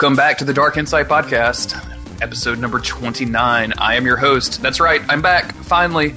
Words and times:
Welcome 0.00 0.14
back 0.14 0.38
to 0.38 0.44
the 0.44 0.54
Dark 0.54 0.76
Insight 0.76 1.08
Podcast, 1.08 1.74
episode 2.22 2.60
number 2.60 2.78
29. 2.78 3.72
I 3.78 3.96
am 3.96 4.06
your 4.06 4.16
host. 4.16 4.62
That's 4.62 4.78
right, 4.78 5.02
I'm 5.08 5.20
back, 5.20 5.52
finally. 5.56 6.14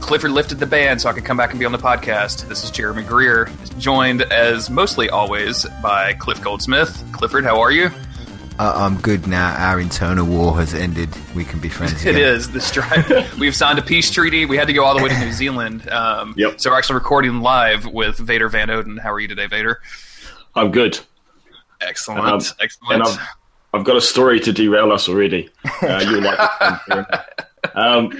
Clifford 0.00 0.32
lifted 0.32 0.58
the 0.58 0.66
ban 0.66 0.98
so 0.98 1.08
I 1.08 1.12
could 1.12 1.24
come 1.24 1.36
back 1.36 1.50
and 1.50 1.60
be 1.60 1.64
on 1.64 1.70
the 1.70 1.78
podcast. 1.78 2.48
This 2.48 2.64
is 2.64 2.72
Jeremy 2.72 3.04
Greer, 3.04 3.48
joined 3.78 4.22
as 4.22 4.70
mostly 4.70 5.08
always 5.08 5.64
by 5.80 6.14
Cliff 6.14 6.42
Goldsmith. 6.42 7.04
Clifford, 7.12 7.44
how 7.44 7.60
are 7.60 7.70
you? 7.70 7.92
Uh, 8.58 8.72
I'm 8.74 9.00
good 9.00 9.28
now. 9.28 9.54
Our 9.54 9.78
internal 9.78 10.26
war 10.26 10.56
has 10.56 10.74
ended. 10.74 11.08
We 11.36 11.44
can 11.44 11.60
be 11.60 11.68
friends 11.68 11.92
again. 12.02 12.16
It 12.16 12.22
is. 12.22 12.50
The 12.50 12.60
strike. 12.60 13.06
We've 13.38 13.54
signed 13.54 13.78
a 13.78 13.82
peace 13.82 14.10
treaty. 14.10 14.46
We 14.46 14.56
had 14.56 14.66
to 14.66 14.72
go 14.72 14.84
all 14.84 14.96
the 14.96 15.02
way 15.04 15.10
to 15.10 15.18
New 15.20 15.30
Zealand. 15.32 15.88
Um, 15.88 16.34
Yep. 16.36 16.60
So 16.60 16.70
we're 16.70 16.76
actually 16.78 16.94
recording 16.96 17.38
live 17.38 17.86
with 17.86 18.18
Vader 18.18 18.48
Van 18.48 18.66
Oden. 18.66 18.98
How 18.98 19.12
are 19.12 19.20
you 19.20 19.28
today, 19.28 19.46
Vader? 19.46 19.80
I'm 20.56 20.72
good. 20.72 20.98
Excellent. 21.86 22.20
Um, 22.20 22.40
Excellent. 22.60 22.92
And 22.92 23.02
I've, 23.02 23.18
I've 23.74 23.84
got 23.84 23.96
a 23.96 24.00
story 24.00 24.40
to 24.40 24.52
derail 24.52 24.92
us 24.92 25.08
already. 25.08 25.48
Uh, 25.82 26.04
you'll 26.08 26.22
like. 26.22 27.28
Um, 27.74 28.10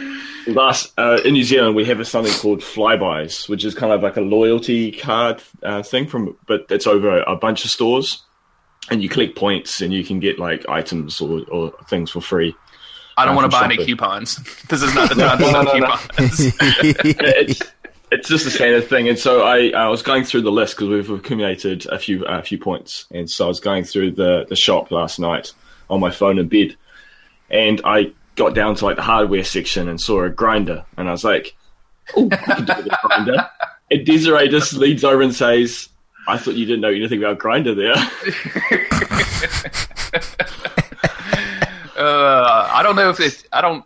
last 0.46 0.92
uh, 0.96 1.18
in 1.24 1.34
New 1.34 1.42
Zealand, 1.42 1.74
we 1.74 1.84
have 1.86 2.00
a, 2.00 2.04
something 2.04 2.32
called 2.32 2.60
Flybuys, 2.60 3.48
which 3.48 3.64
is 3.64 3.74
kind 3.74 3.92
of 3.92 4.02
like 4.02 4.16
a 4.16 4.20
loyalty 4.20 4.92
card 4.92 5.42
uh, 5.62 5.82
thing 5.82 6.06
from, 6.06 6.36
but 6.46 6.66
it's 6.70 6.86
over 6.86 7.22
a 7.22 7.36
bunch 7.36 7.64
of 7.64 7.70
stores, 7.70 8.22
and 8.90 9.02
you 9.02 9.08
collect 9.08 9.36
points, 9.36 9.80
and 9.80 9.92
you 9.92 10.04
can 10.04 10.20
get 10.20 10.38
like 10.38 10.66
items 10.68 11.20
or, 11.20 11.42
or 11.50 11.72
things 11.88 12.10
for 12.10 12.20
free. 12.20 12.54
I 13.16 13.24
don't 13.24 13.34
uh, 13.34 13.36
want 13.40 13.52
to 13.52 13.58
buy 13.58 13.64
any 13.64 13.84
coupons. 13.84 14.38
This 14.68 14.82
is 14.82 14.94
not 14.94 15.08
the 15.08 15.16
time 15.16 15.38
to 15.38 15.44
No, 15.44 15.50
sell 15.50 15.64
no, 15.64 15.72
no, 15.72 15.78
no. 15.78 15.96
coupons. 15.96 16.54
it's 16.60 17.62
it's 18.12 18.28
just 18.28 18.46
a 18.46 18.50
standard 18.50 18.88
thing. 18.88 19.08
And 19.08 19.18
so 19.18 19.42
I, 19.42 19.70
I 19.70 19.88
was 19.88 20.02
going 20.02 20.24
through 20.24 20.42
the 20.42 20.52
list 20.52 20.76
because 20.76 20.88
we've 20.88 21.10
accumulated 21.10 21.86
a 21.86 21.98
few 21.98 22.24
a 22.26 22.42
few 22.42 22.58
points. 22.58 23.06
And 23.10 23.28
so 23.28 23.46
I 23.46 23.48
was 23.48 23.60
going 23.60 23.84
through 23.84 24.12
the 24.12 24.46
the 24.48 24.56
shop 24.56 24.90
last 24.90 25.18
night 25.18 25.52
on 25.88 26.00
my 26.00 26.10
phone 26.10 26.38
in 26.38 26.48
bed, 26.48 26.76
and 27.50 27.80
I 27.84 28.12
got 28.36 28.54
down 28.54 28.74
to 28.76 28.84
like 28.84 28.96
the 28.96 29.02
hardware 29.02 29.44
section 29.44 29.88
and 29.88 30.00
saw 30.00 30.24
a 30.24 30.30
grinder, 30.30 30.84
and 30.96 31.08
I 31.08 31.12
was 31.12 31.24
like, 31.24 31.56
"Oh, 32.16 32.28
grinder." 32.28 33.48
And 33.90 34.06
Desiree 34.06 34.48
just 34.48 34.74
leads 34.74 35.04
over 35.04 35.22
and 35.22 35.34
says. 35.34 35.88
I 36.28 36.38
thought 36.38 36.54
you 36.54 36.66
didn't 36.66 36.82
know 36.82 36.88
anything 36.88 37.18
about 37.18 37.40
Grindr 37.40 37.74
there. 37.74 37.96
Uh, 41.94 42.70
I 42.72 42.82
don't 42.82 42.96
know 42.96 43.10
if 43.10 43.20
it. 43.20 43.46
I 43.52 43.60
don't. 43.60 43.84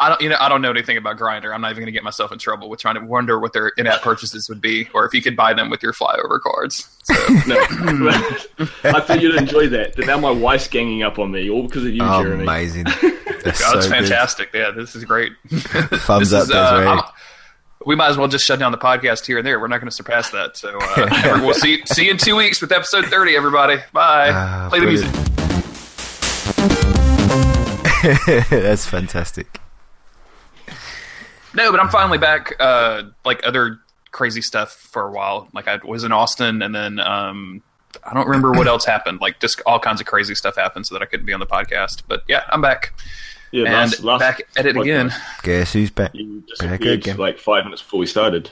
I 0.00 0.08
don't. 0.08 0.20
You 0.20 0.28
know. 0.28 0.36
I 0.40 0.48
don't 0.48 0.60
know 0.62 0.70
anything 0.70 0.96
about 0.96 1.16
Grindr. 1.18 1.54
I'm 1.54 1.60
not 1.60 1.70
even 1.70 1.80
going 1.82 1.86
to 1.86 1.92
get 1.92 2.02
myself 2.04 2.32
in 2.32 2.38
trouble 2.38 2.68
with 2.68 2.80
trying 2.80 2.96
to 2.96 3.04
wonder 3.04 3.38
what 3.38 3.52
their 3.52 3.68
in-app 3.76 4.02
purchases 4.02 4.48
would 4.48 4.60
be, 4.60 4.88
or 4.94 5.04
if 5.06 5.14
you 5.14 5.22
could 5.22 5.36
buy 5.36 5.54
them 5.54 5.70
with 5.70 5.82
your 5.82 5.92
flyover 5.92 6.40
cards. 6.40 6.88
So, 7.04 7.14
No, 7.46 7.56
I 8.84 9.00
thought 9.00 9.20
you'd 9.20 9.36
enjoy 9.36 9.68
that. 9.68 9.94
But 9.96 10.06
now 10.06 10.18
my 10.18 10.30
wife's 10.30 10.68
ganging 10.68 11.02
up 11.02 11.18
on 11.18 11.30
me, 11.30 11.48
all 11.50 11.62
because 11.64 11.84
of 11.84 11.90
you, 11.94 12.02
Oh, 12.02 12.22
Jeremy. 12.22 12.42
amazing. 12.42 12.84
That's 13.44 13.60
it's 13.60 13.64
so 13.64 13.72
good. 13.80 13.90
fantastic. 13.90 14.50
Yeah, 14.54 14.70
this 14.70 14.96
is 14.96 15.04
great. 15.04 15.32
Thumbs 15.48 16.30
This 16.30 16.32
up, 16.32 16.42
is, 16.44 16.50
uh, 16.50 16.78
Desiree. 16.80 17.00
We 17.86 17.94
might 17.94 18.08
as 18.08 18.16
well 18.16 18.28
just 18.28 18.46
shut 18.46 18.58
down 18.58 18.72
the 18.72 18.78
podcast 18.78 19.26
here 19.26 19.36
and 19.36 19.46
there. 19.46 19.60
We're 19.60 19.68
not 19.68 19.78
going 19.78 19.90
to 19.90 19.94
surpass 19.94 20.30
that. 20.30 20.56
So 20.56 20.78
uh, 20.80 21.40
we'll 21.44 21.52
see 21.52 21.82
see 21.84 22.06
you 22.06 22.12
in 22.12 22.16
two 22.16 22.34
weeks 22.34 22.62
with 22.62 22.72
episode 22.72 23.04
30. 23.06 23.36
Everybody, 23.36 23.76
bye. 23.92 24.30
Ah, 24.32 24.68
Play 24.70 24.80
the 24.80 24.86
music. 24.86 25.10
That's 28.50 28.86
fantastic. 28.86 29.60
No, 31.54 31.70
but 31.70 31.80
I'm 31.80 31.88
finally 31.88 32.18
back. 32.18 32.54
Uh, 32.58 33.04
like 33.24 33.40
other 33.46 33.78
crazy 34.10 34.42
stuff 34.42 34.72
for 34.72 35.06
a 35.06 35.10
while. 35.10 35.48
Like 35.52 35.68
I 35.68 35.78
was 35.84 36.04
in 36.04 36.12
Austin, 36.12 36.62
and 36.62 36.74
then 36.74 36.98
um, 37.00 37.62
I 38.04 38.14
don't 38.14 38.26
remember 38.26 38.50
what 38.52 38.66
else 38.66 38.84
happened. 38.84 39.20
Like 39.20 39.40
just 39.40 39.60
all 39.66 39.78
kinds 39.78 40.00
of 40.00 40.06
crazy 40.06 40.34
stuff 40.34 40.56
happened, 40.56 40.86
so 40.86 40.94
that 40.94 41.02
I 41.02 41.06
couldn't 41.06 41.26
be 41.26 41.32
on 41.32 41.40
the 41.40 41.46
podcast. 41.46 42.02
But 42.08 42.22
yeah, 42.28 42.44
I'm 42.50 42.60
back 42.60 42.92
Yeah, 43.52 43.64
and 43.66 43.72
last, 43.90 44.02
last, 44.04 44.20
back 44.20 44.42
at 44.56 44.66
it 44.66 44.76
podcast, 44.76 44.80
again. 44.82 45.12
Guess 45.42 45.72
who's 45.72 45.90
back? 45.90 46.14
You 46.14 46.42
Back 46.58 46.80
again. 46.82 47.16
like 47.16 47.38
five 47.38 47.64
minutes 47.64 47.82
before 47.82 48.00
we 48.00 48.06
started. 48.06 48.50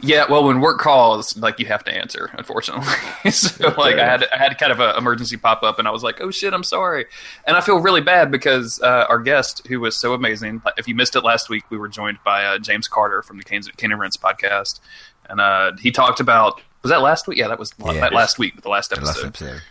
Yeah, 0.00 0.26
well, 0.30 0.44
when 0.44 0.60
work 0.60 0.78
calls, 0.78 1.36
like 1.38 1.58
you 1.58 1.66
have 1.66 1.82
to 1.84 1.92
answer, 1.92 2.30
unfortunately. 2.34 2.86
so, 3.30 3.68
like, 3.78 3.96
I 3.96 4.04
had 4.04 4.24
I 4.32 4.36
had 4.36 4.58
kind 4.58 4.70
of 4.70 4.78
an 4.78 4.94
emergency 4.96 5.36
pop 5.36 5.62
up, 5.62 5.78
and 5.78 5.88
I 5.88 5.90
was 5.90 6.02
like, 6.02 6.20
"Oh 6.20 6.30
shit, 6.30 6.52
I'm 6.52 6.62
sorry," 6.62 7.06
and 7.46 7.56
I 7.56 7.60
feel 7.60 7.80
really 7.80 8.00
bad 8.02 8.30
because 8.30 8.80
uh, 8.82 9.06
our 9.08 9.18
guest, 9.18 9.66
who 9.66 9.80
was 9.80 9.98
so 9.98 10.12
amazing, 10.14 10.62
if 10.76 10.86
you 10.86 10.94
missed 10.94 11.16
it 11.16 11.24
last 11.24 11.48
week, 11.48 11.64
we 11.70 11.78
were 11.78 11.88
joined 11.88 12.18
by 12.24 12.44
uh, 12.44 12.58
James 12.58 12.86
Carter 12.88 13.22
from 13.22 13.38
the 13.38 13.44
Cane 13.44 13.62
Cane 13.76 13.90
and 13.90 14.00
Rinse 14.00 14.16
podcast, 14.16 14.80
and 15.28 15.40
uh, 15.40 15.72
he 15.80 15.90
talked 15.90 16.20
about 16.20 16.60
was 16.82 16.90
that 16.90 17.02
last 17.02 17.26
week? 17.26 17.38
Yeah, 17.38 17.48
that 17.48 17.58
was 17.58 17.72
Yeah. 17.84 17.94
that 17.94 18.12
last 18.12 18.38
week, 18.38 18.60
the 18.62 18.68
last 18.68 18.90
The 18.90 19.00
last 19.00 19.24
episode. 19.24 19.62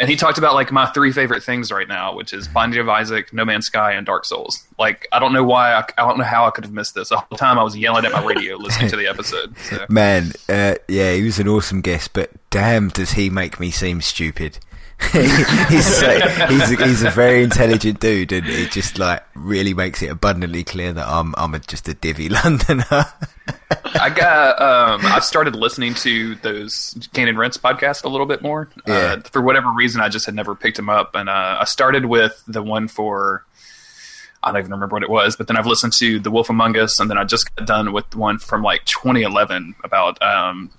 And 0.00 0.08
he 0.08 0.16
talked 0.16 0.38
about 0.38 0.54
like 0.54 0.72
my 0.72 0.86
three 0.86 1.12
favorite 1.12 1.42
things 1.42 1.70
right 1.70 1.86
now, 1.86 2.14
which 2.14 2.32
is 2.32 2.48
Binding 2.48 2.80
of 2.80 2.88
Isaac, 2.88 3.34
No 3.34 3.44
Man's 3.44 3.66
Sky, 3.66 3.92
and 3.92 4.06
Dark 4.06 4.24
Souls. 4.24 4.66
Like 4.78 5.06
I 5.12 5.18
don't 5.18 5.34
know 5.34 5.44
why 5.44 5.74
I, 5.74 5.84
I 5.98 6.08
don't 6.08 6.16
know 6.16 6.24
how 6.24 6.46
I 6.46 6.50
could 6.50 6.64
have 6.64 6.72
missed 6.72 6.94
this. 6.94 7.10
The 7.10 7.18
whole 7.18 7.36
time 7.36 7.58
I 7.58 7.62
was 7.62 7.76
yelling 7.76 8.06
at 8.06 8.12
my 8.12 8.24
radio 8.24 8.56
listening 8.56 8.88
to 8.90 8.96
the 8.96 9.06
episode. 9.06 9.54
So. 9.58 9.84
Man, 9.90 10.32
uh, 10.48 10.76
yeah, 10.88 11.12
he 11.12 11.22
was 11.22 11.38
an 11.38 11.48
awesome 11.48 11.82
guest, 11.82 12.14
but 12.14 12.30
damn, 12.48 12.88
does 12.88 13.12
he 13.12 13.28
make 13.28 13.60
me 13.60 13.70
seem 13.70 14.00
stupid. 14.00 14.58
he's, 15.12 15.86
so, 15.86 16.18
he's, 16.48 16.70
a, 16.70 16.86
he's 16.86 17.02
a 17.02 17.10
very 17.10 17.42
intelligent 17.42 18.00
dude, 18.00 18.32
and 18.32 18.46
it 18.46 18.70
just 18.70 18.98
like 18.98 19.24
really 19.34 19.74
makes 19.74 20.02
it 20.02 20.08
abundantly 20.08 20.62
clear 20.62 20.92
that 20.92 21.08
I'm 21.08 21.34
I'm 21.36 21.54
a, 21.54 21.58
just 21.58 21.88
a 21.88 21.94
divvy 21.94 22.28
Londoner. 22.28 23.06
I 23.94 24.10
got. 24.10 24.60
Um, 24.60 25.00
I've 25.04 25.24
started 25.24 25.56
listening 25.56 25.94
to 25.94 26.34
those 26.36 27.08
Cane 27.12 27.28
and 27.28 27.38
Rinse 27.38 27.56
podcast 27.56 28.04
a 28.04 28.08
little 28.08 28.26
bit 28.26 28.42
more. 28.42 28.68
Yeah. 28.86 28.94
Uh, 28.94 29.20
for 29.20 29.40
whatever 29.42 29.70
reason, 29.70 30.00
I 30.00 30.08
just 30.08 30.26
had 30.26 30.34
never 30.34 30.54
picked 30.54 30.76
them 30.76 30.90
up, 30.90 31.14
and 31.14 31.28
uh, 31.28 31.58
I 31.60 31.64
started 31.64 32.06
with 32.06 32.42
the 32.46 32.62
one 32.62 32.86
for. 32.88 33.44
I 34.42 34.52
don't 34.52 34.60
even 34.60 34.72
remember 34.72 34.94
what 34.94 35.02
it 35.02 35.10
was, 35.10 35.36
but 35.36 35.48
then 35.48 35.58
I've 35.58 35.66
listened 35.66 35.92
to 35.98 36.18
The 36.18 36.30
Wolf 36.30 36.48
Among 36.48 36.74
Us, 36.78 36.98
and 36.98 37.10
then 37.10 37.18
I 37.18 37.24
just 37.24 37.54
got 37.56 37.66
done 37.66 37.92
with 37.92 38.16
one 38.16 38.38
from 38.38 38.62
like 38.62 38.84
2011 38.86 39.74
about 39.84 40.20
um, 40.22 40.70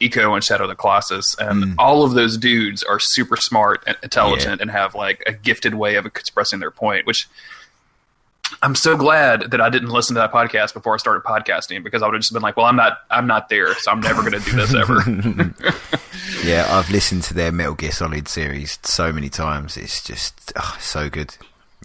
Ico 0.00 0.34
and 0.34 0.42
Shadow 0.42 0.64
of 0.64 0.70
the 0.70 0.76
Colossus, 0.76 1.34
and 1.38 1.64
hmm. 1.64 1.72
all 1.78 2.02
of 2.04 2.12
those 2.12 2.36
dudes 2.36 2.82
are 2.82 2.98
super 2.98 3.36
smart 3.36 3.82
and 3.86 3.96
intelligent 4.02 4.60
and 4.60 4.70
have 4.70 4.94
like 4.94 5.22
a 5.26 5.32
gifted 5.32 5.74
way 5.74 5.96
of 5.96 6.06
expressing 6.06 6.60
their 6.60 6.70
point, 6.70 7.06
which 7.06 7.28
I'm 8.62 8.74
so 8.74 8.96
glad 8.96 9.50
that 9.52 9.60
I 9.60 9.70
didn't 9.70 9.90
listen 9.90 10.14
to 10.14 10.20
that 10.20 10.32
podcast 10.32 10.74
before 10.74 10.94
I 10.94 10.96
started 10.96 11.22
podcasting 11.22 11.82
because 11.82 12.02
I 12.02 12.06
would 12.06 12.14
have 12.14 12.22
just 12.22 12.32
been 12.32 12.42
like, 12.42 12.56
well, 12.56 12.66
I'm 12.66 12.76
not, 12.76 12.98
I'm 13.10 13.26
not 13.26 13.48
there, 13.48 13.74
so 13.76 13.90
I'm 13.90 14.00
never 14.00 14.22
going 14.22 14.40
to 14.40 14.50
do 14.50 14.56
this 14.56 14.74
ever. 14.74 15.02
yeah, 16.44 16.66
I've 16.68 16.90
listened 16.90 17.22
to 17.24 17.34
their 17.34 17.52
Metal 17.52 17.74
Gear 17.74 17.92
Solid 17.92 18.28
series 18.28 18.78
so 18.82 19.12
many 19.12 19.28
times. 19.28 19.76
It's 19.76 20.02
just 20.02 20.52
oh, 20.56 20.76
so 20.80 21.08
good. 21.08 21.36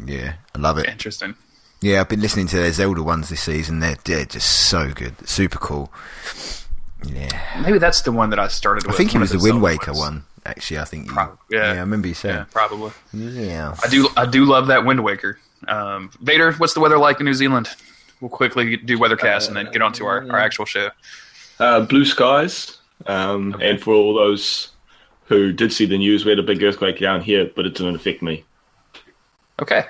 Yeah, 0.04 0.34
I 0.54 0.60
love 0.60 0.78
it. 0.78 0.88
Interesting. 0.88 1.36
Yeah, 1.82 2.02
I've 2.02 2.10
been 2.10 2.22
listening 2.22 2.48
to 2.48 2.58
their 2.58 2.72
Zelda 2.72 3.04
ones 3.04 3.30
this 3.30 3.42
season. 3.42 3.80
They're, 3.80 3.98
they're 4.04 4.26
just 4.26 4.50
so 4.70 4.92
good, 4.92 5.28
super 5.28 5.60
cool. 5.60 5.92
Yeah, 7.08 7.62
Maybe 7.62 7.78
that's 7.80 8.02
the 8.02 8.12
one 8.12 8.30
that 8.32 8.40
I 8.40 8.48
started 8.48 8.86
I 8.86 8.88
with. 8.88 8.96
I 8.96 8.98
think 8.98 9.16
it 9.16 9.20
was 9.20 9.32
the 9.32 9.40
Wind 9.40 9.62
Waker 9.62 9.92
ones. 9.92 10.00
one. 10.00 10.24
Actually, 10.46 10.80
I 10.80 10.86
think 10.86 11.08
you, 11.08 11.14
Prob- 11.14 11.40
yeah. 11.50 11.72
I 11.72 11.80
remember 11.80 12.08
you 12.08 12.14
saying. 12.14 12.36
Yeah, 12.36 12.46
probably. 12.52 12.92
Yeah, 13.14 13.76
I 13.84 13.88
do, 13.88 14.10
I 14.16 14.26
do 14.26 14.46
love 14.46 14.68
that 14.68 14.86
Wind 14.86 15.04
Waker. 15.04 15.40
Um, 15.68 16.12
Vader, 16.22 16.54
what's 16.54 16.74
the 16.74 16.80
weather 16.80 16.98
like 17.00 17.20
in 17.20 17.26
New 17.26 17.34
Zealand? 17.34 17.68
We'll 18.22 18.30
quickly 18.30 18.78
do 18.78 18.98
weathercast 19.00 19.48
and 19.48 19.56
then 19.58 19.72
get 19.72 19.82
on 19.82 19.92
to 19.94 20.06
our, 20.06 20.30
our 20.32 20.40
actual 20.40 20.66
show. 20.66 20.90
Uh, 21.60 21.82
blue 21.82 22.06
skies, 22.06 22.78
um, 23.08 23.54
Okay. 23.56 23.70
and 23.72 23.82
for 23.82 23.94
all 23.94 24.14
those 24.14 24.70
who 25.26 25.52
did 25.52 25.74
see 25.74 25.86
the 25.86 25.98
news, 25.98 26.26
we 26.26 26.30
had 26.32 26.40
a 26.40 26.44
big 26.44 26.62
earthquake 26.62 27.00
down 27.00 27.22
here, 27.22 27.50
but 27.56 27.66
it 27.66 27.74
didn't 27.76 27.96
affect 27.96 28.22
me. 28.22 28.44
Okay, 29.62 29.86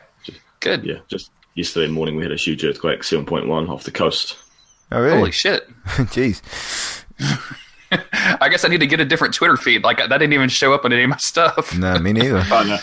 good. 0.59 0.83
Yeah, 0.85 0.99
just 1.07 1.31
yesterday 1.55 1.91
morning 1.91 2.15
we 2.15 2.23
had 2.23 2.31
a 2.31 2.35
huge 2.37 2.63
earthquake, 2.63 3.03
seven 3.03 3.25
point 3.25 3.47
one 3.47 3.67
off 3.69 3.83
the 3.83 3.91
coast. 3.91 4.37
Oh 4.91 5.01
really? 5.01 5.17
Holy 5.17 5.31
shit! 5.31 5.67
Jeez. 5.85 7.03
I 7.91 8.49
guess 8.49 8.65
I 8.65 8.67
need 8.67 8.79
to 8.79 8.87
get 8.87 8.99
a 8.99 9.05
different 9.05 9.33
Twitter 9.33 9.57
feed. 9.57 9.83
Like 9.83 9.97
that 9.97 10.09
didn't 10.09 10.33
even 10.33 10.49
show 10.49 10.73
up 10.73 10.85
on 10.85 10.93
any 10.93 11.03
of 11.03 11.09
my 11.09 11.17
stuff. 11.17 11.77
No, 11.77 11.97
me 11.99 12.13
neither. 12.13 12.43
Oh, 12.51 12.63
no. 12.67 12.77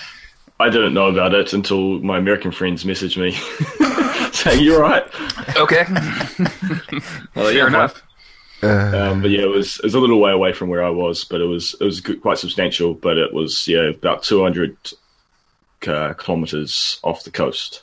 I 0.60 0.70
didn't 0.70 0.94
know 0.94 1.08
about 1.08 1.34
it 1.34 1.52
until 1.52 1.98
my 2.00 2.18
American 2.18 2.52
friends 2.52 2.84
messaged 2.84 3.16
me 3.16 3.32
saying, 4.32 4.62
"You're 4.62 4.80
right." 4.80 5.02
Okay, 5.56 5.84
Well, 7.34 7.46
fair 7.46 7.52
yeah, 7.52 7.66
enough. 7.66 8.00
Um, 8.62 9.22
but 9.22 9.30
yeah, 9.32 9.42
it 9.42 9.48
was 9.50 9.78
it 9.78 9.84
was 9.84 9.94
a 9.94 9.98
little 9.98 10.20
way 10.20 10.30
away 10.30 10.52
from 10.52 10.68
where 10.68 10.84
I 10.84 10.90
was, 10.90 11.24
but 11.24 11.40
it 11.40 11.46
was 11.46 11.74
it 11.80 11.84
was 11.84 12.00
good, 12.00 12.22
quite 12.22 12.38
substantial. 12.38 12.94
But 12.94 13.16
it 13.18 13.32
was 13.32 13.66
yeah 13.66 13.88
about 13.88 14.22
two 14.22 14.40
hundred 14.40 14.76
uh, 15.86 16.12
kilometers 16.12 17.00
off 17.02 17.24
the 17.24 17.32
coast. 17.32 17.82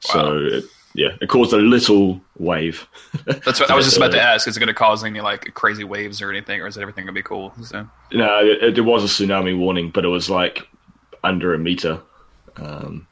So 0.00 0.36
it, 0.36 0.64
yeah, 0.94 1.16
it 1.20 1.28
caused 1.28 1.52
a 1.52 1.56
little 1.56 2.20
wave. 2.38 2.86
That's 3.24 3.60
what 3.60 3.70
I 3.70 3.74
was 3.74 3.86
just 3.86 3.96
about 3.96 4.12
to 4.12 4.20
ask. 4.22 4.46
Is 4.46 4.56
it 4.56 4.60
going 4.60 4.68
to 4.68 4.74
cause 4.74 5.04
any 5.04 5.20
like 5.20 5.54
crazy 5.54 5.84
waves 5.84 6.20
or 6.20 6.30
anything, 6.30 6.60
or 6.60 6.66
is 6.66 6.76
everything 6.76 7.04
going 7.04 7.14
to 7.14 7.18
be 7.18 7.22
cool? 7.22 7.52
So, 7.62 7.88
No, 8.12 8.40
it, 8.44 8.78
it, 8.78 8.82
was 8.82 9.04
a 9.04 9.06
tsunami 9.06 9.56
warning, 9.56 9.90
but 9.90 10.04
it 10.04 10.08
was 10.08 10.28
like 10.28 10.68
under 11.24 11.54
a 11.54 11.58
meter, 11.58 12.00
um, 12.56 13.06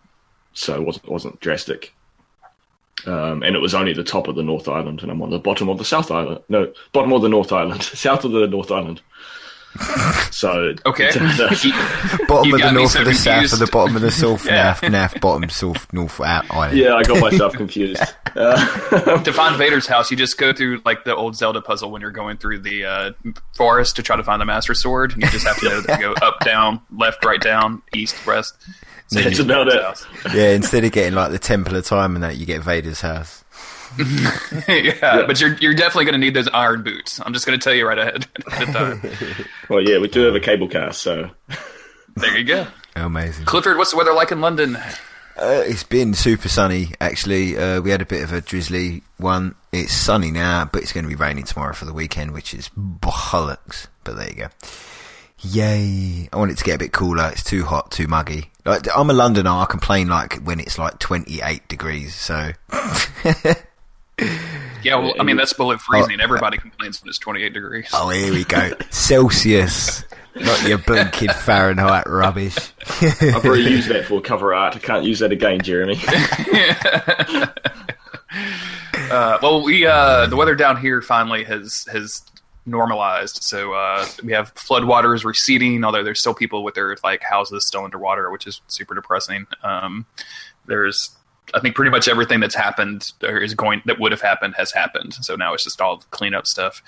so 0.52 0.74
it 0.74 0.84
wasn't 0.84 1.08
wasn't 1.08 1.40
drastic. 1.40 1.94
Um, 3.06 3.42
and 3.42 3.56
it 3.56 3.60
was 3.60 3.74
only 3.74 3.94
the 3.94 4.04
top 4.04 4.28
of 4.28 4.36
the 4.36 4.42
North 4.42 4.68
Island, 4.68 5.02
and 5.02 5.10
I'm 5.10 5.22
on 5.22 5.30
the 5.30 5.38
bottom 5.38 5.70
of 5.70 5.78
the 5.78 5.84
South 5.86 6.10
Island. 6.10 6.42
No, 6.50 6.70
bottom 6.92 7.14
of 7.14 7.22
the 7.22 7.30
North 7.30 7.52
Island, 7.52 7.82
south 7.82 8.24
of 8.24 8.32
the 8.32 8.46
North 8.46 8.70
Island. 8.70 9.00
So 10.30 10.74
Okay. 10.86 11.10
the- 11.12 12.24
Bottom 12.28 12.54
of 12.54 12.60
the 12.60 12.70
north 12.72 12.90
so 12.92 13.00
of 13.00 13.04
the 13.06 13.14
south 13.14 13.32
confused. 13.34 13.52
of 13.54 13.58
the 13.58 13.66
bottom 13.66 13.96
of 13.96 14.02
the 14.02 14.10
south, 14.10 14.46
Yeah. 14.46 14.76
north, 14.80 14.80
naff, 15.12 15.20
bottom, 15.20 15.48
south, 15.50 15.92
north, 15.92 16.20
out 16.20 16.44
island. 16.50 16.78
yeah, 16.78 16.94
I 16.94 17.02
got 17.02 17.20
myself 17.30 17.52
confused. 17.54 18.02
Uh, 18.34 19.22
to 19.22 19.32
find 19.32 19.56
Vader's 19.56 19.86
house, 19.86 20.10
you 20.10 20.16
just 20.16 20.38
go 20.38 20.52
through 20.52 20.80
like 20.84 21.04
the 21.04 21.14
old 21.14 21.36
Zelda 21.36 21.60
puzzle 21.60 21.90
when 21.90 22.00
you're 22.00 22.10
going 22.10 22.36
through 22.36 22.60
the 22.60 22.84
uh, 22.84 23.10
forest 23.56 23.96
to 23.96 24.02
try 24.02 24.16
to 24.16 24.24
find 24.24 24.40
the 24.40 24.44
Master 24.46 24.74
Sword. 24.74 25.14
You 25.16 25.28
just 25.28 25.46
have 25.46 25.58
to 25.60 25.68
know 25.68 25.80
that 25.82 25.98
you 26.00 26.06
go 26.06 26.26
up, 26.26 26.40
down, 26.40 26.80
left, 26.96 27.24
right, 27.24 27.40
down, 27.40 27.82
east, 27.94 28.14
west. 28.26 28.54
So 29.08 29.20
That's 29.20 29.40
about 29.40 29.66
Vader's 29.66 29.74
it. 29.74 29.82
house. 29.82 30.06
Yeah, 30.34 30.50
instead 30.50 30.84
of 30.84 30.92
getting 30.92 31.14
like 31.14 31.32
the 31.32 31.38
Temple 31.40 31.74
of 31.76 31.84
Time 31.84 32.14
and 32.14 32.22
that, 32.22 32.36
you 32.36 32.46
get 32.46 32.62
Vader's 32.62 33.00
house. 33.00 33.39
yeah, 34.68 35.24
but 35.26 35.40
you're 35.40 35.54
you're 35.54 35.74
definitely 35.74 36.04
going 36.04 36.12
to 36.12 36.18
need 36.18 36.34
those 36.34 36.48
iron 36.48 36.82
boots. 36.82 37.20
I'm 37.24 37.32
just 37.32 37.46
going 37.46 37.58
to 37.58 37.62
tell 37.62 37.74
you 37.74 37.86
right 37.86 37.98
ahead. 37.98 38.26
at 38.52 38.66
the 38.66 38.72
time. 38.72 39.46
well, 39.68 39.80
yeah, 39.80 39.98
we 39.98 40.08
do 40.08 40.20
have 40.22 40.34
a 40.34 40.40
cable 40.40 40.68
car, 40.68 40.92
so 40.92 41.30
there 42.16 42.36
you 42.38 42.44
go. 42.44 42.66
Amazing. 42.96 43.44
Clifford, 43.44 43.76
what's 43.76 43.90
the 43.90 43.96
weather 43.96 44.12
like 44.12 44.32
in 44.32 44.40
London? 44.40 44.76
Uh, 45.40 45.62
it's 45.66 45.84
been 45.84 46.12
super 46.12 46.48
sunny, 46.48 46.88
actually. 47.00 47.56
Uh, 47.56 47.80
we 47.80 47.90
had 47.90 48.02
a 48.02 48.06
bit 48.06 48.22
of 48.22 48.32
a 48.32 48.40
drizzly 48.40 49.02
one. 49.16 49.54
It's 49.72 49.92
sunny 49.92 50.30
now, 50.30 50.68
but 50.70 50.82
it's 50.82 50.92
going 50.92 51.04
to 51.04 51.08
be 51.08 51.14
raining 51.14 51.44
tomorrow 51.44 51.72
for 51.72 51.86
the 51.86 51.94
weekend, 51.94 52.32
which 52.32 52.52
is 52.52 52.68
bollocks. 52.76 53.86
But 54.04 54.16
there 54.16 54.28
you 54.28 54.34
go. 54.34 54.48
Yay. 55.42 56.28
I 56.30 56.36
want 56.36 56.50
it 56.50 56.58
to 56.58 56.64
get 56.64 56.74
a 56.74 56.78
bit 56.78 56.92
cooler. 56.92 57.30
It's 57.30 57.42
too 57.42 57.64
hot, 57.64 57.90
too 57.90 58.06
muggy. 58.06 58.50
Like, 58.66 58.86
I'm 58.94 59.08
a 59.08 59.14
Londoner. 59.14 59.50
I 59.50 59.64
complain 59.64 60.08
like 60.08 60.42
when 60.42 60.60
it's 60.60 60.78
like 60.78 60.98
28 60.98 61.68
degrees, 61.68 62.14
so. 62.14 62.50
Yeah, 64.82 64.96
well, 64.96 65.14
I 65.20 65.24
mean 65.24 65.36
that's 65.36 65.52
below 65.52 65.76
freezing. 65.76 66.22
Everybody 66.22 66.56
complains 66.56 67.02
when 67.02 67.10
it's 67.10 67.18
28 67.18 67.52
degrees. 67.52 67.90
Oh, 67.92 68.08
here 68.08 68.32
we 68.32 68.44
go. 68.44 68.72
Celsius. 68.88 70.04
Not 70.34 70.66
your 70.66 70.78
blinking 70.78 71.28
Fahrenheit 71.34 72.08
rubbish. 72.08 72.56
I've 73.02 73.44
already 73.44 73.64
used 73.70 73.88
that 73.90 74.06
for 74.06 74.22
cover 74.22 74.54
art. 74.54 74.76
I 74.76 74.78
can't 74.78 75.04
use 75.04 75.18
that 75.18 75.32
again, 75.32 75.60
Jeremy. 75.60 76.00
Uh, 79.10 79.38
well, 79.42 79.62
we 79.62 79.84
uh, 79.84 80.26
the 80.26 80.36
weather 80.36 80.54
down 80.54 80.80
here 80.80 81.02
finally 81.02 81.44
has 81.44 81.84
has 81.90 82.22
normalized. 82.64 83.40
So 83.42 83.72
uh, 83.74 84.06
we 84.22 84.32
have 84.32 84.54
floodwaters 84.54 85.24
receding, 85.24 85.82
although 85.84 86.04
there's 86.04 86.20
still 86.20 86.34
people 86.34 86.62
with 86.62 86.74
their 86.74 86.96
like 87.02 87.22
houses 87.22 87.66
still 87.66 87.84
underwater, 87.84 88.30
which 88.30 88.46
is 88.46 88.60
super 88.68 88.94
depressing. 88.94 89.46
Um, 89.64 90.06
there's 90.66 91.10
I 91.54 91.60
think 91.60 91.74
pretty 91.74 91.90
much 91.90 92.08
everything 92.08 92.40
that's 92.40 92.54
happened 92.54 93.12
or 93.22 93.38
is 93.38 93.54
going 93.54 93.82
that 93.86 93.98
would 93.98 94.12
have 94.12 94.20
happened 94.20 94.54
has 94.56 94.72
happened. 94.72 95.14
So 95.14 95.36
now 95.36 95.54
it's 95.54 95.64
just 95.64 95.80
all 95.80 95.98
cleanup 96.10 96.46
stuff. 96.46 96.82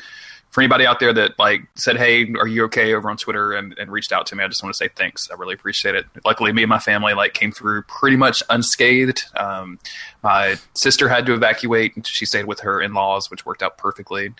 For 0.50 0.60
anybody 0.60 0.84
out 0.84 1.00
there 1.00 1.14
that 1.14 1.38
like 1.38 1.62
said, 1.76 1.96
"Hey, 1.96 2.30
are 2.34 2.46
you 2.46 2.64
okay?" 2.64 2.92
over 2.92 3.08
on 3.08 3.16
Twitter 3.16 3.52
and, 3.52 3.76
and 3.78 3.90
reached 3.90 4.12
out 4.12 4.26
to 4.26 4.36
me, 4.36 4.44
I 4.44 4.48
just 4.48 4.62
want 4.62 4.74
to 4.74 4.76
say 4.76 4.88
thanks. 4.94 5.30
I 5.30 5.34
really 5.34 5.54
appreciate 5.54 5.94
it. 5.94 6.04
Luckily, 6.26 6.52
me 6.52 6.62
and 6.62 6.68
my 6.68 6.78
family 6.78 7.14
like 7.14 7.32
came 7.32 7.52
through 7.52 7.82
pretty 7.84 8.16
much 8.16 8.42
unscathed. 8.50 9.24
Um, 9.34 9.78
my 10.22 10.56
sister 10.74 11.08
had 11.08 11.24
to 11.26 11.32
evacuate; 11.32 11.96
and 11.96 12.06
she 12.06 12.26
stayed 12.26 12.44
with 12.44 12.60
her 12.60 12.82
in-laws, 12.82 13.30
which 13.30 13.46
worked 13.46 13.62
out 13.62 13.78
perfectly. 13.78 14.34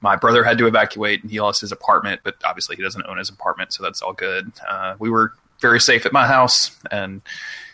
My 0.00 0.16
brother 0.16 0.44
had 0.44 0.56
to 0.58 0.66
evacuate, 0.66 1.22
and 1.22 1.30
he 1.30 1.40
lost 1.40 1.60
his 1.60 1.72
apartment, 1.72 2.22
but 2.24 2.36
obviously 2.42 2.76
he 2.76 2.82
doesn't 2.82 3.04
own 3.06 3.18
his 3.18 3.28
apartment, 3.28 3.74
so 3.74 3.82
that's 3.82 4.00
all 4.00 4.14
good. 4.14 4.50
Uh, 4.66 4.94
we 4.98 5.10
were 5.10 5.34
very 5.60 5.78
safe 5.78 6.06
at 6.06 6.12
my 6.12 6.26
house, 6.26 6.74
and 6.90 7.20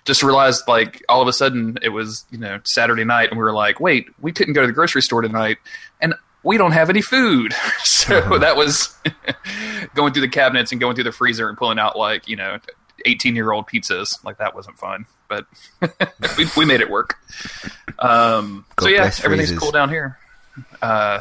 just 0.06 0.22
realized 0.22 0.62
like 0.66 1.04
all 1.08 1.20
of 1.20 1.28
a 1.28 1.32
sudden 1.32 1.76
it 1.82 1.90
was 1.90 2.24
you 2.30 2.38
know 2.38 2.60
Saturday 2.64 3.04
night, 3.04 3.28
and 3.28 3.38
we 3.38 3.44
were 3.44 3.52
like, 3.52 3.80
wait, 3.80 4.08
we 4.20 4.32
couldn't 4.32 4.54
go 4.54 4.62
to 4.62 4.66
the 4.66 4.72
grocery 4.72 5.02
store 5.02 5.20
tonight, 5.20 5.58
and 6.00 6.14
we 6.42 6.56
don't 6.56 6.72
have 6.72 6.88
any 6.88 7.02
food. 7.02 7.52
so 7.82 8.38
that 8.38 8.56
was 8.56 8.96
going 9.94 10.12
through 10.12 10.22
the 10.22 10.28
cabinets 10.28 10.72
and 10.72 10.80
going 10.80 10.94
through 10.94 11.04
the 11.04 11.12
freezer 11.12 11.48
and 11.48 11.58
pulling 11.58 11.78
out 11.78 11.98
like 11.98 12.28
you 12.28 12.36
know 12.36 12.58
18 13.04 13.36
year 13.36 13.52
old 13.52 13.66
pizzas. 13.66 14.24
Like 14.24 14.38
that 14.38 14.54
wasn't 14.54 14.78
fun, 14.78 15.06
but 15.28 15.46
we, 16.38 16.46
we 16.56 16.64
made 16.64 16.80
it 16.80 16.88
work. 16.88 17.16
Um, 17.98 18.64
so 18.80 18.88
yeah, 18.88 19.02
everything's 19.02 19.50
freezers. 19.50 19.58
cool 19.58 19.72
down 19.72 19.90
here. 19.90 20.18
Uh, 20.80 21.20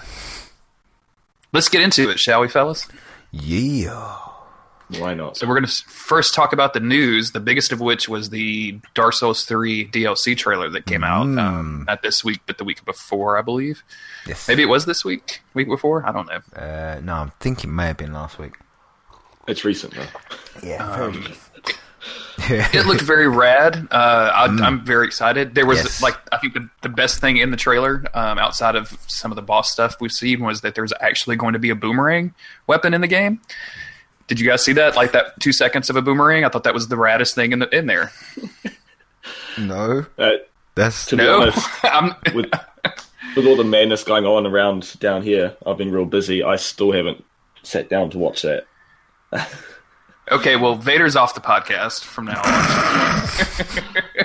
let's 1.51 1.67
get 1.67 1.81
into 1.81 2.09
it, 2.09 2.19
shall 2.19 2.39
we, 2.41 2.47
fellas? 2.47 2.87
Yeah. 3.31 4.24
Why 4.99 5.13
not? 5.15 5.35
So 5.37 5.47
we're 5.47 5.55
going 5.55 5.65
to 5.65 5.83
first 5.87 6.33
talk 6.35 6.53
about 6.53 6.73
the 6.73 6.79
news. 6.79 7.31
The 7.31 7.39
biggest 7.39 7.71
of 7.71 7.79
which 7.81 8.07
was 8.07 8.29
the 8.29 8.79
Dark 8.93 9.13
Souls 9.13 9.43
3 9.45 9.87
DLC 9.87 10.37
trailer 10.37 10.69
that 10.69 10.85
came 10.85 11.03
out 11.03 11.21
um, 11.39 11.85
not 11.87 12.03
this 12.03 12.23
week, 12.23 12.41
but 12.45 12.57
the 12.59 12.63
week 12.63 12.85
before, 12.85 13.35
I 13.37 13.41
believe. 13.41 13.83
Yes. 14.27 14.47
Maybe 14.47 14.61
it 14.61 14.67
was 14.69 14.85
this 14.85 15.03
week, 15.03 15.41
week 15.55 15.67
before. 15.67 16.05
I 16.07 16.11
don't 16.11 16.27
know. 16.27 16.59
Uh, 16.59 16.99
no, 17.03 17.13
I'm 17.15 17.31
thinking 17.39 17.71
it 17.71 17.73
may 17.73 17.87
have 17.87 17.97
been 17.97 18.13
last 18.13 18.37
week. 18.37 18.53
It's 19.47 19.65
recent 19.65 19.93
though. 19.95 20.05
Yeah. 20.63 20.85
Um, 20.87 21.33
It 22.37 22.85
looked 22.85 23.01
very 23.01 23.27
rad. 23.27 23.87
Uh, 23.89 24.29
I, 24.33 24.45
I'm 24.45 24.85
very 24.85 25.07
excited. 25.07 25.55
There 25.55 25.65
was 25.65 25.77
Yes. 25.79 26.01
like 26.03 26.15
I 26.31 26.37
think 26.37 26.53
the, 26.53 26.69
the 26.83 26.89
best 26.89 27.19
thing 27.19 27.37
in 27.37 27.49
the 27.49 27.57
trailer, 27.57 28.03
um, 28.13 28.37
outside 28.37 28.75
of 28.75 28.95
some 29.07 29.31
of 29.31 29.35
the 29.37 29.41
boss 29.41 29.71
stuff 29.71 29.95
we've 29.99 30.11
seen, 30.11 30.43
was 30.43 30.61
that 30.61 30.75
there's 30.75 30.93
actually 30.99 31.37
going 31.37 31.53
to 31.53 31.59
be 31.59 31.69
a 31.71 31.75
boomerang 31.75 32.35
weapon 32.67 32.93
in 32.93 33.01
the 33.01 33.07
game. 33.07 33.39
Did 34.27 34.39
you 34.39 34.47
guys 34.47 34.63
see 34.63 34.73
that? 34.73 34.95
Like 34.95 35.11
that 35.11 35.39
two 35.39 35.53
seconds 35.53 35.89
of 35.89 35.95
a 35.95 36.01
boomerang? 36.01 36.43
I 36.45 36.49
thought 36.49 36.63
that 36.63 36.73
was 36.73 36.87
the 36.87 36.95
raddest 36.95 37.35
thing 37.35 37.51
in 37.51 37.59
the, 37.59 37.69
in 37.75 37.85
there. 37.85 38.11
no, 39.59 40.05
Uh, 40.17 40.31
that's 40.75 41.05
to 41.07 41.17
be 41.17 41.23
No, 41.23 41.41
honest, 41.43 41.67
I'm, 41.83 42.15
with 42.33 42.51
with 43.35 43.45
all 43.47 43.55
the 43.55 43.63
madness 43.63 44.03
going 44.03 44.25
on 44.25 44.45
around 44.45 44.97
down 44.99 45.21
here, 45.21 45.55
I've 45.65 45.77
been 45.77 45.91
real 45.91 46.05
busy. 46.05 46.43
I 46.43 46.55
still 46.57 46.91
haven't 46.91 47.23
sat 47.63 47.89
down 47.89 48.09
to 48.11 48.17
watch 48.17 48.41
that. 48.43 48.65
okay. 50.31 50.55
Well, 50.55 50.75
Vader's 50.75 51.15
off 51.15 51.33
the 51.35 51.41
podcast 51.41 52.03
from 52.03 52.25
now 52.25 52.41
on. 52.43 54.24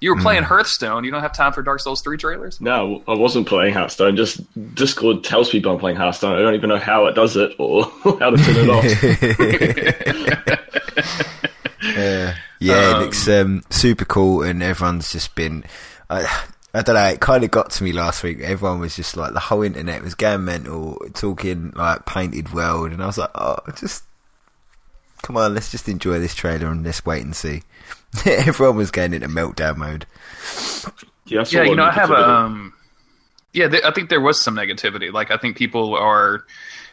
you 0.00 0.14
were 0.14 0.20
playing 0.20 0.42
hmm. 0.42 0.48
Hearthstone. 0.48 1.04
You 1.04 1.10
don't 1.10 1.20
have 1.20 1.34
time 1.34 1.52
for 1.52 1.62
Dark 1.62 1.80
Souls 1.80 2.00
three 2.00 2.16
trailers. 2.16 2.60
No, 2.60 3.02
I 3.06 3.14
wasn't 3.14 3.46
playing 3.46 3.74
Hearthstone. 3.74 4.16
Just 4.16 4.40
Discord 4.74 5.24
tells 5.24 5.50
people 5.50 5.72
I'm 5.72 5.78
playing 5.78 5.98
Hearthstone. 5.98 6.38
I 6.38 6.42
don't 6.42 6.54
even 6.54 6.70
know 6.70 6.78
how 6.78 7.06
it 7.06 7.14
does 7.14 7.36
it 7.36 7.52
or 7.58 7.84
how 8.02 8.30
to 8.30 8.36
turn 8.36 8.56
it 8.56 8.70
off. 8.70 8.84
Yeah, 11.82 12.32
uh, 12.32 12.34
yeah, 12.60 12.96
it 12.96 13.00
looks 13.00 13.28
um, 13.28 13.34
um, 13.34 13.62
super 13.70 14.06
cool, 14.06 14.42
and 14.42 14.62
everyone's 14.62 15.12
just 15.12 15.34
been. 15.34 15.64
I, 16.08 16.22
I 16.72 16.82
don't 16.82 16.94
know. 16.94 17.04
It 17.04 17.20
kind 17.20 17.44
of 17.44 17.50
got 17.50 17.70
to 17.72 17.84
me 17.84 17.92
last 17.92 18.22
week. 18.22 18.40
Everyone 18.40 18.80
was 18.80 18.96
just 18.96 19.16
like 19.16 19.34
the 19.34 19.40
whole 19.40 19.62
internet 19.62 20.02
was 20.02 20.14
going 20.14 20.46
mental, 20.46 20.96
talking 21.12 21.72
like 21.76 22.06
painted 22.06 22.54
world, 22.54 22.92
and 22.92 23.02
I 23.02 23.06
was 23.06 23.18
like, 23.18 23.30
oh, 23.34 23.58
just 23.76 24.04
come 25.22 25.36
on, 25.36 25.54
let's 25.54 25.70
just 25.70 25.88
enjoy 25.88 26.18
this 26.18 26.34
trailer 26.34 26.68
and 26.68 26.84
let's 26.84 27.04
wait 27.04 27.22
and 27.22 27.36
see. 27.36 27.62
Everyone 28.26 28.76
was 28.76 28.90
going 28.90 29.14
into 29.14 29.28
meltdown 29.28 29.76
mode. 29.76 30.06
Yeah, 31.26 31.40
I 31.40 31.44
yeah, 31.50 31.62
you 31.62 31.76
know, 31.76 31.84
I 31.84 31.92
have 31.92 32.10
a 32.10 32.28
um, 32.28 32.72
yeah, 33.52 33.68
th- 33.68 33.84
I 33.84 33.90
think 33.90 34.10
there 34.10 34.20
was 34.20 34.40
some 34.40 34.56
negativity. 34.56 35.12
Like, 35.12 35.30
I 35.30 35.36
think 35.36 35.56
people 35.56 35.94
are 35.94 36.44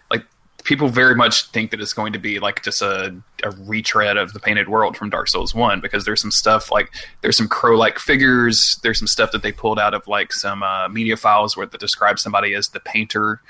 like 0.09 0.23
people 0.63 0.89
very 0.89 1.15
much 1.15 1.45
think 1.49 1.71
that 1.71 1.79
it's 1.79 1.93
going 1.93 2.13
to 2.13 2.19
be 2.19 2.39
like 2.39 2.63
just 2.63 2.81
a, 2.81 3.15
a 3.43 3.51
retread 3.51 4.17
of 4.17 4.33
the 4.33 4.39
Painted 4.39 4.69
World 4.69 4.97
from 4.97 5.09
Dark 5.09 5.27
Souls 5.27 5.53
One 5.53 5.81
because 5.81 6.05
there's 6.05 6.21
some 6.21 6.31
stuff 6.31 6.71
like 6.71 6.91
there's 7.21 7.37
some 7.37 7.47
crow-like 7.47 7.99
figures. 7.99 8.79
There's 8.83 8.99
some 8.99 9.07
stuff 9.07 9.31
that 9.31 9.43
they 9.43 9.51
pulled 9.51 9.79
out 9.79 9.93
of 9.93 10.07
like 10.07 10.33
some 10.33 10.63
uh, 10.63 10.87
media 10.89 11.17
files 11.17 11.55
where 11.55 11.65
that 11.65 11.79
describe 11.79 12.19
somebody 12.19 12.53
as 12.53 12.67
the 12.67 12.79
painter. 12.79 13.41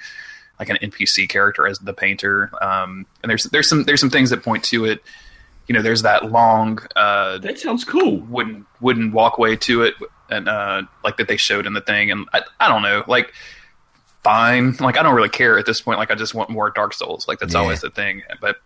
Like 0.60 0.70
an 0.70 0.78
NPC 0.78 1.30
character 1.30 1.68
as 1.68 1.78
the 1.78 1.94
painter, 1.94 2.50
um, 2.64 3.06
and 3.22 3.30
there's 3.30 3.44
there's 3.44 3.70
some 3.70 3.84
there's 3.84 4.00
some 4.00 4.10
things 4.10 4.32
that 4.32 4.42
point 4.42 4.64
to 4.64 4.86
it. 4.86 5.04
You 5.68 5.74
know, 5.76 5.82
there's 5.82 6.04
that 6.04 6.32
long 6.32 6.80
uh, 6.96 7.40
That 7.40 7.60
sounds 7.60 7.84
cool. 7.84 8.18
wooden 8.20 8.66
wooden 8.80 9.12
walkway 9.12 9.56
to 9.58 9.84
it 9.84 9.96
and 10.30 10.48
uh 10.50 10.82
like 11.04 11.18
that 11.18 11.28
they 11.28 11.38
showed 11.38 11.66
in 11.66 11.74
the 11.74 11.82
thing 11.82 12.12
and 12.12 12.28
I, 12.34 12.42
I 12.60 12.68
don't 12.68 12.82
know 12.84 13.04
like 13.08 13.34
fine 14.24 14.74
like 14.80 14.98
I 14.98 15.04
don't 15.04 15.16
really 15.16 15.30
care 15.30 15.58
at 15.58 15.66
this 15.66 15.82
point 15.82 16.00
like 16.00 16.12
I 16.12 16.16
just 16.16 16.34
want 16.36 16.50
more 16.50 16.70
Dark 16.70 16.94
Souls 16.94 17.28
like 17.28 17.40
that's 17.40 17.54
Yeah. 17.54 17.62
always 17.62 17.82
the 17.82 17.90
thing 17.90 18.24
but 18.42 18.58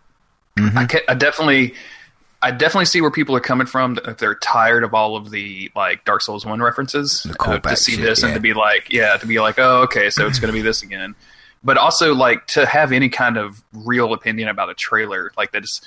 I, 0.58 0.86
ca- 0.86 1.02
I 1.08 1.14
definitely 1.14 1.74
I 2.42 2.50
definitely 2.50 2.86
see 2.86 3.00
where 3.00 3.10
people 3.12 3.36
are 3.36 3.40
coming 3.40 3.66
from 3.68 3.98
if 4.06 4.18
they're 4.18 4.34
tired 4.34 4.82
of 4.82 4.92
all 4.94 5.16
of 5.16 5.30
the 5.30 5.70
like 5.76 6.04
Dark 6.04 6.20
Souls 6.22 6.44
one 6.44 6.60
references. 6.60 7.22
The 7.22 7.40
uh, 7.40 7.58
to 7.60 7.76
see 7.76 7.92
shit, 7.92 8.02
this 8.02 8.22
and 8.24 8.34
to 8.34 8.40
be 8.40 8.52
like, 8.52 8.88
yeah, 8.90 9.16
to 9.16 9.26
be 9.26 9.38
like, 9.38 9.60
oh, 9.60 9.82
okay, 9.82 10.10
so 10.10 10.26
it's 10.26 10.40
going 10.40 10.48
to 10.52 10.52
be 10.52 10.60
this 10.60 10.82
again. 10.82 11.14
But 11.62 11.78
also 11.78 12.12
like 12.16 12.48
to 12.48 12.66
have 12.66 12.90
any 12.90 13.08
kind 13.08 13.36
of 13.36 13.62
real 13.72 14.12
opinion 14.12 14.48
about 14.48 14.68
a 14.70 14.74
trailer 14.74 15.30
like 15.36 15.52
that 15.52 15.62
is 15.62 15.80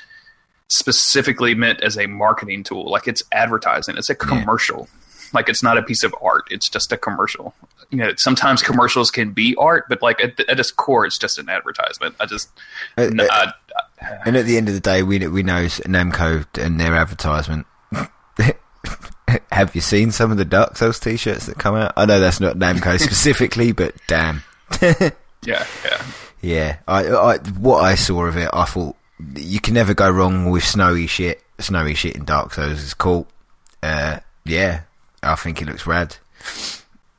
specifically 0.69 1.55
meant 1.55 1.81
as 1.81 1.97
a 1.97 2.07
marketing 2.07 2.63
tool. 2.63 2.89
Like 2.89 3.07
it's 3.07 3.23
advertising. 3.31 3.97
It's 3.97 4.09
a 4.09 4.15
commercial. 4.15 4.87
Like 5.33 5.49
it's 5.49 5.61
not 5.63 5.77
a 5.77 5.83
piece 5.83 6.03
of 6.03 6.13
art. 6.21 6.43
It's 6.49 6.69
just 6.69 6.91
a 6.91 6.97
commercial. 6.97 7.53
You 7.91 7.97
know, 7.99 8.11
sometimes 8.17 8.61
commercials 8.63 9.11
can 9.11 9.31
be 9.31 9.55
art, 9.57 9.85
but 9.89 10.01
like 10.01 10.23
at, 10.23 10.39
at 10.49 10.59
its 10.59 10.71
core, 10.71 11.05
it's 11.05 11.17
just 11.19 11.37
an 11.37 11.49
advertisement. 11.49 12.15
I 12.19 12.25
just, 12.25 12.49
Uh, 12.97 13.01
n- 13.03 13.19
uh, 13.19 13.25
I- 13.31 13.51
And 14.25 14.35
at 14.37 14.45
the 14.45 14.57
end 14.57 14.67
of 14.67 14.73
the 14.73 14.79
day, 14.79 15.03
we 15.03 15.19
we 15.27 15.43
know 15.43 15.65
Namco 15.65 16.45
and 16.63 16.79
their 16.79 16.95
advertisement. 16.95 17.65
Have 19.51 19.73
you 19.75 19.81
seen 19.81 20.11
some 20.11 20.31
of 20.31 20.37
the 20.37 20.45
Dark 20.45 20.77
Souls 20.77 20.99
T-shirts 20.99 21.47
that 21.47 21.57
come 21.57 21.75
out? 21.75 21.93
I 21.97 22.05
know 22.05 22.19
that's 22.19 22.39
not 22.39 22.57
Namco 22.57 22.99
specifically, 22.99 23.71
but 23.71 23.95
damn, 24.07 24.43
yeah, 24.81 25.09
yeah. 25.43 26.03
yeah. 26.41 26.77
I, 26.87 27.07
I 27.07 27.37
what 27.37 27.83
I 27.83 27.95
saw 27.95 28.25
of 28.25 28.37
it, 28.37 28.49
I 28.53 28.65
thought 28.65 28.95
you 29.35 29.59
can 29.59 29.73
never 29.73 29.93
go 29.93 30.09
wrong 30.09 30.49
with 30.49 30.63
snowy 30.63 31.07
shit. 31.07 31.41
Snowy 31.59 31.93
shit 31.93 32.15
in 32.15 32.25
Dark 32.25 32.53
Souls 32.53 32.81
is 32.81 32.93
cool. 32.93 33.27
Uh, 33.81 34.19
yeah, 34.43 34.81
I 35.23 35.35
think 35.35 35.61
it 35.61 35.67
looks 35.67 35.87
rad. 35.87 36.17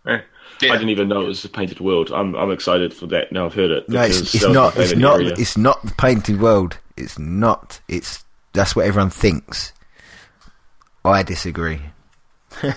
Eh. 0.06 0.20
Yeah. 0.62 0.72
I 0.72 0.76
didn't 0.76 0.90
even 0.90 1.08
know 1.08 1.20
it 1.22 1.26
was 1.26 1.44
a 1.44 1.48
painted 1.48 1.80
world. 1.80 2.10
I'm 2.10 2.34
I'm 2.34 2.50
excited 2.50 2.94
for 2.94 3.06
that. 3.08 3.30
Now 3.30 3.46
I've 3.46 3.54
heard 3.54 3.70
it. 3.70 3.88
No, 3.88 4.02
it's, 4.02 4.20
it's 4.20 4.32
that 4.32 4.48
was 4.48 4.56
my 4.56 4.62
not. 4.62 4.76
It's 4.76 4.96
not. 4.96 5.14
area. 5.16 5.34
It's 5.36 5.56
not 5.56 5.82
the 5.84 5.94
painted 5.94 6.40
world. 6.40 6.78
It's 6.96 7.18
not. 7.18 7.80
It's 7.88 8.24
that's 8.52 8.74
what 8.74 8.86
everyone 8.86 9.10
thinks. 9.10 9.72
I 11.04 11.22
disagree. 11.22 11.80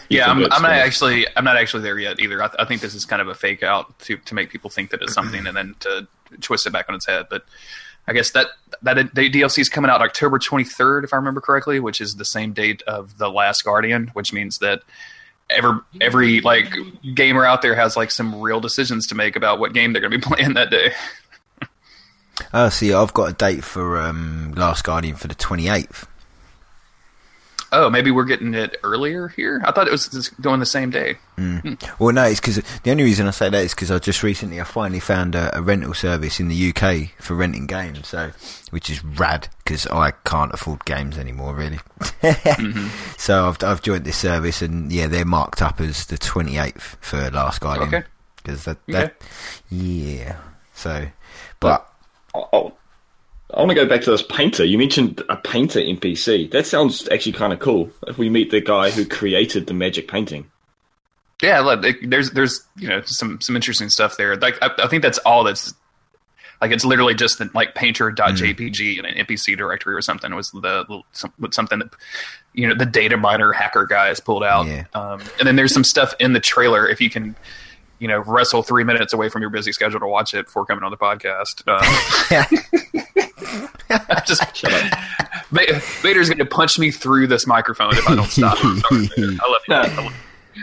Yeah, 0.10 0.30
I'm, 0.30 0.44
I'm 0.52 0.62
not 0.62 0.72
actually 0.72 1.26
I'm 1.38 1.46
not 1.46 1.56
actually 1.56 1.84
there 1.84 1.98
yet 1.98 2.20
either. 2.20 2.44
I, 2.44 2.50
I 2.60 2.66
think 2.66 2.82
this 2.82 2.94
is 2.94 3.06
kind 3.06 3.22
of 3.22 3.30
a 3.30 3.34
fake 3.34 3.64
out 3.64 3.98
to 4.00 4.18
to 4.18 4.36
make 4.36 4.50
people 4.50 4.70
think 4.70 4.90
that 4.90 5.02
it's 5.02 5.14
something 5.14 5.48
and 5.48 5.56
then 5.56 5.76
to 5.80 6.08
twist 6.42 6.68
it 6.68 6.74
back 6.74 6.90
on 6.90 6.96
its 6.96 7.06
head. 7.06 7.28
But 7.30 7.46
I 8.10 8.14
guess 8.14 8.32
that 8.32 8.48
that 8.82 9.14
the 9.14 9.30
DLC 9.30 9.60
is 9.60 9.70
coming 9.70 9.92
out 9.92 10.02
October 10.02 10.40
23rd, 10.40 11.04
if 11.04 11.14
I 11.14 11.18
remember 11.18 11.42
correctly, 11.42 11.80
which 11.80 12.02
is 12.02 12.16
the 12.16 12.26
same 12.26 12.54
date 12.54 12.82
of 12.88 13.18
the 13.20 13.30
Last 13.30 13.64
Guardian, 13.64 14.08
which 14.14 14.34
means 14.34 14.58
that 14.60 14.82
every 15.50 15.74
every 16.02 16.42
like 16.42 16.74
gamer 17.14 17.46
out 17.46 17.62
there 17.62 17.76
has 17.76 17.96
like 17.96 18.10
some 18.10 18.42
real 18.42 18.60
decisions 18.60 19.06
to 19.08 19.16
make 19.16 19.36
about 19.36 19.60
what 19.60 19.74
game 19.74 19.94
they're 19.94 20.02
going 20.02 20.12
to 20.12 20.18
be 20.18 20.24
playing 20.36 20.56
that 20.56 20.72
day. 20.72 20.92
Oh, 22.52 22.70
see, 22.70 22.94
I've 22.94 23.14
got 23.14 23.30
a 23.30 23.34
date 23.34 23.64
for 23.64 24.00
um, 24.02 24.54
Last 24.54 24.84
Guardian 24.84 25.16
for 25.16 25.28
the 25.28 25.36
twenty 25.36 25.68
eighth. 25.68 26.08
Oh, 27.82 27.90
maybe 27.90 28.12
we're 28.12 28.26
getting 28.26 28.54
it 28.54 28.76
earlier 28.84 29.30
here. 29.30 29.62
I 29.64 29.72
thought 29.72 29.88
it 29.88 29.92
was 29.92 30.08
going 30.42 30.60
the 30.60 30.66
same 30.66 30.90
day. 30.90 31.16
Hmm. 31.38 31.58
Hmm. 31.60 31.74
Well, 31.98 32.14
no, 32.14 32.24
it's 32.26 32.42
because 32.42 32.58
the 32.84 32.92
only 32.92 33.04
reason 33.04 33.26
I 33.26 33.32
say 33.32 33.50
that 33.50 33.64
is 33.64 33.74
because 33.74 33.90
I 33.90 34.00
just 34.00 34.22
recently 34.22 34.60
I 34.60 34.66
finally 34.66 35.00
found 35.00 35.34
a, 35.34 35.58
a 35.58 35.62
rental 35.62 35.94
service 35.94 36.42
in 36.42 36.50
the 36.50 36.74
UK 36.76 37.12
for 37.22 37.36
renting 37.36 37.68
games, 37.68 38.06
so 38.08 38.32
which 38.72 38.90
is 38.90 39.02
rad 39.04 39.48
because 39.64 39.88
I 39.88 40.12
can't 40.26 40.54
afford 40.54 40.84
games 40.84 41.18
anymore, 41.18 41.56
really. 41.56 41.80
Mm-hmm. 42.20 42.88
So 43.18 43.48
I've 43.48 43.64
I've 43.64 43.82
joined 43.82 44.04
this 44.04 44.18
service, 44.18 44.62
and 44.62 44.92
yeah, 44.92 45.08
they're 45.08 45.24
marked 45.26 45.62
up 45.62 45.80
as 45.80 46.06
the 46.08 46.18
twenty 46.18 46.58
eighth 46.58 46.98
for 47.00 47.30
Last 47.32 47.62
Guardian. 47.62 47.88
Okay. 47.88 48.04
Because 48.44 48.66
that, 48.66 48.78
Okay. 48.90 49.12
yeah. 49.70 50.36
So, 50.74 51.08
but 51.62 51.86
Oh, 52.36 52.74
I 53.54 53.60
want 53.60 53.70
to 53.70 53.76
go 53.76 53.86
back 53.88 54.02
to 54.02 54.12
this 54.12 54.22
painter. 54.22 54.64
You 54.64 54.78
mentioned 54.78 55.24
a 55.30 55.36
painter 55.36 55.80
NPC. 55.80 56.52
That 56.52 56.68
sounds 56.68 57.08
actually 57.10 57.32
kind 57.32 57.52
of 57.52 57.60
cool. 57.60 57.90
If 58.08 58.18
we 58.18 58.30
meet 58.30 58.52
the 58.52 58.62
guy 58.62 58.92
who 58.92 59.06
created 59.06 59.66
the 59.68 59.74
magic 59.74 60.08
painting. 60.08 60.50
Yeah, 61.42 61.62
look, 61.62 61.84
it- 61.84 62.10
there's 62.10 62.32
there's 62.32 62.62
you 62.78 62.88
know 62.90 63.02
some 63.06 63.40
some 63.42 63.56
interesting 63.56 63.90
stuff 63.90 64.18
there. 64.18 64.36
Like 64.36 64.58
I, 64.62 64.70
I 64.84 64.88
think 64.88 65.02
that's 65.04 65.18
all 65.20 65.44
that's 65.44 65.74
like 66.62 66.72
it's 66.72 66.84
literally 66.86 67.16
just 67.16 67.38
the, 67.40 67.50
like 67.56 67.74
painter.jpg 67.74 69.00
in 69.00 69.06
an 69.06 69.26
NPC 69.26 69.58
directory 69.58 69.96
or 69.96 70.02
something 70.02 70.36
was 70.36 70.52
the 70.52 70.60
little- 70.60 71.06
some, 71.14 71.32
something 71.52 71.80
that 71.80 71.90
you 72.54 72.68
know 72.68 72.76
the 72.76 72.86
data 72.86 73.16
miner 73.18 73.52
hacker 73.54 73.86
guys 73.86 74.20
pulled 74.20 74.44
out. 74.44 74.68
Yeah. 74.68 74.84
Um, 74.94 75.22
and 75.40 75.48
then 75.48 75.56
there's 75.56 75.74
some 75.74 75.84
stuff 75.86 76.14
in 76.20 76.34
the 76.34 76.40
trailer 76.42 76.88
if 76.88 77.00
you 77.02 77.10
can 77.10 77.36
you 78.00 78.08
know 78.08 78.20
wrestle 78.20 78.64
three 78.64 78.84
minutes 78.84 79.14
away 79.14 79.30
from 79.30 79.42
your 79.42 79.50
busy 79.52 79.72
schedule 79.72 80.00
to 80.00 80.08
watch 80.08 80.34
it 80.34 80.46
before 80.48 80.66
coming 80.66 80.84
on 80.84 80.92
the 80.92 80.98
podcast. 80.98 81.64
Uh, 81.68 81.80
just 84.26 84.44
Va- 85.52 85.82
Vader's 86.02 86.30
going 86.30 86.38
to 86.40 86.46
punch 86.46 86.78
me 86.78 86.92
through 86.92 87.28
this 87.28 87.48
microphone 87.48 87.94
if 87.98 88.08
I 88.08 88.16
don't 88.16 88.28
stop. 88.30 88.58
I'm 88.64 88.80
sorry, 88.80 89.08
Vader. 89.16 89.38
I 89.42 89.52
love 89.52 89.62
you. 89.68 89.74
I 89.76 89.96
love 90.04 90.06
you. 90.06 90.12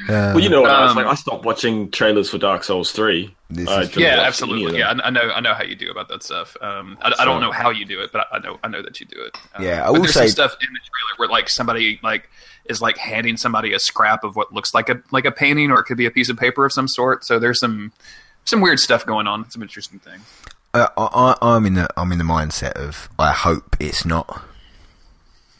Well, 0.08 0.40
you 0.40 0.48
know 0.48 0.60
what? 0.62 0.70
I 0.70 0.82
was 0.82 0.90
Um, 0.92 0.96
like, 0.98 1.06
I 1.06 1.14
stopped 1.14 1.44
watching 1.44 1.90
trailers 1.90 2.28
for 2.30 2.38
Dark 2.38 2.62
Souls 2.64 2.92
Three. 2.92 3.34
This 3.50 3.68
I 3.68 3.82
is- 3.82 3.88
didn't 3.88 4.02
yeah, 4.02 4.06
watch 4.08 4.12
any 4.12 4.20
of 4.20 4.26
absolutely. 4.26 4.78
Yeah, 4.78 4.88
I, 4.90 5.06
I 5.06 5.10
know. 5.10 5.30
I 5.34 5.40
know 5.40 5.54
how 5.54 5.64
you 5.64 5.74
do 5.74 5.90
about 5.90 6.08
that 6.08 6.22
stuff. 6.22 6.56
Um, 6.60 6.98
I, 7.00 7.12
I 7.20 7.24
don't 7.24 7.40
know 7.40 7.50
how 7.50 7.70
you 7.70 7.84
do 7.84 8.00
it, 8.00 8.12
but 8.12 8.26
I, 8.30 8.36
I 8.36 8.38
know. 8.40 8.58
I 8.62 8.68
know 8.68 8.82
that 8.82 9.00
you 9.00 9.06
do 9.06 9.20
it. 9.22 9.36
Um, 9.54 9.64
Yeah, 9.64 9.82
I 9.82 9.86
but 9.86 9.92
will 9.94 10.00
there's 10.02 10.14
say- 10.14 10.20
some 10.26 10.28
stuff 10.28 10.52
in 10.60 10.72
the 10.72 10.78
trailer 10.80 11.16
where 11.16 11.28
like 11.28 11.48
somebody 11.48 11.98
like 12.02 12.28
is 12.68 12.80
like 12.80 12.96
handing 12.96 13.36
somebody 13.36 13.72
a 13.72 13.78
scrap 13.78 14.24
of 14.24 14.36
what 14.36 14.52
looks 14.52 14.74
like 14.74 14.88
a 14.88 15.00
like 15.10 15.24
a 15.24 15.32
painting, 15.32 15.70
or 15.70 15.80
it 15.80 15.84
could 15.84 15.96
be 15.96 16.06
a 16.06 16.10
piece 16.10 16.28
of 16.28 16.36
paper 16.36 16.64
of 16.64 16.72
some 16.72 16.88
sort. 16.88 17.24
So 17.24 17.38
there's 17.38 17.60
some 17.60 17.92
some 18.44 18.60
weird 18.60 18.80
stuff 18.80 19.04
going 19.06 19.26
on. 19.26 19.50
Some 19.50 19.62
interesting 19.62 19.98
things. 19.98 20.22
Uh, 20.74 20.88
I, 20.96 21.34
I, 21.40 21.54
I'm 21.56 21.66
in 21.66 21.74
the 21.74 21.88
I'm 21.96 22.12
in 22.12 22.18
the 22.18 22.24
mindset 22.24 22.72
of 22.72 23.08
I 23.18 23.32
hope 23.32 23.76
it's 23.80 24.04
not. 24.04 24.42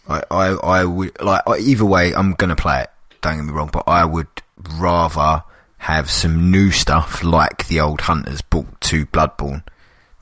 I 0.08 0.22
I, 0.30 0.46
I 0.48 0.84
would 0.84 1.20
like 1.20 1.42
either 1.60 1.84
way. 1.84 2.14
I'm 2.14 2.32
gonna 2.32 2.56
play 2.56 2.82
it. 2.82 2.90
Don't 3.22 3.36
get 3.36 3.44
me 3.44 3.52
wrong, 3.52 3.70
but 3.72 3.84
I 3.86 4.04
would 4.04 4.28
rather 4.74 5.42
have 5.78 6.10
some 6.10 6.50
new 6.50 6.70
stuff 6.70 7.22
like 7.22 7.68
the 7.68 7.80
old 7.80 8.02
hunters 8.02 8.42
brought 8.42 8.80
to 8.82 9.06
Bloodborne. 9.06 9.62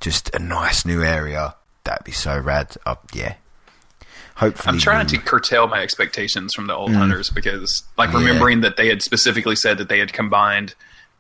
Just 0.00 0.34
a 0.34 0.38
nice 0.38 0.84
new 0.84 1.02
area. 1.02 1.54
That'd 1.84 2.04
be 2.04 2.12
so 2.12 2.38
rad. 2.38 2.76
Uh, 2.84 2.96
yeah. 3.12 3.34
Hopefully, 4.36 4.72
I'm 4.74 4.78
trying 4.80 5.06
to 5.08 5.18
curtail 5.18 5.68
my 5.68 5.80
expectations 5.80 6.54
from 6.54 6.66
the 6.66 6.74
old 6.74 6.92
hunters 6.94 7.30
because, 7.30 7.84
like, 7.96 8.10
Mm. 8.10 8.14
Yeah. 8.14 8.18
remembering 8.26 8.60
that 8.62 8.76
they 8.76 8.88
had 8.88 9.00
specifically 9.02 9.54
said 9.56 9.78
that 9.78 9.88
they 9.88 9.98
had 10.00 10.12
combined 10.12 10.74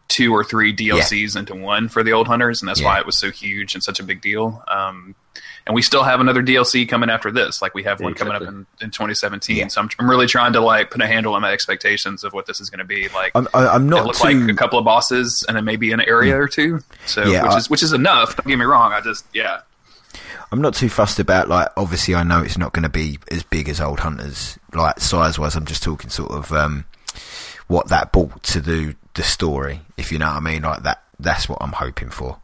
two 0.08 0.32
or 0.34 0.44
three 0.44 0.72
DLCs 0.74 1.34
into 1.36 1.54
one 1.54 1.88
for 1.88 2.02
the 2.02 2.12
old 2.12 2.26
hunters, 2.26 2.60
and 2.60 2.68
that's 2.68 2.80
Yeah. 2.80 2.86
why 2.88 2.98
it 2.98 3.06
was 3.06 3.18
so 3.18 3.30
huge 3.30 3.74
and 3.74 3.82
such 3.82 4.00
a 4.00 4.02
big 4.02 4.20
deal. 4.20 4.62
Um, 4.68 5.14
and 5.66 5.74
we 5.74 5.80
still 5.80 6.02
have 6.02 6.20
another 6.20 6.42
DLC 6.42 6.84
coming 6.86 7.08
after 7.08 7.30
this. 7.32 7.62
Like, 7.62 7.74
we 7.74 7.84
have 7.84 7.98
one 8.00 8.12
coming 8.12 8.34
up 8.34 8.42
in, 8.42 8.66
in 8.82 8.90
2017. 8.90 9.56
Yeah. 9.56 9.68
So 9.68 9.80
I'm, 9.80 9.88
I'm 9.98 10.10
really 10.10 10.26
trying 10.26 10.52
to 10.52 10.60
like 10.60 10.90
put 10.90 11.00
a 11.00 11.06
handle 11.06 11.32
on 11.34 11.40
my 11.40 11.52
expectations 11.52 12.22
of 12.22 12.34
what 12.34 12.44
this 12.46 12.60
is 12.60 12.68
going 12.68 12.80
to 12.80 12.84
be. 12.84 13.08
Like, 13.14 13.32
I'm, 13.34 13.48
I'm 13.54 13.86
it 13.86 13.88
not 13.90 14.04
looks 14.04 14.20
too. 14.20 14.28
like 14.40 14.50
a 14.50 14.54
couple 14.54 14.78
of 14.78 14.84
bosses 14.84 15.42
and 15.48 15.56
then 15.56 15.64
maybe 15.64 15.90
an 15.92 16.02
area 16.02 16.36
or 16.38 16.48
two. 16.48 16.80
So 17.06 17.24
Yeah, 17.24 17.44
which 17.44 17.52
I- 17.52 17.56
is 17.56 17.70
which 17.70 17.82
is 17.82 17.92
enough. 17.94 18.36
Don't 18.36 18.46
get 18.46 18.58
me 18.58 18.66
wrong. 18.66 18.92
I 18.92 19.00
just 19.00 19.24
yeah. 19.32 19.60
I'm 20.52 20.60
not 20.60 20.74
too 20.74 20.88
fussed 20.88 21.18
about 21.18 21.48
like. 21.48 21.68
Obviously, 21.76 22.14
I 22.14 22.22
know 22.22 22.42
it's 22.42 22.58
not 22.58 22.72
going 22.72 22.82
to 22.84 22.88
be 22.88 23.18
as 23.30 23.42
big 23.42 23.68
as 23.68 23.80
Old 23.80 24.00
Hunters, 24.00 24.58
like 24.72 25.00
size 25.00 25.38
wise. 25.38 25.56
I'm 25.56 25.64
just 25.66 25.82
talking 25.82 26.10
sort 26.10 26.30
of 26.30 26.52
um, 26.52 26.84
what 27.66 27.88
that 27.88 28.12
brought 28.12 28.42
to 28.44 28.60
the 28.60 28.94
the 29.14 29.22
story, 29.22 29.80
if 29.96 30.12
you 30.12 30.18
know 30.18 30.26
what 30.26 30.36
I 30.36 30.40
mean. 30.40 30.62
Like 30.62 30.82
that. 30.84 31.02
That's 31.18 31.48
what 31.48 31.58
I'm 31.60 31.72
hoping 31.72 32.10
for. 32.10 32.38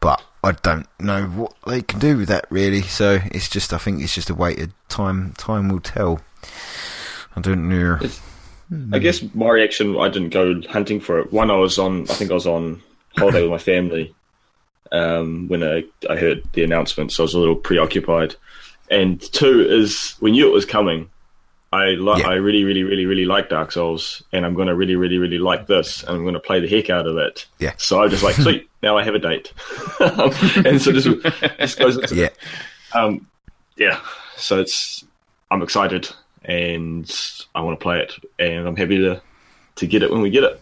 But 0.00 0.22
I 0.44 0.52
don't 0.52 0.86
know 1.00 1.24
what 1.26 1.54
they 1.66 1.80
can 1.82 1.98
do 1.98 2.18
with 2.18 2.28
that 2.28 2.46
really. 2.50 2.82
So 2.82 3.18
it's 3.32 3.48
just. 3.48 3.72
I 3.72 3.78
think 3.78 4.02
it's 4.02 4.14
just 4.14 4.30
a 4.30 4.34
waited 4.34 4.72
time. 4.88 5.32
Time 5.38 5.68
will 5.68 5.80
tell. 5.80 6.20
I 7.36 7.40
don't 7.40 7.68
know. 7.68 7.96
It's- 7.96 8.20
I 8.92 8.98
guess 8.98 9.22
my 9.32 9.48
reaction, 9.48 9.96
I 9.96 10.08
didn't 10.08 10.30
go 10.30 10.60
hunting 10.68 10.98
for 10.98 11.20
it. 11.20 11.32
One, 11.32 11.52
I 11.52 11.56
was 11.56 11.78
on, 11.78 12.02
I 12.10 12.14
think 12.14 12.32
I 12.32 12.34
was 12.34 12.48
on 12.48 12.82
holiday 13.16 13.42
with 13.42 13.50
my 13.52 13.58
family 13.58 14.12
um, 14.92 15.48
when 15.48 15.62
I, 15.62 15.84
I 16.08 16.16
heard 16.16 16.42
the 16.52 16.64
announcement, 16.64 17.12
so 17.12 17.22
I 17.22 17.24
was 17.24 17.34
a 17.34 17.38
little 17.38 17.56
preoccupied. 17.56 18.34
And 18.90 19.20
two 19.20 19.66
is 19.68 20.14
we 20.20 20.30
knew 20.30 20.46
it 20.48 20.52
was 20.52 20.64
coming. 20.64 21.10
I 21.72 21.88
li- 21.90 22.20
Yeah. 22.20 22.28
I 22.28 22.34
really, 22.34 22.62
really, 22.64 22.84
really, 22.84 23.04
really 23.06 23.24
like 23.24 23.48
Dark 23.48 23.72
Souls, 23.72 24.22
and 24.32 24.46
I'm 24.46 24.54
going 24.54 24.68
to 24.68 24.74
really, 24.76 24.94
really, 24.96 25.18
really 25.18 25.38
like 25.38 25.66
this, 25.66 26.02
and 26.04 26.10
I'm 26.16 26.22
going 26.22 26.34
to 26.34 26.40
play 26.40 26.60
the 26.60 26.68
heck 26.68 26.88
out 26.90 27.06
of 27.06 27.16
it. 27.16 27.46
Yeah. 27.58 27.72
So 27.76 28.00
I 28.02 28.08
just 28.08 28.22
like, 28.22 28.36
sweet, 28.36 28.68
now 28.82 28.96
I 28.96 29.02
have 29.02 29.14
a 29.14 29.18
date, 29.18 29.52
and 30.00 30.80
so 30.80 30.92
this, 30.92 31.04
this 31.58 31.74
goes 31.74 31.96
into 31.96 32.14
Yeah. 32.14 32.28
um, 32.94 33.26
yeah, 33.76 34.00
so 34.36 34.60
it's 34.60 35.04
I'm 35.50 35.60
excited 35.62 36.08
and 36.44 37.12
I 37.54 37.60
want 37.60 37.78
to 37.78 37.82
play 37.82 37.98
it, 38.00 38.12
and 38.38 38.66
I'm 38.68 38.76
happy 38.76 38.98
to 38.98 39.20
to 39.76 39.86
get 39.86 40.02
it 40.02 40.10
when 40.12 40.22
we 40.22 40.30
get 40.30 40.44
it. 40.44 40.60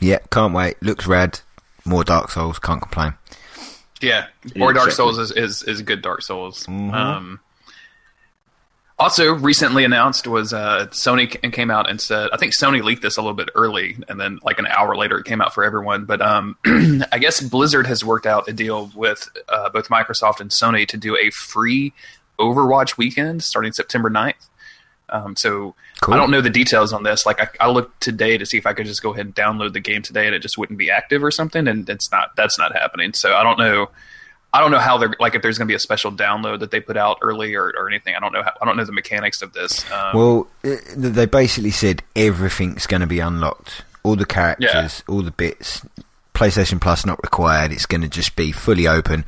Yeah. 0.00 0.18
Can't 0.30 0.52
wait. 0.54 0.80
Looks 0.82 1.06
rad. 1.06 1.40
More 1.86 2.04
Dark 2.04 2.30
Souls. 2.30 2.58
Can't 2.58 2.80
complain. 2.82 3.14
Yeah, 4.04 4.26
or 4.60 4.72
Dark. 4.72 4.90
Souls 4.90 5.18
is, 5.18 5.30
is, 5.32 5.62
is 5.62 5.82
good 5.82 6.02
Dark 6.02 6.22
Souls. 6.22 6.64
Mm-hmm. 6.64 6.94
Um, 6.94 7.40
also, 8.96 9.32
recently 9.32 9.84
announced 9.84 10.26
was 10.28 10.52
uh, 10.52 10.86
Sony 10.90 11.52
came 11.52 11.70
out 11.70 11.90
and 11.90 12.00
said 12.00 12.30
I 12.32 12.36
think 12.36 12.52
Sony 12.56 12.82
leaked 12.82 13.02
this 13.02 13.16
a 13.16 13.20
little 13.20 13.34
bit 13.34 13.50
early, 13.56 13.96
and 14.08 14.20
then 14.20 14.38
like 14.44 14.60
an 14.60 14.66
hour 14.66 14.94
later 14.96 15.18
it 15.18 15.24
came 15.24 15.40
out 15.40 15.52
for 15.52 15.64
everyone. 15.64 16.04
But 16.04 16.22
um, 16.22 16.56
I 16.64 17.18
guess 17.18 17.40
Blizzard 17.40 17.88
has 17.88 18.04
worked 18.04 18.26
out 18.26 18.48
a 18.48 18.52
deal 18.52 18.92
with 18.94 19.28
uh, 19.48 19.70
both 19.70 19.88
Microsoft 19.88 20.40
and 20.40 20.50
Sony 20.50 20.86
to 20.88 20.96
do 20.96 21.16
a 21.16 21.30
free 21.30 21.92
Overwatch 22.38 22.96
weekend 22.96 23.42
starting 23.42 23.72
September 23.72 24.10
9th. 24.10 24.48
Um, 25.08 25.36
so 25.36 25.74
Cool. 26.04 26.12
I 26.12 26.16
don't 26.18 26.30
know 26.30 26.42
the 26.42 26.50
details 26.50 26.92
on 26.92 27.02
this. 27.02 27.24
Like 27.24 27.40
I, 27.40 27.48
I 27.66 27.70
looked 27.70 28.02
today 28.02 28.36
to 28.36 28.44
see 28.44 28.58
if 28.58 28.66
I 28.66 28.74
could 28.74 28.84
just 28.84 29.02
go 29.02 29.14
ahead 29.14 29.24
and 29.24 29.34
download 29.34 29.72
the 29.72 29.80
game 29.80 30.02
today, 30.02 30.26
and 30.26 30.34
it 30.34 30.40
just 30.40 30.58
wouldn't 30.58 30.78
be 30.78 30.90
active 30.90 31.24
or 31.24 31.30
something, 31.30 31.66
and 31.66 31.88
it's 31.88 32.12
not. 32.12 32.36
That's 32.36 32.58
not 32.58 32.74
happening. 32.74 33.14
So 33.14 33.34
I 33.34 33.42
don't 33.42 33.58
know. 33.58 33.88
I 34.52 34.60
don't 34.60 34.70
know 34.70 34.78
how 34.78 34.98
they're 34.98 35.14
like 35.18 35.34
if 35.34 35.40
there's 35.40 35.56
going 35.56 35.66
to 35.66 35.72
be 35.72 35.76
a 35.76 35.80
special 35.80 36.12
download 36.12 36.60
that 36.60 36.70
they 36.70 36.80
put 36.80 36.98
out 36.98 37.20
early 37.22 37.54
or, 37.54 37.72
or 37.74 37.88
anything. 37.88 38.14
I 38.14 38.20
don't 38.20 38.34
know. 38.34 38.42
How, 38.42 38.52
I 38.60 38.66
don't 38.66 38.76
know 38.76 38.84
the 38.84 38.92
mechanics 38.92 39.40
of 39.40 39.54
this. 39.54 39.90
Um, 39.90 40.14
Well, 40.14 40.46
uh, 40.62 40.76
they 40.94 41.24
basically 41.24 41.70
said 41.70 42.02
everything's 42.14 42.86
going 42.86 43.00
to 43.00 43.06
be 43.06 43.20
unlocked. 43.20 43.82
All 44.02 44.14
the 44.14 44.26
characters, 44.26 45.02
yeah. 45.08 45.14
all 45.14 45.22
the 45.22 45.30
bits. 45.30 45.86
PlayStation 46.34 46.80
Plus 46.80 47.06
not 47.06 47.18
required. 47.22 47.72
It's 47.72 47.86
going 47.86 48.00
to 48.02 48.08
just 48.08 48.34
be 48.36 48.52
fully 48.52 48.86
open, 48.88 49.24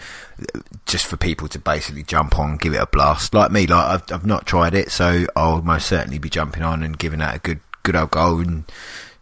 just 0.87 1.07
for 1.07 1.17
people 1.17 1.49
to 1.49 1.59
basically 1.59 2.03
jump 2.03 2.39
on, 2.39 2.57
give 2.57 2.75
it 2.75 2.79
a 2.83 2.87
blast. 2.87 3.33
Like 3.33 3.51
me, 3.53 3.67
like 3.67 3.87
I've 3.87 4.13
I've 4.13 4.27
not 4.27 4.47
tried 4.47 4.75
it, 4.75 4.91
so 4.91 5.25
I'll 5.37 5.63
most 5.63 5.87
certainly 5.87 6.19
be 6.19 6.29
jumping 6.29 6.63
on 6.63 6.83
and 6.83 6.99
giving 6.99 7.21
that 7.21 7.37
a 7.37 7.39
good 7.39 7.61
good 7.85 7.97
old 7.97 8.11
go 8.11 8.39
and 8.39 8.65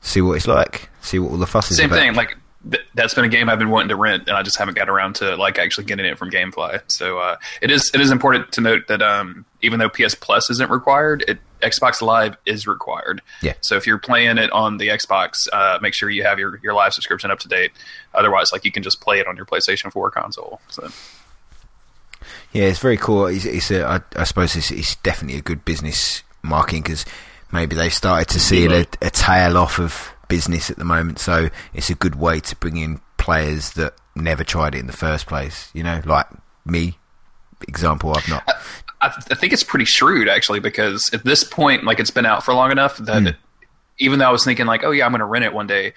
see 0.01 0.21
what 0.23 0.33
it's 0.35 0.47
like. 0.47 0.89
See 1.03 1.19
what 1.19 1.31
all 1.33 1.37
the 1.37 1.47
fuss 1.47 1.71
is 1.71 1.77
Same 1.77 1.91
about. 1.91 1.99
thing. 2.01 2.15
Like 2.15 2.37
th- 2.71 2.87
that's 2.95 3.15
been 3.15 3.25
a 3.25 3.29
game 3.29 3.49
I've 3.49 3.59
been 3.59 3.71
wanting 3.71 3.89
to 3.89 3.97
rent, 3.97 4.29
and 4.29 4.37
I 4.37 4.43
just 4.43 4.57
haven't 4.57 4.75
got 4.75 4.89
around 4.89 5.17
to 5.17 5.37
like 5.37 5.59
actually 5.59 5.85
getting 5.85 6.07
it 6.07 6.19
from 6.19 6.31
GameFly. 6.31 6.83
So 6.87 7.19
uh, 7.19 7.37
it 7.63 7.71
is 7.71 7.91
it 7.95 8.01
is 8.01 8.11
important 8.11 8.53
to 8.53 8.61
note 8.61 8.89
that 8.89 9.03
um, 9.03 9.45
even 9.63 9.79
though 9.79 9.89
PS 9.89 10.15
Plus 10.15 10.51
isn't 10.51 10.71
required, 10.71 11.25
it, 11.27 11.39
Xbox 11.65 12.03
Live 12.03 12.37
is 12.47 12.67
required. 12.67 13.23
Yeah. 13.43 13.55
So 13.61 13.77
if 13.77 13.87
you're 13.87 13.99
playing 13.99 14.39
it 14.39 14.51
on 14.53 14.77
the 14.77 14.89
Xbox, 14.89 15.49
uh, 15.53 15.79
make 15.81 15.95
sure 15.95 16.11
you 16.11 16.23
have 16.25 16.39
your, 16.39 16.61
your 16.63 16.75
live 16.75 16.93
subscription 16.93 17.31
up 17.31 17.39
to 17.41 17.49
date. 17.49 17.73
Otherwise, 18.15 18.53
like 18.53 18.65
you 18.65 18.73
can 18.73 18.83
just 18.83 19.01
play 19.01 19.19
it 19.19 19.27
on 19.27 19.37
your 19.37 19.47
PlayStation 19.47 19.91
4 19.91 20.11
console. 20.11 20.61
So 20.69 20.89
Yeah, 22.53 22.65
it's 22.65 22.79
very 22.79 22.99
cool. 22.99 23.27
It's, 23.27 23.47
it's 23.47 23.71
a, 23.71 23.85
I, 23.87 24.01
I 24.17 24.25
suppose 24.25 24.55
it's, 24.57 24.71
it's 24.71 24.97
definitely 24.97 25.39
a 25.39 25.43
good 25.43 25.65
business 25.65 26.23
marketing 26.43 26.83
because 26.83 27.07
maybe 27.51 27.75
they 27.75 27.89
started 27.89 28.29
to 28.29 28.41
see 28.41 28.67
a, 28.67 28.87
a 29.01 29.11
tail 29.11 29.57
off 29.57 29.81
of 29.81 30.14
business 30.29 30.71
at 30.71 30.77
the 30.77 30.85
moment. 30.85 31.19
So 31.19 31.51
it's 31.73 31.91
a 31.91 31.95
good 31.95 32.15
way 32.17 32.41
to 32.41 32.57
bring 32.57 32.77
in 32.77 33.01
players 33.17 33.73
that 33.73 33.95
never 34.15 34.45
tried 34.45 34.75
it 34.75 34.79
in 34.79 34.87
the 34.87 34.93
first 34.93 35.27
place. 35.27 35.71
You 35.75 35.83
know, 35.83 36.01
like 36.05 36.27
me, 36.65 36.99
example. 37.69 38.15
I've 38.17 38.29
not. 38.29 38.43
I, 39.01 39.09
I 39.31 39.35
think 39.35 39.53
it's 39.53 39.63
pretty 39.63 39.85
shrewd 39.85 40.29
actually 40.29 40.61
because 40.61 41.13
at 41.13 41.25
this 41.25 41.45
point, 41.45 41.85
like 41.85 42.01
it's 42.01 42.11
been 42.11 42.27
out 42.27 42.45
for 42.45 42.55
long 42.55 42.71
enough 42.71 42.97
that 42.99 43.23
Hmm. 43.23 43.29
even 43.99 44.19
though 44.19 44.29
I 44.29 44.33
was 44.33 44.45
thinking 44.45 44.67
like, 44.67 44.83
oh 44.85 44.91
yeah, 44.91 45.05
I'm 45.07 45.13
going 45.13 45.21
to 45.21 45.27
rent 45.27 45.45
it 45.45 45.53
one 45.53 45.67
day, 45.67 45.93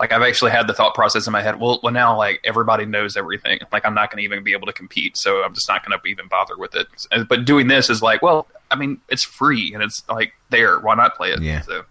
like 0.00 0.12
I've 0.12 0.22
actually 0.22 0.52
had 0.52 0.66
the 0.66 0.74
thought 0.74 0.94
process 0.94 1.26
in 1.26 1.32
my 1.32 1.42
head. 1.42 1.60
Well, 1.60 1.80
well 1.82 1.92
now 1.92 2.16
like 2.16 2.40
everybody 2.44 2.84
knows 2.86 3.16
everything. 3.16 3.60
Like 3.72 3.84
I'm 3.84 3.94
not 3.94 4.10
going 4.10 4.18
to 4.18 4.24
even 4.24 4.42
be 4.44 4.52
able 4.52 4.66
to 4.66 4.72
compete, 4.72 5.16
so 5.16 5.42
I'm 5.42 5.54
just 5.54 5.68
not 5.68 5.84
going 5.86 5.98
to 5.98 6.06
even 6.08 6.28
bother 6.28 6.56
with 6.56 6.74
it. 6.74 6.86
But 7.28 7.44
doing 7.44 7.66
this 7.68 7.90
is 7.90 8.00
like, 8.02 8.22
well, 8.22 8.46
I 8.70 8.76
mean, 8.76 9.00
it's 9.08 9.24
free 9.24 9.72
and 9.74 9.82
it's 9.82 10.02
like 10.08 10.32
there. 10.50 10.78
Why 10.78 10.94
not 10.94 11.14
play 11.16 11.30
it? 11.32 11.42
Yeah. 11.42 11.60
So 11.62 11.84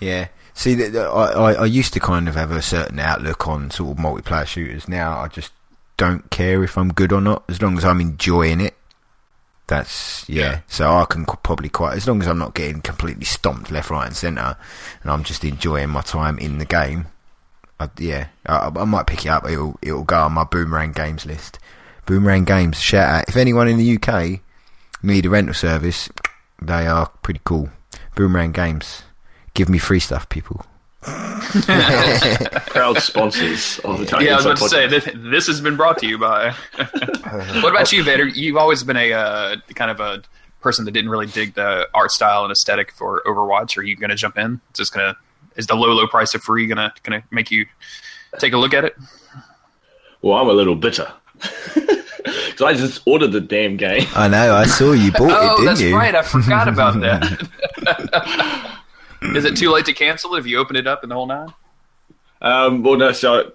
Yeah. 0.00 0.28
See, 0.54 0.74
the, 0.74 0.88
the, 0.88 1.02
I, 1.02 1.32
I 1.32 1.52
I 1.52 1.64
used 1.64 1.92
to 1.94 2.00
kind 2.00 2.28
of 2.28 2.36
have 2.36 2.52
a 2.52 2.62
certain 2.62 3.00
outlook 3.00 3.48
on 3.48 3.70
sort 3.70 3.98
of 3.98 4.04
multiplayer 4.04 4.46
shooters. 4.46 4.88
Now 4.88 5.18
I 5.18 5.28
just 5.28 5.52
don't 5.96 6.30
care 6.30 6.62
if 6.62 6.78
I'm 6.78 6.92
good 6.92 7.12
or 7.12 7.20
not, 7.20 7.44
as 7.48 7.60
long 7.60 7.76
as 7.76 7.84
I'm 7.84 8.00
enjoying 8.00 8.60
it. 8.60 8.74
That's 9.66 10.28
yeah. 10.28 10.42
Yeah. 10.42 10.60
So 10.68 10.92
I 10.92 11.04
can 11.06 11.24
probably 11.24 11.68
quite, 11.68 11.96
as 11.96 12.06
long 12.06 12.20
as 12.20 12.28
I'm 12.28 12.38
not 12.38 12.54
getting 12.54 12.82
completely 12.82 13.24
stomped 13.24 13.70
left, 13.70 13.90
right, 13.90 14.06
and 14.06 14.16
centre, 14.16 14.56
and 15.02 15.10
I'm 15.10 15.24
just 15.24 15.44
enjoying 15.44 15.90
my 15.90 16.02
time 16.02 16.38
in 16.38 16.58
the 16.58 16.64
game. 16.64 17.06
I, 17.80 17.88
yeah, 17.98 18.28
I, 18.46 18.70
I 18.74 18.84
might 18.84 19.06
pick 19.06 19.24
it 19.24 19.28
up. 19.28 19.48
It'll 19.48 19.76
it'll 19.82 20.04
go 20.04 20.20
on 20.22 20.32
my 20.32 20.44
Boomerang 20.44 20.92
Games 20.92 21.26
list. 21.26 21.58
Boomerang 22.06 22.44
Games, 22.44 22.80
shout 22.80 23.08
out 23.08 23.28
if 23.28 23.36
anyone 23.36 23.68
in 23.68 23.78
the 23.78 23.98
UK 23.98 24.40
need 25.02 25.26
a 25.26 25.30
rental 25.30 25.54
service. 25.54 26.08
They 26.60 26.86
are 26.86 27.08
pretty 27.22 27.40
cool. 27.44 27.70
Boomerang 28.14 28.52
Games, 28.52 29.02
give 29.54 29.68
me 29.68 29.78
free 29.78 30.00
stuff, 30.00 30.28
people. 30.28 30.64
Proud 31.02 32.96
sponsors 32.98 33.78
of 33.80 33.98
the 33.98 34.06
Tiny 34.06 34.24
yeah, 34.26 34.32
I 34.32 34.36
was 34.36 34.46
Inside 34.46 34.50
about 34.50 34.58
to 34.58 34.68
say 34.68 34.86
this, 34.86 35.08
this 35.14 35.46
has 35.48 35.60
been 35.60 35.76
brought 35.76 35.98
to 35.98 36.06
you 36.06 36.16
by. 36.18 36.50
what 36.76 37.70
about 37.70 37.92
you, 37.92 38.02
Vader? 38.02 38.26
You've 38.26 38.56
always 38.56 38.82
been 38.84 38.96
a 38.96 39.12
uh, 39.12 39.56
kind 39.74 39.90
of 39.90 40.00
a 40.00 40.22
person 40.62 40.86
that 40.86 40.92
didn't 40.92 41.10
really 41.10 41.26
dig 41.26 41.54
the 41.54 41.86
art 41.92 42.10
style 42.10 42.42
and 42.44 42.50
aesthetic 42.50 42.92
for 42.92 43.22
Overwatch. 43.26 43.76
Are 43.76 43.82
you 43.82 43.96
going 43.96 44.08
to 44.10 44.16
jump 44.16 44.38
in? 44.38 44.60
Just 44.72 44.94
gonna 44.94 45.14
is 45.56 45.66
the 45.66 45.74
low 45.74 45.92
low 45.92 46.06
price 46.06 46.34
of 46.34 46.42
free 46.42 46.66
gonna 46.66 46.92
gonna 47.02 47.22
make 47.30 47.50
you 47.50 47.66
take 48.38 48.54
a 48.54 48.56
look 48.58 48.72
at 48.72 48.84
it? 48.84 48.96
Well, 50.22 50.38
I'm 50.38 50.48
a 50.48 50.52
little 50.52 50.74
bitter. 50.76 51.12
Because 52.24 52.62
I 52.62 52.72
just 52.74 53.02
ordered 53.04 53.32
the 53.32 53.40
damn 53.40 53.76
game. 53.76 54.06
I 54.14 54.28
know. 54.28 54.54
I 54.54 54.64
saw 54.64 54.92
you 54.92 55.10
bought 55.12 55.28
it, 55.28 55.36
Oh, 55.36 55.56
didn't 55.56 55.64
that's 55.66 55.80
you? 55.80 55.94
right. 55.94 56.14
I 56.14 56.22
forgot 56.22 56.68
about 56.68 57.00
that. 57.00 58.70
Is 59.24 59.44
it 59.44 59.56
too 59.56 59.70
late 59.70 59.86
to 59.86 59.92
cancel 59.92 60.34
it 60.34 60.40
if 60.40 60.46
you 60.46 60.58
open 60.58 60.76
it 60.76 60.86
up 60.86 61.02
in 61.02 61.08
the 61.08 61.14
whole 61.14 61.26
nine? 61.26 61.52
Um, 62.42 62.82
well, 62.82 62.96
no, 62.96 63.12
so 63.12 63.52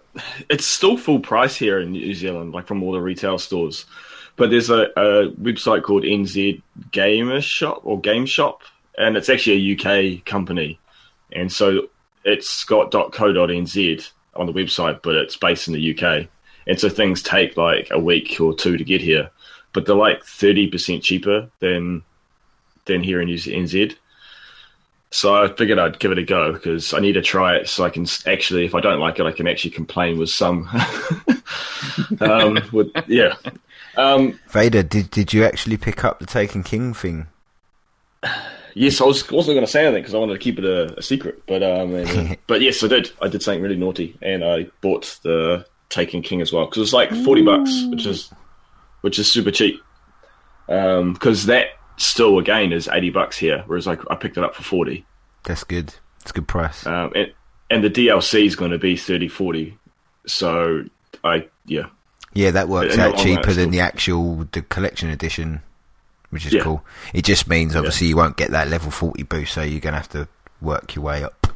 it's 0.49 0.65
still 0.65 0.97
full 0.97 1.19
price 1.19 1.55
here 1.55 1.79
in 1.79 1.91
New 1.91 2.13
Zealand, 2.13 2.53
like 2.53 2.67
from 2.67 2.81
all 2.81 2.91
the 2.91 3.01
retail 3.01 3.37
stores. 3.37 3.85
But 4.35 4.49
there's 4.49 4.69
a, 4.69 4.85
a 4.97 5.31
website 5.31 5.83
called 5.83 6.03
NZ 6.03 6.61
Gamer 6.91 7.41
Shop 7.41 7.81
or 7.83 7.99
Game 7.99 8.25
Shop, 8.25 8.61
and 8.97 9.15
it's 9.15 9.29
actually 9.29 9.57
a 9.57 10.17
UK 10.17 10.25
company. 10.25 10.79
And 11.31 11.51
so 11.51 11.89
it's 12.23 12.63
got 12.63 12.91
.co.nz 12.91 14.11
on 14.35 14.45
the 14.45 14.53
website, 14.53 15.01
but 15.03 15.15
it's 15.15 15.35
based 15.35 15.67
in 15.67 15.73
the 15.73 15.97
UK. 15.97 16.27
And 16.67 16.79
so 16.79 16.89
things 16.89 17.21
take 17.21 17.57
like 17.57 17.89
a 17.91 17.99
week 17.99 18.39
or 18.39 18.55
two 18.55 18.77
to 18.77 18.83
get 18.83 19.01
here, 19.01 19.29
but 19.73 19.85
they're 19.85 19.95
like 19.95 20.23
30% 20.23 21.01
cheaper 21.01 21.49
than 21.59 22.03
than 22.85 23.03
here 23.03 23.21
in 23.21 23.27
NZ. 23.27 23.95
So 25.11 25.33
I 25.33 25.47
figured 25.47 25.79
I'd 25.79 25.99
give 25.99 26.11
it 26.11 26.19
a 26.19 26.23
go 26.23 26.53
because 26.53 26.93
I 26.93 26.99
need 26.99 27.13
to 27.13 27.21
try 27.21 27.55
it 27.55 27.67
so 27.67 27.83
I 27.83 27.89
can 27.89 28.05
actually, 28.27 28.65
if 28.65 28.75
I 28.75 28.79
don't 28.79 28.99
like 28.99 29.19
it, 29.19 29.25
I 29.25 29.31
can 29.31 29.47
actually 29.47 29.71
complain 29.71 30.19
with 30.19 30.29
some. 30.29 30.69
um, 32.21 32.59
with, 32.71 32.91
yeah. 33.07 33.33
Um, 33.97 34.39
Vader, 34.49 34.83
did 34.83 35.09
did 35.09 35.33
you 35.33 35.43
actually 35.43 35.77
pick 35.77 36.03
up 36.03 36.19
the 36.19 36.27
Taken 36.27 36.63
King 36.63 36.93
thing? 36.93 37.27
yes, 38.75 39.01
I 39.01 39.05
was 39.05 39.29
also 39.31 39.51
going 39.53 39.65
to 39.65 39.71
say 39.71 39.83
anything 39.85 40.03
because 40.03 40.13
I 40.13 40.19
wanted 40.19 40.33
to 40.33 40.39
keep 40.39 40.59
it 40.59 40.65
a, 40.65 40.97
a 40.97 41.01
secret, 41.01 41.41
but 41.47 41.63
um, 41.63 41.95
and, 41.95 42.31
uh, 42.31 42.35
but 42.47 42.61
yes, 42.61 42.83
I 42.83 42.87
did. 42.87 43.11
I 43.21 43.27
did 43.27 43.41
something 43.41 43.63
really 43.63 43.77
naughty, 43.77 44.15
and 44.21 44.43
I 44.43 44.67
bought 44.81 45.19
the 45.23 45.65
Taken 45.89 46.21
King 46.21 46.41
as 46.41 46.53
well 46.53 46.65
because 46.65 46.83
it's 46.83 46.93
like 46.93 47.11
forty 47.25 47.41
bucks, 47.41 47.85
which 47.89 48.05
is 48.05 48.31
which 49.01 49.17
is 49.17 49.31
super 49.31 49.51
cheap. 49.51 49.81
Because 50.67 51.47
that 51.47 51.78
still 51.99 52.39
again 52.39 52.73
is 52.73 52.87
eighty 52.91 53.09
bucks 53.11 53.37
here, 53.37 53.63
whereas 53.67 53.87
I, 53.87 53.97
I 54.09 54.15
picked 54.15 54.37
it 54.37 54.43
up 54.43 54.55
for 54.55 54.63
forty. 54.63 55.05
That's 55.43 55.63
good. 55.63 55.93
It's 56.21 56.31
a 56.31 56.33
good 56.33 56.47
price. 56.47 56.85
um, 56.85 57.11
and, 57.15 57.31
and 57.69 57.83
the 57.83 57.89
DLC 57.89 58.45
is 58.45 58.55
going 58.55 58.71
to 58.71 58.77
be 58.79 58.97
30 58.97 59.27
40 59.29 59.77
so 60.25 60.83
I 61.23 61.47
yeah 61.65 61.85
yeah, 62.33 62.51
that 62.51 62.67
works 62.69 62.97
out 62.97 63.17
cheaper 63.17 63.47
it's 63.47 63.55
than 63.55 63.71
the 63.71 63.79
actual 63.79 64.47
the 64.51 64.61
collection 64.61 65.09
edition, 65.09 65.61
which 66.29 66.45
is 66.45 66.53
Yeah. 66.53 66.61
cool. 66.61 66.85
It 67.13 67.25
just 67.25 67.47
means 67.47 67.75
obviously 67.75 68.07
you 68.07 68.15
won't 68.17 68.37
get 68.37 68.51
that 68.51 68.67
level 68.67 68.91
forty 68.91 69.23
boost, 69.23 69.53
so 69.53 69.61
you're 69.63 69.79
gonna 69.79 69.97
have 69.97 70.09
to 70.09 70.27
work 70.61 70.93
your 70.95 71.03
way 71.05 71.23
up. 71.23 71.47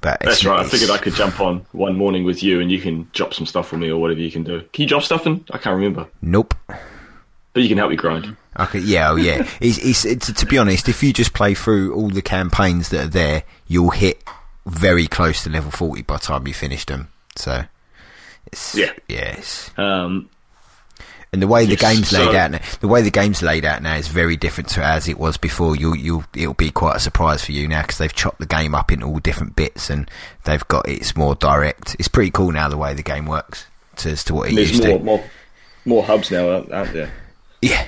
But 0.00 0.20
that's 0.20 0.36
it's, 0.36 0.44
right 0.46 0.60
I 0.60 0.64
figured 0.64 0.90
I 0.90 0.96
could 0.98 1.14
jump 1.14 1.40
on 1.40 1.66
one 1.72 1.96
morning 1.96 2.24
with 2.24 2.42
you 2.42 2.60
and 2.60 2.70
you 2.70 2.80
can 2.80 3.08
drop 3.12 3.34
some 3.34 3.44
stuff 3.46 3.68
for 3.68 3.76
me 3.76 3.90
or 3.90 4.00
whatever 4.00 4.20
you 4.20 4.30
can 4.30 4.44
do 4.44 4.60
can 4.72 4.82
you 4.82 4.88
drop 4.88 5.02
stuff 5.02 5.26
in 5.26 5.44
I 5.50 5.58
can't 5.58 5.74
remember 5.74 6.06
Nope. 6.22 6.54
but 7.52 7.62
you 7.62 7.68
can 7.68 7.78
help 7.78 7.90
me 7.90 7.96
grind 7.96 8.36
Okay, 8.58 8.80
yeah, 8.80 9.10
oh 9.10 9.16
yeah. 9.16 9.48
it's, 9.60 9.78
it's, 9.78 10.04
it's, 10.04 10.32
to 10.32 10.46
be 10.46 10.58
honest, 10.58 10.88
if 10.88 11.02
you 11.02 11.12
just 11.12 11.32
play 11.32 11.54
through 11.54 11.94
all 11.94 12.08
the 12.08 12.22
campaigns 12.22 12.88
that 12.90 13.04
are 13.04 13.08
there, 13.08 13.42
you'll 13.66 13.90
hit 13.90 14.22
very 14.66 15.06
close 15.06 15.44
to 15.44 15.50
level 15.50 15.70
40 15.70 16.02
by 16.02 16.16
the 16.16 16.20
time 16.22 16.46
you 16.46 16.54
finish 16.54 16.84
them. 16.84 17.08
So, 17.36 17.64
it's, 18.46 18.74
Yeah. 18.74 18.92
Yes. 19.08 19.70
um, 19.78 20.28
And 21.32 21.40
the 21.42 21.46
way 21.46 21.66
the 21.66 21.76
game's 21.76 22.10
laid 22.12 22.32
so- 22.32 22.36
out, 22.36 22.50
now, 22.50 22.60
the 22.80 22.88
way 22.88 23.02
the 23.02 23.10
game's 23.10 23.42
laid 23.42 23.64
out 23.64 23.80
now 23.82 23.94
is 23.96 24.08
very 24.08 24.36
different 24.36 24.70
to 24.70 24.84
as 24.84 25.08
it 25.08 25.18
was 25.18 25.36
before. 25.36 25.76
You'll, 25.76 25.94
you'll, 25.96 26.24
it'll 26.34 26.54
be 26.54 26.70
quite 26.70 26.96
a 26.96 27.00
surprise 27.00 27.44
for 27.44 27.52
you 27.52 27.68
now 27.68 27.82
because 27.82 27.98
they've 27.98 28.12
chopped 28.12 28.40
the 28.40 28.46
game 28.46 28.74
up 28.74 28.90
into 28.90 29.06
all 29.06 29.18
different 29.20 29.54
bits 29.54 29.88
and 29.90 30.10
they've 30.44 30.66
got 30.68 30.88
it's 30.88 31.14
more 31.16 31.34
direct. 31.36 31.94
It's 31.98 32.08
pretty 32.08 32.30
cool 32.30 32.50
now 32.52 32.68
the 32.68 32.76
way 32.78 32.92
the 32.94 33.02
game 33.02 33.26
works 33.26 33.66
to, 33.96 34.10
as 34.10 34.24
to 34.24 34.34
what 34.34 34.48
it 34.50 34.54
used 34.54 34.82
more, 34.84 34.98
to. 34.98 35.04
more 35.04 35.24
more 35.84 36.02
hubs 36.04 36.30
now 36.30 36.48
aren't 36.50 36.92
there 36.92 37.10
Yeah. 37.62 37.86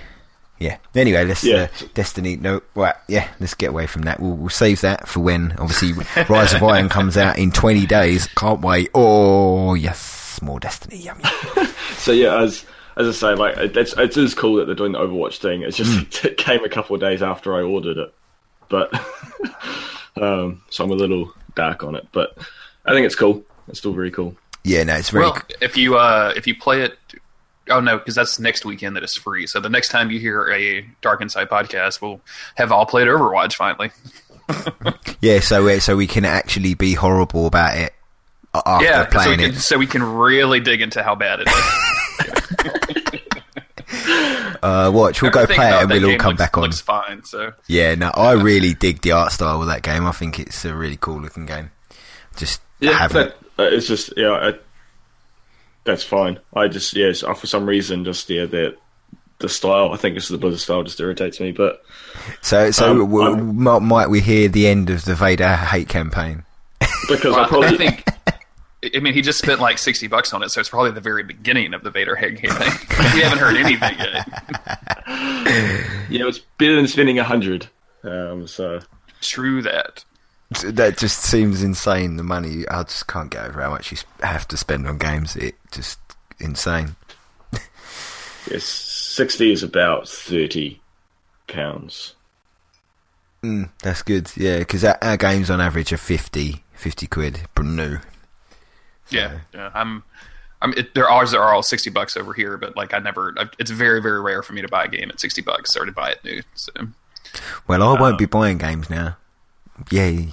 Yeah. 0.60 0.76
Anyway, 0.94 1.24
let's 1.24 1.42
Yeah. 1.42 1.68
uh, 1.82 1.86
Destiny. 1.94 2.36
No, 2.36 2.60
right. 2.74 2.94
Yeah, 3.08 3.26
let's 3.40 3.54
get 3.54 3.70
away 3.70 3.86
from 3.86 4.02
that. 4.02 4.20
We'll, 4.20 4.36
we'll 4.36 4.48
save 4.50 4.82
that 4.82 5.08
for 5.08 5.20
when 5.20 5.52
obviously 5.58 5.92
Rise 6.28 6.52
of 6.52 6.62
Iron 6.62 6.88
comes 6.88 7.16
out 7.16 7.38
in 7.38 7.50
twenty 7.50 7.86
days. 7.86 8.28
Can't 8.36 8.60
wait. 8.60 8.90
Oh 8.94 9.74
yes, 9.74 10.38
more 10.42 10.60
Destiny. 10.60 10.98
Yummy. 10.98 11.24
so 11.96 12.12
yeah 12.12 12.40
as 12.42 12.64
as 12.96 13.08
I 13.08 13.12
say 13.12 13.34
like 13.34 13.56
it's 13.56 13.94
it 13.96 14.16
is 14.16 14.34
cool 14.34 14.56
that 14.56 14.66
they're 14.66 14.74
doing 14.74 14.92
the 14.92 14.98
Overwatch 14.98 15.38
thing 15.38 15.62
it's 15.62 15.76
just 15.76 16.24
it 16.24 16.36
came 16.36 16.62
a 16.64 16.68
couple 16.68 16.94
of 16.94 17.00
days 17.00 17.22
after 17.22 17.54
I 17.54 17.62
ordered 17.62 17.96
it 17.96 18.14
but 18.68 18.92
um, 20.20 20.62
so 20.70 20.84
I'm 20.84 20.90
a 20.90 20.94
little 20.94 21.32
dark 21.54 21.84
on 21.84 21.94
it 21.94 22.06
but 22.12 22.36
I 22.84 22.92
think 22.92 23.06
it's 23.06 23.14
cool 23.14 23.42
it's 23.68 23.78
still 23.78 23.92
very 23.92 24.10
cool 24.10 24.36
Yeah, 24.64 24.82
no, 24.84 24.96
it's 24.96 25.10
very. 25.10 25.24
Well, 25.24 25.40
if 25.60 25.76
you 25.76 25.96
uh, 25.96 26.32
if 26.36 26.46
you 26.46 26.54
play 26.54 26.82
it 26.82 26.98
Oh 27.68 27.80
no, 27.80 27.98
because 27.98 28.14
that's 28.14 28.38
next 28.38 28.64
weekend 28.64 28.96
that 28.96 29.04
is 29.04 29.14
free. 29.14 29.46
So 29.46 29.60
the 29.60 29.68
next 29.68 29.88
time 29.90 30.10
you 30.10 30.18
hear 30.18 30.50
a 30.50 30.84
Dark 31.02 31.20
Inside 31.20 31.48
podcast, 31.48 32.00
we'll 32.00 32.20
have 32.56 32.72
all 32.72 32.86
played 32.86 33.08
Overwatch 33.08 33.54
finally. 33.54 33.90
Yeah, 35.20 35.38
so 35.38 35.68
uh, 35.68 35.78
so 35.78 35.96
we 35.96 36.08
can 36.08 36.24
actually 36.24 36.74
be 36.74 36.94
horrible 36.94 37.46
about 37.46 37.76
it 37.76 37.92
after 38.52 38.84
yeah, 38.84 39.02
so 39.02 39.04
we, 39.04 39.10
playing 39.12 39.38
can, 39.38 39.50
it. 39.50 39.56
so 39.58 39.78
we 39.78 39.86
can 39.86 40.02
really 40.02 40.58
dig 40.58 40.80
into 40.80 41.04
how 41.04 41.14
bad 41.14 41.40
it 41.42 41.48
is. 41.48 43.20
Uh, 44.62 44.90
watch, 44.92 45.22
we'll 45.22 45.30
go 45.30 45.46
play 45.46 45.68
it 45.68 45.82
and 45.82 45.90
we'll 45.90 46.10
all 46.10 46.18
come 46.18 46.30
looks, 46.32 46.38
back 46.38 46.56
on. 46.58 46.64
Looks 46.64 46.80
fine. 46.82 47.24
So 47.24 47.52
Yeah, 47.66 47.94
no, 47.94 48.10
I 48.10 48.32
really 48.32 48.74
dig 48.74 49.00
the 49.00 49.12
art 49.12 49.32
style 49.32 49.62
of 49.62 49.68
that 49.68 49.82
game. 49.82 50.04
I 50.06 50.12
think 50.12 50.38
it's 50.38 50.64
a 50.66 50.74
really 50.74 50.98
cool 50.98 51.18
looking 51.20 51.46
game. 51.46 51.70
Just 52.36 52.60
Yeah, 52.78 52.92
haven't. 52.92 53.34
that, 53.56 53.62
uh, 53.62 53.74
it's 53.74 53.86
just 53.86 54.12
yeah, 54.18 54.32
I, 54.32 54.54
that's 55.84 56.04
fine. 56.04 56.38
I 56.54 56.68
just 56.68 56.94
yes, 56.94 57.22
uh, 57.22 57.34
for 57.34 57.46
some 57.46 57.66
reason, 57.66 58.04
just 58.04 58.28
yeah, 58.30 58.46
the 58.46 58.76
the 59.38 59.48
style. 59.48 59.92
I 59.92 59.96
think 59.96 60.16
it's 60.16 60.28
the 60.28 60.38
Blizzard 60.38 60.60
style 60.60 60.82
just 60.82 61.00
irritates 61.00 61.40
me. 61.40 61.52
But 61.52 61.82
So, 62.42 62.70
so 62.70 62.90
Um, 62.90 62.98
w- 62.98 63.24
I'm- 63.26 63.56
might, 63.62 63.78
might 63.80 64.10
we 64.10 64.20
hear 64.20 64.48
the 64.48 64.66
end 64.66 64.90
of 64.90 65.04
the 65.04 65.14
Vader 65.14 65.56
hate 65.56 65.88
campaign? 65.88 66.44
because 67.08 67.34
Well, 67.34 67.40
I 67.40 67.48
probably 67.48 67.68
I 67.68 67.76
think. 67.76 68.04
I 68.94 68.98
mean, 69.00 69.12
he 69.12 69.20
just 69.20 69.38
spent 69.38 69.60
like 69.60 69.76
sixty 69.78 70.06
bucks 70.08 70.32
on 70.32 70.42
it, 70.42 70.50
so 70.50 70.60
it's 70.60 70.68
probably 70.70 70.90
the 70.90 71.00
very 71.02 71.22
beginning 71.22 71.74
of 71.74 71.82
the 71.82 71.90
Vader 71.90 72.14
Hag 72.16 72.40
thing. 72.40 72.50
we 73.14 73.20
haven't 73.20 73.38
heard 73.38 73.56
anything 73.56 73.98
yet. 73.98 74.26
yeah, 76.08 76.26
it's 76.26 76.38
better 76.58 76.76
than 76.76 76.86
spending 76.88 77.18
a 77.18 77.24
hundred. 77.24 77.66
Um, 78.04 78.46
so 78.46 78.80
True 79.20 79.60
that. 79.62 80.04
That 80.64 80.98
just 80.98 81.22
seems 81.22 81.62
insane. 81.62 82.16
The 82.16 82.24
money, 82.24 82.66
I 82.68 82.82
just 82.82 83.06
can't 83.06 83.30
get 83.30 83.46
over 83.46 83.60
how 83.62 83.70
much 83.70 83.92
you 83.92 83.98
have 84.20 84.48
to 84.48 84.56
spend 84.56 84.86
on 84.86 84.98
games. 84.98 85.36
It 85.36 85.54
just 85.70 86.00
insane. 86.40 86.96
yes, 88.50 88.64
sixty 88.64 89.52
is 89.52 89.62
about 89.62 90.08
thirty 90.08 90.80
pounds. 91.46 92.14
Mm, 93.44 93.70
that's 93.82 94.02
good. 94.02 94.30
Yeah, 94.36 94.58
because 94.58 94.84
our, 94.84 94.98
our 95.00 95.16
games 95.16 95.50
on 95.50 95.60
average 95.62 95.92
are 95.94 95.96
50, 95.96 96.62
50 96.74 97.06
quid. 97.06 97.40
But 97.54 97.64
no. 97.64 97.98
Yeah, 99.08 99.38
yeah. 99.54 99.70
I'm. 99.72 100.02
I'm. 100.60 100.74
It, 100.74 100.94
there 100.94 101.08
ours 101.08 101.32
are 101.32 101.54
all 101.54 101.62
sixty 101.62 101.90
bucks 101.90 102.16
over 102.16 102.34
here, 102.34 102.58
but 102.58 102.76
like 102.76 102.92
I 102.92 102.98
never. 102.98 103.34
I, 103.38 103.46
it's 103.58 103.70
very, 103.70 104.02
very 104.02 104.20
rare 104.20 104.42
for 104.42 104.52
me 104.52 104.62
to 104.62 104.68
buy 104.68 104.84
a 104.84 104.88
game 104.88 105.10
at 105.10 105.20
sixty 105.20 105.42
bucks 105.42 105.74
or 105.76 105.86
to 105.86 105.92
buy 105.92 106.10
it 106.10 106.24
new. 106.24 106.42
So 106.54 106.72
Well, 107.66 107.82
I 107.82 108.00
won't 108.00 108.18
be 108.18 108.24
Um, 108.24 108.30
buying 108.30 108.58
games 108.58 108.90
now. 108.90 109.16
Yay. 109.90 110.28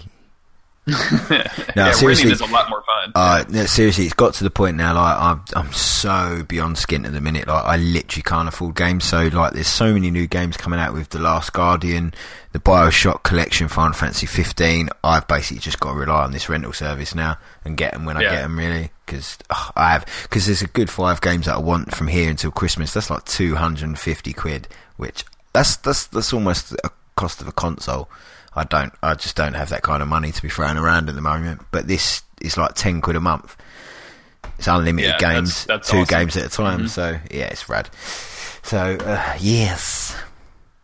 yeah, 1.76 1.92
seriously. 1.92 2.32
is 2.32 2.40
a 2.40 2.46
lot 2.46 2.70
more 2.70 2.82
fun. 2.82 3.12
Uh, 3.14 3.44
no, 3.50 3.66
seriously, 3.66 4.06
it's 4.06 4.14
got 4.14 4.34
to 4.36 4.46
the 4.46 4.50
point 4.50 4.78
now. 4.78 4.94
Like 4.94 5.18
I'm, 5.18 5.42
I'm 5.54 5.74
so 5.74 6.46
beyond 6.48 6.78
skint 6.78 7.06
at 7.06 7.12
the 7.12 7.20
minute. 7.20 7.46
Like 7.46 7.66
I 7.66 7.76
literally 7.76 8.24
can't 8.24 8.48
afford 8.48 8.76
games. 8.76 9.04
So 9.04 9.28
like, 9.28 9.52
there's 9.52 9.68
so 9.68 9.94
many 9.94 10.10
new 10.12 10.28
games 10.28 10.56
coming 10.56 10.80
out 10.80 10.94
with 10.94 11.10
the 11.10 11.20
Last 11.20 11.52
Guardian, 11.52 12.14
the 12.54 12.60
Bioshock 12.60 13.24
collection, 13.24 13.68
Final 13.68 13.92
Fantasy 13.92 14.28
15. 14.28 14.88
I've 15.04 15.28
basically 15.28 15.60
just 15.60 15.82
got 15.82 15.92
to 15.92 16.00
rely 16.00 16.24
on 16.24 16.32
this 16.32 16.48
rental 16.48 16.72
service 16.72 17.14
now 17.14 17.38
and 17.66 17.76
get 17.76 17.92
them 17.92 18.06
when 18.06 18.16
I 18.16 18.22
get 18.22 18.44
them. 18.44 18.58
Really, 18.58 18.92
because 19.06 19.38
I 19.50 19.92
have 19.92 20.06
because 20.24 20.46
there's 20.46 20.62
a 20.62 20.68
good 20.68 20.90
five 20.90 21.20
games 21.20 21.48
that 21.48 21.56
I 21.56 21.60
want 21.60 21.94
from 21.94 22.08
here 22.08 22.30
until 22.30 22.52
Christmas. 22.52 22.94
That's 22.94 23.10
like 23.10 23.26
250 23.26 24.32
quid, 24.32 24.70
which 24.96 25.26
that's 25.52 25.76
that's 25.76 26.08
that's 26.08 26.32
almost 26.32 26.72
a 26.72 26.92
cost 27.18 27.42
of 27.42 27.50
a 27.50 27.52
console. 27.52 28.10
I 28.58 28.63
don't, 28.65 28.91
I 29.04 29.13
just 29.15 29.36
don't 29.36 29.54
have 29.54 29.70
that 29.70 29.84
kind 29.84 30.02
of 30.02 30.08
money 30.10 30.32
to 30.32 30.41
be 30.41 30.50
throwing 30.50 30.78
around 30.78 31.08
at 31.10 31.15
the 31.15 31.22
moment. 31.22 31.62
But 31.72 31.88
this 31.88 32.24
is 32.41 32.58
like 32.58 32.74
ten 32.76 33.02
quid 33.02 33.15
a 33.15 33.20
month. 33.22 33.56
It's 34.58 34.67
unlimited 34.67 35.12
Yeah, 35.12 35.17
games, 35.34 35.65
that's- 35.65 35.65
that's 35.65 35.89
two 35.89 35.98
awesome. 36.00 36.06
Mm-hmm. 36.15 36.20
games 36.24 36.38
at 36.38 36.46
a 36.46 36.50
time. 36.50 36.88
So 36.88 37.20
yeah, 37.32 37.46
it's 37.46 37.70
rad. 37.70 37.89
So 38.63 38.78
uh, 38.80 39.36
yes, 39.39 40.15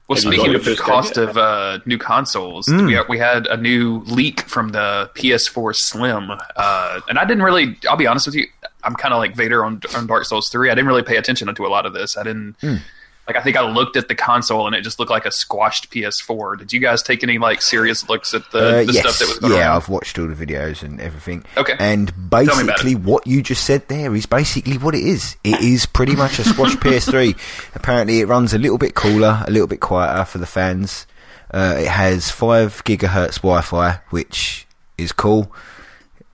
Well, 0.07 0.15
Have 0.17 0.23
speaking 0.23 0.53
of 0.55 0.63
the 0.65 0.75
cost 0.75 1.17
of 1.17 1.37
uh, 1.37 1.79
new 1.85 1.97
consoles, 1.97 2.67
Mm. 2.67 2.87
we, 2.87 3.15
we 3.15 3.17
had 3.17 3.47
a 3.47 3.57
new 3.57 3.99
leak 4.05 4.41
from 4.41 4.69
the 4.69 5.09
PS4 5.15 5.75
Slim, 5.75 6.29
uh, 6.55 6.99
and 7.09 7.17
I 7.19 7.25
didn't 7.25 7.43
really. 7.43 7.77
I'll 7.89 7.97
be 7.97 8.07
honest 8.07 8.27
with 8.27 8.35
you, 8.35 8.45
I'm 8.83 8.95
kind 8.95 9.13
of 9.13 9.17
like 9.17 9.35
Vader 9.35 9.65
on, 9.65 9.81
on 9.95 10.07
Dark 10.07 10.25
Souls 10.25 10.49
3. 10.49 10.69
I 10.69 10.75
didn't 10.75 10.87
really 10.87 11.03
pay 11.03 11.17
attention 11.17 11.53
to 11.53 11.65
a 11.65 11.67
lot 11.69 11.85
of 11.85 11.93
this. 11.93 12.15
I 12.17 12.23
didn't. 12.23 12.59
Mm. 12.59 12.79
Like 13.27 13.37
I 13.37 13.41
think 13.41 13.55
I 13.55 13.61
looked 13.69 13.95
at 13.95 14.09
the 14.09 14.15
console 14.15 14.67
and 14.67 14.75
it 14.75 14.81
just 14.81 14.99
looked 14.99 15.11
like 15.11 15.25
a 15.25 15.31
squashed 15.31 15.89
PS4. 15.91 16.59
Did 16.59 16.73
you 16.73 16.81
guys 16.81 17.01
take 17.01 17.23
any 17.23 17.37
like 17.37 17.61
serious 17.61 18.09
looks 18.09 18.33
at 18.33 18.49
the, 18.51 18.59
uh, 18.59 18.83
the 18.83 18.93
yes, 18.93 18.99
stuff 19.01 19.19
that 19.19 19.27
was 19.29 19.39
going 19.39 19.53
on? 19.53 19.59
yeah. 19.59 19.65
around? 19.67 19.77
I've 19.77 19.89
watched 19.89 20.19
all 20.19 20.27
the 20.27 20.45
videos 20.45 20.83
and 20.83 20.99
everything. 20.99 21.45
Okay. 21.55 21.75
and 21.79 22.11
basically 22.29 22.95
what 22.95 23.25
you 23.25 23.41
just 23.41 23.63
said 23.63 23.87
there 23.87 24.13
is 24.13 24.25
basically 24.25 24.77
what 24.77 24.93
it 24.93 25.03
is. 25.03 25.37
It 25.43 25.61
is 25.61 25.85
pretty 25.85 26.15
much 26.15 26.37
a 26.39 26.43
squashed 26.43 26.79
PS3. 26.81 27.37
Apparently, 27.75 28.19
it 28.19 28.27
runs 28.27 28.53
a 28.53 28.57
little 28.57 28.77
bit 28.77 28.93
cooler, 28.93 29.41
a 29.47 29.51
little 29.51 29.67
bit 29.67 29.79
quieter 29.79 30.25
for 30.25 30.39
the 30.39 30.45
fans. 30.45 31.07
Uh, 31.49 31.75
it 31.77 31.87
has 31.87 32.29
five 32.29 32.83
gigahertz 32.83 33.35
Wi-Fi, 33.35 34.01
which 34.09 34.67
is 34.97 35.11
cool 35.11 35.53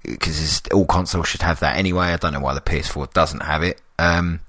because 0.03 0.61
all 0.73 0.85
consoles 0.85 1.27
should 1.27 1.41
have 1.41 1.59
that 1.59 1.77
anyway. 1.77 2.07
I 2.07 2.17
don't 2.17 2.33
know 2.33 2.39
why 2.39 2.53
the 2.53 2.61
PS4 2.61 3.13
doesn't 3.13 3.41
have 3.41 3.63
it. 3.63 3.81
Um, 3.99 4.39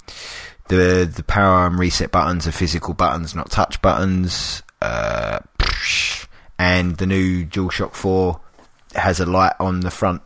the 0.70 1.10
the 1.12 1.24
power 1.24 1.52
arm 1.52 1.80
reset 1.80 2.12
buttons 2.12 2.46
are 2.46 2.52
physical 2.52 2.94
buttons, 2.94 3.34
not 3.34 3.50
touch 3.50 3.82
buttons. 3.82 4.62
Uh, 4.80 5.40
and 6.58 6.96
the 6.96 7.06
new 7.06 7.44
DualShock 7.44 7.92
4 7.92 8.40
has 8.94 9.20
a 9.20 9.26
light 9.26 9.52
on 9.58 9.80
the 9.80 9.90
front 9.90 10.22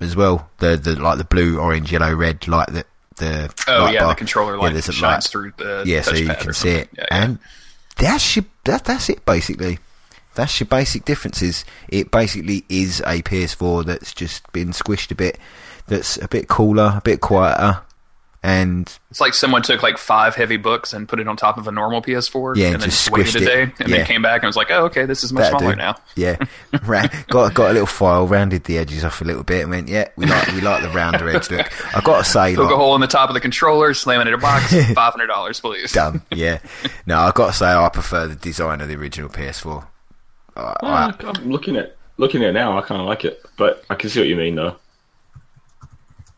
as 0.00 0.16
well. 0.16 0.50
The 0.58 0.76
the 0.76 0.96
like 0.96 1.18
the 1.18 1.24
blue, 1.24 1.58
orange, 1.58 1.92
yellow, 1.92 2.12
red 2.12 2.46
light 2.48 2.68
that 2.72 2.86
the 3.16 3.54
oh 3.68 3.88
yeah, 3.88 4.00
bar. 4.00 4.08
the 4.08 4.14
controller 4.16 4.58
light 4.58 4.74
a 4.74 4.82
shines 4.82 5.02
light. 5.02 5.24
through 5.24 5.52
the 5.56 5.84
Yeah, 5.86 6.02
so 6.02 6.16
you 6.16 6.26
can 6.34 6.52
see 6.52 6.70
it. 6.70 6.88
Yeah, 6.92 7.04
yeah. 7.10 7.22
and 7.22 7.38
that's 7.96 8.34
your 8.34 8.44
that 8.64 8.84
that's 8.84 9.08
it 9.08 9.24
basically. 9.24 9.78
That's 10.34 10.58
your 10.58 10.66
basic 10.66 11.04
differences. 11.04 11.64
It 11.88 12.10
basically 12.10 12.64
is 12.68 12.98
a 13.06 13.22
PS4 13.22 13.84
that's 13.84 14.12
just 14.12 14.50
been 14.52 14.70
squished 14.70 15.12
a 15.12 15.14
bit. 15.14 15.38
That's 15.86 16.16
a 16.16 16.26
bit 16.26 16.48
cooler, 16.48 16.94
a 16.96 17.00
bit 17.00 17.20
quieter, 17.20 17.82
and 18.44 18.96
It's 19.10 19.20
like 19.22 19.32
someone 19.32 19.62
took 19.62 19.82
like 19.82 19.96
five 19.96 20.34
heavy 20.36 20.58
books 20.58 20.92
and 20.92 21.08
put 21.08 21.18
it 21.18 21.26
on 21.26 21.36
top 21.36 21.56
of 21.56 21.66
a 21.66 21.72
normal 21.72 22.02
PS4, 22.02 22.56
Yeah, 22.56 22.66
and 22.66 22.74
then 22.74 22.90
just 22.90 23.04
just 23.06 23.10
waited 23.10 23.32
squished 23.34 23.36
a 23.42 23.44
day, 23.44 23.62
it. 23.62 23.70
and 23.80 23.88
Yeah. 23.88 23.96
then 23.96 24.06
came 24.06 24.20
back 24.22 24.42
and 24.42 24.46
was 24.48 24.54
like, 24.56 24.70
"Oh, 24.70 24.84
okay, 24.84 25.06
this 25.06 25.24
is 25.24 25.32
much 25.32 25.44
That'd 25.44 25.58
smaller 25.58 25.74
do. 25.74 25.78
now." 25.80 25.96
Yeah, 26.14 26.36
Ra- 26.84 27.06
got 27.28 27.54
got 27.54 27.70
a 27.70 27.72
little 27.72 27.86
file, 27.86 28.26
rounded 28.28 28.64
the 28.64 28.76
edges 28.78 29.02
off 29.04 29.20
a 29.22 29.24
little 29.24 29.44
bit, 29.44 29.62
and 29.62 29.70
went, 29.70 29.88
"Yeah, 29.88 30.08
we 30.16 30.26
like 30.26 30.46
we 30.52 30.60
like 30.60 30.82
the 30.82 30.90
rounder 30.90 31.28
edge 31.30 31.50
look." 31.50 31.66
I 31.96 32.00
got 32.02 32.18
to 32.18 32.30
say, 32.30 32.54
Poke 32.54 32.70
a 32.70 32.76
hole 32.76 32.94
in 32.94 33.00
the 33.00 33.06
top 33.06 33.30
of 33.30 33.34
the 33.34 33.40
controller, 33.40 33.94
slam 33.94 34.20
it 34.20 34.28
in 34.28 34.34
a 34.34 34.38
box, 34.38 34.72
five 34.94 35.12
hundred 35.14 35.28
dollars, 35.28 35.58
please. 35.60 35.92
done. 35.92 36.20
Yeah, 36.30 36.58
no, 37.06 37.18
I 37.18 37.32
got 37.32 37.46
to 37.46 37.52
say, 37.54 37.66
I 37.66 37.88
prefer 37.88 38.26
the 38.26 38.36
design 38.36 38.80
of 38.82 38.88
the 38.88 38.94
original 38.96 39.30
PS4. 39.30 39.86
I, 40.56 40.60
Uh, 40.60 40.74
I, 40.82 41.14
I'm 41.26 41.50
looking 41.50 41.76
at 41.76 41.96
looking 42.18 42.42
at 42.44 42.50
it 42.50 42.52
now. 42.52 42.76
I 42.78 42.82
kind 42.82 43.00
of 43.00 43.06
like 43.06 43.24
it, 43.24 43.42
but 43.56 43.82
I 43.90 43.94
can 43.94 44.10
see 44.10 44.20
what 44.20 44.28
you 44.28 44.36
mean 44.36 44.54
though. 44.54 44.76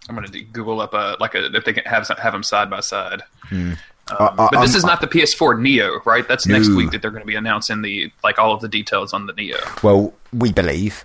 I'm 0.08 0.14
gonna 0.14 0.28
Google 0.28 0.80
up 0.80 0.94
a 0.94 1.16
like 1.20 1.34
a 1.34 1.46
if 1.56 1.64
they 1.64 1.72
can 1.72 1.84
have 1.84 2.06
have 2.08 2.32
them 2.32 2.42
side 2.42 2.70
by 2.70 2.80
side. 2.80 3.22
Um, 3.50 3.76
I- 4.08 4.14
I- 4.14 4.34
but 4.36 4.50
this 4.60 4.70
I'm- 4.70 4.76
is 4.76 4.84
not 4.84 5.00
the 5.00 5.08
PS4 5.08 5.58
Neo, 5.60 6.00
right? 6.04 6.26
That's 6.28 6.46
next 6.46 6.68
No. 6.68 6.76
week 6.76 6.92
that 6.92 7.02
they're 7.02 7.10
going 7.10 7.22
to 7.22 7.26
be 7.26 7.34
announcing 7.34 7.82
the 7.82 8.12
like 8.22 8.38
all 8.38 8.52
of 8.54 8.60
the 8.60 8.68
details 8.68 9.12
on 9.12 9.26
the 9.26 9.32
Neo. 9.32 9.58
well, 9.82 10.12
we 10.32 10.52
believe, 10.52 11.04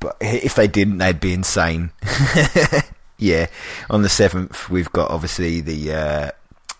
but 0.00 0.16
if 0.20 0.54
they 0.54 0.68
didn't, 0.68 0.98
they'd 0.98 1.18
be 1.20 1.32
insane. 1.34 1.90
yeah, 3.18 3.46
on 3.90 4.02
the 4.02 4.08
seventh, 4.08 4.68
we've 4.70 4.92
got 4.92 5.10
obviously 5.10 5.60
the 5.60 5.92
uh, 5.92 6.30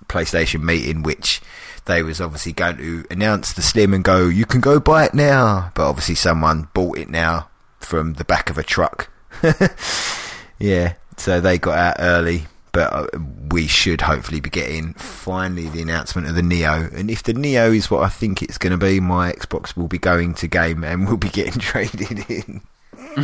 PlayStation 0.06 0.62
meeting, 0.62 1.02
which 1.02 1.40
they 1.86 2.02
was 2.04 2.20
obviously 2.20 2.52
going 2.52 2.76
to 2.76 3.04
announce 3.10 3.52
the 3.54 3.62
Slim 3.62 3.92
and 3.94 4.04
go, 4.04 4.28
you 4.28 4.44
can 4.46 4.60
go 4.60 4.78
buy 4.78 5.04
it 5.06 5.14
now. 5.14 5.72
But 5.74 5.88
obviously, 5.88 6.14
someone 6.14 6.68
bought 6.74 6.98
it 6.98 7.08
now 7.10 7.48
from 7.80 8.14
the 8.14 8.24
back 8.24 8.48
of 8.50 8.58
a 8.58 8.62
truck. 8.62 9.08
yeah, 10.58 10.94
so 11.18 11.40
they 11.40 11.59
got 11.59 11.78
out 11.78 11.96
early. 11.98 12.46
But 12.70 12.92
uh, 12.92 13.07
we 13.50 13.66
should 13.66 14.02
hopefully 14.02 14.40
be 14.40 14.50
getting 14.50 14.92
finally 14.94 15.68
the 15.68 15.81
announcement 15.81 16.28
of 16.28 16.35
the 16.35 16.42
Neo. 16.42 16.88
And 16.92 17.11
if 17.11 17.22
the 17.22 17.33
Neo 17.33 17.72
is 17.72 17.90
what 17.90 18.02
I 18.02 18.09
think 18.09 18.42
it's 18.42 18.59
going 18.59 18.72
to 18.72 18.76
be, 18.76 19.00
my 19.00 19.33
Xbox 19.33 19.74
will 19.74 19.88
be 19.88 19.98
going 19.98 20.35
to 20.35 20.48
game 20.48 20.85
and 20.85 21.07
we'll 21.07 21.16
be 21.16 21.31
getting 21.31 21.52
traded 21.61 22.28
in. 22.28 22.61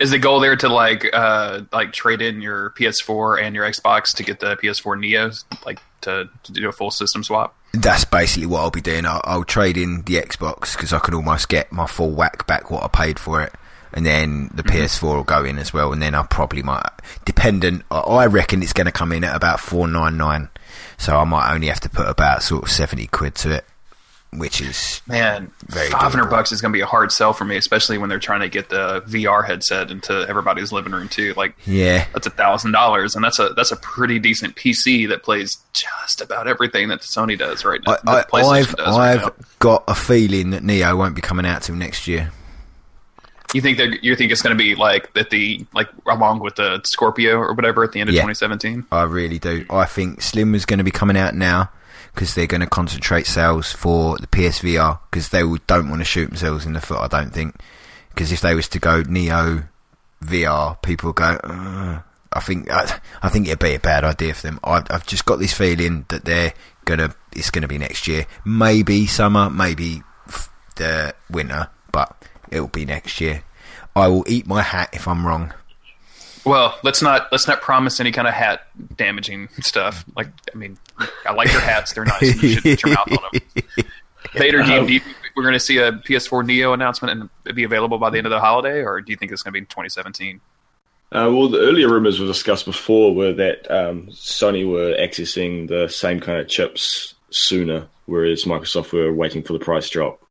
Is 0.00 0.10
the 0.10 0.18
goal 0.20 0.40
there 0.40 0.56
to 0.56 0.68
like 0.68 1.06
uh 1.12 1.62
like 1.72 1.92
trade 1.92 2.22
in 2.22 2.40
your 2.40 2.70
PS4 2.70 3.42
and 3.42 3.54
your 3.54 3.64
Xbox 3.64 4.14
to 4.16 4.22
get 4.22 4.40
the 4.40 4.56
PS4 4.56 4.98
Neo, 4.98 5.30
like 5.66 5.80
to, 6.02 6.28
to 6.44 6.52
do 6.52 6.68
a 6.68 6.72
full 6.72 6.90
system 6.90 7.22
swap? 7.22 7.54
That's 7.72 8.04
basically 8.04 8.46
what 8.46 8.60
I'll 8.60 8.70
be 8.70 8.80
doing. 8.80 9.06
I'll, 9.06 9.20
I'll 9.24 9.44
trade 9.44 9.76
in 9.76 10.02
the 10.02 10.14
Xbox 10.14 10.76
because 10.76 10.92
I 10.92 10.98
can 10.98 11.14
almost 11.14 11.48
get 11.48 11.70
my 11.72 11.86
full 11.86 12.10
whack 12.10 12.46
back 12.46 12.70
what 12.70 12.82
I 12.82 12.88
paid 12.88 13.18
for 13.18 13.42
it, 13.42 13.52
and 13.92 14.06
then 14.06 14.50
the 14.54 14.62
mm-hmm. 14.62 14.76
PS4 14.76 15.16
will 15.16 15.24
go 15.24 15.44
in 15.44 15.58
as 15.58 15.72
well. 15.72 15.92
And 15.92 16.00
then 16.00 16.14
I 16.14 16.22
probably 16.24 16.62
might, 16.62 16.88
dependent. 17.24 17.84
I- 17.90 18.26
reckon 18.26 18.62
it's 18.62 18.72
going 18.72 18.86
to 18.86 18.92
come 18.92 19.12
in 19.12 19.24
at 19.24 19.34
about 19.34 19.60
four 19.60 19.88
nine 19.88 20.16
nine, 20.16 20.48
so 20.98 21.16
I 21.16 21.24
might 21.24 21.52
only 21.52 21.66
have 21.66 21.80
to 21.80 21.88
put 21.88 22.08
about 22.08 22.42
sort 22.42 22.62
of 22.64 22.70
seventy 22.70 23.06
quid 23.06 23.34
to 23.36 23.52
it. 23.52 23.64
which 24.32 24.60
is 24.60 25.02
Man, 25.08 25.50
five 25.68 26.12
hundred 26.12 26.30
bucks 26.30 26.52
is 26.52 26.60
going 26.60 26.72
to 26.72 26.76
be 26.76 26.82
a 26.82 26.86
hard 26.86 27.10
sell 27.10 27.32
for 27.32 27.44
me, 27.44 27.56
especially 27.56 27.98
when 27.98 28.08
they're 28.08 28.20
trying 28.20 28.40
to 28.40 28.48
get 28.48 28.68
the 28.68 29.00
VR 29.02 29.44
headset 29.44 29.90
into 29.90 30.24
everybody's 30.28 30.70
living 30.70 30.92
room 30.92 31.08
too. 31.08 31.34
Like 31.34 31.56
yeah. 31.66 32.06
that's 32.12 32.28
a 32.28 32.30
thousand 32.30 32.72
dollars, 32.72 33.16
and 33.16 33.24
that's 33.24 33.40
a 33.40 33.48
that's 33.50 33.72
a 33.72 33.76
pretty 33.76 34.20
decent 34.20 34.54
PC 34.54 35.08
that 35.08 35.24
plays 35.24 35.58
just 35.72 36.20
about 36.20 36.46
everything 36.46 36.88
that 36.88 37.00
Sony 37.00 37.36
does 37.36 37.64
right 37.64 37.80
now. 37.84 37.96
I, 38.06 38.22
PlayStation 38.22 38.52
I've 38.52 38.76
does 38.76 38.96
right 38.96 39.18
I've 39.18 39.22
now. 39.22 39.34
got 39.58 39.84
a 39.88 39.94
feeling 39.96 40.50
that 40.50 40.62
Neo 40.62 40.94
won't 40.96 41.16
be 41.16 41.22
coming 41.22 41.46
out 41.46 41.62
till 41.62 41.74
next 41.74 42.06
year. 42.06 42.30
You 43.54 43.60
think 43.60 43.78
that 43.78 44.04
you 44.04 44.14
think 44.16 44.30
it's 44.32 44.42
going 44.42 44.56
to 44.56 44.62
be 44.62 44.74
like 44.74 45.12
that 45.14 45.30
the 45.30 45.64
like 45.74 45.88
along 46.06 46.40
with 46.40 46.56
the 46.56 46.80
Scorpio 46.84 47.36
or 47.38 47.52
whatever 47.54 47.82
at 47.84 47.92
the 47.92 48.00
end 48.00 48.08
of 48.08 48.14
Yeah. 48.14 48.22
2017? 48.22 48.86
I 48.92 49.02
really 49.02 49.38
do. 49.38 49.66
I 49.70 49.86
think 49.86 50.22
Slim 50.22 50.54
is 50.54 50.64
going 50.64 50.78
to 50.78 50.84
be 50.84 50.90
coming 50.92 51.16
out 51.16 51.34
now 51.34 51.70
because 52.14 52.34
they're 52.34 52.46
going 52.46 52.60
to 52.60 52.66
concentrate 52.68 53.26
sales 53.26 53.72
for 53.72 54.16
the 54.18 54.26
PSVR 54.28 55.00
because 55.10 55.30
they 55.30 55.42
don't 55.66 55.88
want 55.90 56.00
to 56.00 56.04
shoot 56.04 56.26
themselves 56.28 56.64
in 56.66 56.74
the 56.74 56.80
foot. 56.80 56.98
I 57.00 57.08
don't 57.08 57.32
think 57.32 57.56
because 58.10 58.30
if 58.32 58.40
they 58.40 58.54
was 58.54 58.68
to 58.68 58.78
go 58.78 59.02
Neo 59.02 59.64
VR, 60.22 60.80
people 60.82 61.08
would 61.08 61.16
go. 61.16 61.38
"Ugh." 61.44 62.02
I 62.32 62.38
think 62.38 62.70
I, 62.70 63.00
I 63.24 63.28
think 63.28 63.48
it'd 63.48 63.58
be 63.58 63.74
a 63.74 63.80
bad 63.80 64.04
idea 64.04 64.34
for 64.34 64.42
them. 64.42 64.60
I've, 64.62 64.84
I've 64.88 65.06
just 65.06 65.24
got 65.24 65.40
this 65.40 65.52
feeling 65.52 66.04
that 66.08 66.24
they're 66.24 66.52
gonna. 66.84 67.14
It's 67.32 67.50
gonna 67.50 67.66
be 67.66 67.78
next 67.78 68.06
year, 68.06 68.26
maybe 68.44 69.06
summer, 69.06 69.50
maybe 69.50 70.02
f- 70.28 70.48
the 70.76 71.12
winter, 71.28 71.68
but 71.90 72.14
it'll 72.50 72.68
be 72.68 72.84
next 72.84 73.20
year. 73.20 73.42
I 73.96 74.08
will 74.08 74.24
eat 74.28 74.46
my 74.46 74.62
hat 74.62 74.90
if 74.92 75.08
I'm 75.08 75.26
wrong. 75.26 75.52
Well, 76.44 76.78
let's 76.82 77.02
not 77.02 77.30
let's 77.32 77.46
not 77.46 77.60
promise 77.60 78.00
any 78.00 78.12
kind 78.12 78.26
of 78.26 78.34
hat 78.34 78.66
damaging 78.96 79.48
stuff. 79.60 80.04
Like, 80.16 80.28
I 80.52 80.56
mean, 80.56 80.78
I 81.26 81.32
like 81.32 81.52
your 81.52 81.60
hats; 81.60 81.92
they're 81.92 82.04
nice. 82.04 82.42
You 82.42 82.48
should 82.48 82.62
put 82.62 82.82
your 82.82 82.94
mouth 82.94 83.10
on 83.10 83.18
them. 83.32 83.84
Vader, 84.34 84.62
do 84.62 84.72
you, 84.72 84.86
do 84.86 84.92
you 84.94 85.00
think 85.00 85.16
we're 85.36 85.42
going 85.42 85.54
to 85.54 85.60
see 85.60 85.78
a 85.78 85.92
PS4 85.92 86.46
Neo 86.46 86.72
announcement 86.72 87.30
and 87.46 87.54
be 87.54 87.64
available 87.64 87.98
by 87.98 88.10
the 88.10 88.18
end 88.18 88.26
of 88.26 88.30
the 88.30 88.40
holiday, 88.40 88.82
or 88.82 89.00
do 89.00 89.10
you 89.12 89.16
think 89.16 89.32
it's 89.32 89.42
going 89.42 89.52
to 89.52 89.60
be 89.60 89.66
2017? 89.66 90.40
Uh, 91.12 91.28
well, 91.32 91.48
the 91.48 91.58
earlier 91.58 91.88
rumors 91.88 92.20
we 92.20 92.26
discussed 92.26 92.64
before 92.64 93.14
were 93.14 93.32
that 93.32 93.68
um, 93.70 94.06
Sony 94.10 94.70
were 94.70 94.94
accessing 94.94 95.68
the 95.68 95.88
same 95.88 96.20
kind 96.20 96.38
of 96.38 96.48
chips 96.48 97.14
sooner, 97.30 97.88
whereas 98.06 98.44
Microsoft 98.44 98.92
were 98.92 99.12
waiting 99.12 99.42
for 99.42 99.52
the 99.52 99.58
price 99.58 99.90
drop. 99.90 100.22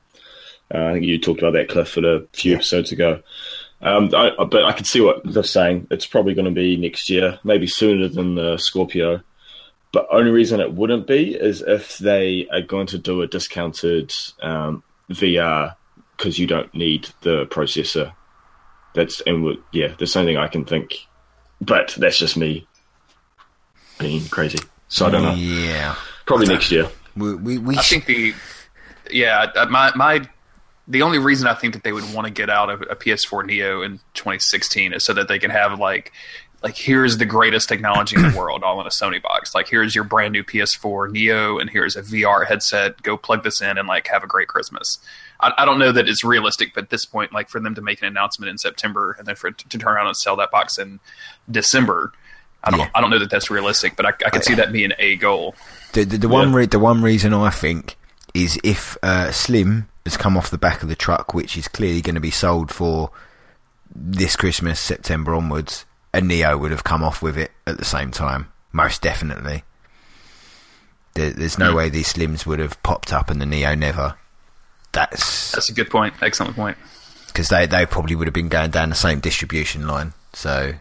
Uh, 0.73 0.85
I 0.85 0.93
think 0.93 1.05
you 1.05 1.17
talked 1.19 1.39
about 1.39 1.53
that, 1.53 1.69
Cliff, 1.69 1.97
a 1.97 2.25
few 2.33 2.55
episodes 2.55 2.91
ago. 2.91 3.21
Um, 3.81 4.09
I, 4.13 4.31
but 4.43 4.65
I 4.65 4.73
can 4.73 4.85
see 4.85 5.01
what 5.01 5.21
they're 5.23 5.41
saying. 5.43 5.87
It's 5.89 6.05
probably 6.05 6.33
going 6.33 6.45
to 6.45 6.51
be 6.51 6.75
next 6.77 7.09
year, 7.09 7.39
maybe 7.43 7.65
sooner 7.65 8.07
than 8.07 8.35
the 8.35 8.57
Scorpio. 8.57 9.21
But 9.91 10.07
only 10.11 10.29
reason 10.31 10.59
it 10.59 10.73
wouldn't 10.73 11.07
be 11.07 11.33
is 11.33 11.61
if 11.61 11.97
they 11.97 12.47
are 12.51 12.61
going 12.61 12.87
to 12.87 12.97
do 12.99 13.21
a 13.21 13.27
discounted 13.27 14.13
um, 14.43 14.83
VR 15.09 15.75
because 16.17 16.37
you 16.37 16.45
don't 16.45 16.71
need 16.75 17.09
the 17.21 17.45
processor. 17.47 18.13
That's 18.93 19.21
and 19.21 19.43
would- 19.45 19.63
yeah, 19.71 19.93
there's 19.97 20.11
something 20.11 20.37
I 20.37 20.47
can 20.47 20.65
think, 20.65 21.07
but 21.61 21.95
that's 21.97 22.19
just 22.19 22.37
me 22.37 22.67
being 23.97 24.27
crazy. 24.27 24.59
So 24.89 25.05
I 25.05 25.09
don't 25.11 25.23
know. 25.23 25.33
Yeah, 25.33 25.95
Probably 26.25 26.47
next 26.47 26.71
year. 26.71 26.87
we 27.15 27.35
we, 27.35 27.57
we 27.57 27.77
I 27.77 27.81
sh- 27.81 27.89
think 27.89 28.05
the 28.05 28.33
yeah 29.11 29.47
my 29.69 29.91
my 29.95 30.27
the 30.89 31.03
only 31.03 31.19
reason 31.19 31.47
I 31.47 31.53
think 31.53 31.75
that 31.75 31.83
they 31.83 31.93
would 31.93 32.13
want 32.13 32.25
to 32.25 32.33
get 32.33 32.49
out 32.49 32.69
of 32.69 32.81
a 32.81 32.95
PS4 32.95 33.45
Neo 33.45 33.83
in 33.83 33.99
2016 34.15 34.93
is 34.93 35.05
so 35.05 35.13
that 35.13 35.27
they 35.27 35.37
can 35.37 35.51
have 35.51 35.79
like 35.79 36.11
like 36.61 36.75
here's 36.75 37.17
the 37.17 37.25
greatest 37.25 37.69
technology 37.69 38.15
in 38.17 38.23
the 38.23 38.37
world 38.37 38.63
all 38.63 38.81
in 38.81 38.87
a 38.87 38.89
Sony 38.89 39.21
box. 39.21 39.53
Like 39.53 39.69
here's 39.69 39.93
your 39.93 40.03
brand 40.03 40.33
new 40.33 40.43
PS4 40.43 41.11
Neo 41.11 41.59
and 41.59 41.69
here's 41.69 41.95
a 41.95 42.01
VR 42.01 42.45
headset. 42.45 43.01
Go 43.03 43.15
plug 43.15 43.43
this 43.43 43.61
in 43.61 43.77
and 43.77 43.87
like 43.87 44.07
have 44.07 44.23
a 44.23 44.27
great 44.27 44.47
Christmas. 44.47 44.97
I, 45.39 45.53
I 45.59 45.65
don't 45.65 45.79
know 45.79 45.91
that 45.91 46.09
it's 46.09 46.23
realistic, 46.23 46.73
but 46.73 46.85
at 46.85 46.89
this 46.89 47.05
point, 47.05 47.31
like 47.31 47.49
for 47.49 47.59
them 47.59 47.75
to 47.75 47.81
make 47.81 48.01
an 48.01 48.07
announcement 48.07 48.49
in 48.49 48.57
September 48.57 49.15
and 49.17 49.27
then 49.27 49.35
for 49.35 49.47
it 49.47 49.59
to 49.59 49.77
turn 49.77 49.93
around 49.93 50.07
and 50.07 50.17
sell 50.17 50.35
that 50.37 50.51
box 50.51 50.77
in 50.77 50.99
December. 51.49 52.11
I 52.63 52.71
don't. 52.71 52.79
Yeah. 52.79 52.89
I 52.93 52.99
don't 52.99 53.09
know 53.09 53.19
that 53.19 53.29
that's 53.29 53.49
realistic, 53.49 53.95
but 53.95 54.05
I, 54.05 54.09
I 54.09 54.29
could 54.31 54.43
see 54.43 54.55
that 54.55 54.73
being 54.73 54.91
a 54.99 55.15
goal. 55.15 55.55
The, 55.93 56.03
the, 56.03 56.17
the 56.17 56.27
one 56.27 56.51
re- 56.51 56.65
the 56.65 56.79
one 56.79 57.01
reason 57.01 57.33
I 57.33 57.51
think 57.51 57.95
is 58.33 58.59
if 58.65 58.97
uh, 59.01 59.31
Slim 59.31 59.87
has 60.09 60.17
come 60.17 60.35
off 60.35 60.49
the 60.49 60.57
back 60.57 60.81
of 60.83 60.89
the 60.89 60.95
truck, 60.95 61.33
which 61.33 61.55
is 61.57 61.67
clearly 61.67 62.01
going 62.01 62.15
to 62.15 62.21
be 62.21 62.31
sold 62.31 62.71
for 62.71 63.11
this 63.93 64.35
Christmas, 64.35 64.79
September 64.79 65.35
onwards, 65.35 65.85
a 66.13 66.21
Neo 66.21 66.57
would 66.57 66.71
have 66.71 66.83
come 66.83 67.03
off 67.03 67.21
with 67.21 67.37
it 67.37 67.51
at 67.67 67.77
the 67.77 67.85
same 67.85 68.11
time, 68.11 68.51
most 68.71 69.01
definitely. 69.01 69.63
There, 71.13 71.31
there's 71.31 71.57
no 71.57 71.71
hmm. 71.71 71.77
way 71.77 71.89
these 71.89 72.13
Slims 72.13 72.45
would 72.45 72.59
have 72.59 72.81
popped 72.83 73.13
up 73.13 73.29
and 73.29 73.41
the 73.41 73.45
Neo 73.45 73.75
never. 73.75 74.15
That's 74.91 75.51
That's 75.51 75.69
a 75.69 75.73
good 75.73 75.89
point. 75.89 76.15
Excellent 76.21 76.55
point. 76.55 76.77
because 77.27 77.49
they 77.49 77.67
they 77.67 77.85
probably 77.85 78.15
would 78.15 78.27
have 78.27 78.33
been 78.33 78.49
going 78.49 78.71
down 78.71 78.89
the 78.89 78.95
same 78.95 79.19
distribution 79.19 79.87
line. 79.87 80.13
So 80.33 80.73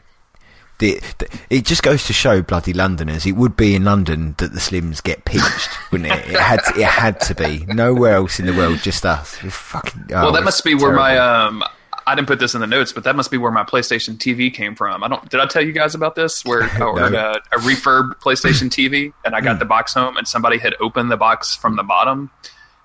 the, 0.78 1.00
the, 1.18 1.28
it 1.50 1.64
just 1.64 1.82
goes 1.82 2.04
to 2.06 2.12
show 2.12 2.42
bloody 2.42 2.72
Londoners. 2.72 3.26
It 3.26 3.32
would 3.32 3.56
be 3.56 3.74
in 3.74 3.84
London 3.84 4.34
that 4.38 4.52
the 4.52 4.60
Slims 4.60 5.02
get 5.02 5.24
pinched, 5.24 5.70
wouldn't 5.92 6.10
it? 6.10 6.28
It 6.30 6.38
had 6.40 6.60
to, 6.64 6.80
it 6.80 6.86
had 6.86 7.20
to 7.22 7.34
be 7.34 7.64
nowhere 7.66 8.14
else 8.14 8.38
in 8.38 8.46
the 8.46 8.54
world, 8.54 8.78
just 8.78 9.04
us. 9.04 9.34
Fucking. 9.36 10.06
oh, 10.10 10.22
well, 10.24 10.32
that 10.32 10.44
must 10.44 10.64
be 10.64 10.74
where 10.74 10.92
my 10.92 11.16
um. 11.18 11.62
I 12.06 12.14
didn't 12.14 12.26
put 12.28 12.38
this 12.38 12.54
in 12.54 12.62
the 12.62 12.66
notes, 12.66 12.90
but 12.90 13.04
that 13.04 13.16
must 13.16 13.30
be 13.30 13.36
where 13.36 13.50
my 13.52 13.64
PlayStation 13.64 14.16
TV 14.16 14.50
came 14.54 14.74
from. 14.74 15.04
I 15.04 15.08
don't. 15.08 15.28
Did 15.28 15.40
I 15.40 15.46
tell 15.46 15.62
you 15.62 15.72
guys 15.72 15.94
about 15.94 16.14
this? 16.14 16.42
Where 16.42 16.62
I 16.72 16.80
ordered 16.80 17.12
No. 17.12 17.32
a, 17.52 17.56
a 17.56 17.60
refurb 17.60 18.14
PlayStation 18.20 18.70
TV, 18.70 19.12
and 19.26 19.34
I 19.34 19.42
got 19.42 19.58
the 19.58 19.66
box 19.66 19.92
home, 19.92 20.16
and 20.16 20.26
somebody 20.26 20.56
had 20.56 20.74
opened 20.80 21.10
the 21.10 21.18
box 21.18 21.54
from 21.54 21.76
the 21.76 21.82
bottom, 21.82 22.30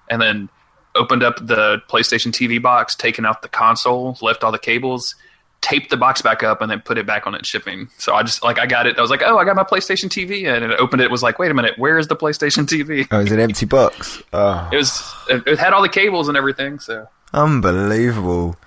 and 0.10 0.22
then 0.22 0.50
opened 0.96 1.24
up 1.24 1.38
the 1.38 1.82
PlayStation 1.90 2.34
TV 2.34 2.62
box, 2.62 2.96
taken 2.96 3.26
out 3.26 3.42
the 3.44 3.48
console, 3.48 4.18
left 4.22 4.44
all 4.44 4.52
the 4.52 4.60
cables, 4.60 5.16
taped 5.64 5.90
the 5.90 5.98
box 5.98 6.22
back 6.22 6.44
up, 6.44 6.62
and 6.62 6.70
then 6.70 6.80
put 6.82 7.00
it 7.00 7.08
back 7.08 7.26
on 7.26 7.34
its 7.34 7.48
shipping. 7.50 7.90
So 7.98 8.14
I 8.14 8.22
just 8.22 8.44
like 8.44 8.60
I 8.60 8.68
got 8.68 8.86
it. 8.86 9.00
I 9.00 9.02
was 9.02 9.10
like, 9.10 9.24
oh, 9.26 9.40
I 9.40 9.46
got 9.46 9.56
my 9.56 9.64
PlayStation 9.64 10.06
TV, 10.10 10.46
and 10.46 10.64
it 10.64 10.80
opened 10.80 11.02
it. 11.02 11.10
Was 11.10 11.24
like, 11.24 11.40
wait 11.40 11.50
a 11.50 11.54
minute, 11.56 11.80
where 11.80 11.98
is 11.98 12.08
the 12.08 12.16
PlayStation 12.16 12.66
TV? 12.68 13.08
Oh, 13.10 13.20
it 13.20 13.24
was 13.24 13.32
an 13.32 13.40
empty 13.40 13.66
box. 13.66 14.22
Oh, 14.34 14.70
It 14.72 14.76
was. 14.78 15.02
It, 15.30 15.48
it 15.48 15.58
had 15.60 15.74
all 15.74 15.82
the 15.82 15.90
cables 15.90 16.28
and 16.28 16.38
everything. 16.38 16.78
So 16.80 17.08
unbelievable. 17.34 18.58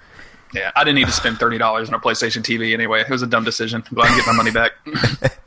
yeah, 0.54 0.72
I 0.74 0.82
didn't 0.82 0.96
need 0.96 1.06
to 1.06 1.12
spend 1.12 1.38
thirty 1.40 1.58
dollars 1.58 1.88
on 1.88 1.94
a 1.94 2.00
PlayStation 2.00 2.42
TV 2.42 2.74
anyway. 2.74 3.02
It 3.02 3.10
was 3.10 3.22
a 3.22 3.26
dumb 3.26 3.44
decision. 3.44 3.84
I'm 3.86 3.94
glad 3.94 4.10
I 4.10 4.16
get 4.16 4.26
my 4.26 4.32
money 4.32 4.50
back. 4.50 4.72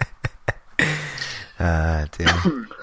Ah, 1.62 2.06
dear. 2.18 2.66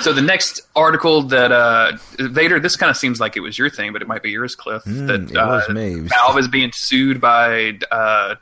so 0.00 0.12
the 0.12 0.20
next 0.22 0.60
article 0.76 1.22
that 1.22 1.52
uh, 1.52 1.92
Vader, 2.18 2.60
this 2.60 2.76
kind 2.76 2.90
of 2.90 2.96
seems 2.96 3.18
like 3.20 3.36
it 3.36 3.40
was 3.40 3.58
your 3.58 3.70
thing, 3.70 3.92
but 3.92 4.02
it 4.02 4.08
might 4.08 4.22
be 4.22 4.30
yours, 4.30 4.54
Cliff. 4.54 4.84
that 4.84 4.92
Mm, 4.92 5.34
was 5.34 5.68
uh, 5.68 6.08
Valve 6.08 6.38
is 6.38 6.48
being 6.48 6.70
sued 6.74 7.20
by 7.20 7.78
uh, 7.90 8.34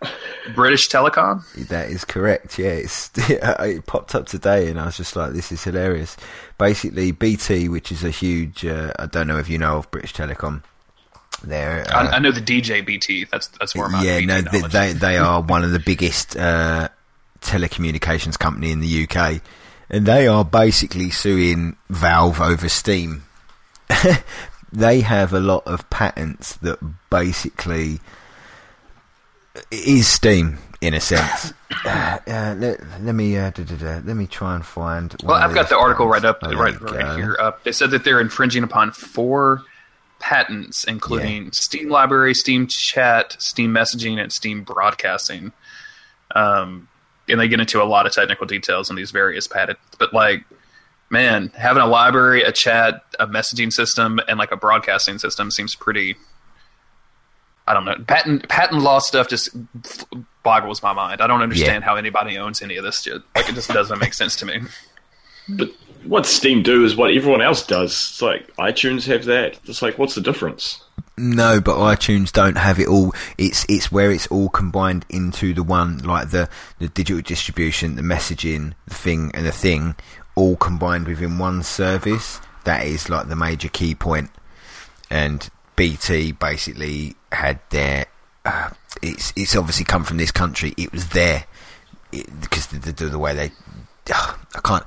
British 0.55 0.89
Telecom. 0.89 1.43
That 1.69 1.91
is 1.91 2.05
correct. 2.05 2.59
Yeah, 2.59 2.71
it's, 2.71 3.11
it 3.17 3.87
popped 3.87 4.15
up 4.15 4.27
today, 4.27 4.69
and 4.69 4.81
I 4.81 4.87
was 4.87 4.97
just 4.97 5.15
like, 5.17 5.33
"This 5.33 5.53
is 5.53 5.63
hilarious." 5.63 6.17
Basically, 6.59 7.13
BT, 7.13 7.69
which 7.69 7.93
is 7.93 8.03
a 8.03 8.11
huge, 8.11 8.67
uh, 8.67 8.93
I 8.99 9.07
don't 9.07 9.29
know 9.29 9.39
if 9.39 9.49
you 9.49 9.59
know 9.59 9.79
of 9.79 9.91
British 9.91 10.15
Telecom. 10.15 10.63
They're 11.45 11.83
uh, 11.89 12.09
I, 12.09 12.17
I 12.17 12.19
know 12.19 12.33
the 12.33 12.41
DJ 12.41 12.85
BT. 12.85 13.27
That's 13.31 13.47
that's 13.61 13.77
where 13.77 13.89
my 13.89 14.03
yeah, 14.03 14.19
no, 14.21 14.41
they, 14.41 14.61
they 14.63 14.93
they 14.93 15.17
are 15.19 15.41
one 15.41 15.63
of 15.63 15.71
the 15.71 15.79
biggest 15.79 16.37
uh, 16.37 16.89
telecommunications 17.43 18.37
company 18.37 18.73
in 18.73 18.81
the 18.81 19.05
UK, 19.09 19.41
and 19.91 20.07
they 20.07 20.27
are 20.27 20.45
basically 20.45 21.11
suing 21.11 21.77
Valve 21.89 22.41
over 22.41 22.69
Steam. 22.69 23.25
they 24.73 25.01
have 25.01 25.33
a 25.33 25.41
lot 25.41 25.67
of 25.67 25.89
patents 25.91 26.57
that 26.57 26.79
basically 27.11 28.01
is 29.71 30.07
Steam 30.07 30.59
in 30.81 30.95
a 30.95 31.01
sense. 31.01 31.53
uh, 31.85 32.19
let, 32.27 32.81
let 33.03 33.15
me 33.15 33.37
uh, 33.37 33.51
da, 33.51 33.65
da, 33.65 33.77
da, 33.77 34.01
let 34.05 34.17
me 34.17 34.27
try 34.27 34.55
and 34.55 34.65
find. 34.65 35.15
Well, 35.23 35.37
I've 35.37 35.55
got 35.55 35.69
the 35.69 35.79
article 35.79 36.07
right 36.07 36.25
up, 36.25 36.39
Oh, 36.43 36.55
right, 36.55 36.81
right 36.81 37.17
here 37.17 37.37
up. 37.41 37.65
They 37.65 37.73
said 37.73 37.91
that 37.91 38.05
they're 38.05 38.21
infringing 38.21 38.63
upon 38.63 38.93
four 38.93 39.63
patents, 40.19 40.85
including 40.85 41.53
Steam 41.53 41.89
Library, 41.89 42.35
Steam 42.35 42.67
Chat, 42.67 43.37
Steam 43.39 43.73
Messaging, 43.73 44.21
and 44.21 44.33
Steam 44.33 44.63
Broadcasting. 44.63 45.53
Um, 46.35 46.89
and 47.29 47.41
they 47.41 47.49
get 47.49 47.61
into 47.61 47.83
a 47.83 47.85
lot 47.85 48.07
of 48.07 48.13
technical 48.13 48.47
details 48.47 48.91
on 48.91 48.97
these 48.97 49.11
various 49.11 49.47
patents. 49.47 49.81
But 49.99 50.13
like, 50.13 50.45
man, 51.11 51.53
having 51.55 51.83
a 51.83 51.87
library, 51.87 52.43
a 52.43 52.53
chat, 52.53 53.03
a 53.19 53.27
messaging 53.27 53.73
system, 53.73 54.21
and 54.29 54.39
like 54.39 54.53
a 54.53 54.57
broadcasting 54.57 55.19
system 55.19 55.51
seems 55.51 55.75
pretty. 55.75 56.17
I 57.67 57.75
don't 57.75 57.85
know. 57.85 57.97
Patent 58.07 58.49
patent 58.49 58.83
law 58.83 58.99
stuff 58.99 59.29
just 59.29 59.51
boggles 60.43 60.83
my 60.83 60.95
mind. 60.95 61.21
I 61.21 61.27
don't 61.27 61.43
understand 61.43 61.85
how 61.85 61.97
anybody 61.97 62.39
owns 62.39 62.63
any 62.63 62.77
of 62.77 62.85
this 62.85 63.03
shit. 63.03 63.21
Like, 63.35 63.49
it 63.49 63.55
just 63.55 63.69
doesn't 63.69 63.99
make 63.99 64.15
sense 64.15 64.37
to 64.37 64.47
me. 64.47 64.63
But 65.51 65.71
what 66.05 66.25
Steam 66.25 66.63
do 66.63 66.85
is 66.85 66.97
what 66.97 67.13
everyone 67.13 67.43
else 67.43 67.67
does. 67.67 67.93
It's 67.93 68.23
like 68.23 68.55
iTunes 68.57 69.07
have 69.07 69.27
that. 69.27 69.59
It's 69.65 69.83
like, 69.83 69.99
what's 69.99 70.15
the 70.15 70.23
difference? 70.23 70.83
No, 71.19 71.61
but 71.61 71.77
iTunes 71.77 72.33
don't 72.33 72.57
have 72.57 72.79
it 72.79 72.87
all. 72.89 73.13
It's 73.37 73.67
it's 73.69 73.91
where 73.91 74.13
it's 74.13 74.27
all 74.29 74.49
combined 74.49 75.05
into 75.09 75.53
the 75.53 75.63
one, 75.63 75.99
like 75.99 76.31
the 76.31 76.49
the 76.79 76.89
digital 76.89 77.21
distribution, 77.21 77.97
the 77.97 78.03
messaging, 78.03 78.75
the 78.87 78.95
thing, 78.95 79.31
and 79.35 79.45
the 79.45 79.53
thing, 79.53 79.97
all 80.35 80.57
combined 80.57 81.07
within 81.07 81.39
one 81.39 81.63
service. 81.63 82.41
That 82.65 82.87
is 82.87 83.09
like 83.09 83.29
the 83.29 83.37
major 83.37 83.69
key 83.69 83.95
point. 83.95 84.31
And 85.11 85.49
BT 85.77 86.33
basically 86.33 87.17
had 87.33 87.61
their. 87.71 88.07
Uh, 88.45 88.71
it's 89.03 89.33
it's 89.37 89.57
obviously 89.57 89.85
come 89.85 90.05
from 90.05 90.17
this 90.19 90.31
country. 90.31 90.75
It 90.77 90.93
was 90.93 91.09
there 91.09 91.45
because 92.11 92.67
the, 92.69 92.93
the, 92.93 93.07
the 93.07 93.19
way 93.19 93.35
they. 93.35 93.53
Uh, 94.13 94.35
I 94.55 94.61
can't. 94.61 94.85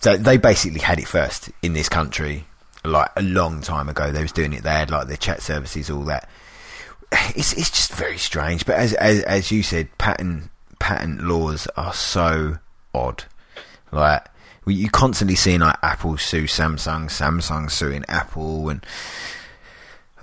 So 0.00 0.16
they 0.16 0.38
basically 0.38 0.80
had 0.80 0.98
it 0.98 1.06
first 1.06 1.50
in 1.62 1.74
this 1.74 1.88
country, 1.88 2.46
like 2.84 3.10
a 3.16 3.22
long 3.22 3.60
time 3.60 3.88
ago. 3.88 4.12
They 4.12 4.22
was 4.22 4.32
doing 4.32 4.52
it. 4.52 4.62
They 4.62 4.70
had 4.70 4.90
like 4.90 5.08
their 5.08 5.16
chat 5.16 5.42
services, 5.42 5.90
all 5.90 6.04
that. 6.04 6.28
It's 7.12 7.52
it's 7.54 7.70
just 7.70 7.92
very 7.92 8.18
strange. 8.18 8.64
But 8.66 8.76
as 8.76 8.94
as 8.94 9.22
as 9.22 9.50
you 9.50 9.62
said, 9.62 9.96
patent 9.98 10.50
patent 10.78 11.22
laws 11.22 11.66
are 11.76 11.92
so 11.92 12.58
odd. 12.94 13.24
Like 13.92 14.26
you 14.66 14.88
constantly 14.90 15.34
seeing 15.34 15.60
like 15.60 15.76
Apple 15.82 16.16
sue 16.16 16.44
Samsung, 16.44 17.06
Samsung 17.06 17.70
suing 17.70 18.04
Apple, 18.08 18.68
and 18.68 18.84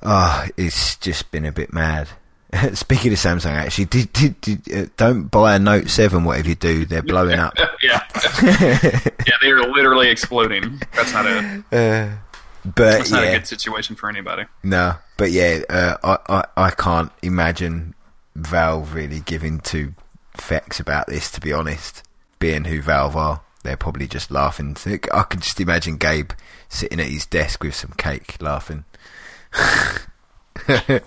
oh, 0.03 0.47
it's 0.55 0.95
just 0.97 1.31
been 1.31 1.45
a 1.45 1.51
bit 1.51 1.73
mad. 1.73 2.09
Speaking 2.73 3.11
of 3.11 3.19
Samsung, 3.19 3.51
actually, 3.51 3.85
did, 3.85 4.13
did, 4.13 4.41
did 4.41 4.73
uh, 4.73 4.89
don't 4.95 5.23
buy 5.23 5.55
a 5.55 5.59
Note 5.59 5.89
Seven. 5.89 6.23
Whatever 6.23 6.49
you 6.49 6.55
do, 6.55 6.85
they're 6.85 7.01
blowing 7.01 7.39
up. 7.39 7.53
yeah, 7.83 8.03
yeah, 8.41 9.35
they 9.41 9.49
are 9.49 9.69
literally 9.73 10.09
exploding. 10.09 10.81
That's 10.95 11.13
not 11.13 11.25
a. 11.25 11.63
Uh, 11.71 12.26
but 12.75 12.91
That's 12.91 13.11
not 13.11 13.23
yeah, 13.23 13.29
a 13.29 13.37
good 13.39 13.47
situation 13.47 13.95
for 13.95 14.09
anybody. 14.09 14.43
no, 14.63 14.95
but 15.17 15.31
yeah, 15.31 15.61
uh, 15.69 15.97
I, 16.03 16.17
I 16.57 16.65
I 16.67 16.69
can't 16.71 17.11
imagine 17.21 17.95
Valve 18.35 18.93
really 18.93 19.21
giving 19.21 19.59
two 19.59 19.93
fecks 20.37 20.79
about 20.79 21.07
this. 21.07 21.31
To 21.31 21.41
be 21.41 21.53
honest, 21.53 22.03
being 22.39 22.65
who 22.65 22.81
Valve 22.81 23.15
are, 23.15 23.41
they're 23.63 23.77
probably 23.77 24.07
just 24.07 24.31
laughing. 24.31 24.75
I 24.85 25.23
can 25.23 25.39
just 25.39 25.59
imagine 25.59 25.97
Gabe 25.97 26.31
sitting 26.69 26.99
at 26.99 27.07
his 27.07 27.25
desk 27.25 27.63
with 27.63 27.75
some 27.75 27.93
cake, 27.97 28.35
laughing. 28.41 28.85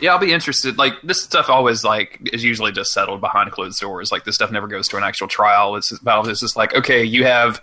Yeah, 0.00 0.12
I'll 0.12 0.18
be 0.18 0.32
interested. 0.32 0.78
Like 0.78 0.94
this 1.02 1.22
stuff 1.22 1.48
always 1.50 1.82
like 1.82 2.20
is 2.32 2.44
usually 2.44 2.72
just 2.72 2.92
settled 2.92 3.20
behind 3.20 3.50
closed 3.50 3.80
doors. 3.80 4.12
Like 4.12 4.24
this 4.24 4.36
stuff 4.36 4.52
never 4.52 4.68
goes 4.68 4.86
to 4.88 4.96
an 4.96 5.02
actual 5.02 5.28
trial. 5.28 5.76
It's 5.76 5.90
Valve 5.98 6.28
is 6.28 6.40
just 6.40 6.56
like, 6.56 6.74
okay, 6.74 7.02
you 7.02 7.24
have 7.24 7.60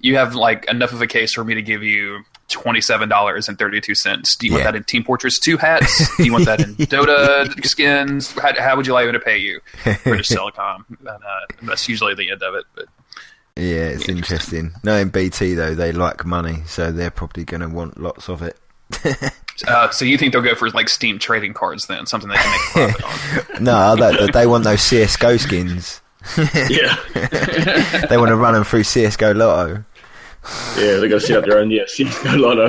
you 0.00 0.16
have 0.16 0.34
like 0.34 0.68
enough 0.68 0.92
of 0.92 1.00
a 1.02 1.06
case 1.06 1.32
for 1.34 1.44
me 1.44 1.54
to 1.54 1.62
give 1.62 1.82
you 1.82 2.20
twenty 2.48 2.80
seven 2.80 3.08
dollars 3.08 3.48
and 3.48 3.58
thirty 3.58 3.80
two 3.80 3.94
cents. 3.94 4.34
Do 4.36 4.46
you 4.46 4.52
want 4.54 4.64
Yeah. 4.64 4.70
that 4.72 4.76
in 4.78 4.84
Team 4.84 5.04
Fortress 5.04 5.38
Two 5.38 5.56
hats? 5.56 6.16
Do 6.16 6.24
you 6.24 6.32
want 6.32 6.46
that 6.46 6.60
in 6.60 6.74
Dota 6.76 7.64
skins? 7.64 8.32
How, 8.32 8.52
how 8.60 8.76
would 8.76 8.86
you 8.86 8.92
like 8.92 9.06
me 9.06 9.12
to 9.12 9.20
pay 9.20 9.38
you? 9.38 9.60
British 10.04 10.28
Telecom. 10.30 10.84
And, 10.98 11.08
uh, 11.08 11.18
that's 11.62 11.88
usually 11.88 12.14
the 12.14 12.30
end 12.30 12.42
of 12.42 12.54
it. 12.54 12.64
But 12.74 12.86
Yeah, 13.56 13.84
it's 13.88 14.08
interesting. 14.08 14.72
No, 14.82 14.96
in 14.96 15.10
BT 15.10 15.54
though, 15.54 15.74
they 15.74 15.92
like 15.92 16.24
money, 16.24 16.62
so 16.66 16.90
they're 16.90 17.10
probably 17.10 17.44
going 17.44 17.60
to 17.60 17.68
want 17.68 18.00
lots 18.00 18.28
of 18.28 18.42
it. 18.42 18.58
uh, 19.68 19.88
so 19.90 20.04
you 20.04 20.18
think 20.18 20.32
they'll 20.32 20.42
go 20.42 20.54
for 20.56 20.68
like 20.70 20.88
Steam 20.88 21.18
trading 21.20 21.52
cards 21.54 21.86
then, 21.86 22.06
something 22.06 22.28
they 22.28 22.36
can 22.36 22.50
make 22.50 22.94
a 22.94 22.98
profit 22.98 23.54
on? 23.58 23.62
No, 23.64 23.94
they, 23.96 24.26
they 24.32 24.46
want 24.48 24.64
those 24.64 24.80
CS:GO 24.82 25.36
skins. 25.36 26.00
Yeah, 26.36 26.96
They 28.10 28.16
want 28.18 28.28
to 28.30 28.36
run 28.36 28.54
them 28.54 28.64
through 28.64 28.82
CS:GO 28.84 29.32
Lotto. 29.32 29.84
Yeah, 30.76 30.96
they're 30.96 31.08
gonna 31.08 31.20
set 31.20 31.38
up 31.38 31.44
their 31.44 31.58
own 31.58 31.70
yeah 31.70 31.84
CS:GO 31.86 32.36
Lotto. 32.36 32.68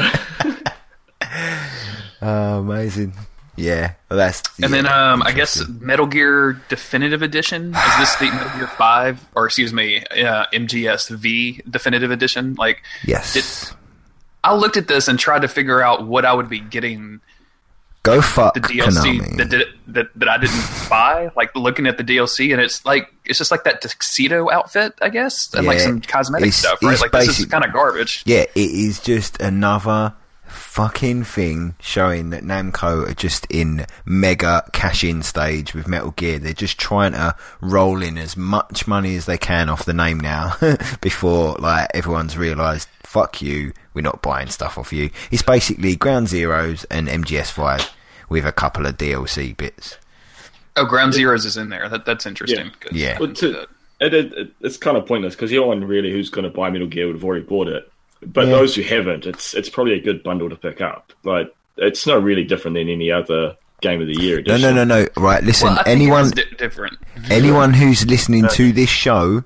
Oh, 2.21 2.60
amazing. 2.60 3.13
Yeah, 3.55 3.93
well, 4.10 4.17
that's. 4.17 4.43
And 4.62 4.71
yeah, 4.71 4.81
then 4.81 4.86
um, 4.88 5.23
I 5.23 5.31
guess. 5.31 5.67
Metal 5.67 6.05
Gear 6.05 6.62
Definitive 6.69 7.21
Edition 7.21 7.75
is 7.75 7.97
this 7.97 8.15
the 8.15 8.25
Metal 8.25 8.60
Gear 8.60 8.67
Five 8.67 9.27
or 9.36 9.45
excuse 9.45 9.73
me 9.73 10.03
uh, 10.05 10.45
MGS 10.53 11.10
V 11.10 11.62
Definitive 11.69 12.12
Edition? 12.12 12.55
Like 12.55 12.84
yes. 13.05 13.73
I 14.43 14.55
looked 14.55 14.77
at 14.77 14.88
this 14.88 15.07
and 15.07 15.19
tried 15.19 15.41
to 15.43 15.47
figure 15.47 15.81
out 15.81 16.07
what 16.07 16.25
I 16.25 16.34
would 16.34 16.49
be 16.49 16.60
getting 16.60 17.21
Go 18.03 18.19
fuck 18.21 18.55
the 18.55 18.61
DLC 18.61 19.37
that, 19.37 19.49
did, 19.49 19.67
that 19.87 20.07
that 20.15 20.27
I 20.27 20.37
didn't 20.37 20.89
buy. 20.89 21.29
Like 21.35 21.55
looking 21.55 21.85
at 21.85 21.97
the 21.97 22.03
DLC 22.03 22.51
and 22.51 22.59
it's 22.59 22.83
like 22.83 23.13
it's 23.25 23.37
just 23.37 23.51
like 23.51 23.63
that 23.65 23.81
tuxedo 23.81 24.49
outfit, 24.49 24.93
I 25.01 25.09
guess, 25.09 25.53
and 25.53 25.67
like 25.67 25.79
some 25.79 26.01
cosmetic 26.01 26.47
it's- 26.47 26.59
stuff, 26.59 26.81
right? 26.81 26.93
it's 26.93 27.01
Like 27.01 27.11
this 27.11 27.39
is 27.39 27.45
kind 27.45 27.63
of 27.63 27.71
garbage. 27.71 28.23
Yeah, 28.25 28.45
it 28.55 28.71
is 28.71 28.99
just 28.99 29.39
another 29.39 30.15
fucking 30.45 31.23
thing 31.23 31.75
showing 31.79 32.29
that 32.31 32.43
Namco 32.43 33.09
are 33.09 33.13
just 33.13 33.45
in 33.49 33.85
mega 34.05 34.63
cash 34.73 35.03
in 35.03 35.21
stage 35.23 35.73
with 35.73 35.87
Metal 35.87 36.11
Gear. 36.11 36.39
They're 36.39 36.53
just 36.53 36.77
trying 36.77 37.13
to 37.13 37.35
roll 37.61 38.01
in 38.01 38.17
as 38.17 38.35
much 38.35 38.85
money 38.87 39.15
as 39.15 39.27
they 39.27 39.37
can 39.37 39.69
off 39.69 39.85
the 39.85 39.93
name 39.93 40.19
now 40.19 40.55
before 41.01 41.55
like 41.59 41.89
everyone's 41.93 42.37
realised, 42.37 42.89
fuck 43.12 43.41
you, 43.41 43.74
we're 43.93 44.02
not 44.02 44.21
buying 44.21 44.47
stuff 44.47 44.78
off 44.78 44.93
you. 44.93 45.10
It's 45.32 45.41
basically 45.41 45.95
Ground 45.97 46.28
Zeroes 46.28 46.86
and 46.89 47.08
MGS5 47.10 47.89
with 48.30 48.45
a 48.45 48.52
couple 48.54 48.86
of 48.86 48.97
DLC 48.97 49.56
bits. 49.56 49.97
Oh, 50.78 50.86
Ground 50.86 51.12
Zeroes 51.13 51.45
is 51.45 51.58
in 51.58 51.69
there. 51.69 51.89
That 51.89 52.06
that's 52.06 52.26
interesting. 52.26 52.67
Yeah. 52.67 52.71
'cause- 52.80 52.91
Yeah. 52.93 53.17
Well, 53.19 53.34
to, 53.34 53.67
it, 54.00 54.13
it, 54.13 54.54
it's 54.62 54.78
kind 54.78 54.95
of 54.95 55.06
pointless 55.06 55.36
because 55.36 55.52
anyone 55.52 55.84
really 55.84 56.12
who's 56.12 56.30
going 56.30 56.45
to 56.45 56.50
buy 56.50 56.69
Metal 56.69 56.88
Gear 56.88 57.08
would 57.08 57.15
have 57.17 57.24
already 57.26 57.43
bought 57.45 57.67
it. 57.67 57.91
But 58.26 58.45
Yeah. 58.45 58.52
those 58.54 58.76
who 58.76 58.82
haven't, 58.84 59.26
it's 59.26 59.54
it's 59.54 59.69
probably 59.69 59.93
a 59.93 60.02
good 60.02 60.24
bundle 60.24 60.50
to 60.50 60.56
pick 60.56 60.80
up. 60.80 61.12
Like 61.26 61.54
it's 61.78 62.08
not 62.08 62.24
really 62.24 62.43
different 62.45 62.76
than 62.76 62.88
any 62.88 63.12
other 63.12 63.58
game 63.82 64.00
of 64.00 64.08
the 64.08 64.13
year 64.21 64.36
No, 64.38 64.54
edition. 64.56 64.76
no, 64.76 64.84
no, 64.86 65.02
no. 65.02 65.08
Right, 65.17 65.43
listen, 65.43 65.67
Well, 65.69 65.84
anyone. 65.86 66.30
di- 66.30 66.43
different. 66.58 66.97
Anyone 67.30 67.74
who's 67.74 68.06
listening 68.06 68.47
to 68.52 68.71
this 68.71 68.89
show, 68.89 69.43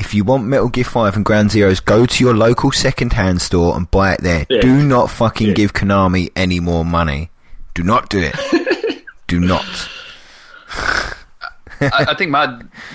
if 0.00 0.14
you 0.14 0.24
want 0.24 0.44
Metal 0.44 0.68
Gear 0.68 0.84
5 0.84 1.16
and 1.16 1.24
Ground 1.24 1.50
Zeroes, 1.50 1.84
go 1.84 2.04
to 2.06 2.24
your 2.24 2.34
local 2.34 2.72
second-hand 2.72 3.40
store 3.40 3.76
and 3.76 3.90
buy 3.90 4.12
it 4.14 4.20
there. 4.22 4.46
Yeah. 4.50 4.60
Do 4.60 4.82
not 4.82 5.10
fucking 5.10 5.48
Yeah. 5.48 5.54
give 5.54 5.72
Konami 5.72 6.30
any 6.36 6.60
more 6.60 6.84
money. 6.84 7.30
Do 7.74 7.82
not 7.82 8.08
do 8.08 8.18
it. 8.20 9.04
do 9.26 9.40
not. 9.40 9.64
I, 11.80 12.06
I 12.08 12.14
think 12.14 12.30
my 12.30 12.46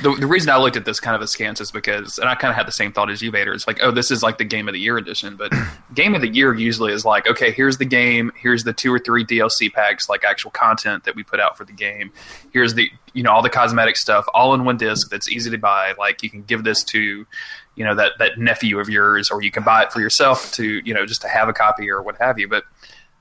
the, 0.02 0.16
the 0.20 0.28
reason 0.28 0.50
I 0.50 0.58
looked 0.58 0.76
at 0.76 0.86
this 0.86 1.00
kind 1.00 1.16
of 1.16 1.22
askance 1.22 1.62
is 1.62 1.72
because, 1.72 2.18
and 2.18 2.30
I 2.30 2.36
kind 2.36 2.52
of 2.52 2.56
had 2.56 2.68
the 2.68 2.72
same 2.72 2.92
thought 2.92 3.10
as 3.10 3.22
you, 3.22 3.32
Vader. 3.32 3.54
It's 3.54 3.68
like, 3.68 3.80
oh, 3.82 3.92
this 3.92 4.12
is 4.12 4.24
like 4.24 4.38
the 4.38 4.46
game 4.46 4.68
of 4.68 4.74
the 4.74 4.80
year 4.80 4.98
edition, 4.98 5.36
but 5.36 5.52
game 5.94 6.16
of 6.16 6.22
the 6.22 6.28
year 6.28 6.54
usually 6.54 6.94
is 6.94 7.06
like, 7.06 7.28
okay, 7.28 7.52
here's 7.52 7.78
the 7.78 7.86
game, 7.86 8.32
here's 8.36 8.64
the 8.64 8.74
two 8.74 8.94
or 8.94 9.00
three 9.00 9.26
DLC 9.26 9.72
packs, 9.72 10.10
like 10.10 10.24
actual 10.24 10.52
content 10.52 11.04
that 11.04 11.16
we 11.16 11.24
put 11.24 11.40
out 11.40 11.58
for 11.58 11.66
the 11.66 11.74
game. 11.74 12.12
Here's 12.52 12.74
the 12.74 12.90
you 13.14 13.24
know 13.24 13.32
all 13.32 13.42
the 13.42 13.50
cosmetic 13.50 13.98
stuff, 13.98 14.26
all 14.34 14.54
in 14.54 14.66
one 14.66 14.78
disc 14.78 15.10
that's 15.10 15.30
easy 15.30 15.50
to 15.50 15.58
buy. 15.58 15.94
Like 15.98 16.24
you 16.24 16.30
can 16.30 16.44
give 16.44 16.64
this 16.64 16.84
to 16.86 17.26
you 17.76 17.86
know 17.86 17.96
that 17.96 18.14
that 18.20 18.38
nephew 18.38 18.80
of 18.80 18.90
yours, 18.90 19.30
or 19.30 19.42
you 19.42 19.52
can 19.52 19.64
buy 19.64 19.84
it 19.84 19.92
for 19.92 20.02
yourself 20.02 20.52
to 20.54 20.82
you 20.86 20.94
know 20.94 21.06
just 21.06 21.22
to 21.22 21.28
have 21.28 21.50
a 21.50 21.54
copy 21.54 21.90
or 21.90 22.02
what 22.02 22.18
have 22.18 22.40
you, 22.40 22.48
but. 22.48 22.64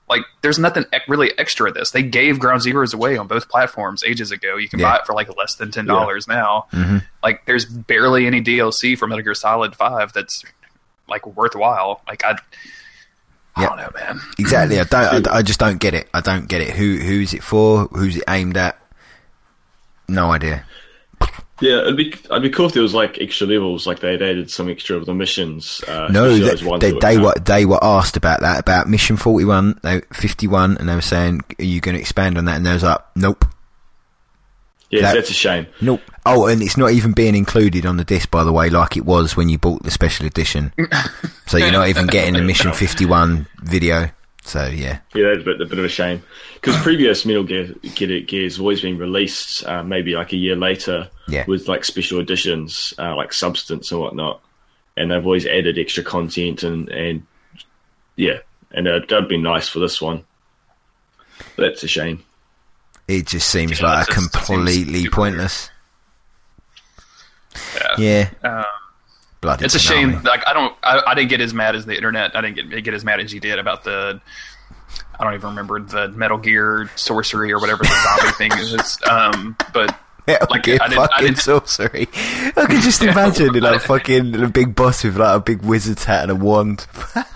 Like, 0.08 0.22
there's 0.42 0.58
nothing 0.58 0.84
really 1.06 1.32
extra. 1.38 1.70
To 1.72 1.78
this 1.78 1.90
they 1.90 2.02
gave 2.02 2.38
Ground 2.38 2.62
Zeroes 2.62 2.94
away 2.94 3.16
on 3.16 3.26
both 3.26 3.48
platforms 3.48 4.02
ages 4.04 4.30
ago. 4.30 4.56
You 4.56 4.68
can 4.68 4.78
Yeah. 4.78 4.90
buy 4.92 4.96
it 4.96 5.06
for 5.06 5.12
like 5.14 5.28
less 5.36 5.54
than 5.56 5.70
ten 5.70 5.84
dollars 5.86 6.26
now. 6.26 6.66
Mm-hmm. 6.72 6.98
Like, 7.22 7.44
there's 7.46 7.64
barely 7.66 8.26
any 8.26 8.40
DLC 8.42 8.96
for 8.96 9.06
Metal 9.06 9.22
Gear 9.22 9.34
Solid 9.34 9.76
Five 9.76 10.12
that's 10.12 10.44
like 11.08 11.26
worthwhile. 11.26 12.00
Like, 12.08 12.24
I, 12.24 12.32
I 13.56 13.62
Yeah. 13.62 13.68
don't 13.68 13.76
know, 13.78 13.90
man. 13.94 14.20
Exactly. 14.38 14.78
I 14.80 14.84
don't. 14.84 15.28
I, 15.28 15.36
I 15.38 15.42
just 15.42 15.60
don't 15.60 15.78
get 15.78 15.94
it. 15.94 16.08
I 16.14 16.20
don't 16.20 16.48
get 16.48 16.60
it. 16.62 16.70
Who 16.76 16.96
who's 16.98 17.34
it 17.34 17.42
for? 17.42 17.84
Who's 17.88 18.16
it 18.16 18.24
aimed 18.28 18.56
at? 18.56 18.78
No 20.08 20.30
idea. 20.32 20.64
Yeah, 21.60 21.80
it'd 21.80 21.96
be 21.96 22.14
I'd 22.30 22.42
be 22.42 22.50
cool 22.50 22.66
if 22.66 22.72
there 22.72 22.82
was 22.82 22.94
like 22.94 23.18
extra 23.20 23.46
levels, 23.46 23.86
like 23.86 24.00
they'd 24.00 24.22
added 24.22 24.50
some 24.50 24.68
extra 24.68 24.96
of 24.96 25.06
the 25.06 25.14
missions. 25.14 25.82
Uh, 25.88 26.08
No, 26.10 26.32
they, 26.36 26.54
they, 26.54 26.92
they 27.00 27.16
were- 27.18 27.24
were 27.24 27.34
they 27.44 27.66
were 27.66 27.82
asked 27.82 28.16
about 28.16 28.40
that 28.40 28.60
about 28.60 28.88
Mission 28.88 29.16
Forty 29.16 29.44
One, 29.44 29.80
fifty 30.12 30.46
one, 30.46 30.76
and 30.76 30.88
they 30.88 30.94
were 30.94 31.00
saying, 31.00 31.40
"Are 31.58 31.64
you 31.64 31.80
going 31.80 31.94
to 31.96 32.00
expand 32.00 32.38
on 32.38 32.44
that?" 32.44 32.56
And 32.56 32.64
they 32.66 32.72
was 32.72 32.84
like, 32.84 33.00
"Nope, 33.16 33.44
Yes, 34.90 35.02
that- 35.02 35.14
that's 35.14 35.30
a 35.30 35.34
shame. 35.34 35.66
nope." 35.80 36.00
Oh, 36.24 36.46
and 36.46 36.62
it's 36.62 36.76
not 36.76 36.90
even 36.92 37.12
being 37.12 37.34
included 37.34 37.86
on 37.86 37.96
the 37.96 38.04
disc, 38.04 38.30
by 38.30 38.44
the 38.44 38.52
way, 38.52 38.68
like 38.70 38.96
it 38.96 39.04
was 39.06 39.34
when 39.36 39.48
you 39.48 39.56
bought 39.58 39.82
the 39.82 39.90
special 39.90 40.26
edition. 40.26 40.72
so 41.46 41.56
you're 41.56 41.72
not 41.72 41.88
even 41.88 42.06
getting 42.06 42.34
the 42.34 42.42
Mission 42.42 42.72
Fifty 42.74 43.04
One 43.06 43.46
video. 43.62 44.10
So 44.48 44.66
yeah, 44.66 45.00
Yeah, 45.14 45.28
that's 45.28 45.42
a 45.42 45.44
bit, 45.44 45.60
a 45.60 45.66
bit 45.66 45.78
of 45.78 45.84
a 45.84 45.88
shame 45.90 46.22
because 46.54 46.74
previous 46.82 47.26
Metal 47.26 47.44
Gear, 47.44 47.66
Gear 47.94 48.20
Gears 48.22 48.56
have 48.56 48.62
always 48.62 48.80
been 48.80 48.96
released 48.96 49.64
uh, 49.66 49.82
maybe 49.82 50.14
like 50.14 50.32
a 50.32 50.36
year 50.36 50.56
later 50.56 51.10
Yeah. 51.28 51.44
with 51.46 51.68
like 51.68 51.84
special 51.84 52.18
editions, 52.18 52.94
uh, 52.98 53.14
like 53.14 53.32
Substance 53.34 53.92
and 53.92 54.00
whatnot, 54.00 54.40
and 54.96 55.10
they've 55.10 55.24
always 55.24 55.46
added 55.46 55.78
extra 55.78 56.02
content 56.02 56.62
and 56.62 56.88
and 56.88 57.26
yeah, 58.16 58.38
and 58.72 58.88
uh, 58.88 59.00
that'd 59.08 59.28
be 59.28 59.36
nice 59.36 59.68
for 59.68 59.80
this 59.80 60.00
one. 60.00 60.24
But 61.56 61.68
that's 61.68 61.82
a 61.84 61.88
shame. 61.88 62.24
it 63.06 63.26
just 63.26 63.48
seems 63.48 63.80
Yeah, 63.80 63.86
like 63.86 64.08
a 64.08 64.12
completely 64.12 65.02
super 65.04 65.14
pointless. 65.16 65.70
Yeah. 67.74 67.96
Yeah, 67.98 68.30
Um, 68.44 68.64
bloody. 69.40 69.64
it's 69.64 69.74
a 69.74 69.78
shame. 69.78 70.22
Like, 70.22 70.46
I 70.46 70.52
don't. 70.52 70.74
I, 70.82 71.02
I 71.06 71.14
didn't 71.14 71.30
get 71.30 71.40
as 71.40 71.54
mad 71.54 71.74
as 71.76 71.86
the 71.86 71.94
internet. 71.96 72.36
I 72.36 72.40
didn't 72.40 72.70
get 72.70 72.84
get 72.84 72.94
as 72.94 73.04
mad 73.04 73.20
as 73.20 73.32
you 73.32 73.40
did 73.40 73.58
about 73.58 73.84
the. 73.84 74.20
I 75.20 75.24
don't 75.24 75.34
even 75.34 75.50
remember 75.50 75.80
the 75.80 76.08
Metal 76.08 76.38
Gear 76.38 76.88
sorcery 76.96 77.52
or 77.52 77.58
whatever 77.58 77.82
the 77.82 77.88
zombie 78.18 78.32
thing 78.36 78.52
is. 78.52 78.98
Um, 79.10 79.56
but 79.72 79.98
Like, 80.50 80.62
Gear 80.62 80.78
I 80.80 80.86
I 80.86 80.90
fucking 80.90 81.36
sorcery. 81.36 82.08
I 82.12 82.66
can 82.66 82.80
just 82.80 83.02
imagine 83.02 83.54
it, 83.56 83.62
like 83.62 83.80
fucking 83.80 84.40
a 84.40 84.48
big 84.48 84.74
boss 84.74 85.02
with 85.02 85.16
like 85.16 85.36
a 85.36 85.40
big 85.40 85.62
wizard's 85.62 86.04
hat 86.04 86.24
and 86.24 86.32
a 86.32 86.36
wand. 86.36 86.86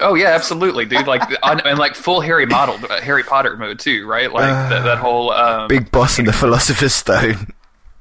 Oh 0.00 0.14
yeah, 0.14 0.30
absolutely, 0.30 0.84
dude. 0.84 1.06
Like 1.06 1.22
on, 1.42 1.60
and 1.60 1.78
like 1.78 1.94
full 1.94 2.20
Harry 2.20 2.46
model, 2.46 2.74
uh, 2.90 3.00
Harry 3.00 3.22
Potter 3.22 3.56
mode 3.56 3.78
too, 3.78 4.06
right? 4.06 4.30
Like 4.30 4.42
that, 4.44 4.82
that 4.84 4.98
whole 5.06 5.30
um, 5.30 5.68
big 5.68 5.90
boss 5.90 6.18
and 6.18 6.26
the 6.26 6.32
Philosopher's 6.32 6.94
Stone. 6.94 7.46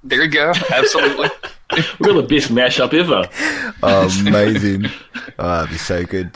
There 0.03 0.21
you 0.21 0.27
go. 0.27 0.51
Absolutely. 0.71 1.29
We've 1.75 1.99
got 1.99 2.13
the 2.21 2.27
best 2.27 2.49
mashup 2.51 2.93
ever. 2.93 3.27
Oh, 3.81 4.07
amazing. 4.27 4.85
oh, 5.39 5.47
that'd 5.57 5.69
be 5.71 5.77
so 5.77 6.03
good. 6.05 6.35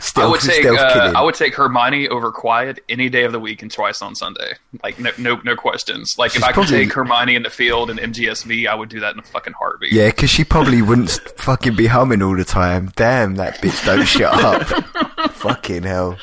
stealth, 0.00 0.16
I 0.18 0.26
would 0.30 0.40
take 0.40 0.66
uh. 0.66 1.12
I 1.16 1.22
would 1.22 1.34
take 1.34 1.54
Hermione 1.54 2.08
over 2.08 2.30
Quiet 2.30 2.80
any 2.90 3.08
day 3.08 3.24
of 3.24 3.32
the 3.32 3.40
week 3.40 3.62
and 3.62 3.70
twice 3.70 4.02
on 4.02 4.14
Sunday. 4.14 4.52
Like 4.82 4.98
no 4.98 5.10
no 5.18 5.40
no 5.44 5.56
questions. 5.56 6.16
Like 6.18 6.32
She's 6.32 6.42
if 6.42 6.44
I 6.44 6.48
could 6.48 6.64
probably- 6.66 6.84
take 6.84 6.92
Hermione 6.92 7.34
in 7.34 7.42
the 7.42 7.48
field 7.50 7.88
and 7.90 7.98
MGSV, 7.98 8.66
I 8.68 8.74
would 8.74 8.90
do 8.90 9.00
that 9.00 9.14
in 9.14 9.18
a 9.20 9.22
fucking 9.22 9.54
heartbeat. 9.54 9.92
Yeah, 9.92 10.08
because 10.08 10.28
she 10.28 10.44
probably 10.44 10.82
wouldn't 10.82 11.10
fucking 11.38 11.74
be 11.74 11.86
humming 11.86 12.20
all 12.22 12.36
the 12.36 12.44
time. 12.44 12.92
Damn, 12.94 13.36
that 13.36 13.62
bitch 13.62 13.82
don't 13.86 14.04
shut 14.06 14.32
up. 14.44 14.66
fucking 15.32 15.84
hell. 15.84 16.18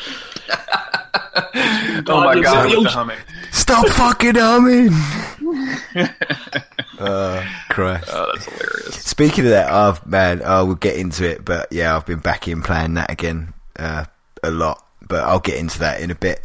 Oh 2.07 2.21
my 2.23 2.35
God, 2.35 2.43
god, 2.43 2.65
it's- 2.67 2.75
with 2.75 2.83
the 2.83 2.89
humming. 2.91 3.17
Stop 3.59 3.87
fucking 3.89 4.35
humming. 4.35 4.89
uh, 6.99 7.45
Christ. 7.69 8.09
Oh, 8.11 8.31
that's 8.33 8.45
hilarious. 8.45 8.95
Speaking 8.95 9.45
of 9.45 9.51
that, 9.51 9.69
I've 9.69 10.05
man, 10.07 10.41
I 10.43 10.61
will 10.61 10.75
get 10.75 10.95
into 10.95 11.29
it, 11.29 11.43
but 11.43 11.67
yeah, 11.71 11.95
I've 11.95 12.05
been 12.05 12.19
back 12.19 12.47
in 12.47 12.61
playing 12.61 12.93
that 12.95 13.11
again 13.11 13.53
uh, 13.77 14.05
a 14.43 14.49
lot. 14.49 14.85
But 15.07 15.23
I'll 15.23 15.39
get 15.39 15.57
into 15.57 15.79
that 15.79 16.01
in 16.01 16.09
a 16.09 16.15
bit. 16.15 16.41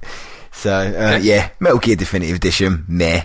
So 0.52 0.72
uh, 0.72 1.18
yeah, 1.22 1.50
Metal 1.60 1.78
Gear 1.78 1.96
Definitive 1.96 2.36
Edition, 2.36 2.84
meh, 2.88 3.24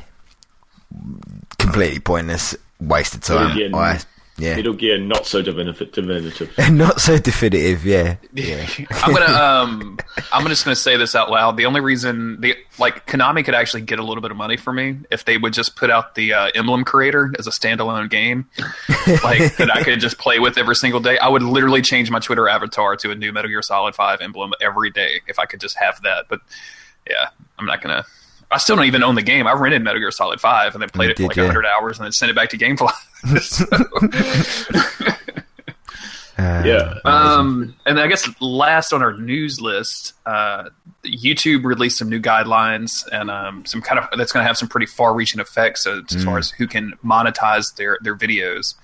completely 1.57 1.99
pointless, 1.99 2.55
waste 2.79 3.15
of 3.15 3.21
time. 3.21 3.57
Metal 3.57 3.79
I, 3.79 3.99
yeah, 4.39 4.55
Metal 4.55 4.73
Gear 4.73 4.97
not 4.97 5.25
so 5.25 5.41
definitive. 5.41 5.91
definitive. 5.91 6.57
not 6.71 6.99
so 6.99 7.17
definitive. 7.17 7.85
Yeah, 7.85 8.15
yeah. 8.33 8.67
I'm 8.91 9.13
gonna 9.13 9.33
um 9.33 9.99
I'm 10.31 10.47
just 10.47 10.63
gonna 10.63 10.75
say 10.75 10.97
this 10.97 11.15
out 11.15 11.29
loud. 11.29 11.57
The 11.57 11.65
only 11.65 11.81
reason 11.81 12.39
the 12.41 12.55
like 12.77 13.05
Konami 13.05 13.43
could 13.43 13.55
actually 13.55 13.81
get 13.81 13.99
a 13.99 14.03
little 14.03 14.21
bit 14.21 14.31
of 14.31 14.37
money 14.37 14.57
for 14.57 14.71
me 14.73 14.97
if 15.11 15.25
they 15.25 15.37
would 15.37 15.53
just 15.53 15.75
put 15.75 15.89
out 15.89 16.15
the 16.15 16.33
uh, 16.33 16.49
Emblem 16.55 16.83
Creator 16.85 17.33
as 17.37 17.45
a 17.47 17.51
standalone 17.51 18.09
game, 18.09 18.47
like 19.23 19.55
that 19.57 19.69
I 19.73 19.83
could 19.83 19.99
just 19.99 20.17
play 20.17 20.39
with 20.39 20.57
every 20.57 20.75
single 20.75 20.99
day. 20.99 21.17
I 21.17 21.27
would 21.27 21.43
literally 21.43 21.81
change 21.81 22.09
my 22.09 22.19
Twitter 22.19 22.47
avatar 22.47 22.95
to 22.97 23.11
a 23.11 23.15
new 23.15 23.31
Metal 23.31 23.49
Gear 23.49 23.61
Solid 23.61 23.95
Five 23.95 24.21
emblem 24.21 24.53
every 24.61 24.89
day 24.89 25.21
if 25.27 25.39
I 25.39 25.45
could 25.45 25.59
just 25.59 25.77
have 25.77 26.01
that. 26.03 26.25
But 26.29 26.39
yeah, 27.09 27.29
I'm 27.57 27.65
not 27.65 27.81
gonna. 27.81 28.05
I 28.51 28.57
still 28.57 28.75
don't 28.75 28.85
even 28.85 29.03
own 29.03 29.13
the 29.13 29.21
game. 29.21 29.45
I 29.45 29.53
rented 29.53 29.83
Metal 29.83 29.99
Gear 29.99 30.09
Solid 30.11 30.41
Five 30.41 30.73
and 30.73 30.81
then 30.81 30.89
played 30.89 31.07
You 31.07 31.11
it 31.11 31.15
for 31.17 31.21
did, 31.21 31.27
like 31.27 31.35
yeah. 31.37 31.43
100 31.43 31.65
hours 31.67 31.97
and 31.99 32.05
then 32.05 32.11
sent 32.11 32.31
it 32.31 32.35
back 32.35 32.49
to 32.49 32.57
GameFly. 32.57 32.91
So- 33.41 33.65
Uh, 36.37 36.63
Yeah. 36.65 36.93
Um, 37.03 37.75
and 37.85 37.99
I 37.99 38.07
guess 38.07 38.29
last 38.41 38.93
on 38.93 39.01
our 39.03 39.11
news 39.17 39.59
list, 39.59 40.13
uh, 40.25 40.69
YouTube 41.03 41.65
released 41.65 41.97
some 41.97 42.07
new 42.09 42.21
guidelines 42.21 43.05
and 43.11 43.29
um, 43.29 43.65
some 43.65 43.81
kind 43.81 43.99
of 43.99 44.07
that's 44.17 44.31
going 44.31 44.41
to 44.43 44.47
have 44.47 44.57
some 44.57 44.69
pretty 44.69 44.85
far-reaching 44.85 45.41
effects 45.41 45.85
as, 45.85 46.01
as 46.15 46.23
far 46.23 46.37
as 46.37 46.49
who 46.51 46.65
can 46.65 46.93
monetize 47.03 47.75
their 47.75 47.97
their 48.03 48.15
videos. 48.15 48.75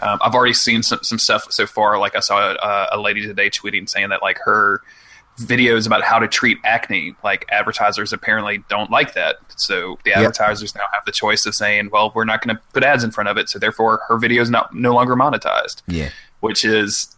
Um, 0.00 0.18
I've 0.22 0.34
already 0.34 0.52
seen 0.52 0.82
some 0.82 0.98
some 1.02 1.18
stuff 1.18 1.46
so 1.50 1.66
far. 1.66 1.98
Like 1.98 2.16
I 2.16 2.20
saw 2.20 2.52
a, 2.52 2.88
a 2.92 3.00
lady 3.00 3.22
today 3.22 3.48
tweeting 3.48 3.88
saying 3.88 4.10
that 4.10 4.20
like 4.20 4.38
her 4.44 4.82
videos 5.40 5.86
about 5.86 6.02
how 6.02 6.18
to 6.18 6.28
treat 6.28 6.58
acne, 6.64 7.14
like 7.24 7.46
advertisers 7.50 8.12
apparently 8.12 8.62
don't 8.68 8.90
like 8.90 9.14
that. 9.14 9.36
So 9.56 9.98
the 10.04 10.12
advertisers 10.12 10.74
now 10.74 10.84
have 10.92 11.04
the 11.04 11.12
choice 11.12 11.46
of 11.46 11.54
saying, 11.54 11.90
well, 11.92 12.12
we're 12.14 12.24
not 12.24 12.44
going 12.44 12.56
to 12.56 12.62
put 12.72 12.82
ads 12.82 13.04
in 13.04 13.10
front 13.10 13.28
of 13.28 13.36
it, 13.36 13.48
so 13.48 13.58
therefore 13.58 14.00
her 14.08 14.18
video 14.18 14.42
is 14.42 14.50
not 14.50 14.74
no 14.74 14.94
longer 14.94 15.16
monetized 15.16 15.82
yeah. 15.86 16.10
which 16.40 16.64
is 16.64 17.14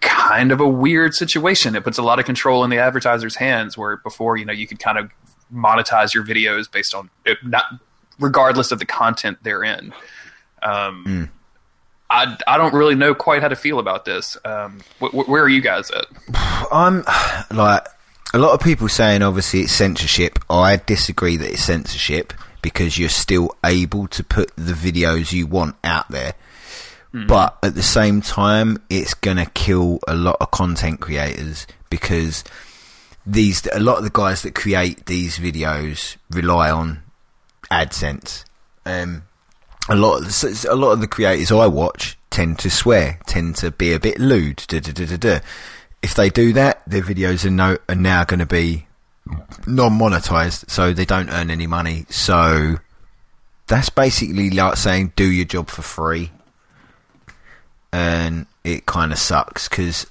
kind 0.00 0.52
of 0.52 0.60
a 0.60 0.68
weird 0.68 1.14
situation. 1.14 1.76
It 1.76 1.84
puts 1.84 1.98
a 1.98 2.02
lot 2.02 2.18
of 2.18 2.24
control 2.24 2.64
in 2.64 2.70
the 2.70 2.78
advertiser's 2.78 3.36
hands. 3.36 3.76
Where 3.76 3.98
before, 3.98 4.36
you 4.36 4.44
know, 4.44 4.52
you 4.52 4.66
could 4.66 4.78
kind 4.78 4.98
of 4.98 5.10
monetize 5.52 6.14
your 6.14 6.24
videos 6.24 6.70
based 6.70 6.94
on 6.94 7.10
it, 7.24 7.38
not 7.44 7.64
regardless 8.18 8.72
of 8.72 8.78
the 8.78 8.86
content 8.86 9.38
they're 9.42 9.64
in. 9.64 9.92
Um, 10.62 11.30
I 12.10 12.36
I 12.46 12.58
don't 12.58 12.74
really 12.74 12.94
know 12.96 13.14
quite 13.14 13.40
how 13.42 13.48
to 13.48 13.56
feel 13.56 13.78
about 13.78 14.04
this. 14.04 14.36
Um, 14.44 14.80
wh- 15.00 15.10
wh- 15.10 15.28
where 15.28 15.42
are 15.42 15.48
you 15.48 15.60
guys 15.60 15.90
at? 15.90 16.06
I'm 16.72 17.04
like 17.50 17.86
a 18.34 18.38
lot 18.38 18.52
of 18.52 18.60
people 18.60 18.88
saying 18.88 19.22
obviously 19.22 19.60
it's 19.60 19.72
censorship. 19.72 20.38
I 20.50 20.76
disagree 20.76 21.36
that 21.36 21.50
it's 21.52 21.62
censorship 21.64 22.32
because 22.62 22.98
you're 22.98 23.08
still 23.08 23.56
able 23.64 24.06
to 24.08 24.22
put 24.24 24.50
the 24.56 24.72
videos 24.74 25.32
you 25.32 25.46
want 25.46 25.76
out 25.84 26.08
there. 26.10 26.34
But 27.12 27.58
at 27.64 27.74
the 27.74 27.82
same 27.82 28.20
time, 28.20 28.78
it's 28.88 29.14
gonna 29.14 29.46
kill 29.46 29.98
a 30.06 30.14
lot 30.14 30.36
of 30.40 30.52
content 30.52 31.00
creators 31.00 31.66
because 31.90 32.44
these 33.26 33.66
a 33.72 33.80
lot 33.80 33.98
of 33.98 34.04
the 34.04 34.10
guys 34.10 34.42
that 34.42 34.54
create 34.54 35.06
these 35.06 35.38
videos 35.38 36.16
rely 36.30 36.70
on 36.70 37.02
AdSense. 37.70 38.44
Um, 38.86 39.22
a 39.88 39.96
lot 39.96 40.18
of 40.18 40.64
a 40.68 40.74
lot 40.74 40.92
of 40.92 41.00
the 41.00 41.08
creators 41.08 41.50
I 41.50 41.66
watch 41.66 42.18
tend 42.30 42.58
to 42.60 42.70
swear, 42.70 43.18
tend 43.26 43.56
to 43.56 43.70
be 43.70 43.92
a 43.92 44.00
bit 44.00 44.18
lewd. 44.18 44.64
Da, 44.68 44.80
da, 44.80 44.92
da, 44.92 45.06
da, 45.06 45.16
da. 45.16 45.40
If 46.02 46.14
they 46.14 46.30
do 46.30 46.52
that, 46.54 46.82
their 46.86 47.02
videos 47.02 47.44
are, 47.44 47.50
no, 47.50 47.76
are 47.88 47.94
now 47.94 48.24
going 48.24 48.40
to 48.40 48.46
be 48.46 48.86
non-monetized, 49.66 50.70
so 50.70 50.92
they 50.92 51.04
don't 51.04 51.28
earn 51.30 51.50
any 51.50 51.66
money. 51.66 52.06
So 52.08 52.76
that's 53.66 53.90
basically 53.90 54.50
like 54.50 54.76
saying 54.76 55.12
do 55.16 55.30
your 55.30 55.44
job 55.44 55.68
for 55.68 55.82
free, 55.82 56.30
and 57.92 58.46
it 58.64 58.86
kind 58.86 59.12
of 59.12 59.18
sucks 59.18 59.68
because 59.68 60.06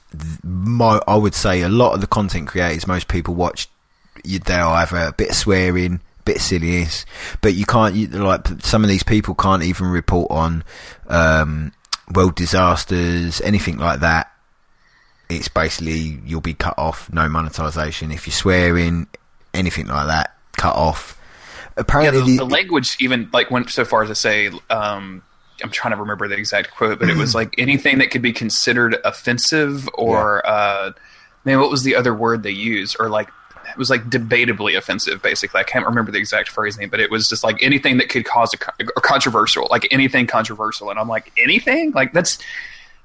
I 1.07 1.15
would 1.15 1.35
say 1.35 1.61
a 1.61 1.69
lot 1.69 1.93
of 1.93 2.01
the 2.01 2.07
content 2.07 2.47
creators 2.47 2.87
most 2.87 3.07
people 3.07 3.33
watch, 3.35 3.69
they're 4.23 4.65
either 4.65 4.97
a 4.97 5.13
bit 5.13 5.29
of 5.29 5.35
swearing, 5.35 6.01
bit 6.33 6.41
silly 6.41 6.83
is, 6.83 7.05
but 7.41 7.53
you 7.55 7.65
can't 7.65 7.95
you, 7.95 8.07
like 8.07 8.47
some 8.61 8.83
of 8.83 8.89
these 8.89 9.03
people 9.03 9.33
can't 9.35 9.63
even 9.63 9.87
report 9.87 10.29
on 10.29 10.63
um, 11.07 11.71
world 12.13 12.35
disasters, 12.35 13.41
anything 13.41 13.77
like 13.77 14.01
that. 14.01 14.31
It's 15.29 15.47
basically 15.47 16.19
you'll 16.25 16.41
be 16.41 16.53
cut 16.53 16.75
off, 16.77 17.11
no 17.11 17.27
monetization 17.29 18.11
if 18.11 18.27
you're 18.27 18.33
swearing, 18.33 19.07
anything 19.53 19.87
like 19.87 20.07
that, 20.07 20.35
cut 20.57 20.75
off. 20.75 21.15
Yeah, 21.75 21.81
Apparently, 21.81 22.19
the, 22.19 22.25
the- 22.25 22.37
the 22.37 22.45
language 22.45 22.97
even 22.99 23.29
like 23.33 23.49
went 23.51 23.69
so 23.69 23.85
far 23.85 24.03
as 24.03 24.09
to 24.09 24.15
say. 24.15 24.49
Um, 24.69 25.23
I'm 25.63 25.71
trying 25.71 25.93
to 25.93 25.99
remember 25.99 26.27
the 26.27 26.35
exact 26.37 26.71
quote, 26.71 26.99
but 26.99 27.09
it 27.09 27.17
was 27.17 27.35
like 27.39 27.55
anything 27.57 27.97
that 27.99 28.11
could 28.11 28.21
be 28.21 28.31
considered 28.33 28.95
offensive 29.03 29.89
or 29.93 30.45
uh, 30.47 30.91
man, 31.45 31.59
what 31.59 31.69
was 31.69 31.83
the 31.83 31.95
other 31.95 32.13
word 32.13 32.43
they 32.43 32.51
used? 32.51 32.95
Or 32.99 33.09
like 33.09 33.29
was 33.79 33.89
like 33.89 34.03
debatably 34.09 34.77
offensive. 34.77 35.21
Basically, 35.23 35.59
I 35.59 35.63
can't 35.63 35.85
remember 35.85 36.11
the 36.11 36.19
exact 36.19 36.49
phrasing, 36.49 36.89
but 36.89 36.99
it 36.99 37.09
was 37.09 37.27
just 37.27 37.43
like 37.43 37.63
anything 37.63 37.97
that 37.97 38.09
could 38.09 38.25
cause 38.25 38.53
a 38.53 38.57
co- 38.57 38.71
or 38.95 39.01
controversial, 39.01 39.67
like 39.71 39.87
anything 39.91 40.27
controversial. 40.27 40.89
And 40.91 40.99
I'm 40.99 41.07
like 41.07 41.31
anything 41.37 41.91
like 41.93 42.13
that's 42.13 42.37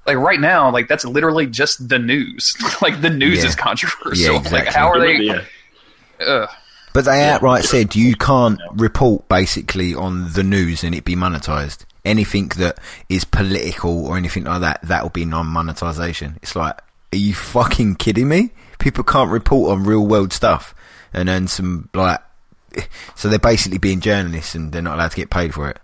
like 0.07 0.18
right 0.18 0.39
now, 0.41 0.70
like 0.70 0.89
that's 0.89 1.05
literally 1.07 1.47
just 1.47 1.89
the 1.89 1.99
news. 1.99 2.55
like 2.83 3.01
the 3.01 3.09
news 3.11 3.39
Yeah. 3.43 3.47
is 3.49 3.55
controversial. 3.55 4.35
Yeah, 4.43 4.51
Like 4.51 4.66
how 4.66 4.89
are 4.89 4.99
they? 5.01 5.16
Yeah. 5.20 5.45
Ugh. 6.20 6.49
But 6.93 7.07
they 7.07 7.25
outright 7.29 7.64
said 7.64 7.97
you 7.97 8.14
can't 8.14 8.61
report 8.75 9.29
basically 9.29 9.95
on 9.95 10.33
the 10.35 10.43
news 10.45 10.85
and 10.85 10.95
it 10.95 11.05
be 11.05 11.16
monetized. 11.16 11.85
Anything 12.05 12.49
that 12.59 12.79
is 13.09 13.25
political 13.25 14.07
or 14.07 14.16
anything 14.16 14.45
like 14.45 14.61
that, 14.61 14.81
that 14.83 15.03
will 15.03 15.11
be 15.11 15.25
non-monetization. 15.25 16.39
It's 16.43 16.55
like, 16.55 16.79
are 17.12 17.16
you 17.16 17.35
fucking 17.35 17.97
kidding 17.97 18.29
me? 18.29 18.51
People 18.85 19.03
can't 19.03 19.30
report 19.30 19.72
on 19.72 19.85
real 19.85 20.07
world 20.07 20.30
stuff 20.30 20.74
and 21.14 21.30
earn 21.30 21.49
some 21.49 21.89
like. 21.95 22.20
So 23.14 23.30
they're 23.30 23.39
basically 23.39 23.78
being 23.78 24.01
journalists 24.01 24.55
and 24.55 24.72
they're 24.72 24.82
not 24.82 24.97
allowed 24.97 25.12
to 25.12 25.16
get 25.16 25.30
paid 25.30 25.55
for 25.55 25.70
it. 25.70 25.78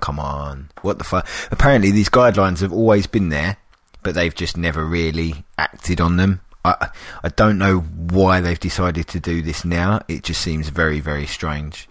Come 0.00 0.18
on, 0.18 0.70
what 0.80 0.96
the 0.96 1.04
fuck? 1.04 1.28
Apparently, 1.50 1.90
these 1.90 2.08
guidelines 2.08 2.60
have 2.60 2.72
always 2.72 3.06
been 3.06 3.28
there, 3.28 3.58
but 4.02 4.14
they've 4.14 4.34
just 4.34 4.56
never 4.56 4.82
really 4.82 5.44
acted 5.58 6.00
on 6.00 6.16
them. 6.16 6.40
I 6.64 6.88
I 7.22 7.28
don't 7.28 7.58
know 7.58 7.80
why 7.80 8.40
they've 8.40 8.58
decided 8.58 9.08
to 9.08 9.20
do 9.20 9.42
this 9.42 9.66
now. 9.66 10.00
It 10.08 10.22
just 10.22 10.40
seems 10.40 10.70
very 10.70 11.00
very 11.00 11.26
strange. 11.26 11.86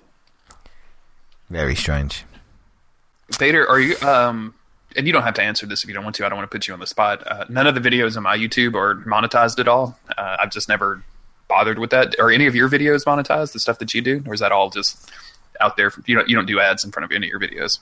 Very 1.52 1.76
strange. 1.76 2.26
Vader, 3.38 3.70
are 3.70 3.80
you? 3.80 3.96
Um, 4.00 4.56
and 4.98 5.08
you 5.08 5.14
don't 5.14 5.24
have 5.24 5.36
to 5.36 5.42
answer 5.44 5.66
this 5.66 5.84
if 5.84 5.88
you 5.88 5.94
don't 5.94 6.04
want 6.04 6.16
to. 6.18 6.26
I 6.26 6.30
don't 6.30 6.38
want 6.38 6.50
to 6.52 6.56
put 6.56 6.68
you 6.68 6.74
on 6.74 6.80
the 6.80 6.88
spot. 6.88 7.24
Uh, 7.26 7.46
none 7.50 7.68
of 7.68 7.76
the 7.76 7.82
videos 7.82 8.18
on 8.18 8.24
my 8.24 8.38
YouTube 8.38 8.74
are 8.76 8.96
monetized 9.06 9.60
at 9.60 9.68
all. 9.68 9.98
Uh, 10.18 10.38
I've 10.42 10.52
just 10.52 10.68
never 10.68 11.02
bothered 11.48 11.80
with 11.80 11.92
that. 11.92 12.16
Are 12.20 12.30
any 12.32 12.46
of 12.48 12.56
your 12.56 12.68
videos 12.70 13.06
monetized? 13.06 13.54
The 13.54 13.60
stuff 13.60 13.80
that 13.80 13.94
you 13.94 14.02
do, 14.02 14.24
or 14.28 14.34
is 14.34 14.40
that 14.42 14.52
all 14.52 14.70
just 14.70 15.10
out 15.62 15.78
there? 15.78 15.92
You 16.06 16.16
don't 16.16 16.28
you 16.28 16.36
don't 16.36 16.46
do 16.48 16.60
ads 16.60 16.84
in 16.84 16.92
front 16.92 17.06
of 17.06 17.12
any 17.16 17.28
of 17.28 17.32
your 17.32 17.40
videos? 17.40 17.80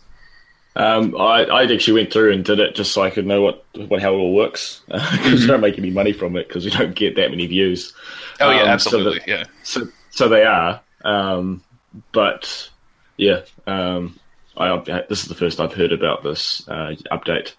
Um, 0.78 1.16
I, 1.16 1.46
I 1.46 1.64
actually 1.72 2.02
went 2.02 2.12
through 2.12 2.34
and 2.34 2.44
did 2.44 2.60
it 2.60 2.76
just 2.76 2.92
so 2.92 3.02
I 3.02 3.10
could 3.10 3.26
know 3.26 3.42
what, 3.42 3.64
what 3.88 4.02
how 4.02 4.14
it 4.14 4.18
all 4.18 4.36
works 4.36 4.82
because 4.88 5.40
we 5.42 5.48
don't 5.48 5.62
make 5.62 5.78
any 5.78 5.90
money 5.90 6.12
from 6.12 6.36
it 6.36 6.50
because 6.50 6.66
we 6.66 6.72
don't 6.72 6.94
get 6.94 7.16
that 7.16 7.32
many 7.32 7.48
views. 7.48 7.94
Oh 8.42 8.52
yeah, 8.52 8.58
Um, 8.64 8.66
so 8.66 8.72
absolutely. 8.90 9.20
that- 9.20 9.28
yeah. 9.28 9.44
So, 9.64 9.88
so 10.12 10.28
they 10.28 10.44
are, 10.44 10.82
um, 11.06 11.64
but 12.12 12.70
yeah, 13.16 13.44
um, 13.68 14.20
I 14.58 14.82
this 15.10 15.22
is 15.22 15.26
the 15.28 15.36
first 15.36 15.60
I've 15.60 15.74
heard 15.74 15.92
about 15.92 16.24
this 16.24 16.68
uh, 16.68 16.96
update. 17.12 17.54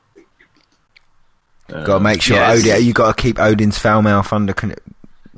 got 1.69 1.87
to 1.87 2.01
make 2.01 2.23
sure 2.23 2.37
yes. 2.37 2.61
Odin. 2.61 2.85
You 2.87 2.93
got 2.93 3.17
to 3.17 3.23
keep 3.23 3.39
Odin's 3.39 3.79
foul 3.79 4.03
mouth 4.03 4.33
under 4.33 4.53
con- 4.55 4.75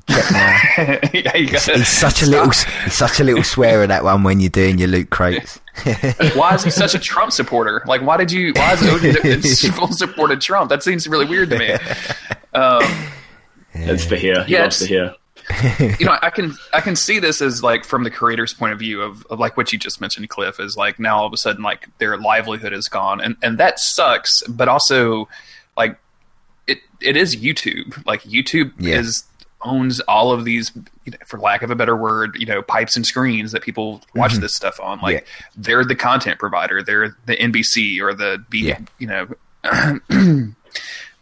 check 0.09 0.31
now. 0.31 0.61
yeah, 1.13 1.37
you 1.37 1.49
he's, 1.49 1.67
he's 1.67 1.89
such 1.89 2.23
a 2.23 2.27
stop. 2.27 2.29
little, 2.47 2.51
he's 2.85 2.95
such 2.95 3.21
a 3.21 3.25
little 3.25 3.43
swearer 3.43 3.87
that 3.87 4.05
one 4.05 4.23
when 4.23 4.41
you're 4.41 4.51
doing 4.51 4.79
your 4.79 4.89
loot 4.89 5.11
crates. 5.11 5.59
Why 6.35 6.55
is 6.55 6.65
he 6.65 6.71
such 6.71 6.95
a 6.95 6.99
Trump 6.99 7.33
supporter? 7.33 7.83
Like, 7.87 8.03
why 8.03 8.17
did 8.17 8.33
you? 8.33 8.53
Why 8.57 8.73
is 8.73 8.83
Odin 8.83 9.43
full 9.73 9.89
supported 9.93 10.41
Trump? 10.41 10.71
That 10.71 10.83
seems 10.83 11.07
really 11.07 11.27
weird 11.27 11.51
to 11.51 11.59
me. 11.59 11.73
Um, 12.53 12.83
It's 13.75 14.07
the 14.07 14.19
hair. 14.19 14.43
He 14.45 14.55
Yeah, 14.55 14.63
loves 14.63 14.81
the 14.81 14.87
hair. 14.89 15.15
You 15.99 16.05
know, 16.07 16.19
I 16.21 16.31
can 16.31 16.55
I 16.73 16.81
can 16.81 16.95
see 16.97 17.19
this 17.19 17.41
as 17.41 17.63
like 17.63 17.85
from 17.85 18.05
the 18.05 18.11
creator's 18.11 18.53
point 18.53 18.73
of 18.73 18.79
view 18.79 19.01
of, 19.03 19.25
of 19.27 19.39
like 19.41 19.57
what 19.57 19.73
you 19.73 19.79
just 19.79 20.01
mentioned, 20.01 20.29
Cliff, 20.29 20.61
is 20.61 20.77
like 20.77 20.99
now 20.99 21.19
all 21.19 21.27
of 21.27 21.33
a 21.33 21.37
sudden 21.37 21.63
like 21.63 21.89
their 21.99 22.17
livelihood 22.17 22.73
is 22.73 22.89
gone, 22.89 23.21
and 23.21 23.37
and 23.43 23.59
that 23.59 23.79
sucks. 23.81 24.43
But 24.49 24.69
also, 24.69 25.29
like 25.77 25.99
it 26.67 26.79
it 27.01 27.17
is 27.17 27.37
YouTube. 27.37 28.05
Like 28.07 28.23
YouTube 28.23 28.73
Yeah. 28.79 28.97
is 28.97 29.25
owns 29.63 29.99
all 30.01 30.31
of 30.31 30.45
these, 30.45 30.71
you 31.05 31.11
know, 31.11 31.19
for 31.27 31.39
lack 31.41 31.63
of 31.63 31.71
a 31.71 31.75
better 31.75 31.97
word, 31.97 32.37
you 32.39 32.47
know, 32.47 32.63
pipes 32.63 32.95
and 32.95 33.05
screens 33.05 33.51
that 33.51 33.63
people 33.63 34.01
watch 34.15 34.33
mm-hmm. 34.33 34.43
this 34.43 34.55
stuff 34.55 34.79
on. 34.81 35.01
Like 35.01 35.15
Yeah. 35.15 35.21
they're 35.57 35.85
the 35.85 35.97
content 35.97 36.39
provider. 36.39 36.83
They're 36.83 37.17
the 37.27 37.37
NBC 37.37 38.01
or 38.01 38.15
the 38.15 38.45
B, 38.51 38.69
Yeah. 38.69 38.79
you 38.99 39.07
know, 39.09 39.27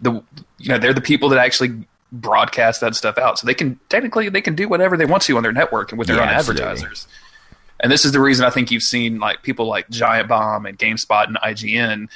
the 0.00 0.22
you 0.58 0.68
know 0.68 0.78
they're 0.78 0.92
the 0.92 1.00
people 1.00 1.28
that 1.30 1.38
actually 1.38 1.86
broadcast 2.12 2.80
that 2.80 2.94
stuff 2.94 3.18
out. 3.18 3.38
So 3.38 3.46
they 3.46 3.54
can 3.54 3.78
technically 3.88 4.28
they 4.28 4.40
can 4.40 4.54
do 4.54 4.68
whatever 4.68 4.96
they 4.96 5.06
want 5.06 5.22
to 5.24 5.36
on 5.36 5.42
their 5.42 5.52
network 5.52 5.92
and 5.92 5.98
with 5.98 6.08
their 6.08 6.16
Yeah, 6.16 6.22
own 6.22 6.28
absolutely. 6.28 6.64
advertisers. 6.66 7.08
And 7.80 7.92
this 7.92 8.04
is 8.04 8.12
the 8.12 8.20
reason 8.20 8.46
I 8.46 8.50
think 8.50 8.70
you've 8.70 8.82
seen 8.82 9.18
like 9.18 9.42
people 9.42 9.66
like 9.66 9.88
Giant 9.90 10.28
Bomb 10.28 10.64
and 10.66 10.78
GameSpot 10.78 11.26
and 11.26 11.36
IGN. 11.38 12.08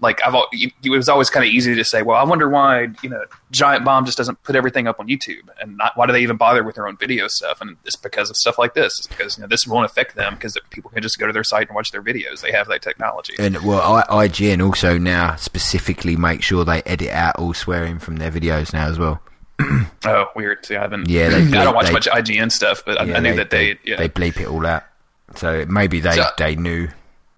Like 0.00 0.20
I've, 0.26 0.34
it 0.52 0.90
was 0.90 1.08
always 1.08 1.30
kind 1.30 1.46
of 1.46 1.52
easy 1.52 1.74
to 1.76 1.84
say, 1.84 2.02
well, 2.02 2.18
I 2.18 2.24
wonder 2.24 2.48
why 2.48 2.88
you 3.00 3.08
know 3.08 3.24
Giant 3.52 3.84
Bomb 3.84 4.04
just 4.04 4.18
doesn't 4.18 4.42
put 4.42 4.56
everything 4.56 4.88
up 4.88 4.98
on 4.98 5.06
YouTube, 5.06 5.48
and 5.60 5.76
not 5.78 5.96
why 5.96 6.06
do 6.06 6.12
they 6.12 6.20
even 6.20 6.36
bother 6.36 6.64
with 6.64 6.74
their 6.74 6.88
own 6.88 6.96
video 6.96 7.28
stuff? 7.28 7.60
And 7.60 7.76
it's 7.84 7.94
because 7.96 8.28
of 8.28 8.36
stuff 8.36 8.58
like 8.58 8.74
this. 8.74 8.98
It's 8.98 9.06
because 9.06 9.38
you 9.38 9.42
know 9.42 9.46
this 9.48 9.66
won't 9.68 9.86
affect 9.86 10.16
them 10.16 10.34
because 10.34 10.58
people 10.70 10.90
can 10.90 11.00
just 11.00 11.18
go 11.18 11.28
to 11.28 11.32
their 11.32 11.44
site 11.44 11.68
and 11.68 11.76
watch 11.76 11.92
their 11.92 12.02
videos. 12.02 12.40
They 12.40 12.50
have 12.50 12.66
that 12.68 12.82
technology. 12.82 13.34
And 13.38 13.64
well, 13.64 14.04
I, 14.08 14.26
IGN 14.26 14.66
also 14.66 14.98
now 14.98 15.36
specifically 15.36 16.16
make 16.16 16.42
sure 16.42 16.64
they 16.64 16.82
edit 16.82 17.10
out 17.10 17.36
all 17.36 17.54
swearing 17.54 18.00
from 18.00 18.16
their 18.16 18.32
videos 18.32 18.72
now 18.72 18.88
as 18.88 18.98
well. 18.98 19.22
Oh, 20.06 20.26
weird. 20.36 20.64
See, 20.66 20.76
I 20.76 20.82
haven't. 20.82 21.08
Yeah, 21.08 21.28
they 21.30 21.56
I 21.58 21.64
don't 21.64 21.74
watch 21.74 21.86
they- 21.86 21.92
much 21.92 22.06
IGN 22.08 22.52
stuff, 22.52 22.82
but 22.84 23.00
I, 23.00 23.04
Yeah, 23.04 23.16
I 23.16 23.20
knew 23.20 23.34
that 23.36 23.50
they. 23.50 23.78
yeah. 23.84 23.96
they 23.96 24.08
bleep 24.08 24.38
it 24.40 24.46
all 24.46 24.66
out. 24.66 24.84
So 25.36 25.64
maybe 25.66 26.00
they 26.00 26.12
So- 26.12 26.26
they 26.38 26.56
knew 26.56 26.88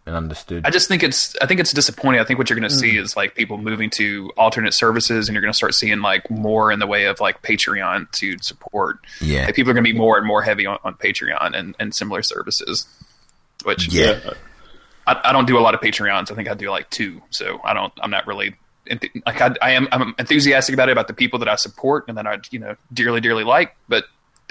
and 0.05 0.15
understood. 0.15 0.65
I 0.65 0.71
just 0.71 0.87
think 0.89 1.03
it's 1.03 1.37
I 1.43 1.47
think 1.47 1.59
it's 1.61 1.73
disappointing. 1.73 2.21
I 2.21 2.25
think 2.25 2.39
what 2.39 2.49
you're 2.51 2.59
going 2.59 2.69
to 2.71 2.75
Mm. 2.77 2.81
see 2.81 2.97
is 2.97 3.17
like 3.17 3.35
people 3.35 3.59
moving 3.59 3.91
to 3.91 4.31
alternate 4.37 4.73
services, 4.75 5.29
and 5.29 5.35
you're 5.35 5.43
going 5.43 5.53
to 5.53 5.57
start 5.57 5.75
seeing 5.75 6.01
like 6.01 6.31
more 6.31 6.71
in 6.73 6.79
the 6.79 6.87
way 6.87 7.05
of 7.07 7.21
like 7.21 7.43
Patreon 7.43 8.11
to 8.21 8.37
support. 8.41 8.99
Yeah. 9.21 9.47
Like, 9.47 9.55
people 9.57 9.71
are 9.71 9.75
going 9.75 9.85
to 9.85 9.93
be 9.93 9.97
more 9.99 10.17
and 10.19 10.27
more 10.27 10.43
heavy 10.43 10.65
on, 10.67 10.79
on 10.85 10.95
Patreon 10.95 11.57
and, 11.57 11.75
and 11.81 11.95
similar 11.95 12.23
services. 12.23 12.87
Which 13.65 13.89
Yeah. 13.93 14.19
I, 15.09 15.21
I 15.25 15.33
don't 15.33 15.47
do 15.47 15.59
a 15.59 15.61
lot 15.61 15.75
of 15.75 15.81
Patreons. 15.81 16.31
I 16.31 16.35
think 16.35 16.49
I 16.49 16.55
do 16.55 16.71
like 16.71 16.89
two, 16.91 17.23
so 17.31 17.61
I 17.65 17.75
don't. 17.75 17.93
I'm 18.01 18.11
not 18.11 18.27
really 18.29 18.51
enth- 18.51 18.57
like 19.27 19.41
I, 19.41 19.55
I 19.63 19.71
am. 19.73 19.89
I'm 19.93 20.15
enthusiastic 20.19 20.73
about 20.75 20.89
it 20.89 20.93
about 20.93 21.09
the 21.09 21.15
people 21.15 21.39
that 21.41 21.49
I 21.49 21.57
support 21.57 22.05
and 22.09 22.17
that 22.19 22.27
I 22.27 22.39
you 22.51 22.59
know 22.59 22.77
dearly 22.93 23.21
dearly 23.21 23.45
like. 23.45 23.77
But 23.89 24.05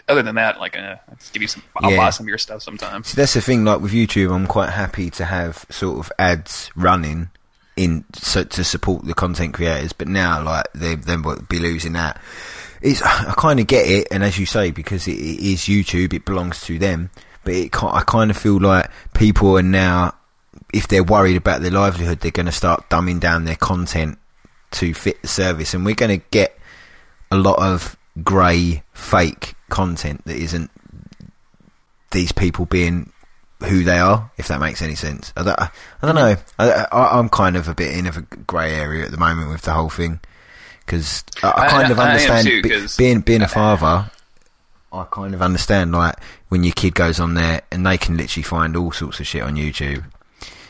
other 0.07 0.21
than 0.21 0.35
that, 0.35 0.59
like 0.59 0.77
uh, 0.77 0.95
I'll 1.09 1.17
give 1.33 1.41
you 1.41 1.47
some. 1.47 1.63
I'll 1.77 1.91
Yeah. 1.91 1.97
buy 1.97 2.09
some 2.11 2.25
of 2.25 2.29
your 2.29 2.37
stuff 2.37 2.61
sometimes. 2.61 3.07
See, 3.07 3.15
that's 3.15 3.33
the 3.33 3.41
thing. 3.41 3.63
Like 3.65 3.81
with 3.81 3.91
YouTube, 3.93 4.33
I'm 4.33 4.47
quite 4.47 4.69
happy 4.69 5.09
to 5.11 5.25
have 5.25 5.65
sort 5.69 5.99
of 5.99 6.11
ads 6.19 6.69
running 6.75 7.29
in 7.75 8.05
so, 8.13 8.43
to 8.43 8.63
support 8.63 9.05
the 9.05 9.13
content 9.13 9.53
creators. 9.53 9.93
But 9.93 10.07
now, 10.07 10.41
like 10.43 10.65
they 10.73 10.95
then 10.95 11.21
will 11.23 11.41
be 11.49 11.59
losing 11.59 11.93
that. 11.93 12.21
It's 12.81 13.01
I 13.01 13.33
kind 13.37 13.59
of 13.59 13.67
get 13.67 13.87
it, 13.87 14.07
and 14.11 14.23
as 14.23 14.37
you 14.37 14.45
say, 14.45 14.71
because 14.71 15.07
it, 15.07 15.13
it 15.17 15.39
is 15.53 15.61
YouTube, 15.61 16.13
it 16.13 16.25
belongs 16.25 16.61
to 16.65 16.77
them. 16.77 17.09
But 17.43 17.53
it, 17.53 17.83
I 17.83 18.01
kind 18.05 18.29
of 18.31 18.37
feel 18.37 18.59
like 18.59 18.89
people 19.13 19.57
are 19.57 19.63
now, 19.63 20.13
if 20.73 20.87
they're 20.87 21.03
worried 21.03 21.35
about 21.37 21.61
their 21.61 21.71
livelihood, 21.71 22.19
they're 22.19 22.31
going 22.31 22.47
to 22.47 22.51
start 22.51 22.89
dumbing 22.89 23.19
down 23.19 23.45
their 23.45 23.55
content 23.55 24.17
to 24.71 24.93
fit 24.93 25.21
the 25.21 25.27
service, 25.27 25.73
and 25.73 25.85
we're 25.85 25.95
going 25.95 26.19
to 26.19 26.25
get 26.31 26.57
a 27.31 27.37
lot 27.37 27.59
of 27.59 27.97
grey, 28.23 28.83
fake 28.93 29.55
content 29.69 30.23
that 30.25 30.37
isn't 30.37 30.71
these 32.11 32.31
people 32.31 32.65
being 32.65 33.11
who 33.61 33.83
they 33.83 33.97
are, 33.97 34.31
if 34.37 34.47
that 34.47 34.59
makes 34.59 34.81
any 34.81 34.95
sense. 34.95 35.33
I 35.35 35.43
don't, 35.43 35.59
I 35.59 35.69
don't 36.01 36.15
know. 36.15 36.35
I, 36.59 36.87
I, 36.91 37.19
I'm 37.19 37.29
kind 37.29 37.55
of 37.55 37.67
a 37.67 37.75
bit 37.75 37.95
in 37.97 38.05
of 38.05 38.17
a 38.17 38.21
grey 38.21 38.73
area 38.73 39.05
at 39.05 39.11
the 39.11 39.17
moment 39.17 39.49
with 39.49 39.63
the 39.63 39.73
whole 39.73 39.89
thing 39.89 40.19
because 40.85 41.23
I, 41.41 41.53
I 41.55 41.67
kind 41.69 41.91
of 41.91 41.99
I 41.99 42.03
am 42.03 42.09
understand 42.09 42.47
too, 42.47 42.61
be- 42.61 42.87
being 42.97 43.21
being 43.21 43.41
a 43.41 43.47
father. 43.47 44.11
I 44.91 45.05
kind 45.11 45.33
of 45.33 45.41
understand 45.41 45.91
like 45.91 46.15
when 46.49 46.63
your 46.63 46.73
kid 46.73 46.95
goes 46.95 47.19
on 47.19 47.33
there 47.33 47.63
and 47.71 47.85
they 47.85 47.97
can 47.97 48.15
literally 48.15 48.43
find 48.43 48.77
all 48.77 48.91
sorts 48.91 49.19
of 49.19 49.27
shit 49.27 49.41
on 49.41 49.55
YouTube. 49.55 50.05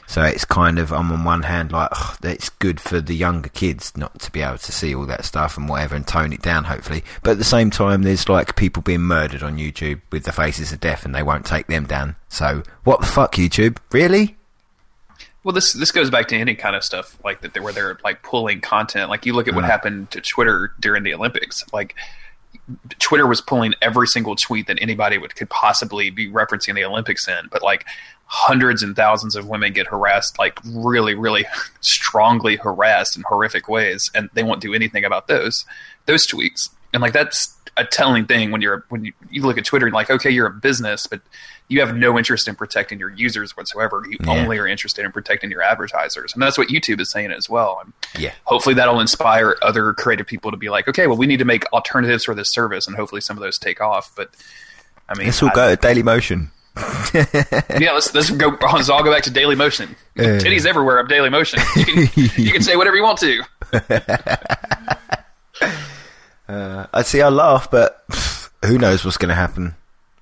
So 0.07 0.21
it's 0.23 0.45
kind 0.45 0.79
of 0.79 0.91
I'm 0.93 1.11
on 1.11 1.23
one 1.23 1.43
hand 1.43 1.71
like 1.71 1.89
ugh, 1.91 2.17
it's 2.23 2.49
good 2.49 2.79
for 2.79 3.01
the 3.01 3.15
younger 3.15 3.49
kids 3.49 3.95
not 3.97 4.19
to 4.19 4.31
be 4.31 4.41
able 4.41 4.57
to 4.59 4.71
see 4.71 4.93
all 4.93 5.05
that 5.07 5.25
stuff 5.25 5.57
and 5.57 5.67
whatever 5.67 5.95
and 5.95 6.07
tone 6.07 6.33
it 6.33 6.41
down 6.41 6.65
hopefully. 6.65 7.03
But 7.23 7.31
at 7.31 7.37
the 7.37 7.43
same 7.43 7.69
time 7.69 8.03
there's 8.03 8.29
like 8.29 8.55
people 8.55 8.83
being 8.83 9.01
murdered 9.01 9.43
on 9.43 9.57
YouTube 9.57 10.01
with 10.11 10.23
the 10.23 10.31
faces 10.31 10.71
of 10.71 10.79
death 10.79 11.05
and 11.05 11.15
they 11.15 11.23
won't 11.23 11.45
take 11.45 11.67
them 11.67 11.85
down. 11.85 12.15
So 12.29 12.63
what 12.83 13.01
the 13.01 13.07
fuck 13.07 13.35
YouTube? 13.35 13.77
Really? 13.91 14.35
Well, 15.43 15.53
this 15.53 15.73
this 15.73 15.91
goes 15.91 16.09
back 16.09 16.27
to 16.29 16.35
any 16.35 16.55
kind 16.55 16.75
of 16.75 16.83
stuff 16.83 17.23
like 17.23 17.41
that, 17.41 17.61
where 17.61 17.71
they're 17.71 17.99
like 18.03 18.23
pulling 18.23 18.61
content. 18.61 19.11
Like 19.11 19.27
you 19.27 19.33
look 19.33 19.47
at 19.47 19.53
what 19.53 19.63
mm. 19.63 19.69
happened 19.69 20.09
to 20.11 20.21
Twitter 20.21 20.73
during 20.79 21.03
the 21.03 21.13
Olympics. 21.13 21.63
Like 21.71 21.95
Twitter 22.99 23.28
was 23.28 23.41
pulling 23.41 23.74
every 23.82 24.07
single 24.07 24.36
tweet 24.36 24.68
that 24.68 24.80
anybody 24.82 25.18
would 25.18 25.36
could 25.36 25.49
possibly 25.49 26.09
be 26.09 26.30
referencing 26.30 26.76
the 26.76 26.84
Olympics 26.84 27.28
in, 27.28 27.47
but 27.51 27.61
like 27.61 27.86
hundreds 28.26 28.82
and 28.82 28.95
thousands 28.95 29.36
of 29.36 29.47
women 29.47 29.72
get 29.72 29.88
harassed, 29.88 30.39
like 30.39 30.59
really, 30.66 31.13
really 31.13 31.45
strongly 31.82 32.55
harassed 32.55 33.16
in 33.16 33.24
horrific 33.28 33.70
ways, 33.70 34.09
and 34.16 34.30
they 34.34 34.43
won't 34.43 34.61
do 34.61 34.74
anything 34.74 35.05
about 35.05 35.28
those 35.28 35.66
those 36.05 36.26
tweets. 36.28 36.70
And 36.93 37.01
like 37.01 37.13
that's 37.13 37.55
a 37.78 37.86
telling 37.86 38.26
thing 38.26 38.51
when 38.51 38.61
you're 38.61 38.86
when 38.89 39.05
you, 39.05 39.13
you 39.30 39.43
look 39.43 39.57
at 39.57 39.66
Twitter 39.66 39.86
and 39.86 39.93
like, 39.93 40.09
okay, 40.09 40.30
you're 40.30 40.47
a 40.47 40.53
business, 40.53 41.07
but 41.07 41.22
you 41.68 41.80
have 41.80 41.95
no 41.95 42.18
interest 42.18 42.47
in 42.47 42.55
protecting 42.55 42.99
your 42.99 43.09
users 43.09 43.57
whatsoever. 43.57 44.03
You 44.09 44.18
Yeah. 44.22 44.32
only 44.34 44.57
are 44.59 44.68
interested 44.68 45.03
in 45.05 45.11
protecting 45.11 45.49
your 45.49 45.61
advertisers, 45.63 46.34
and 46.34 46.41
that's 46.41 46.57
what 46.57 46.68
YouTube 46.68 46.99
is 46.99 47.09
saying 47.09 47.32
as 47.32 47.49
well. 47.49 47.82
And 47.84 47.93
Yeah. 48.18 48.34
hopefully 48.43 48.76
that'll 48.76 48.99
inspire 48.99 49.55
other 49.61 49.93
creative 49.93 50.28
people 50.28 50.51
to 50.51 50.57
be 50.57 50.70
like, 50.70 50.88
okay, 50.88 51.07
well, 51.07 51.18
we 51.18 51.26
need 51.28 51.39
to 51.39 51.45
make 51.45 51.66
alternatives 51.74 52.24
for 52.26 52.36
this 52.36 52.51
service, 52.51 52.86
and 52.88 52.95
hopefully 52.95 53.22
some 53.22 53.36
of 53.38 53.41
those 53.41 53.57
take 53.57 53.82
off. 53.82 54.11
But 54.16 54.30
I 55.09 55.16
mean, 55.16 55.28
this 55.28 55.41
will 55.41 55.49
go 55.49 55.70
to 55.70 55.76
Daily 55.76 56.03
Motion. 56.03 56.51
yeah, 57.13 57.91
let's 57.93 58.13
let's 58.13 58.30
go. 58.32 58.49
Let's 58.74 58.89
all 58.89 59.01
go 59.01 59.09
back 59.11 59.24
to 59.24 59.30
Daily 59.32 59.55
Motion. 59.55 59.95
Titties 60.18 60.66
everywhere 60.66 60.97
of 60.99 61.07
Daily 61.07 61.30
Motion. 61.30 61.61
You 61.76 61.86
can, 61.86 62.09
you 62.36 62.51
can 62.51 62.61
say 62.63 62.76
whatever 62.76 62.97
you 62.97 63.03
want 63.03 63.20
to. 63.20 63.43
Uh, 66.47 66.86
I 66.93 67.01
see. 67.03 67.22
I 67.22 67.30
laugh, 67.30 67.72
but 67.72 68.03
who 68.66 68.78
knows 68.78 69.03
what's 69.05 69.18
going 69.18 69.30
to 69.30 69.36
happen? 69.36 69.76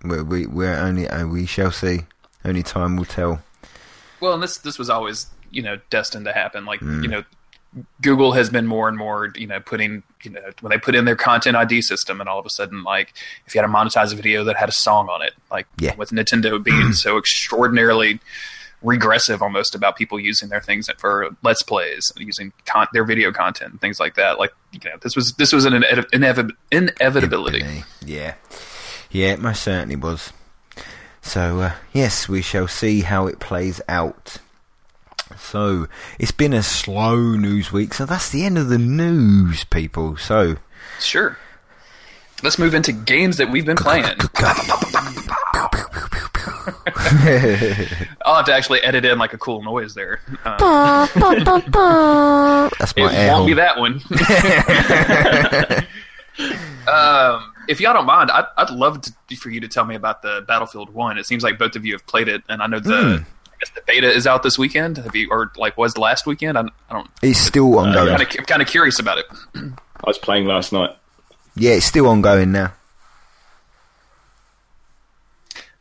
We 0.04 0.22
we 0.22 0.46
we're 0.48 0.76
only 0.76 1.08
uh, 1.08 1.26
we 1.28 1.46
shall 1.46 1.72
see. 1.72 2.02
Only 2.46 2.64
time 2.64 2.98
will 2.98 3.06
tell. 3.06 3.42
Well, 4.20 4.34
and 4.34 4.44
this 4.44 4.58
this 4.58 4.78
was 4.78 4.90
always 4.90 5.28
you 5.52 5.62
know 5.62 5.78
destined 5.90 6.26
to 6.26 6.34
happen. 6.34 6.66
Like 6.66 6.82
Mm. 6.82 7.04
you 7.04 7.10
know, 7.10 7.24
Google 8.02 8.34
has 8.34 8.50
been 8.50 8.68
more 8.68 8.88
and 8.90 8.98
more 8.98 9.32
you 9.36 9.48
know 9.48 9.60
putting 9.60 10.04
you 10.24 10.32
know 10.32 10.42
when 10.62 10.72
they 10.72 10.78
put 10.78 10.94
in 10.96 11.06
their 11.06 11.16
content 11.16 11.56
ID 11.56 11.82
system, 11.82 12.20
and 12.20 12.28
all 12.30 12.40
of 12.40 12.46
a 12.46 12.50
sudden 12.50 12.84
like 12.84 13.14
if 13.46 13.56
you 13.56 13.62
had 13.62 13.68
to 13.68 13.74
monetize 13.74 14.12
a 14.12 14.16
video 14.16 14.44
that 14.44 14.58
had 14.58 14.70
a 14.70 14.74
song 14.74 15.08
on 15.10 15.22
it, 15.22 15.34
like 15.52 15.68
Yeah. 15.78 15.96
with 15.96 16.10
Nintendo 16.12 16.62
being 16.62 16.92
so 17.06 17.18
extraordinarily 17.18 18.20
regressive 18.82 19.42
almost 19.42 19.74
about 19.76 19.96
people 19.96 20.20
using 20.20 20.50
their 20.50 20.60
things 20.60 20.90
for 20.98 21.30
let's 21.42 21.64
plays 21.64 22.12
using 22.18 22.52
con- 22.66 22.86
their 22.92 23.06
video 23.06 23.32
content 23.32 23.72
and 23.72 23.80
things 23.80 23.98
like 23.98 24.16
that 24.16 24.38
like 24.38 24.54
you 24.74 24.80
know 24.84 24.98
this 25.02 25.16
was 25.16 25.32
this 25.36 25.54
was 25.54 25.64
an 25.64 25.72
inev- 25.72 26.52
inevitability 26.70 27.84
Yeah, 28.06 28.34
yeah, 29.14 29.34
it 29.34 29.40
most 29.40 29.64
certainly 29.64 29.96
was. 29.96 30.34
So 31.22 31.62
uh, 31.62 31.74
yes, 31.94 32.28
we 32.28 32.42
shall 32.42 32.68
see 32.68 33.02
how 33.02 33.28
it 33.28 33.40
plays 33.40 33.80
out. 33.88 34.38
So 35.38 35.88
it's 36.20 36.32
been 36.32 36.54
a 36.54 36.64
slow 36.64 37.36
news 37.36 37.72
week, 37.72 37.94
so 37.94 38.06
that's 38.06 38.30
the 38.30 38.44
end 38.44 38.58
of 38.58 38.68
the 38.68 38.78
news, 38.78 39.64
people. 39.64 40.18
So 40.18 40.58
sure 41.00 41.38
let's 42.44 42.60
move 42.60 42.76
into 42.76 42.92
games 42.92 43.38
that 43.38 43.50
we've 43.50 43.66
been 43.66 43.78
playing 43.78 44.04
I'll 48.26 48.36
have 48.36 48.46
to 48.46 48.54
actually 48.54 48.82
edit 48.82 49.06
in 49.06 49.18
like 49.18 49.34
a 49.34 49.38
cool 49.38 49.64
noise 49.64 49.94
there. 49.94 50.22
Uh, 50.46 51.08
that's 52.78 52.96
my 52.96 53.14
air 53.14 53.34
won't 53.34 53.48
be 53.48 53.54
that 53.54 53.78
one. 53.78 54.02
um, 56.88 57.53
if 57.68 57.80
y'all 57.80 57.94
don't 57.94 58.06
mind, 58.06 58.30
I'd, 58.32 58.46
I'd 58.58 58.70
love 58.70 59.02
to, 59.02 59.36
for 59.36 59.50
you 59.50 59.60
to 59.62 59.68
tell 59.68 59.86
me 59.86 59.96
about 59.96 60.22
the 60.22 60.44
Battlefield 60.48 60.94
One. 60.94 61.18
It 61.18 61.26
seems 61.26 61.44
like 61.44 61.58
both 61.58 61.76
of 61.76 61.86
you 61.86 61.94
have 61.94 62.06
played 62.08 62.28
it, 62.28 62.44
and 62.50 62.62
I 62.62 62.68
know 62.68 62.80
the 62.80 63.26
guess 63.60 63.70
the 63.76 63.82
beta 63.88 64.10
is 64.12 64.28
out 64.28 64.44
this 64.44 64.58
weekend. 64.58 64.98
Have 64.98 65.16
you, 65.16 65.30
or 65.32 65.52
like 65.58 65.78
was 65.78 65.98
last 65.98 66.26
weekend? 66.26 66.58
I, 66.58 66.64
I 66.90 66.94
don't. 66.94 67.10
It's 67.22 67.40
still 67.40 67.78
ongoing. 67.80 68.10
I'm 68.14 68.18
kind, 68.18 68.40
of, 68.40 68.46
kind 68.48 68.62
of 68.62 68.68
curious 68.68 69.00
about 69.00 69.18
it. 69.20 69.26
I 69.56 69.72
was 70.08 70.18
playing 70.18 70.46
last 70.46 70.74
night. 70.74 70.96
Yeah, 71.56 71.72
it's 71.74 71.86
still 71.86 72.08
ongoing 72.08 72.52
now. 72.52 72.74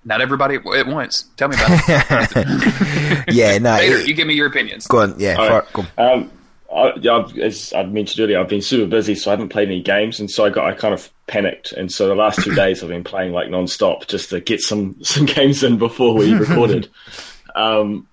Not 0.04 0.20
everybody 0.20 0.56
at 0.56 0.86
once. 0.86 1.26
Tell 1.36 1.48
me 1.48 1.54
about 1.56 1.70
it. 1.70 3.24
yeah, 3.32 3.56
no. 3.58 3.76
Vader, 3.76 3.96
it- 3.98 4.08
you 4.08 4.14
give 4.14 4.26
me 4.26 4.34
your 4.34 4.48
opinions. 4.48 4.86
go 4.88 4.98
on, 5.00 5.14
yeah. 5.18 5.36
All 5.36 5.48
fire- 5.48 5.60
right. 5.60 5.72
go 5.72 5.84
on. 5.98 6.12
Um, 6.22 6.30
I, 6.72 6.94
yeah, 7.00 7.16
I've, 7.16 7.38
as 7.38 7.72
I 7.72 7.82
mentioned 7.84 8.24
earlier, 8.24 8.40
I've 8.40 8.48
been 8.48 8.62
super 8.62 8.86
busy, 8.86 9.14
so 9.14 9.30
I 9.30 9.32
haven't 9.32 9.50
played 9.50 9.68
any 9.68 9.82
games, 9.82 10.20
and 10.20 10.30
so 10.30 10.44
I 10.44 10.50
got 10.50 10.66
I 10.66 10.74
kind 10.74 10.94
of 10.94 11.10
panicked, 11.26 11.72
and 11.72 11.92
so 11.92 12.08
the 12.08 12.14
last 12.14 12.42
two 12.42 12.54
days 12.54 12.82
I've 12.82 12.88
been 12.88 13.04
playing 13.04 13.32
like 13.32 13.50
non-stop 13.50 14.06
just 14.08 14.30
to 14.30 14.40
get 14.40 14.60
some 14.60 14.96
some 15.02 15.26
games 15.26 15.62
in 15.62 15.78
before 15.78 16.14
we 16.14 16.32
recorded. 16.32 16.88
um, 17.54 18.06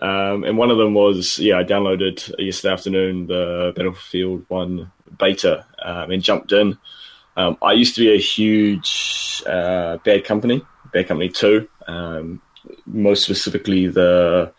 um, 0.00 0.44
and 0.44 0.58
one 0.58 0.70
of 0.70 0.78
them 0.78 0.94
was 0.94 1.38
yeah, 1.38 1.58
I 1.58 1.64
downloaded 1.64 2.34
yesterday 2.38 2.72
afternoon 2.72 3.26
the 3.26 3.72
Battlefield 3.76 4.44
One 4.48 4.90
beta 5.18 5.64
um, 5.82 6.10
and 6.10 6.22
jumped 6.22 6.52
in. 6.52 6.78
Um, 7.36 7.56
I 7.62 7.72
used 7.72 7.94
to 7.96 8.00
be 8.00 8.14
a 8.14 8.18
huge 8.18 9.42
uh, 9.46 9.98
Bad 9.98 10.24
Company, 10.24 10.62
Bad 10.92 11.08
Company 11.08 11.28
Two, 11.28 11.68
um, 11.86 12.40
most 12.86 13.24
specifically 13.24 13.88
the 13.88 14.52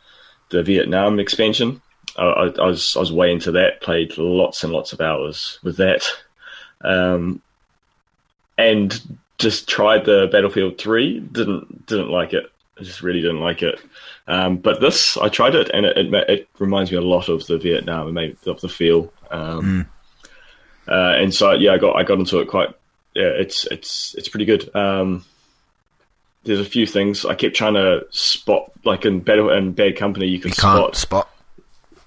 the 0.50 0.62
Vietnam 0.62 1.20
expansion. 1.20 1.82
I, 2.18 2.24
I, 2.24 2.44
I 2.48 2.66
was 2.68 2.96
I 2.96 3.00
was 3.00 3.12
way 3.12 3.32
into 3.32 3.52
that. 3.54 3.82
Played 3.82 4.18
lots 4.18 4.64
and 4.64 4.72
lots 4.74 4.94
of 4.94 5.02
hours 5.02 5.60
with 5.64 5.78
that, 5.78 6.04
um, 6.82 7.42
and 8.58 9.00
just 9.38 9.68
tried 9.68 10.06
the 10.06 10.30
Battlefield 10.32 10.78
Three. 10.78 11.20
Didn't 11.20 11.86
didn't 11.88 12.10
like 12.10 12.34
it. 12.34 12.46
I 12.80 12.84
just 12.84 13.02
really 13.02 13.22
didn't 13.22 13.40
like 13.40 13.62
it. 13.64 13.80
Um, 14.28 14.58
but 14.58 14.82
this, 14.82 15.16
I 15.18 15.30
tried 15.30 15.56
it, 15.56 15.70
and 15.74 15.86
it, 15.86 15.98
it, 15.98 16.14
it 16.30 16.50
reminds 16.60 16.92
me 16.92 16.98
a 16.98 17.02
lot 17.02 17.30
of 17.30 17.46
the 17.48 17.58
Vietnam, 17.58 18.08
and 18.08 18.16
maybe 18.16 18.38
of 18.48 18.60
the 18.62 18.70
feel. 18.70 19.14
Um, 19.32 19.88
uh, 20.88 21.14
and 21.18 21.34
so 21.34 21.52
yeah, 21.54 21.74
I 21.74 21.78
got 21.78 21.96
I 21.96 22.04
got 22.04 22.20
into 22.20 22.40
it 22.40 22.48
quite. 22.48 22.70
Yeah, 23.14 23.28
it's 23.30 23.66
it's 23.68 24.14
it's 24.16 24.28
pretty 24.28 24.46
good. 24.46 24.74
Um, 24.76 25.24
there's 26.44 26.60
a 26.60 26.66
few 26.66 26.86
things 26.86 27.26
I 27.26 27.34
kept 27.34 27.56
trying 27.56 27.74
to 27.74 28.06
spot, 28.12 28.72
like 28.84 29.06
in 29.06 29.20
Battle 29.20 29.50
and 29.50 29.76
Bad 29.76 29.98
Company, 29.98 30.28
you 30.28 30.40
can 30.40 30.50
You 30.50 30.56
can't 30.56 30.96
spot. 30.96 31.26
spot. 31.26 31.30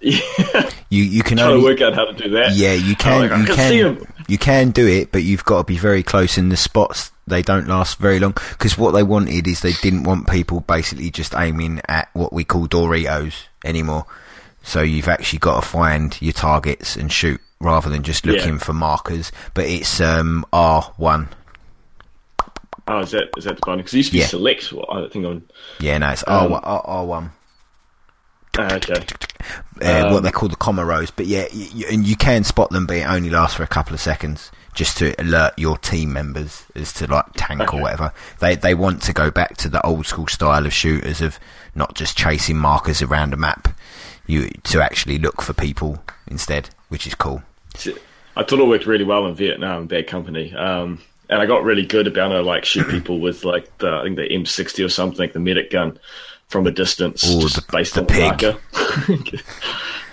Yeah, 0.00 0.70
You 0.90 1.02
you 1.02 1.22
can 1.22 1.38
to 1.38 1.44
only 1.46 1.64
work 1.64 1.80
out 1.80 1.94
how 1.94 2.04
to 2.06 2.12
do 2.12 2.30
that. 2.30 2.54
yeah 2.54 2.72
you 2.72 2.94
can 2.94 3.28
like, 3.28 3.38
you 3.48 3.54
can 3.54 3.96
can 3.96 4.06
you 4.28 4.38
can 4.38 4.70
do 4.70 4.86
it, 4.86 5.10
but 5.10 5.22
you've 5.24 5.44
got 5.44 5.58
to 5.58 5.64
be 5.64 5.76
very 5.78 6.02
close 6.02 6.38
in 6.38 6.50
the 6.50 6.56
spots. 6.56 7.10
They 7.26 7.42
don't 7.42 7.66
last 7.66 7.98
very 7.98 8.20
long 8.20 8.32
because 8.50 8.78
what 8.78 8.92
they 8.92 9.02
wanted 9.02 9.46
is 9.48 9.60
they 9.60 9.72
didn't 9.72 10.04
want 10.04 10.28
people 10.28 10.60
basically 10.60 11.10
just 11.10 11.34
aiming 11.34 11.80
at 11.88 12.08
what 12.12 12.32
we 12.32 12.44
call 12.44 12.68
Doritos 12.68 13.34
anymore. 13.64 14.06
So 14.62 14.82
you've 14.82 15.08
actually 15.08 15.38
got 15.40 15.62
to 15.62 15.68
find 15.68 16.16
your 16.22 16.32
targets 16.32 16.94
and 16.96 17.10
shoot 17.10 17.40
rather 17.60 17.88
than 17.90 18.02
just 18.02 18.24
looking 18.24 18.54
Yeah. 18.54 18.58
for 18.58 18.72
markers. 18.74 19.32
But 19.54 19.64
it's 19.66 20.00
um, 20.00 20.44
R 20.52 20.82
one. 20.96 21.28
Oh, 22.86 23.00
is 23.00 23.10
that 23.10 23.28
is 23.36 23.44
that 23.44 23.56
the 23.56 23.60
button? 23.64 23.78
Because 23.78 23.94
it 23.94 23.98
used 23.98 24.08
to 24.10 24.12
be 24.14 24.18
Yeah. 24.20 24.26
select. 24.26 24.72
Well, 24.72 24.86
I 24.90 25.08
think 25.08 25.26
on. 25.26 25.42
Yeah, 25.80 25.98
no, 25.98 26.10
it's 26.10 26.24
Um, 26.26 26.34
R 26.34 26.48
one. 26.48 26.62
R 26.64 27.04
one. 27.06 27.30
Okay. 28.58 29.04
uh, 29.82 30.06
Um, 30.06 30.12
what 30.12 30.22
they 30.22 30.30
call 30.30 30.48
the 30.48 30.56
commo 30.56 30.84
rose. 30.84 31.10
But 31.10 31.26
yeah, 31.26 31.46
y 31.52 31.68
y 31.74 31.84
and 31.90 32.06
you 32.06 32.16
can 32.16 32.44
spot 32.44 32.70
them, 32.70 32.86
but 32.86 32.96
it 32.96 33.08
only 33.08 33.30
lasts 33.30 33.56
for 33.56 33.62
a 33.62 33.68
couple 33.68 33.94
of 33.94 34.00
seconds, 34.00 34.50
just 34.74 34.98
to 34.98 35.14
alert 35.20 35.54
your 35.56 35.78
team 35.78 36.12
members 36.12 36.64
as 36.74 36.92
to 36.94 37.06
like 37.06 37.26
tank 37.36 37.72
or 37.72 37.80
whatever. 37.80 38.12
They 38.40 38.56
they 38.56 38.74
want 38.74 39.02
to 39.02 39.12
go 39.12 39.30
back 39.30 39.56
to 39.58 39.68
the 39.68 39.84
old 39.86 40.06
school 40.06 40.26
style 40.26 40.66
of 40.66 40.72
shooters 40.72 41.20
of 41.20 41.38
not 41.74 41.94
just 41.94 42.16
chasing 42.16 42.56
markers 42.56 43.02
around 43.02 43.32
a 43.32 43.36
map, 43.36 43.68
you 44.26 44.48
to 44.64 44.82
actually 44.82 45.18
look 45.18 45.40
for 45.42 45.52
people 45.52 46.02
instead, 46.26 46.70
which 46.88 47.06
is 47.06 47.14
cool. 47.14 47.42
I 48.36 48.44
thought 48.44 48.60
it 48.60 48.68
worked 48.68 48.86
really 48.86 49.04
well 49.04 49.26
in 49.26 49.34
Vietnam, 49.34 49.86
Bad 49.86 50.06
Company. 50.06 50.54
Um, 50.54 51.00
and 51.28 51.42
I 51.42 51.46
got 51.46 51.64
really 51.64 51.84
good 51.84 52.06
about 52.06 52.28
to 52.28 52.40
like 52.40 52.64
shoot 52.64 52.88
people 52.88 53.20
with 53.20 53.44
like 53.44 53.76
the 53.78 53.90
I 53.90 54.02
think 54.04 54.16
the 54.16 54.28
M60 54.28 54.84
or 54.84 54.88
something, 54.88 55.30
the 55.32 55.40
medic 55.40 55.70
gun, 55.70 55.98
from 56.48 56.66
a 56.66 56.70
distance, 56.70 57.24
Ooh, 57.28 57.40
just 57.40 57.56
the- 57.56 57.72
based 57.72 57.94
the 57.94 58.00
on 58.00 58.06
the 58.06 58.20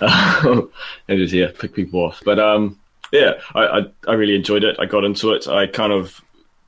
marker. 0.00 0.56
um, 0.58 0.70
and 1.08 1.18
just 1.18 1.32
yeah, 1.32 1.48
pick 1.58 1.74
people 1.74 2.00
off. 2.00 2.22
But 2.24 2.38
um, 2.38 2.78
yeah, 3.12 3.34
I, 3.54 3.60
I 3.66 3.80
I 4.08 4.12
really 4.14 4.36
enjoyed 4.36 4.64
it. 4.64 4.76
I 4.78 4.86
got 4.86 5.04
into 5.04 5.32
it. 5.32 5.48
I 5.48 5.66
kind 5.66 5.92
of 5.92 6.20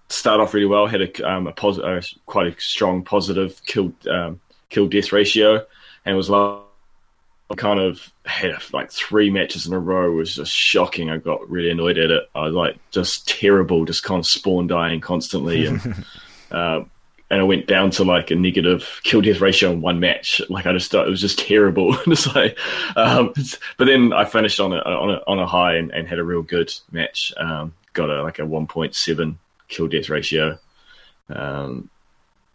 start 0.08 0.40
off 0.40 0.54
really 0.54 0.66
well. 0.66 0.86
Had 0.86 1.02
a 1.02 1.28
um 1.28 1.46
a 1.46 1.50
uh, 1.50 2.00
quite 2.26 2.46
a 2.46 2.60
strong 2.60 3.04
positive 3.04 3.60
kill 3.66 3.92
um, 4.10 4.40
kill 4.70 4.88
death 4.88 5.12
ratio, 5.12 5.64
and 6.04 6.16
was 6.16 6.30
like 6.30 6.60
kind 7.56 7.80
of 7.80 8.12
had 8.26 8.52
like 8.74 8.92
three 8.92 9.30
matches 9.30 9.66
in 9.66 9.72
a 9.72 9.78
row 9.78 10.12
it 10.12 10.14
was 10.14 10.34
just 10.34 10.52
shocking. 10.52 11.10
I 11.10 11.16
got 11.16 11.48
really 11.48 11.70
annoyed 11.70 11.98
at 11.98 12.10
it. 12.10 12.24
I 12.34 12.42
was 12.44 12.54
like 12.54 12.78
just 12.90 13.26
terrible, 13.28 13.84
just 13.84 14.04
kind 14.04 14.18
of 14.18 14.26
spawn 14.26 14.66
dying 14.66 15.00
constantly, 15.00 15.66
and 15.66 16.04
uh, 16.50 16.80
and 17.31 17.41
I 17.41 17.45
went 17.45 17.66
down 17.66 17.91
to 17.93 18.05
like 18.05 18.31
a 18.31 18.35
negative 18.35 19.01
kill 19.03 19.20
death 19.20 19.41
ratio 19.41 19.70
in 19.70 19.81
one 19.81 20.01
match. 20.01 20.41
Like 20.49 20.66
I 20.66 20.72
just 20.72 20.91
thought 20.91 21.07
it 21.07 21.11
was 21.11 21.20
just 21.20 21.39
terrible. 21.47 21.93
just 22.09 22.35
like, 22.35 22.59
um, 22.97 23.33
but 23.76 23.87
then 23.87 24.12
I 24.12 24.24
finished 24.24 24.61
on 24.61 24.72
a 24.72 24.79
on 24.79 25.11
a 25.11 25.20
on 25.26 25.39
a 25.39 25.47
high 25.47 25.76
and, 25.76 25.91
and 25.91 26.09
had 26.09 26.18
a 26.18 26.24
real 26.24 26.43
good 26.43 26.72
match. 26.91 27.33
Um, 27.37 27.74
got 27.93 28.11
a 28.11 28.22
like 28.22 28.39
a 28.39 28.47
one 28.47 28.66
point 28.66 28.95
seven 28.95 29.39
kill 29.68 29.89
death 29.89 30.09
ratio. 30.09 30.59
Um, 31.29 31.91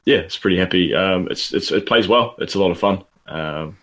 yeah, 0.06 0.18
it's 0.18 0.38
pretty 0.38 0.58
happy. 0.58 0.94
Um, 0.94 1.28
it's, 1.30 1.54
it's 1.54 1.72
it 1.72 1.86
plays 1.86 2.08
well. 2.08 2.36
It's 2.40 2.56
a 2.56 2.60
lot 2.60 2.72
of 2.72 2.80
fun. 2.80 3.04
Um, 3.28 3.78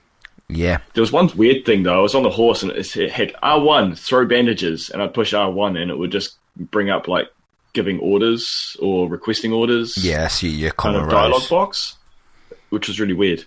Yeah, 0.48 0.78
there 0.94 1.02
was 1.02 1.12
one 1.12 1.30
weird 1.36 1.64
thing 1.64 1.84
though. 1.84 1.98
I 1.98 2.02
was 2.02 2.14
on 2.14 2.24
the 2.24 2.30
horse 2.30 2.62
and 2.62 2.72
it 2.72 3.10
had 3.10 3.32
R1 3.42 3.96
throw 3.96 4.26
bandages, 4.26 4.90
and 4.90 5.00
I'd 5.00 5.14
push 5.14 5.32
R1 5.32 5.80
and 5.80 5.90
it 5.90 5.96
would 5.96 6.12
just 6.12 6.36
bring 6.56 6.90
up 6.90 7.08
like 7.08 7.30
giving 7.72 7.98
orders 8.00 8.76
or 8.80 9.08
requesting 9.08 9.52
orders. 9.52 9.96
yeah. 10.02 10.28
So 10.28 10.46
your 10.46 10.70
kind 10.72 10.96
of 10.96 11.08
dialogue 11.08 11.48
box, 11.48 11.96
which 12.70 12.88
was 12.88 12.98
really 13.00 13.14
weird. 13.14 13.44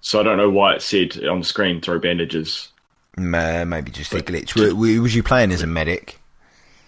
So 0.00 0.20
I 0.20 0.22
don't 0.22 0.36
know 0.36 0.50
why 0.50 0.74
it 0.74 0.82
said 0.82 1.24
on 1.24 1.38
the 1.40 1.44
screen 1.46 1.80
throw 1.80 1.98
bandages. 1.98 2.68
Uh, 3.16 3.64
maybe 3.66 3.90
just 3.90 4.12
a 4.12 4.16
glitch. 4.18 4.54
Were, 4.58 4.74
were- 4.74 5.00
was 5.02 5.14
you 5.14 5.22
playing 5.22 5.52
as 5.52 5.62
a 5.62 5.66
medic? 5.66 6.18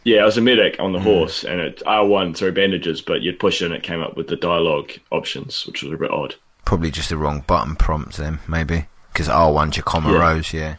Yeah, 0.05 0.23
I 0.23 0.25
was 0.25 0.37
a 0.39 0.41
medic 0.41 0.77
on 0.79 0.93
the 0.93 1.01
horse, 1.01 1.43
and 1.43 1.61
it 1.61 1.83
R1 1.85 2.37
throw 2.37 2.53
bandages, 2.53 3.01
but 3.03 3.23
you'd 3.23 3.41
push 3.41 3.61
it 3.61 3.67
and 3.67 3.75
it 3.75 3.83
came 3.83 4.01
up 4.01 4.17
with 4.17 4.29
the 4.29 4.37
dialogue 4.37 4.93
options, 5.11 5.67
which 5.67 5.83
was 5.83 5.93
a 5.93 5.97
bit 5.97 6.13
odd. 6.13 6.37
Probably 6.65 6.93
just 6.93 7.09
the 7.09 7.17
wrong 7.17 7.43
button 7.47 7.75
prompt 7.75 8.17
then, 8.17 8.39
maybe 8.47 8.87
because 9.13 9.29
R 9.29 9.53
one's 9.53 9.77
your 9.77 9.83
comma 9.85 10.13
Yeah. 10.13 10.19
rows. 10.19 10.53
Yeah. 10.53 10.77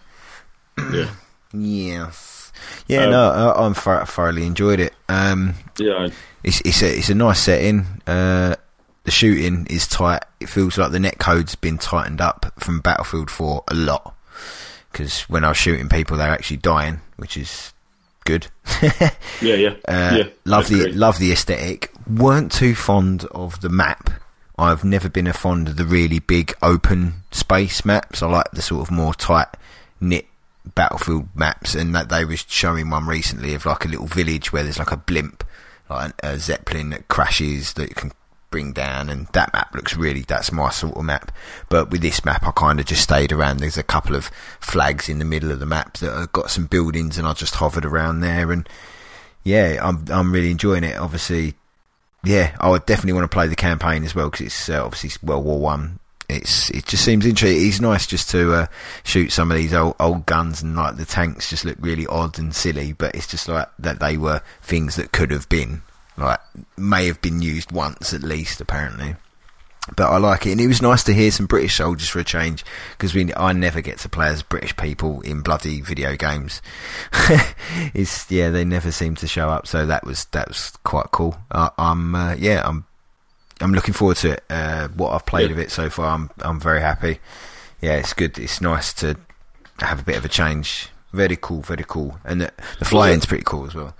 Yeah, 0.93 1.09
Yes. 1.53 2.33
Yeah, 2.87 3.03
Um, 3.05 3.11
no, 3.11 3.29
I, 3.31 3.65
I'm 3.65 3.73
thor- 3.73 4.05
thoroughly 4.05 4.45
enjoyed 4.45 4.79
it. 4.79 4.93
Um, 5.09 5.55
yeah, 5.77 6.07
it's 6.43 6.61
it's 6.61 6.81
a 6.81 6.97
it's 6.97 7.09
a 7.09 7.15
nice 7.15 7.39
setting. 7.39 7.85
Uh, 8.07 8.55
the 9.03 9.11
shooting 9.11 9.65
is 9.69 9.87
tight. 9.87 10.23
It 10.39 10.49
feels 10.49 10.77
like 10.77 10.91
the 10.91 10.99
net 10.99 11.17
code's 11.19 11.55
been 11.55 11.77
tightened 11.77 12.19
up 12.21 12.51
from 12.59 12.79
Battlefield 12.81 13.31
4 13.31 13.63
a 13.69 13.73
lot. 13.73 14.13
Because 14.91 15.21
when 15.23 15.43
I 15.45 15.49
was 15.49 15.57
shooting 15.57 15.87
people, 15.89 16.17
they're 16.17 16.29
actually 16.31 16.57
dying, 16.57 16.99
which 17.17 17.37
is 17.37 17.71
good. 18.25 18.47
yeah, 18.81 19.09
yeah, 19.41 19.75
Uh, 19.87 20.17
yeah. 20.17 20.23
love 20.45 20.67
the 20.67 20.81
agree. 20.81 20.91
love 20.93 21.19
the 21.19 21.31
aesthetic. 21.31 21.91
weren't 22.09 22.51
too 22.51 22.75
fond 22.75 23.23
of 23.31 23.61
the 23.61 23.69
map. 23.69 24.09
I've 24.57 24.83
never 24.83 25.07
been 25.07 25.27
a 25.27 25.33
fond 25.33 25.67
of 25.69 25.75
the 25.77 25.85
really 25.85 26.19
big 26.19 26.53
open 26.61 27.13
space 27.31 27.85
maps. 27.85 28.21
I 28.23 28.27
like 28.27 28.51
the 28.51 28.61
sort 28.61 28.81
of 28.81 28.91
more 28.91 29.13
tight 29.13 29.47
knit 30.01 30.25
battlefield 30.75 31.27
maps, 31.35 31.75
and 31.75 31.93
that 31.95 32.09
they 32.09 32.25
was 32.25 32.45
showing 32.47 32.89
one 32.89 33.07
recently 33.07 33.53
of 33.53 33.65
like 33.65 33.85
a 33.85 33.89
little 33.89 34.07
village 34.07 34.51
where 34.51 34.63
there's 34.63 34.79
like 34.79 34.91
a 34.91 34.97
blimp, 34.97 35.43
like 35.89 36.13
a 36.23 36.37
zeppelin 36.39 36.89
that 36.91 37.07
crashes 37.07 37.73
that 37.73 37.89
you 37.89 37.95
can 37.95 38.11
bring 38.49 38.71
down, 38.71 39.09
and 39.09 39.27
that 39.33 39.53
map 39.53 39.73
looks 39.75 39.95
really 39.95 40.21
that's 40.21 40.51
my 40.51 40.69
sort 40.69 40.95
of 40.95 41.03
map. 41.03 41.31
But 41.69 41.91
with 41.91 42.01
this 42.01 42.23
map, 42.25 42.45
I 42.45 42.51
kind 42.51 42.79
of 42.79 42.85
just 42.85 43.03
stayed 43.03 43.31
around. 43.31 43.59
There's 43.59 43.77
a 43.77 43.83
couple 43.83 44.15
of 44.15 44.31
flags 44.59 45.09
in 45.09 45.19
the 45.19 45.25
middle 45.25 45.51
of 45.51 45.59
the 45.59 45.65
map 45.65 45.97
that 45.97 46.13
have 46.13 46.33
got 46.33 46.51
some 46.51 46.65
buildings, 46.65 47.17
and 47.17 47.27
I 47.27 47.33
just 47.33 47.55
hovered 47.55 47.85
around 47.85 48.21
there 48.21 48.51
and 48.51 48.67
yeah, 49.47 49.79
I'm 49.81 50.05
I'm 50.09 50.31
really 50.33 50.51
enjoying 50.51 50.83
it. 50.83 50.97
Obviously, 50.97 51.53
yeah, 52.23 52.55
I 52.59 52.69
would 52.69 52.85
definitely 52.85 53.13
want 53.13 53.23
to 53.23 53.33
play 53.33 53.47
the 53.47 53.55
campaign 53.55 54.03
as 54.03 54.13
well 54.13 54.29
because 54.29 54.45
it's 54.45 54.69
uh, 54.69 54.83
obviously 54.83 55.11
World 55.25 55.45
War 55.45 55.59
One. 55.59 55.99
It's 56.29 56.69
it 56.71 56.85
just 56.85 57.05
seems 57.05 57.25
interesting. 57.25 57.67
It's 57.67 57.79
nice 57.79 58.05
just 58.05 58.29
to 58.31 58.53
uh, 58.53 58.67
shoot 59.03 59.31
some 59.31 59.49
of 59.49 59.57
these 59.57 59.73
old 59.73 59.95
old 59.99 60.25
guns 60.25 60.61
and 60.61 60.75
like 60.75 60.97
the 60.97 61.05
tanks 61.05 61.49
just 61.49 61.63
look 61.63 61.77
really 61.79 62.05
odd 62.07 62.37
and 62.37 62.53
silly, 62.53 62.91
but 62.91 63.15
it's 63.15 63.27
just 63.27 63.47
like 63.47 63.69
that 63.79 63.99
they 63.99 64.17
were 64.17 64.41
things 64.61 64.97
that 64.97 65.13
could 65.13 65.31
have 65.31 65.47
been 65.47 65.83
like 66.17 66.39
may 66.75 67.07
have 67.07 67.21
been 67.21 67.41
used 67.41 67.71
once 67.71 68.13
at 68.13 68.23
least 68.23 68.59
apparently. 68.59 69.15
But 69.95 70.11
I 70.11 70.17
like 70.17 70.45
it, 70.45 70.51
and 70.51 70.59
it 70.59 70.67
was 70.67 70.81
nice 70.81 71.03
to 71.05 71.13
hear 71.13 71.31
some 71.31 71.45
British 71.45 71.75
soldiers 71.75 72.09
for 72.09 72.19
a 72.19 72.23
change 72.23 72.65
because 72.91 73.15
we 73.15 73.33
I 73.35 73.53
never 73.53 73.79
get 73.79 73.99
to 73.99 74.09
play 74.09 74.27
as 74.27 74.43
British 74.43 74.75
people 74.75 75.21
in 75.21 75.41
bloody 75.41 75.79
video 75.79 76.17
games. 76.17 76.61
it's 77.93 78.29
yeah, 78.29 78.49
they 78.49 78.65
never 78.65 78.91
seem 78.91 79.15
to 79.15 79.27
show 79.27 79.47
up, 79.47 79.65
so 79.65 79.85
that 79.85 80.05
was 80.05 80.25
that 80.25 80.49
was 80.49 80.71
quite 80.83 81.11
cool. 81.11 81.37
I, 81.51 81.69
I'm 81.77 82.15
uh, 82.15 82.35
yeah, 82.37 82.63
I'm 82.65 82.85
I'm 83.61 83.73
looking 83.73 83.93
forward 83.93 84.17
to 84.17 84.31
it. 84.33 84.43
Uh, 84.49 84.87
what 84.89 85.13
I've 85.13 85.25
played 85.25 85.49
Yeah. 85.49 85.53
of 85.55 85.59
it 85.59 85.71
so 85.71 85.89
far, 85.89 86.13
I'm 86.13 86.29
I'm 86.41 86.59
very 86.59 86.81
happy. 86.81 87.19
Yeah, 87.81 87.95
it's 87.95 88.13
good. 88.13 88.37
It's 88.37 88.61
nice 88.61 88.93
to 88.95 89.15
have 89.79 89.99
a 89.99 90.03
bit 90.03 90.15
of 90.17 90.25
a 90.25 90.29
change. 90.29 90.89
Very 91.13 91.37
cool, 91.39 91.61
very 91.61 91.85
cool, 91.87 92.19
and 92.25 92.41
the, 92.41 92.51
the 92.79 92.85
flying's 92.85 93.25
pretty 93.25 93.43
cool 93.45 93.65
as 93.65 93.73
well. 93.73 93.95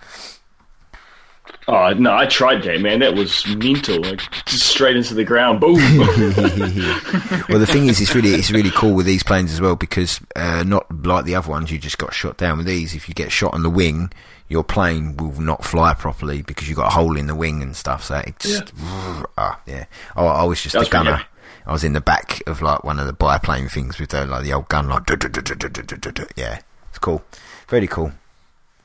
Oh 1.70 1.92
no, 1.94 2.14
I 2.14 2.26
tried 2.26 2.64
that, 2.64 2.82
man. 2.82 3.00
That 3.00 3.16
was 3.16 3.46
mental. 3.58 4.02
Like 4.02 4.22
just 4.46 4.66
straight 4.68 4.96
into 4.98 5.14
the 5.14 5.24
ground. 5.24 5.60
Boom. 5.60 5.76
well, 7.50 7.60
the 7.60 7.66
thing 7.68 7.88
is, 7.88 8.00
it's 8.02 8.14
really 8.16 8.32
it's 8.32 8.52
really 8.52 8.72
cool 8.72 8.94
with 8.94 9.06
these 9.06 9.24
planes 9.24 9.52
as 9.54 9.60
well 9.62 9.76
because 9.76 10.20
uh, 10.36 10.64
not 10.66 10.86
like 11.06 11.26
the 11.26 11.36
other 11.36 11.50
ones, 11.50 11.72
you 11.72 11.78
just 11.78 11.98
got 11.98 12.14
shot 12.14 12.38
down. 12.38 12.58
With 12.58 12.68
these, 12.68 12.96
if 12.96 13.08
you 13.10 13.14
get 13.14 13.32
shot 13.32 13.54
on 13.54 13.64
the 13.64 13.70
wing, 13.70 14.12
your 14.50 14.64
plane 14.64 15.18
will 15.18 15.40
not 15.42 15.64
fly 15.66 15.94
properly 15.94 16.42
because 16.42 16.68
you've 16.70 16.78
got 16.78 16.88
a 16.88 16.96
hole 16.96 17.18
in 17.18 17.28
the 17.28 17.36
wing 17.36 17.62
and 17.62 17.76
stuff. 17.76 18.04
So 18.04 18.18
it 18.18 18.40
just 18.40 18.74
ah 19.38 19.60
yeah. 19.66 19.86
Oh, 20.16 20.28
I 20.28 20.44
was 20.44 20.62
just 20.62 20.74
That's 20.74 20.88
a 20.88 20.92
gunner. 20.92 21.22
I 21.66 21.72
was 21.74 21.84
in 21.84 21.94
the 21.94 22.02
back 22.02 22.42
of 22.48 22.62
like 22.62 22.84
one 22.86 22.98
of 23.00 23.08
the 23.08 23.14
biplane 23.14 23.68
things 23.68 24.00
with 24.00 24.12
the 24.12 24.26
like 24.26 24.44
the 24.44 24.54
old 24.54 24.70
gun, 24.70 24.88
like 24.88 25.10
yeah, 26.38 26.60
it's 26.90 27.00
cool, 27.00 27.24
very 27.68 27.88
cool, 27.88 28.14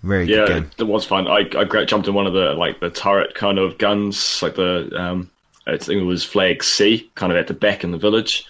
very 0.02 0.24
yeah, 0.26 0.46
good 0.46 0.64
it, 0.64 0.80
it 0.80 0.84
was 0.88 1.04
fun. 1.04 1.28
I 1.28 1.48
I 1.56 1.84
jumped 1.84 2.08
in 2.08 2.14
one 2.14 2.26
of 2.26 2.32
the 2.32 2.54
like 2.54 2.80
the 2.80 2.90
turret 2.90 3.34
kind 3.36 3.58
of 3.58 3.78
guns, 3.78 4.42
like 4.42 4.56
the 4.56 4.90
um, 4.96 5.30
I 5.64 5.76
think 5.76 6.02
it 6.02 6.04
was 6.04 6.24
Flag 6.24 6.64
C, 6.64 7.08
kind 7.14 7.30
of 7.30 7.38
at 7.38 7.46
the 7.46 7.54
back 7.54 7.84
in 7.84 7.92
the 7.92 7.98
village. 7.98 8.44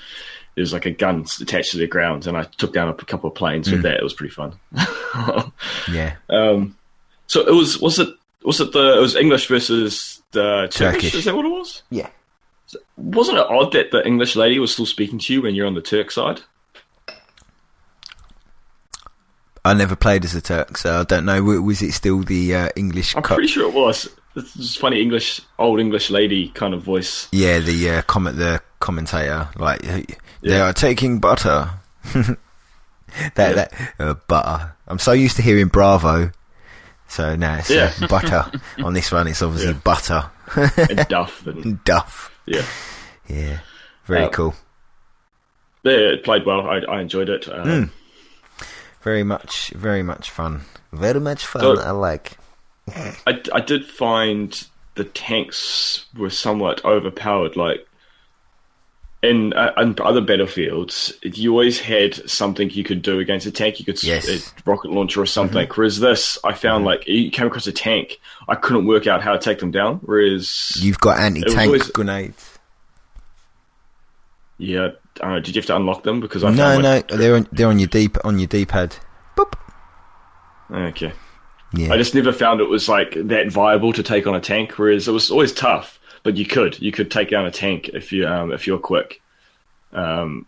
There's 0.54 0.72
like 0.72 0.86
a 0.86 0.90
gun 0.90 1.26
attached 1.40 1.72
to 1.72 1.76
the 1.78 1.86
ground, 1.86 2.26
and 2.26 2.36
I 2.36 2.44
took 2.44 2.72
down 2.72 2.88
a 2.88 2.94
couple 2.94 3.28
of 3.28 3.34
planes 3.34 3.68
Mm. 3.68 3.72
with 3.72 3.82
that. 3.82 3.96
It 3.98 4.02
was 4.02 4.14
pretty 4.14 4.34
fun. 4.34 4.54
Yeah, 5.90 6.14
um, 6.30 6.74
so 7.32 7.40
it 7.40 7.54
was 7.54 7.80
was 7.80 7.98
it 7.98 8.08
was 8.44 8.60
it 8.60 8.72
the 8.72 8.98
it 8.98 9.00
was 9.00 9.16
English 9.16 9.46
versus 9.46 10.22
the 10.32 10.68
Turkish? 10.70 10.76
Turkish. 10.76 11.14
Is 11.14 11.24
that 11.24 11.34
what 11.34 11.46
it 11.46 11.48
was? 11.48 11.82
yeah. 11.88 12.10
Wasn't 12.98 13.38
it 13.38 13.46
odd 13.46 13.72
that 13.72 13.90
the 13.90 14.06
English 14.06 14.36
lady 14.36 14.58
was 14.58 14.72
still 14.72 14.84
speaking 14.84 15.18
to 15.18 15.32
you 15.32 15.40
when 15.40 15.54
you're 15.54 15.66
on 15.66 15.74
the 15.74 15.80
Turk 15.80 16.10
side? 16.10 16.42
I 19.64 19.72
never 19.72 19.96
played 19.96 20.24
as 20.26 20.34
a 20.34 20.42
Turk, 20.42 20.76
so 20.76 21.00
I 21.00 21.04
don't 21.04 21.24
know. 21.24 21.42
Was 21.42 21.80
it 21.80 21.92
still 21.92 22.20
the 22.20 22.54
uh, 22.54 22.68
English? 22.76 23.16
I'm 23.16 23.22
co- 23.22 23.36
pretty 23.36 23.48
sure 23.48 23.66
it 23.66 23.74
was. 23.74 24.08
This 24.34 24.56
is 24.56 24.76
funny 24.76 25.00
English, 25.00 25.40
old 25.58 25.80
English 25.80 26.10
lady 26.10 26.48
kind 26.50 26.74
of 26.74 26.82
voice. 26.82 27.28
Yeah, 27.32 27.60
the 27.60 27.90
uh, 27.90 28.02
comment, 28.02 28.36
the 28.36 28.60
commentator, 28.80 29.48
like 29.56 29.80
they 30.42 30.60
are 30.60 30.72
taking 30.74 31.18
butter. 31.18 31.70
that 32.14 32.36
that 33.36 33.72
uh, 33.98 34.14
butter. 34.28 34.74
I'm 34.86 34.98
so 34.98 35.12
used 35.12 35.36
to 35.36 35.42
hearing 35.42 35.68
Bravo, 35.68 36.30
so 37.12 37.36
now 37.36 37.56
it's 37.58 37.70
uh, 37.70 37.92
Yeah. 38.00 38.06
butter. 38.06 38.50
On 38.84 38.94
this 38.94 39.12
one, 39.12 39.26
it's 39.28 39.42
obviously 39.42 39.72
Yeah. 39.72 39.80
butter. 39.84 40.30
and 40.56 41.06
Duff 41.08 41.46
and 41.46 41.82
Duff. 41.84 42.30
yeah. 42.46 42.64
Yeah, 43.28 43.58
very 44.06 44.24
Uh, 44.24 44.28
cool. 44.30 44.54
Yeah, 45.84 45.92
it 46.14 46.24
played 46.24 46.46
well. 46.46 46.62
I, 46.68 46.78
I 46.88 47.00
enjoyed 47.00 47.28
it. 47.28 47.48
Uh, 47.48 47.64
Mm. 47.64 47.90
Very 49.02 49.24
much, 49.24 49.70
very 49.70 50.02
much 50.02 50.30
fun. 50.30 50.62
Very 50.92 51.18
much 51.20 51.44
fun. 51.46 51.62
So- 51.62 51.80
I 51.80 51.90
like. 51.90 52.32
I, 53.26 53.40
I 53.52 53.60
did 53.60 53.84
find 53.84 54.64
the 54.94 55.04
tanks 55.04 56.06
were 56.16 56.30
somewhat 56.30 56.84
overpowered. 56.84 57.56
Like 57.56 57.86
in, 59.22 59.52
uh, 59.52 59.72
in 59.78 59.94
other 60.02 60.20
battlefields, 60.20 61.12
you 61.22 61.52
always 61.52 61.78
had 61.80 62.28
something 62.28 62.70
you 62.70 62.82
could 62.82 63.02
do 63.02 63.20
against 63.20 63.46
a 63.46 63.52
tank. 63.52 63.78
You 63.78 63.84
could 63.84 64.02
Yes. 64.02 64.28
a 64.28 64.40
rocket 64.70 64.90
launcher 64.90 65.20
or 65.22 65.26
something. 65.26 65.64
Mm-hmm. 65.66 65.74
Whereas 65.80 66.00
this, 66.00 66.38
I 66.44 66.52
found 66.54 66.80
mm-hmm. 66.80 66.86
like 66.86 67.06
you 67.06 67.30
came 67.30 67.46
across 67.46 67.66
a 67.66 67.72
tank, 67.72 68.18
I 68.48 68.56
couldn't 68.56 68.86
work 68.86 69.06
out 69.06 69.22
how 69.22 69.32
to 69.32 69.38
take 69.38 69.60
them 69.60 69.70
down. 69.70 70.00
Whereas 70.02 70.72
You've 70.80 70.98
got 70.98 71.20
anti-tank 71.20 71.66
always- 71.68 71.88
grenades. 71.90 72.58
yeah, 74.58 74.88
I 75.20 75.34
know, 75.34 75.40
did 75.40 75.54
you 75.54 75.60
have 75.60 75.66
to 75.66 75.76
unlock 75.76 76.02
them? 76.02 76.20
Because 76.20 76.42
I 76.44 76.50
No, 76.50 76.56
found, 76.56 76.82
no, 76.82 76.90
like, 76.94 77.08
they're 77.08 77.36
on, 77.36 77.48
they're 77.52 77.68
on 77.68 77.78
your 77.78 77.88
deep 77.88 78.16
on 78.24 78.38
your 78.38 78.48
D-pad. 78.48 78.96
Boop. 79.36 79.52
okay. 80.70 81.12
Yeah. 81.74 81.92
I 81.92 81.96
just 81.96 82.14
never 82.14 82.32
found 82.32 82.60
it 82.60 82.68
was 82.68 82.88
like 82.88 83.14
that 83.14 83.50
viable 83.50 83.92
to 83.94 84.02
take 84.02 84.26
on 84.26 84.34
a 84.34 84.40
tank. 84.40 84.72
Whereas 84.78 85.08
it 85.08 85.12
was 85.12 85.30
always 85.30 85.52
tough, 85.52 85.98
but 86.22 86.36
you 86.36 86.44
could 86.46 86.80
you 86.80 86.92
could 86.92 87.10
take 87.10 87.30
down 87.30 87.46
a 87.46 87.50
tank 87.50 87.88
if 87.90 88.12
you 88.12 88.26
um, 88.26 88.52
if 88.52 88.66
you're 88.66 88.78
quick. 88.78 89.20
Um, 89.92 90.46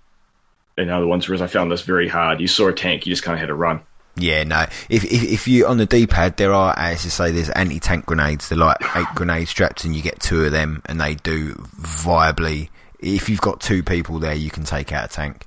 in 0.76 0.90
other 0.90 1.06
ones, 1.06 1.28
whereas 1.28 1.40
I 1.42 1.46
found 1.46 1.70
this 1.70 1.82
very 1.82 2.08
hard. 2.08 2.40
You 2.40 2.48
saw 2.48 2.66
a 2.68 2.72
tank, 2.72 3.06
you 3.06 3.12
just 3.12 3.22
kind 3.22 3.34
of 3.34 3.40
had 3.40 3.46
to 3.46 3.54
run. 3.54 3.80
Yeah, 4.16 4.42
no. 4.44 4.62
If 4.88 5.04
if, 5.04 5.22
if 5.22 5.48
you 5.48 5.66
on 5.66 5.76
the 5.76 5.86
D-pad, 5.86 6.36
there 6.36 6.52
are, 6.52 6.74
as 6.76 7.04
you 7.04 7.10
say, 7.10 7.30
there's 7.30 7.50
anti-tank 7.50 8.06
grenades. 8.06 8.48
They're 8.48 8.58
like 8.58 8.78
eight 8.96 9.06
grenade 9.14 9.46
straps, 9.48 9.84
and 9.84 9.94
you 9.94 10.02
get 10.02 10.18
two 10.20 10.44
of 10.44 10.52
them, 10.52 10.82
and 10.86 11.00
they 11.00 11.14
do 11.16 11.54
viably. 11.80 12.70
If 13.00 13.28
you've 13.28 13.40
got 13.40 13.60
two 13.60 13.82
people 13.82 14.18
there, 14.18 14.34
you 14.34 14.50
can 14.50 14.64
take 14.64 14.92
out 14.92 15.04
a 15.06 15.08
tank. 15.08 15.44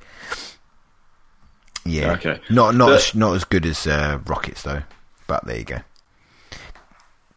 Yeah. 1.86 2.12
Okay. 2.14 2.40
Not 2.50 2.76
not 2.76 2.90
The- 2.90 2.96
as, 2.96 3.16
not 3.16 3.36
as 3.36 3.44
good 3.46 3.66
as 3.66 3.88
uh, 3.88 4.20
rockets 4.28 4.64
though, 4.64 4.84
but 5.28 5.46
there 5.46 5.58
you 5.58 5.64
go. 5.64 5.80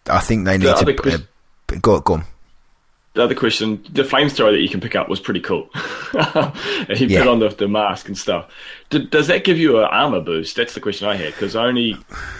I 0.09 0.18
think 0.20 0.45
they 0.45 0.59
need 0.59 0.66
The 0.66 0.74
to. 0.84 0.95
ques- 0.95 1.14
uh, 1.14 1.76
go 1.80 2.01
go 2.01 2.14
on. 2.14 2.24
The 3.15 3.25
other 3.25 3.35
question, 3.35 3.85
the 3.91 4.05
flamethrower 4.05 4.53
that 4.53 4.61
you 4.61 4.69
can 4.69 4.81
pick 4.81 4.95
up 4.95 5.09
was 5.09 5.19
pretty 5.19 5.41
cool. 5.41 5.69
he 6.95 7.07
Yeah. 7.07 7.21
put 7.21 7.29
on 7.29 7.41
the, 7.41 7.49
the 7.49 7.67
mask 7.67 8.07
and 8.07 8.17
stuff. 8.17 8.49
D- 8.91 9.05
does 9.07 9.27
that 9.27 9.43
give 9.43 9.59
you 9.59 9.79
an 9.79 9.85
armor 9.91 10.21
boost? 10.21 10.55
That's 10.55 10.75
the 10.75 10.81
question 10.81 11.09
I 11.09 11.17
had 11.17 11.33
because 11.33 11.57
I 11.57 11.67
only 11.67 11.97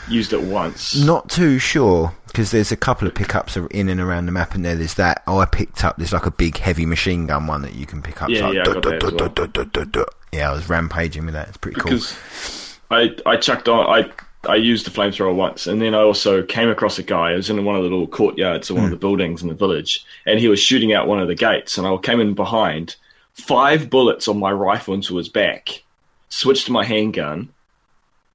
used 0.09 0.33
it 0.33 0.43
once. 0.43 0.97
Not 1.05 1.29
too 1.29 1.59
sure 1.59 2.15
because 2.27 2.53
there's 2.53 2.71
a 2.71 2.77
couple 2.77 3.09
of 3.09 3.15
pickups 3.15 3.57
in 3.57 3.89
and 3.89 4.01
around 4.01 4.27
the 4.27 4.33
map, 4.33 4.55
and 4.55 4.65
there 4.65 4.77
there's 4.77 4.95
that. 4.95 5.25
Oh, 5.27 5.39
I 5.39 5.47
picked 5.47 5.83
up. 5.83 5.97
There's 5.97 6.13
like 6.13 6.27
a 6.27 6.31
big 6.31 6.57
heavy 6.59 6.87
machine 6.87 7.27
gun 7.27 7.49
one 7.49 7.63
that 7.63 7.75
you 7.75 7.85
can 7.87 8.01
pick 8.01 8.23
up. 8.23 8.29
Yeah, 8.29 8.47
like 8.47 8.55
yeah, 8.55 8.61
I 8.61 8.65
got 8.67 8.83
that 8.85 9.95
well. 9.97 10.07
Yeah, 10.33 10.51
I 10.51 10.53
was 10.55 10.69
rampaging 10.69 11.25
with 11.25 11.35
that. 11.35 11.49
It's 11.49 11.57
pretty 11.57 11.81
cool. 11.81 11.91
because 11.91 12.79
I 12.93 13.17
I 13.27 13.37
chucked 13.37 13.69
on 13.69 13.87
I 13.93 14.09
I 14.49 14.57
used 14.57 14.87
the 14.87 14.91
flamethrower 14.91 15.35
once, 15.35 15.67
and 15.67 15.83
then 15.83 15.95
I 15.95 16.01
also 16.01 16.43
came 16.43 16.71
across 16.71 16.99
a 16.99 17.03
guy. 17.03 17.33
I 17.33 17.35
was 17.35 17.51
in 17.51 17.63
one 17.65 17.77
of 17.77 17.83
the 17.83 17.91
little 17.91 18.07
courtyards 18.07 18.71
of 18.71 18.77
one 18.77 18.87
of 18.87 18.91
the 18.91 18.97
buildings 18.97 19.43
in 19.43 19.49
the 19.49 19.55
village, 19.55 20.05
and 20.27 20.41
he 20.41 20.49
was 20.49 20.61
shooting 20.61 20.95
out 20.95 21.07
one 21.07 21.21
of 21.21 21.29
the 21.29 21.35
gates, 21.35 21.77
and 21.77 21.87
I 21.87 21.95
came 21.99 22.21
in 22.21 22.35
behind, 22.35 22.97
five 23.35 23.91
bullets 23.91 24.29
on 24.29 24.39
my 24.39 24.51
rifle 24.51 24.95
into 24.95 25.17
his 25.17 25.29
back, 25.29 25.83
switched 26.31 26.67
to 26.67 26.73
my 26.73 26.85
handgun, 26.85 27.51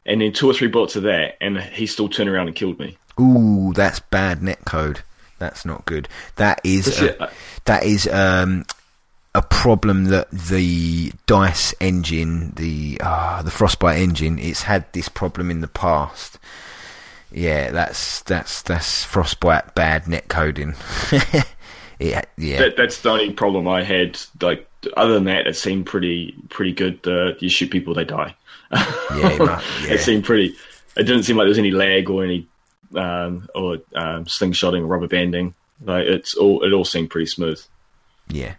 and 0.06 0.22
then 0.22 0.32
two 0.32 0.50
or 0.50 0.54
three 0.54 0.68
bullets 0.68 0.96
of 0.96 1.04
that, 1.04 1.38
and 1.42 1.60
he 1.60 1.88
still 1.88 2.08
turned 2.08 2.30
around 2.30 2.48
and 2.48 2.56
killed 2.56 2.78
me. 2.78 2.98
Ooh, 3.20 3.74
that's 3.74 4.00
bad 4.00 4.44
net 4.44 4.64
code. 4.66 5.02
That's 5.40 5.66
not 5.66 5.86
good. 5.86 6.08
That 6.36 6.62
is 6.64 7.02
it. 7.02 7.20
that 7.66 7.84
is 7.84 8.08
um, 8.08 8.64
a 9.36 9.42
problem 9.42 10.06
that 10.06 10.32
the 10.32 11.12
Dice 11.28 11.74
engine, 11.82 12.54
the 12.56 12.98
uh, 13.04 13.42
the 13.42 13.52
Frostbite 13.52 14.00
engine, 14.00 14.40
it's 14.40 14.64
had 14.64 14.92
this 14.94 15.10
problem 15.10 15.52
in 15.52 15.60
the 15.60 15.68
past. 15.68 16.40
Yeah, 17.32 17.70
that's 17.72 18.22
that's 18.22 18.62
that's 18.62 19.04
Frostbite 19.04 19.76
bad 19.76 20.08
net 20.08 20.30
coding. 20.30 20.76
it, 22.00 22.28
yeah, 22.38 22.60
That, 22.60 22.78
that's 22.78 23.02
the 23.02 23.10
only 23.10 23.34
problem 23.34 23.68
I 23.68 23.84
had. 23.84 24.18
Like 24.42 24.68
other 24.96 25.14
than 25.16 25.26
that, 25.26 25.48
it 25.48 25.58
seemed 25.58 25.86
pretty 25.86 26.34
pretty 26.50 26.72
good. 26.72 27.06
Uh, 27.06 27.34
you 27.40 27.50
shoot 27.50 27.70
people, 27.70 27.94
they 27.94 28.06
die. 28.06 28.34
yeah, 28.72 29.30
it 29.32 29.40
mu- 29.40 29.46
yeah. 29.88 29.94
it 29.94 30.00
seemed 30.00 30.24
pretty. 30.24 30.56
It 30.96 31.04
didn't 31.04 31.24
seem 31.24 31.36
like 31.36 31.44
there 31.44 31.50
was 31.50 31.58
any 31.60 31.72
lag 31.72 32.10
or 32.10 32.24
any 32.24 32.48
um, 32.96 33.50
or 33.54 33.74
um, 33.96 34.24
slingshotting 34.26 34.82
or 34.82 34.86
rubber 34.86 35.10
banding. 35.10 35.54
Like 35.84 36.06
it's 36.06 36.36
all 36.36 36.64
it 36.64 36.72
all 36.72 36.86
seemed 36.86 37.10
pretty 37.10 37.26
smooth. 37.26 37.62
Yeah. 38.30 38.56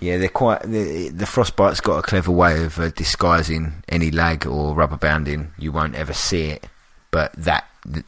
Yeah, 0.00 0.16
they're 0.16 0.28
quite. 0.28 0.62
The, 0.62 1.10
the 1.10 1.26
frostbite's 1.26 1.80
got 1.80 1.98
a 1.98 2.02
clever 2.02 2.30
way 2.32 2.64
of 2.64 2.78
uh, 2.78 2.88
disguising 2.90 3.82
any 3.88 4.10
lag 4.10 4.46
or 4.46 4.74
rubber 4.74 4.96
banding. 4.96 5.52
You 5.58 5.72
won't 5.72 5.94
ever 5.94 6.14
see 6.14 6.44
it, 6.44 6.66
but 7.10 7.32
that 7.34 7.66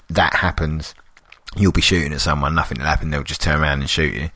that 0.08 0.34
happens. 0.34 0.94
You'll 1.54 1.72
be 1.72 1.82
shooting 1.82 2.14
at 2.14 2.22
someone, 2.22 2.54
nothing 2.54 2.78
will 2.78 2.86
happen. 2.86 3.10
They'll 3.10 3.22
just 3.22 3.42
turn 3.42 3.60
around 3.60 3.80
and 3.80 3.90
shoot 3.90 4.14
you 4.14 4.30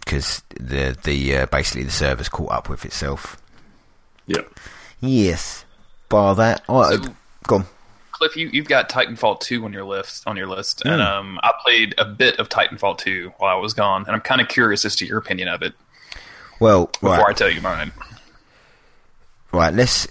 because 0.00 0.42
the 0.60 0.96
the 1.04 1.36
uh, 1.38 1.46
basically 1.46 1.84
the 1.84 1.90
server's 1.90 2.28
caught 2.28 2.52
up 2.52 2.68
with 2.68 2.84
itself. 2.84 3.36
Yep. 4.26 4.58
Yes, 5.00 5.64
bar 6.08 6.34
that. 6.36 6.62
Oh, 6.68 6.90
So- 6.90 7.14
go 7.46 7.54
on. 7.56 7.66
Cliff, 8.12 8.36
you, 8.36 8.48
you've 8.52 8.68
got 8.68 8.88
Titanfall 8.88 9.40
2 9.40 9.64
on 9.64 9.72
your 9.72 9.84
list, 9.84 10.22
on 10.28 10.36
your 10.36 10.46
list, 10.46 10.82
and 10.84 11.00
Mm. 11.00 11.06
um, 11.06 11.40
I 11.42 11.52
played 11.64 11.94
a 11.98 12.04
bit 12.04 12.38
of 12.38 12.48
Titanfall 12.50 12.98
2 12.98 13.32
while 13.38 13.56
I 13.56 13.58
was 13.58 13.72
gone, 13.74 14.04
and 14.06 14.14
I'm 14.14 14.20
kind 14.20 14.40
of 14.40 14.46
curious 14.48 14.84
as 14.84 14.94
to 14.96 15.06
your 15.06 15.18
opinion 15.18 15.48
of 15.48 15.62
it 15.62 15.72
Well, 16.62 16.86
before 16.86 17.10
right. 17.10 17.26
I 17.28 17.32
tell 17.32 17.50
you 17.50 17.60
mine. 17.60 17.90
Right, 19.52 19.74
let's. 19.74 20.06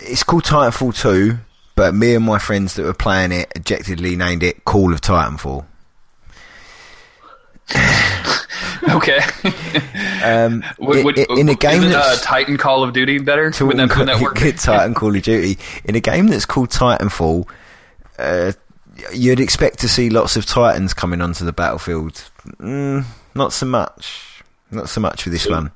It's 0.00 0.22
called 0.22 0.44
Titanfall 0.44 0.98
2, 1.00 1.36
but 1.76 1.94
me 1.94 2.14
and 2.14 2.24
my 2.24 2.38
friends 2.38 2.74
that 2.74 2.84
were 2.84 2.94
playing 2.94 3.30
it 3.32 3.52
objectively 3.54 4.16
named 4.16 4.42
it 4.42 4.64
Call 4.64 4.92
of 4.92 5.00
Titanfall. 5.00 5.66
Okay. 8.88 9.20
Um, 10.24 10.62
Would- 10.78 11.04
would- 11.04 11.18
in 11.18 11.48
a 11.48 11.54
game 11.56 11.82
isn't, 11.82 11.92
uh, 11.92 11.98
that's 12.00 12.22
Titan 12.22 12.56
Call 12.56 12.84
of 12.84 12.92
Duty 12.92 13.18
better? 13.18 13.50
to 13.50 13.66
Would 13.66 13.76
that, 13.76 13.96
would 13.96 14.06
that 14.06 14.20
work? 14.20 14.36
Titan 14.36 14.94
Call 14.94 15.16
of 15.16 15.22
Duty, 15.22 15.58
in 15.84 15.96
a 15.96 16.00
game 16.00 16.28
that's 16.28 16.46
called 16.46 16.70
Titanfall, 16.70 17.48
uh, 18.20 18.52
you'd 19.12 19.40
expect 19.40 19.80
to 19.80 19.88
see 19.88 20.10
lots 20.10 20.36
of 20.36 20.46
Titans 20.46 20.94
coming 20.94 21.20
onto 21.20 21.44
the 21.44 21.52
battlefield. 21.52 22.30
Mm, 22.58 23.04
not 23.34 23.52
so 23.52 23.66
much. 23.66 24.44
Not 24.70 24.88
so 24.88 25.00
much 25.00 25.24
for 25.24 25.30
this 25.30 25.48
one. 25.48 25.72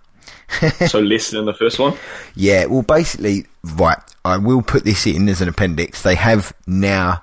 so 0.86 1.00
less 1.00 1.30
than 1.30 1.44
the 1.44 1.54
first 1.54 1.78
one. 1.78 1.96
Yeah, 2.34 2.66
well, 2.66 2.82
basically, 2.82 3.46
right. 3.64 3.98
I 4.24 4.38
will 4.38 4.62
put 4.62 4.84
this 4.84 5.06
in 5.06 5.28
as 5.28 5.40
an 5.40 5.48
appendix. 5.48 6.02
They 6.02 6.14
have 6.14 6.52
now 6.66 7.22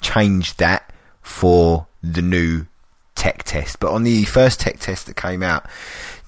changed 0.00 0.58
that 0.58 0.92
for 1.22 1.86
the 2.02 2.22
new 2.22 2.66
tech 3.14 3.42
test. 3.42 3.80
But 3.80 3.92
on 3.92 4.04
the 4.04 4.24
first 4.24 4.60
tech 4.60 4.78
test 4.78 5.06
that 5.06 5.16
came 5.16 5.42
out, 5.42 5.66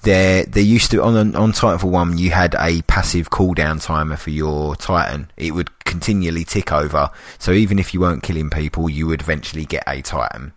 there 0.03 0.43
they 0.45 0.61
used 0.61 0.91
to 0.91 1.03
on 1.03 1.35
on 1.35 1.51
Titanfall 1.51 1.89
one 1.89 2.17
you 2.17 2.31
had 2.31 2.55
a 2.59 2.81
passive 2.83 3.29
cooldown 3.29 3.83
timer 3.83 4.17
for 4.17 4.29
your 4.31 4.75
Titan. 4.75 5.31
It 5.37 5.51
would 5.51 5.83
continually 5.85 6.43
tick 6.43 6.71
over, 6.71 7.09
so 7.37 7.51
even 7.51 7.79
if 7.79 7.93
you 7.93 7.99
weren't 7.99 8.23
killing 8.23 8.49
people, 8.49 8.89
you 8.89 9.07
would 9.07 9.21
eventually 9.21 9.65
get 9.65 9.83
a 9.87 10.01
Titan. 10.01 10.53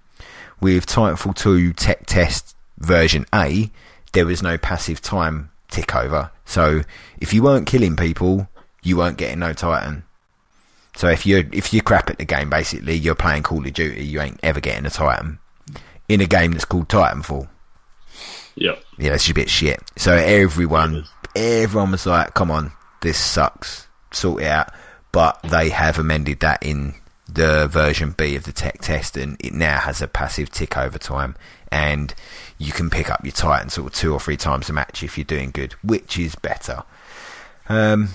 With 0.61 0.87
Titanfall 0.87 1.37
two 1.37 1.72
tech 1.72 2.07
test 2.07 2.57
version 2.78 3.26
A, 3.35 3.70
there 4.12 4.26
was 4.26 4.43
no 4.43 4.57
passive 4.59 5.01
time 5.01 5.51
tick 5.75 5.95
over. 5.95 6.31
So 6.45 6.83
if 7.18 7.33
you 7.33 7.43
weren't 7.43 7.66
killing 7.66 7.97
people, 7.97 8.49
you 8.83 8.97
weren't 8.97 9.18
getting 9.18 9.41
no 9.41 9.53
Titan. 9.53 10.05
So 10.97 11.09
if 11.09 11.27
you're 11.27 11.45
if 11.53 11.72
you're 11.72 11.83
crap 11.83 12.11
at 12.11 12.18
the 12.18 12.25
game, 12.25 12.51
basically 12.51 12.95
you're 12.95 13.14
playing 13.14 13.43
Call 13.43 13.66
of 13.66 13.72
Duty, 13.72 14.05
you 14.05 14.20
ain't 14.20 14.39
ever 14.43 14.61
getting 14.61 14.87
a 14.87 14.91
Titan 14.91 15.39
in 16.09 16.20
a 16.20 16.27
game 16.27 16.53
that's 16.53 16.64
called 16.64 16.89
Titanfall. 16.89 17.49
Yeah, 18.57 18.77
Yeah, 18.99 19.11
that's 19.11 19.25
just 19.25 19.33
a 19.33 19.35
bit 19.35 19.51
shit. 19.51 19.83
So 19.97 20.14
everyone, 20.14 21.07
everyone 21.35 21.91
was 21.91 22.07
like, 22.07 22.35
"Come 22.35 22.53
on, 22.53 22.72
this 23.01 23.18
sucks. 23.18 23.89
Sort 24.12 24.43
it 24.43 24.47
out." 24.47 24.72
But 25.11 25.41
they 25.43 25.70
have 25.70 25.99
amended 25.99 26.41
that 26.41 26.62
in 26.62 26.95
the 27.29 27.66
version 27.66 28.14
B 28.16 28.37
of 28.37 28.45
the 28.45 28.53
tech 28.53 28.81
test, 28.81 29.16
and 29.16 29.37
it 29.41 29.53
now 29.53 29.81
has 29.81 30.01
a 30.01 30.07
passive 30.07 30.51
tick 30.51 30.77
over 30.77 30.99
time, 30.99 31.35
and 31.72 32.14
you 32.59 32.73
can 32.73 32.91
pick 32.91 33.11
up 33.11 33.25
your 33.25 33.33
Titan 33.33 33.69
sort 33.69 33.89
of 33.89 33.95
two 33.95 34.13
or 34.13 34.21
three 34.21 34.37
times 34.37 34.69
a 34.69 34.73
match 34.73 35.03
if 35.03 35.19
you're 35.19 35.25
doing 35.25 35.51
good, 35.51 35.73
which 35.83 36.19
is 36.19 36.35
better. 36.37 36.83
Um, 37.69 38.11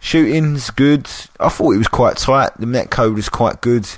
shooting's 0.00 0.70
good. 0.70 1.06
I 1.38 1.48
thought 1.48 1.72
it 1.72 1.78
was 1.78 1.88
quite 1.88 2.16
tight. 2.16 2.50
The 2.58 2.66
net 2.66 2.90
code 2.90 3.14
was 3.14 3.28
quite 3.28 3.60
good. 3.60 3.88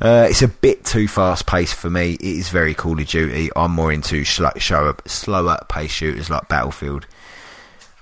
Uh, 0.00 0.26
it's 0.28 0.42
a 0.42 0.48
bit 0.48 0.84
too 0.84 1.06
fast 1.06 1.46
paced 1.46 1.74
for 1.76 1.88
me. 1.88 2.14
It 2.14 2.22
is 2.22 2.48
very 2.48 2.74
Call 2.74 2.98
of 3.00 3.06
Duty. 3.06 3.50
I'm 3.54 3.70
more 3.70 3.92
into 3.92 4.24
slow, 4.24 4.50
slower, 4.58 4.96
slower 5.06 5.58
paced 5.68 5.94
shooters 5.94 6.28
like 6.28 6.48
Battlefield. 6.48 7.06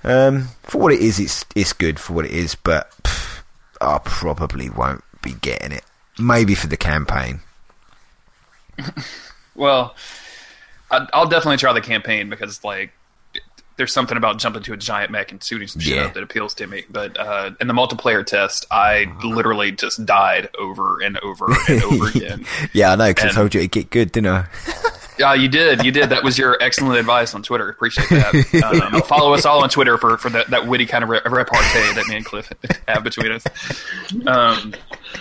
Um, 0.05 0.49
for 0.63 0.79
what 0.81 0.93
it 0.93 1.01
is, 1.01 1.21
it's 1.21 1.45
it's 1.55 1.73
good 1.73 2.01
for 2.01 2.15
what 2.15 2.25
it 2.25 2.33
is, 2.33 2.57
but 2.57 2.91
pff, 3.05 3.43
I 3.81 4.01
probably 4.03 4.69
won't 4.69 5.05
be 5.23 5.35
getting 5.35 5.71
it. 5.71 5.85
Maybe 6.19 6.55
for 6.55 6.67
the 6.67 6.77
campaign. 6.77 7.41
Well, 9.55 9.95
I'll 11.13 11.27
definitely 11.27 11.57
try 11.57 11.73
the 11.73 11.81
campaign 11.81 12.29
because 12.31 12.63
like 12.65 12.93
there's 13.77 13.93
something 13.95 14.17
about 14.19 14.39
jumping 14.39 14.63
to 14.65 14.75
a 14.75 14.77
giant 14.77 15.11
mech 15.11 15.33
and 15.33 15.43
shooting 15.43 15.67
some 15.67 15.81
shit 15.81 15.97
Yeah. 15.97 16.03
up 16.05 16.15
that 16.15 16.23
appeals 16.23 16.53
to 16.55 16.67
me. 16.67 16.83
But 16.91 17.19
uh, 17.19 17.53
in 17.61 17.69
the 17.69 17.75
multiplayer 17.75 18.25
test, 18.25 18.67
I 18.71 19.07
literally 19.25 19.73
just 19.73 20.05
died 20.05 20.51
over 20.59 21.01
and 21.01 21.19
over 21.21 21.47
and 21.69 21.83
over 21.85 22.09
again. 22.09 22.45
Yeah, 22.75 22.93
I 22.93 22.97
know 22.97 23.09
because 23.09 23.33
I 23.33 23.35
told 23.35 23.55
you 23.55 23.61
it'd 23.61 23.71
get 23.73 23.91
good, 23.91 24.13
didn't 24.13 24.29
I? 24.33 24.47
Yeah, 25.19 25.35
you 25.35 25.47
did. 25.47 25.85
You 25.85 25.93
did. 25.93 26.09
That 26.09 26.25
was 26.25 26.39
your 26.39 26.57
excellent 26.63 26.99
advice 26.99 27.35
on 27.35 27.43
Twitter. 27.43 27.69
Appreciate 27.69 28.09
that. 28.09 28.93
Um, 28.95 29.03
follow 29.03 29.35
us 29.35 29.45
all 29.45 29.63
on 29.63 29.69
Twitter 29.69 29.99
for, 29.99 30.17
for 30.17 30.31
that, 30.31 30.49
that 30.49 30.67
witty 30.67 30.87
kind 30.87 31.05
of 31.05 31.11
re- 31.11 31.21
repartee 31.27 31.93
that 31.95 32.07
me 32.09 32.17
and 32.17 32.25
Cliff 32.25 32.51
have 32.89 33.05
between 33.05 33.31
us. 33.31 33.45
Um, 34.27 34.75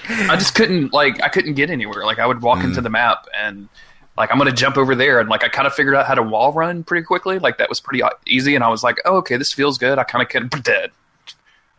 I 0.07 0.37
just 0.37 0.55
couldn't 0.55 0.93
like 0.93 1.21
I 1.21 1.27
couldn't 1.27 1.55
get 1.55 1.69
anywhere. 1.69 2.05
Like 2.05 2.19
I 2.19 2.25
would 2.25 2.41
walk 2.41 2.63
into 2.63 2.79
the 2.79 2.89
map 2.89 3.27
and 3.37 3.67
like 4.21 4.31
I'm 4.31 4.37
gonna 4.37 4.51
jump 4.51 4.77
over 4.77 4.93
there 4.93 5.19
and 5.19 5.27
like 5.29 5.43
I 5.43 5.49
kind 5.49 5.65
of 5.65 5.73
figured 5.73 5.95
out 5.95 6.05
how 6.05 6.13
to 6.13 6.21
wall 6.23 6.53
run 6.53 6.83
pretty 6.83 7.03
quickly. 7.03 7.39
Like 7.39 7.57
that 7.57 7.67
was 7.69 7.79
pretty 7.79 8.03
uh, 8.03 8.09
easy, 8.27 8.53
and 8.55 8.63
I 8.63 8.69
was 8.69 8.83
like, 8.83 8.97
oh 9.03 9.15
okay, 9.17 9.35
this 9.35 9.51
feels 9.51 9.77
good. 9.79 9.97
I 9.97 10.03
kind 10.03 10.21
of 10.21 10.29
could 10.29 10.49
dead. 10.63 10.91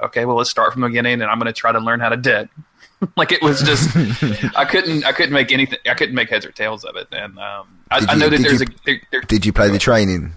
Okay, 0.01 0.25
well 0.25 0.37
let's 0.37 0.51
start 0.51 0.73
from 0.73 0.83
the 0.83 0.89
beginning, 0.89 1.23
and 1.23 1.31
I'm 1.31 1.39
gonna 1.39 1.53
try 1.53 1.71
to 1.71 1.79
learn 1.79 2.01
how 2.01 2.09
to 2.09 2.17
dead. 2.17 2.49
like 3.17 3.31
it 3.33 3.41
was 3.43 3.63
just 3.63 3.89
I 4.57 4.65
couldn't 4.65 5.05
I 5.07 5.13
couldn't 5.13 5.33
make 5.33 5.53
anything 5.53 5.79
I 5.89 5.95
couldn't 5.95 6.15
make 6.17 6.29
heads 6.31 6.45
or 6.45 6.51
tails 6.51 6.83
of 6.85 6.97
it, 6.97 7.07
and 7.13 7.39
um, 7.39 7.69
I, 7.91 8.01
Did 8.01 8.11
I 8.11 8.15
know 8.17 8.29
that 8.29 8.41
there's 8.43 8.61
you- 8.61 8.67
a 8.67 8.85
there, 8.85 9.01
there, 9.13 9.21
Did 9.23 9.47
you 9.47 9.53
play 9.53 9.71
the 9.71 9.79
training? 9.79 10.33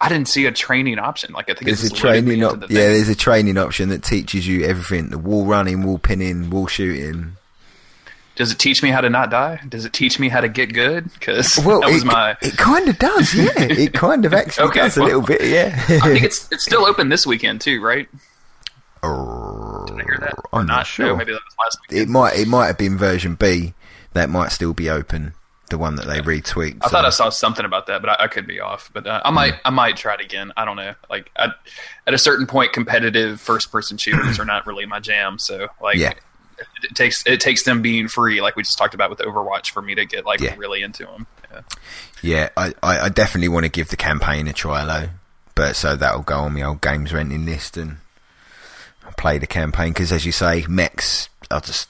I 0.00 0.08
didn't 0.10 0.28
see 0.28 0.44
a 0.46 0.52
training 0.52 0.98
option. 0.98 1.32
Like 1.32 1.48
I 1.50 1.54
think 1.54 1.64
There's 1.66 1.82
it's 1.82 1.90
a 1.90 1.94
just 1.94 2.04
loaded 2.04 2.24
me 2.24 2.36
training 2.36 2.44
op- 2.44 2.68
the 2.68 2.74
yeah, 2.74 2.88
there's 2.88 3.08
a 3.08 3.14
training 3.14 3.56
option 3.56 3.88
that 3.88 4.02
teaches 4.04 4.46
you 4.46 4.64
everything: 4.66 5.08
the 5.10 5.18
wall 5.18 5.44
running, 5.46 5.82
wall 5.84 5.98
pinning, 5.98 6.50
wall 6.50 6.66
shooting. 6.66 7.36
Does 8.36 8.52
it 8.52 8.58
teach 8.58 8.82
me 8.82 8.90
how 8.90 9.00
to 9.00 9.10
not 9.10 9.30
die? 9.30 9.60
Does 9.68 9.84
it 9.84 9.92
teach 9.92 10.18
me 10.20 10.28
how 10.28 10.40
to 10.40 10.48
get 10.48 10.72
good? 10.74 11.10
Because 11.14 11.48
that 11.56 11.64
was 11.66 12.02
it, 12.02 12.06
my. 12.06 12.36
it 12.42 12.56
kind 12.56 12.88
of 12.88 12.98
does, 12.98 13.34
yeah. 13.34 13.50
It 13.56 13.92
kind 13.94 14.24
of 14.24 14.32
actually 14.34 14.68
Okay, 14.68 14.80
does 14.80 14.96
a 14.96 15.02
little 15.02 15.22
bit, 15.22 15.42
yeah. 15.42 15.74
I 15.88 16.00
think 16.12 16.22
it's 16.22 16.46
it's 16.52 16.62
still 16.64 16.84
open 16.86 17.08
this 17.08 17.26
weekend 17.26 17.60
too, 17.62 17.80
right? 17.82 18.08
Did 19.02 19.96
Did 19.96 20.00
I 20.00 20.04
hear 20.04 20.18
that? 20.20 20.34
I'm 20.52 20.66
not 20.66 20.78
No, 20.78 20.82
sure. 20.84 21.16
maybe 21.16 21.32
that 21.32 21.40
was 21.44 21.54
last 21.64 21.78
week. 21.90 22.00
It 22.02 22.08
might 22.08 22.36
it 22.38 22.48
might 22.48 22.66
have 22.66 22.78
been 22.78 22.96
version 22.98 23.34
B. 23.34 23.74
That 24.12 24.30
might 24.30 24.52
still 24.52 24.74
be 24.74 24.88
open. 24.90 25.34
The 25.68 25.78
one 25.78 25.96
that 25.96 26.06
they 26.06 26.20
retweaked. 26.20 26.78
I 26.82 26.88
thought 26.88 27.04
I 27.04 27.10
saw 27.10 27.28
something 27.28 27.64
about 27.64 27.86
that, 27.88 28.00
but 28.00 28.08
I, 28.20 28.24
I 28.24 28.26
could 28.28 28.46
be 28.46 28.60
off. 28.60 28.88
But 28.92 29.06
uh, 29.06 29.20
I 29.24 29.30
might 29.30 29.54
I 29.64 29.70
might 29.70 29.96
try 29.96 30.14
it 30.14 30.20
again. 30.20 30.52
I 30.56 30.64
don't 30.64 30.76
know. 30.76 30.94
Like 31.10 31.30
I, 31.36 31.48
at 32.06 32.14
a 32.14 32.18
certain 32.18 32.46
point, 32.46 32.72
competitive 32.72 33.40
first 33.40 33.72
person 33.72 33.96
shooters 33.96 34.38
are 34.38 34.44
not 34.44 34.66
really 34.66 34.86
my 34.86 35.00
jam. 35.00 35.38
So 35.38 35.68
like. 35.80 35.96
Yeah. 35.96 36.12
It, 36.58 36.66
it 36.90 36.94
takes 36.94 37.26
it 37.26 37.40
takes 37.40 37.64
them 37.64 37.82
being 37.82 38.08
free, 38.08 38.40
like 38.40 38.56
we 38.56 38.62
just 38.62 38.78
talked 38.78 38.94
about 38.94 39.10
with 39.10 39.18
Overwatch, 39.20 39.70
for 39.70 39.82
me 39.82 39.94
to 39.94 40.04
get 40.04 40.24
like 40.24 40.40
Yeah. 40.40 40.54
really 40.56 40.82
into 40.82 41.04
them. 41.04 41.26
Yeah. 41.52 41.60
Yeah, 42.22 42.48
I, 42.56 42.72
I, 42.82 43.00
I 43.00 43.08
definitely 43.08 43.48
want 43.48 43.64
to 43.64 43.70
give 43.70 43.88
the 43.88 43.96
campaign 43.96 44.48
a 44.48 44.52
try 44.52 44.84
though. 44.84 45.10
But 45.54 45.76
so 45.76 45.96
that'll 45.96 46.22
go 46.22 46.38
on 46.40 46.54
my 46.54 46.62
old 46.62 46.80
games 46.82 47.12
renting 47.14 47.46
list 47.46 47.76
and 47.76 47.98
I'll 49.04 49.12
play 49.12 49.38
the 49.38 49.46
campaign 49.46 49.90
because, 49.92 50.12
as 50.12 50.26
you 50.26 50.32
say, 50.32 50.64
mechs 50.68 51.28
are 51.50 51.60
just 51.60 51.88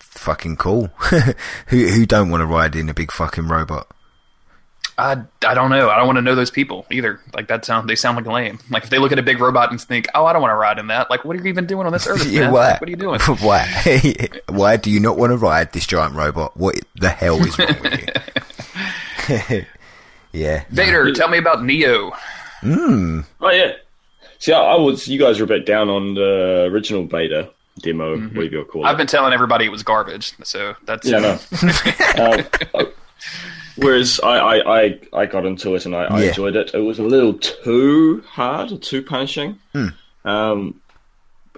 fucking 0.00 0.56
cool. 0.56 0.86
who 1.68 1.86
who 1.88 2.04
don't 2.06 2.30
want 2.30 2.40
to 2.42 2.46
ride 2.46 2.76
in 2.76 2.88
a 2.88 2.94
big 2.94 3.12
fucking 3.12 3.48
robot? 3.48 3.86
I, 4.98 5.22
I 5.46 5.54
don't 5.54 5.70
know. 5.70 5.88
I 5.88 5.96
don't 5.96 6.06
want 6.06 6.16
to 6.16 6.22
know 6.22 6.34
those 6.34 6.50
people 6.50 6.84
either. 6.90 7.20
Like 7.32 7.46
that 7.46 7.64
sound 7.64 7.88
they 7.88 7.94
sound 7.94 8.16
like 8.16 8.26
lame. 8.26 8.58
Like 8.68 8.82
if 8.82 8.90
they 8.90 8.98
look 8.98 9.12
at 9.12 9.18
a 9.18 9.22
big 9.22 9.38
robot 9.40 9.70
and 9.70 9.80
think, 9.80 10.06
"Oh, 10.14 10.26
I 10.26 10.32
don't 10.32 10.42
want 10.42 10.50
to 10.50 10.56
ride 10.56 10.78
in 10.78 10.88
that." 10.88 11.08
Like, 11.08 11.24
what 11.24 11.36
are 11.36 11.38
you 11.38 11.46
even 11.46 11.66
doing 11.66 11.86
on 11.86 11.92
this 11.92 12.06
earth, 12.08 12.26
Yeah, 12.30 12.40
man? 12.42 12.52
why? 12.52 12.68
Like, 12.72 12.80
what 12.80 12.88
are 12.88 12.90
you 12.90 12.96
doing? 12.96 13.20
why? 13.40 14.28
why 14.48 14.76
do 14.76 14.90
you 14.90 14.98
not 14.98 15.16
want 15.16 15.30
to 15.30 15.36
ride 15.36 15.72
this 15.72 15.86
giant 15.86 16.14
robot? 16.16 16.56
What 16.56 16.80
the 16.96 17.10
hell 17.10 17.36
is 17.46 17.56
wrong 17.58 17.68
with 17.80 18.02
you? 19.50 19.64
yeah. 20.32 20.64
Vader, 20.70 21.12
tell 21.12 21.28
me 21.28 21.38
about 21.38 21.58
Nioh. 21.58 22.12
Mm. 22.62 23.24
Oh 23.40 23.50
yeah. 23.50 23.72
See, 24.40 24.52
I, 24.52 24.60
I 24.60 24.76
was. 24.76 25.06
You 25.06 25.18
guys 25.18 25.38
were 25.38 25.44
a 25.44 25.48
bit 25.48 25.64
down 25.64 25.88
on 25.88 26.14
the 26.14 26.68
original 26.72 27.04
beta 27.04 27.50
demo, 27.80 28.18
whatever 28.18 28.44
you 28.44 28.64
call 28.64 28.84
it. 28.84 28.88
I've 28.88 28.96
been 28.96 29.06
telling 29.06 29.32
everybody 29.32 29.64
it 29.64 29.70
was 29.70 29.84
garbage, 29.84 30.32
so 30.42 30.74
that's 30.84 31.06
Yeah, 31.06 31.18
no. 31.20 31.38
um, 32.24 32.86
whereas 33.78 34.20
I, 34.20 34.38
I, 34.38 34.80
I, 34.82 35.00
I 35.12 35.26
got 35.26 35.46
into 35.46 35.74
it 35.74 35.86
and 35.86 35.94
I, 35.94 36.04
I 36.04 36.20
Yeah. 36.22 36.28
enjoyed 36.28 36.56
it. 36.56 36.72
It 36.74 36.80
was 36.80 36.98
a 36.98 37.02
little 37.02 37.34
too 37.34 38.22
hard 38.28 38.72
or 38.72 38.78
too 38.78 39.02
punishing. 39.02 39.58
Um, 40.24 40.80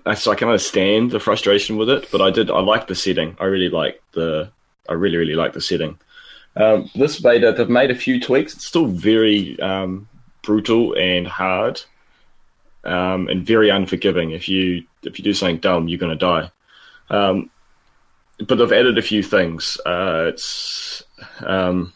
uh, 0.06 0.14
so 0.14 0.30
I 0.32 0.34
can 0.34 0.48
understand 0.48 1.10
the 1.10 1.20
frustration 1.20 1.76
with 1.76 1.90
it, 1.90 2.08
but 2.10 2.20
I 2.22 2.30
did. 2.30 2.50
I 2.50 2.60
liked 2.60 2.88
the 2.88 2.94
setting. 2.94 3.36
I 3.38 3.44
really 3.44 3.68
liked 3.68 4.00
the. 4.12 4.50
I 4.88 4.94
really, 4.94 5.16
really 5.18 5.34
like 5.34 5.52
the 5.52 5.60
setting. 5.60 5.98
Um, 6.56 6.90
this 6.94 7.20
beta, 7.20 7.52
they've 7.52 7.68
made 7.68 7.90
a 7.90 7.94
few 7.94 8.18
tweaks. 8.20 8.54
It's 8.54 8.66
still 8.66 8.86
very 8.86 9.58
um, 9.60 10.08
brutal 10.42 10.94
and 10.96 11.26
hard, 11.26 11.82
um, 12.84 13.28
and 13.28 13.44
very 13.46 13.68
unforgiving. 13.70 14.30
If 14.32 14.48
you 14.48 14.84
if 15.02 15.18
you 15.18 15.24
do 15.24 15.34
something 15.34 15.58
dumb, 15.58 15.88
you're 15.88 15.98
going 15.98 16.16
to 16.18 16.26
die. 16.26 16.50
Um, 17.10 17.50
but 18.46 18.56
they've 18.56 18.72
added 18.72 18.96
a 18.96 19.02
few 19.02 19.22
things. 19.22 19.78
Uh, 19.84 20.24
it's 20.28 21.02
um, 21.40 21.92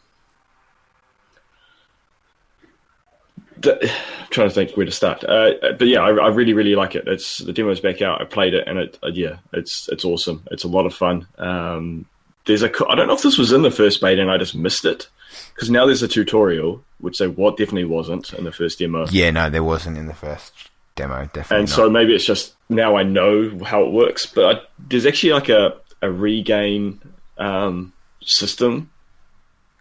I'm 3.67 3.79
trying 4.31 4.49
to 4.49 4.55
think 4.55 4.77
where 4.77 4.87
to 4.87 4.93
start. 4.93 5.25
Uh, 5.25 5.53
but 5.79 5.89
yeah, 5.89 6.01
I, 6.01 6.11
I 6.11 6.29
really 6.29 6.53
really 6.53 6.75
like 6.75 6.95
it. 6.95 7.07
It's 7.07 7.39
the 7.39 7.53
demo's 7.53 7.81
back 7.81 8.03
out. 8.03 8.21
I 8.21 8.25
played 8.25 8.55
it 8.55 8.67
and 8.67 8.79
it 8.79 8.99
uh, 9.03 9.11
yeah, 9.13 9.37
it's 9.53 9.89
it's 9.89 10.05
awesome. 10.05 10.47
It's 10.51 10.65
a 10.65 10.69
lot 10.69 10.87
of 10.87 10.95
fun. 10.95 11.27
Um, 11.39 12.07
there's 12.47 12.63
a 12.63 12.71
I 12.89 12.95
don't 12.95 13.07
know 13.07 13.15
if 13.15 13.23
this 13.23 13.39
was 13.39 13.53
in 13.53 13.63
the 13.63 13.71
first 13.71 14.01
beta 14.01 14.21
and 14.21 14.31
I 14.31 14.39
just 14.39 14.55
missed 14.55 14.85
it 14.85 15.09
because 15.55 15.71
now 15.71 15.87
there's 15.87 16.03
a 16.03 16.09
tutorial 16.09 16.83
which 16.99 17.19
they 17.19 17.29
what 17.29 17.57
definitely 17.57 17.85
wasn't 17.85 18.33
in 18.35 18.45
the 18.45 18.53
first 18.53 18.79
demo. 18.79 19.07
Yeah, 19.11 19.31
no, 19.31 19.51
there 19.51 19.65
wasn't 19.65 19.99
in 19.99 20.07
the 20.07 20.15
first 20.15 20.53
demo, 20.97 21.25
definitely. 21.27 21.57
and 21.57 21.69
not. 21.69 21.77
so 21.77 21.91
maybe 21.91 22.15
it's 22.15 22.25
just 22.25 22.55
now 22.69 22.97
I 22.97 23.03
know 23.03 23.59
how 23.65 23.85
it 23.85 23.93
works. 23.93 24.27
But 24.27 24.57
I, 24.57 24.61
there's 24.79 25.07
actually 25.07 25.33
like 25.33 25.49
a 25.49 25.77
a 26.03 26.11
regain 26.11 27.01
um, 27.39 27.93
system, 28.23 28.91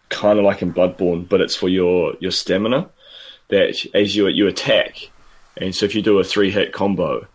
kind 0.10 0.40
of 0.40 0.46
like 0.46 0.62
in 0.62 0.74
Bloodborne, 0.74 1.28
but 1.28 1.42
it's 1.42 1.56
for 1.56 1.70
your 1.70 2.14
your 2.20 2.32
stamina. 2.32 2.90
That 3.54 3.86
as 3.94 4.16
you 4.16 4.28
you 4.28 4.48
attack, 4.48 5.10
and 5.58 5.74
so 5.76 5.86
if 5.86 5.94
you 5.96 6.02
do 6.02 6.20
a 6.20 6.24
three 6.24 6.50
hit 6.52 6.74
combo, 6.74 7.28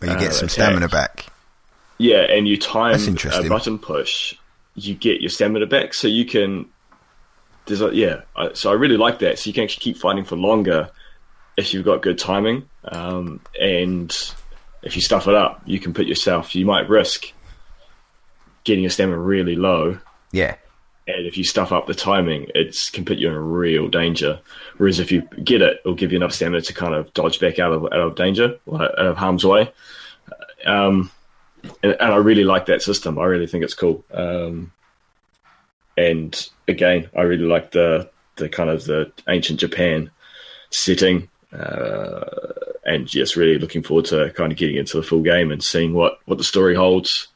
But 0.00 0.08
you 0.10 0.18
get 0.18 0.28
uh, 0.28 0.32
some 0.32 0.46
attack. 0.46 0.50
stamina 0.50 0.88
back. 0.88 1.26
yeah, 1.98 2.22
and 2.30 2.46
you 2.46 2.56
time 2.56 2.94
a 2.94 3.48
button 3.48 3.78
push, 3.78 4.34
you 4.74 4.94
get 4.94 5.20
your 5.20 5.30
stamina 5.30 5.66
back. 5.66 5.94
So 5.94 6.06
you 6.08 6.24
can 6.24 6.66
there's 7.66 7.80
a 7.82 7.94
yeah. 7.94 8.22
I, 8.36 8.52
so 8.54 8.70
I 8.70 8.74
really 8.74 8.96
like 8.96 9.18
that. 9.20 9.38
So 9.38 9.48
you 9.48 9.54
can 9.54 9.64
actually 9.64 9.82
keep 9.82 9.96
fighting 9.98 10.24
for 10.24 10.36
longer 10.36 10.90
if 11.56 11.74
you've 11.74 11.84
got 11.84 12.02
good 12.02 12.18
timing, 12.18 12.68
um, 12.84 13.40
and 13.60 14.10
if 14.82 14.96
you 14.96 15.02
stuff 15.02 15.28
it 15.28 15.34
up, 15.34 15.62
you 15.66 15.78
can 15.78 15.92
put 15.92 16.06
yourself. 16.06 16.54
You 16.54 16.64
might 16.66 16.88
risk 16.88 17.32
getting 18.64 18.82
your 18.84 18.90
stamina 18.90 19.18
really 19.18 19.56
low, 19.56 19.98
Yeah. 20.30 20.54
And 21.14 21.26
if 21.26 21.36
you 21.36 21.44
stuff 21.44 21.72
up 21.72 21.86
the 21.86 21.94
timing, 21.94 22.46
it's 22.54 22.90
can 22.90 23.04
put 23.04 23.18
you 23.18 23.28
in 23.28 23.36
real 23.36 23.88
danger. 23.88 24.40
Whereas 24.76 24.98
if 24.98 25.12
you 25.12 25.22
get 25.42 25.62
it, 25.62 25.80
it'll 25.80 25.94
give 25.94 26.12
you 26.12 26.16
enough 26.16 26.32
stamina 26.32 26.62
to 26.62 26.74
kind 26.74 26.94
of 26.94 27.12
dodge 27.14 27.40
back 27.40 27.58
out 27.58 27.72
of 27.72 27.84
out 27.84 27.92
of 27.92 28.14
danger, 28.14 28.58
out 28.72 28.98
of 28.98 29.16
harm's 29.16 29.44
way. 29.44 29.72
Um, 30.64 31.10
and, 31.82 31.92
and 31.92 32.12
I 32.12 32.16
really 32.16 32.44
like 32.44 32.66
that 32.66 32.82
system. 32.82 33.18
I 33.18 33.24
really 33.24 33.46
think 33.46 33.64
it's 33.64 33.74
cool. 33.74 34.04
Um, 34.12 34.72
and 35.96 36.48
again, 36.68 37.10
I 37.16 37.22
really 37.22 37.44
like 37.44 37.70
the 37.72 38.10
the 38.36 38.48
kind 38.48 38.70
of 38.70 38.84
the 38.84 39.12
ancient 39.28 39.60
Japan 39.60 40.10
setting, 40.70 41.28
uh, 41.52 42.24
and 42.84 43.06
just 43.06 43.36
really 43.36 43.58
looking 43.58 43.82
forward 43.82 44.06
to 44.06 44.32
kind 44.32 44.52
of 44.52 44.58
getting 44.58 44.76
into 44.76 44.96
the 44.96 45.02
full 45.02 45.22
game 45.22 45.52
and 45.52 45.62
seeing 45.62 45.92
what 45.92 46.18
what 46.24 46.38
the 46.38 46.44
story 46.44 46.74
holds. 46.74 47.28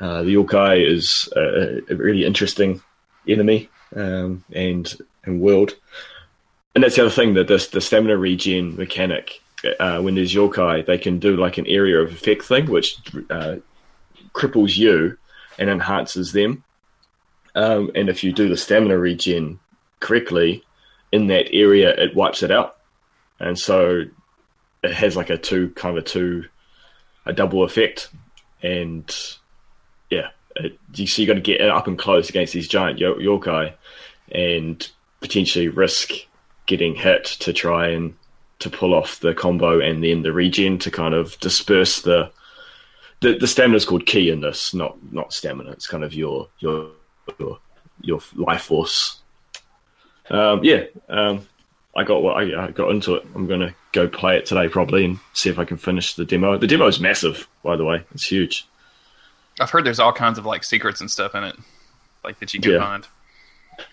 Uh, 0.00 0.22
the 0.22 0.34
yokai 0.34 0.84
is 0.84 1.28
a, 1.36 1.80
a 1.92 1.96
really 1.96 2.24
interesting 2.24 2.82
enemy 3.28 3.68
um, 3.94 4.44
and 4.52 4.96
and 5.24 5.40
world, 5.40 5.74
and 6.74 6.82
that's 6.82 6.96
the 6.96 7.02
other 7.02 7.10
thing 7.10 7.34
that 7.34 7.48
this 7.48 7.68
the 7.68 7.80
stamina 7.80 8.16
regen 8.16 8.76
mechanic. 8.76 9.40
Uh, 9.78 10.00
when 10.00 10.16
there's 10.16 10.34
yokai, 10.34 10.84
they 10.84 10.98
can 10.98 11.20
do 11.20 11.36
like 11.36 11.56
an 11.56 11.66
area 11.68 12.00
of 12.00 12.10
effect 12.10 12.42
thing, 12.42 12.66
which 12.68 12.96
uh, 13.30 13.56
cripples 14.32 14.76
you 14.76 15.16
and 15.58 15.70
enhances 15.70 16.32
them. 16.32 16.64
Um, 17.54 17.90
and 17.94 18.08
if 18.08 18.24
you 18.24 18.32
do 18.32 18.48
the 18.48 18.56
stamina 18.56 18.98
regen 18.98 19.60
correctly 20.00 20.64
in 21.12 21.28
that 21.28 21.52
area, 21.52 21.90
it 21.90 22.16
wipes 22.16 22.42
it 22.42 22.50
out. 22.50 22.78
And 23.38 23.58
so 23.58 24.04
it 24.82 24.92
has 24.92 25.16
like 25.16 25.30
a 25.30 25.36
two 25.36 25.70
kind 25.70 25.96
of 25.96 26.04
a 26.04 26.06
two, 26.06 26.44
a 27.26 27.32
double 27.32 27.62
effect. 27.62 28.08
And 28.62 29.14
yeah, 30.12 30.28
it, 30.56 30.78
you 30.94 31.06
so 31.06 31.22
you 31.22 31.26
got 31.26 31.34
to 31.34 31.40
get 31.40 31.60
up 31.62 31.86
and 31.86 31.98
close 31.98 32.28
against 32.28 32.52
these 32.52 32.68
giant 32.68 32.98
yo- 32.98 33.16
yokai 33.16 33.72
and 34.30 34.90
potentially 35.20 35.68
risk 35.68 36.10
getting 36.66 36.94
hit 36.94 37.24
to 37.24 37.52
try 37.52 37.88
and 37.88 38.14
to 38.58 38.70
pull 38.70 38.94
off 38.94 39.20
the 39.20 39.34
combo 39.34 39.80
and 39.80 40.04
then 40.04 40.22
the 40.22 40.32
regen 40.32 40.78
to 40.78 40.90
kind 40.90 41.14
of 41.14 41.38
disperse 41.40 42.02
the 42.02 42.30
the, 43.20 43.38
the 43.38 43.46
stamina 43.46 43.76
is 43.76 43.84
called 43.84 44.04
Ki 44.04 44.30
in 44.30 44.40
this, 44.40 44.74
not 44.74 44.96
not 45.12 45.32
stamina. 45.32 45.70
It's 45.70 45.86
kind 45.86 46.04
of 46.04 46.12
your 46.12 46.48
your 46.58 46.90
your, 47.38 47.58
your 48.00 48.20
life 48.34 48.62
force. 48.62 49.20
Um, 50.28 50.60
yeah, 50.64 50.84
um, 51.08 51.46
I 51.96 52.04
got 52.04 52.22
what 52.22 52.36
I, 52.36 52.64
I 52.64 52.70
got 52.72 52.90
into 52.90 53.14
it. 53.14 53.26
I'm 53.34 53.46
gonna 53.46 53.74
go 53.92 54.08
play 54.08 54.36
it 54.36 54.46
today 54.46 54.68
probably 54.68 55.04
and 55.04 55.20
see 55.34 55.48
if 55.48 55.58
I 55.58 55.64
can 55.64 55.76
finish 55.76 56.14
the 56.14 56.24
demo. 56.24 56.58
The 56.58 56.66
demo 56.66 56.88
is 56.88 56.98
massive, 56.98 57.48
by 57.62 57.76
the 57.76 57.84
way. 57.84 58.02
It's 58.12 58.26
huge. 58.26 58.66
I've 59.60 59.70
heard 59.70 59.84
there's 59.84 60.00
all 60.00 60.12
kinds 60.12 60.38
of 60.38 60.46
like 60.46 60.64
secrets 60.64 61.00
and 61.00 61.10
stuff 61.10 61.34
in 61.34 61.44
it, 61.44 61.56
like 62.24 62.38
that 62.40 62.54
you 62.54 62.60
can 62.60 62.72
Yeah. 62.72 62.78
find. 62.78 63.06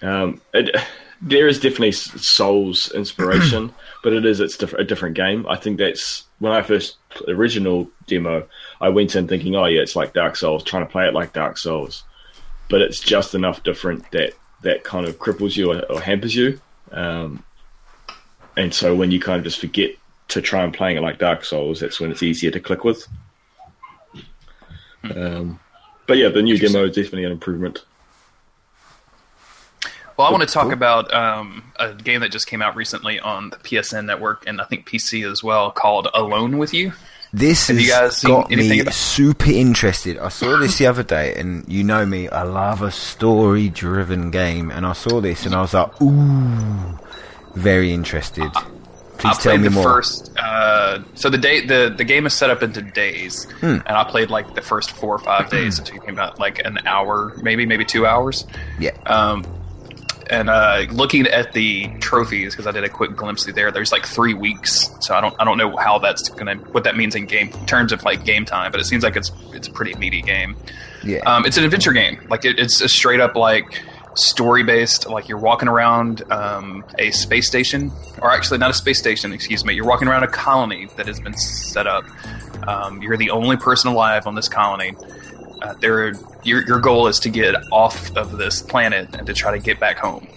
Um, 0.02 0.42
it, 0.54 0.76
there 1.22 1.48
is 1.48 1.60
definitely 1.60 1.92
Souls 1.94 2.92
inspiration, 2.94 3.74
but 4.04 4.14
it 4.14 4.26
is 4.26 4.40
it's 4.40 4.58
diff- 4.58 4.74
a 4.74 4.84
different 4.84 5.16
game. 5.16 5.46
I 5.48 5.56
think 5.58 5.78
that's 5.78 6.26
when 6.40 6.52
I 6.54 6.62
first 6.62 6.98
original 7.28 7.90
demo. 8.08 8.48
I 8.82 8.90
went 8.90 9.16
in 9.16 9.28
thinking, 9.28 9.56
oh 9.56 9.66
yeah, 9.66 9.82
it's 9.82 9.96
like 9.96 10.14
Dark 10.14 10.36
Souls, 10.36 10.64
trying 10.64 10.86
to 10.86 10.92
play 10.92 11.08
it 11.08 11.14
like 11.14 11.34
Dark 11.34 11.58
Souls, 11.58 12.04
but 12.70 12.82
it's 12.82 13.00
just 13.00 13.36
enough 13.36 13.64
different 13.64 14.10
that 14.12 14.34
that 14.62 14.84
kind 14.84 15.06
of 15.08 15.18
cripples 15.20 15.56
you 15.56 15.72
or, 15.74 15.82
or 15.92 16.02
hampers 16.02 16.36
you. 16.36 16.60
Um, 16.92 17.44
and 18.58 18.74
so 18.74 18.94
when 18.96 19.12
you 19.12 19.20
kind 19.20 19.38
of 19.38 19.44
just 19.46 19.60
forget 19.60 19.92
to 20.30 20.42
try 20.42 20.64
and 20.64 20.74
playing 20.74 20.98
it 20.98 21.02
like 21.02 21.18
Dark 21.20 21.44
Souls, 21.46 21.80
that's 21.80 22.00
when 22.00 22.12
it's 22.12 22.24
easier 22.24 22.52
to 22.52 22.60
click 22.60 22.84
with. 22.84 23.08
Um, 25.04 25.60
but 26.08 26.18
yeah, 26.18 26.30
the 26.30 26.42
new 26.42 26.58
demo 26.58 26.86
is 26.86 26.96
definitely 26.96 27.26
an 27.26 27.32
improvement. 27.32 27.84
Well, 30.18 30.28
I 30.28 30.32
want 30.32 30.44
to 30.46 30.54
talk 30.54 30.74
about 30.74 31.14
um, 31.14 31.64
a 31.78 31.94
game 31.94 32.20
that 32.22 32.32
just 32.32 32.46
came 32.48 32.62
out 32.62 32.76
recently 32.76 33.20
on 33.22 33.52
the 33.52 33.56
PSN 33.58 34.06
network 34.06 34.46
and 34.48 34.60
I 34.60 34.66
think 34.66 34.86
PC 34.86 35.30
as 35.30 35.42
well, 35.42 35.72
called 35.72 36.10
Alone 36.14 36.58
with 36.58 36.74
You. 36.74 36.92
This 37.32 37.68
Have 37.68 37.78
has 37.78 37.86
you 37.86 37.92
guys 37.92 38.24
got 38.24 38.50
me 38.50 38.80
about- 38.82 38.94
super 38.94 39.52
interested. 39.52 40.18
I 40.18 40.28
saw 40.30 40.58
this 40.58 40.78
the 40.80 40.88
other 40.88 41.04
day, 41.04 41.36
and 41.36 41.64
you 41.72 41.84
know 41.84 42.06
me, 42.06 42.28
I 42.28 42.42
love 42.42 42.82
a 42.82 42.90
story-driven 42.92 44.32
game, 44.32 44.72
and 44.72 44.86
I 44.86 44.94
saw 44.94 45.22
this, 45.22 45.46
and 45.46 45.54
I 45.54 45.62
was 45.62 45.74
like, 45.76 46.02
ooh, 46.02 47.00
very 47.56 47.94
interested. 47.94 48.52
Please 49.20 49.30
I 49.30 49.34
tell 49.34 49.42
played 49.52 49.62
me 49.62 49.68
the 49.68 49.74
more. 49.74 49.84
first. 49.84 50.32
Uh, 50.38 51.00
so 51.16 51.30
the 51.30 51.38
day 51.38 51.66
the 51.66 51.94
the 51.96 52.04
game 52.04 52.26
is 52.26 52.34
set 52.34 52.50
up 52.50 52.64
into 52.64 52.82
days, 52.82 53.44
Hmm. 53.60 53.78
and 53.86 53.90
I 53.90 54.04
played 54.06 54.30
like 54.30 54.56
the 54.56 54.62
first 54.62 54.92
four 54.92 55.14
or 55.16 55.20
five 55.20 55.50
days. 55.50 55.78
It 55.80 55.86
took 55.86 56.06
me 56.08 56.14
about 56.14 56.40
like 56.40 56.60
an 56.66 56.80
hour, 56.88 57.34
maybe 57.42 57.66
maybe 57.66 57.86
two 57.86 58.06
hours. 58.06 58.46
Yeah, 58.80 58.92
Um, 59.06 59.46
and 60.30 60.50
uh, 60.50 60.86
looking 60.92 61.26
at 61.28 61.54
the 61.54 61.88
trophies 62.00 62.54
because 62.54 62.68
I 62.68 62.72
did 62.72 62.84
a 62.84 62.90
quick 62.90 63.16
glimpse 63.16 63.44
through 63.44 63.54
there. 63.54 63.72
There's 63.72 63.92
like 63.92 64.06
three 64.06 64.34
weeks, 64.36 64.90
so 65.00 65.16
I 65.16 65.22
don't 65.22 65.36
I 65.40 65.44
don't 65.44 65.58
know 65.58 65.76
how 65.78 65.98
that's 66.00 66.30
gonna 66.30 66.56
what 66.72 66.84
that 66.86 66.96
means 66.96 67.16
in 67.16 67.26
game 67.26 67.50
terms 67.66 67.92
of 67.92 68.04
like 68.04 68.24
game 68.26 68.46
time, 68.46 68.72
but 68.72 68.80
it 68.80 68.86
seems 68.86 69.04
like 69.04 69.16
it's 69.16 69.32
it's 69.54 69.68
a 69.68 69.72
pretty 69.72 69.96
meaty 69.96 70.22
game. 70.22 70.56
yeah. 71.04 71.20
Um, 71.20 71.46
it's 71.46 71.58
an 71.58 71.64
adventure 71.66 71.94
game. 71.94 72.20
Like 72.30 72.46
it, 72.46 72.60
it's 72.60 72.80
a 72.82 72.88
straight 72.90 73.20
up 73.20 73.36
like 73.36 73.82
story 74.20 74.64
based. 74.64 75.08
Like 75.10 75.28
you're 75.28 75.38
walking 75.38 75.68
around 75.68 76.30
um, 76.32 76.84
a 76.98 77.12
space 77.12 77.48
station, 77.48 77.92
or 78.22 78.32
actually 78.32 78.60
not 78.60 78.70
a 78.70 78.74
space 78.74 79.00
station. 79.00 79.32
Excuse 79.34 79.66
me. 79.66 79.74
You're 79.74 79.88
walking 79.88 80.08
around 80.08 80.24
a 80.24 80.28
colony 80.28 80.88
that 80.98 81.08
has 81.08 81.20
been 81.20 81.38
set 81.38 81.88
up. 81.88 82.06
Um, 82.68 83.02
you're 83.02 83.18
the 83.18 83.32
only 83.32 83.58
person 83.58 83.92
alive 83.92 84.28
on 84.28 84.36
this 84.36 84.50
colony. 84.50 84.96
Uh, 85.62 85.74
there, 85.76 86.14
your 86.44 86.66
your 86.66 86.80
goal 86.80 87.08
is 87.08 87.20
to 87.20 87.30
get 87.30 87.56
off 87.72 88.16
of 88.16 88.38
this 88.38 88.62
planet 88.62 89.16
and 89.16 89.28
to 89.28 89.34
try 89.34 89.52
to 89.52 89.60
get 89.60 89.80
back 89.80 89.98
home. 89.98 90.28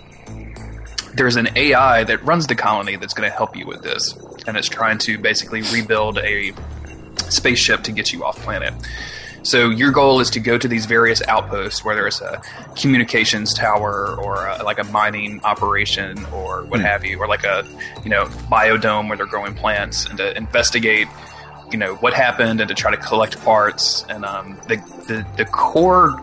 There's 1.15 1.37
an 1.37 1.49
AI 1.57 2.05
that 2.05 2.25
runs 2.25 2.47
the 2.47 2.55
colony 2.55 2.97
that's 2.97 3.13
going 3.13 3.29
to 3.29 3.37
help 3.37 3.55
you 3.55 3.67
with 3.67 3.83
this, 3.83 4.17
and 4.47 4.57
it's 4.57 4.69
trying 4.69 4.99
to 4.99 5.19
basically 5.19 5.63
rebuild 5.63 6.19
a 6.19 6.53
spaceship 7.29 7.83
to 7.85 7.93
get 7.93 8.13
you 8.13 8.25
off 8.25 8.39
planet. 8.39 8.73
So 9.43 9.71
your 9.71 9.91
goal 9.91 10.21
is 10.21 10.31
to 10.31 10.41
go 10.41 10.57
to 10.57 10.69
these 10.69 10.87
various 10.87 11.21
outposts, 11.27 11.85
whether 11.85 12.07
it's 12.07 12.21
a 12.21 12.41
communications 12.77 13.55
tower 13.55 14.17
or 14.17 14.47
a, 14.47 14.63
like 14.63 14.79
a 14.79 14.85
mining 14.85 15.41
operation 15.43 16.25
or 16.27 16.65
what 16.65 16.81
have 16.81 17.05
you, 17.05 17.19
or 17.19 17.27
like 17.27 17.45
a 17.45 17.67
you 18.05 18.11
know 18.11 18.27
biodome 18.51 19.09
where 19.09 19.17
they're 19.17 19.27
growing 19.27 19.55
plants, 19.55 20.07
and 20.07 20.19
to 20.19 20.37
investigate 20.37 21.09
you 21.73 21.79
know 21.79 21.97
what 21.97 22.15
happened 22.15 22.61
and 22.61 22.69
to 22.69 22.75
try 22.75 22.91
to 22.91 22.97
collect 22.97 23.41
parts. 23.43 24.05
And 24.09 24.25
um, 24.25 24.59
the, 24.69 24.77
the 25.07 25.27
the 25.37 25.45
core 25.47 26.23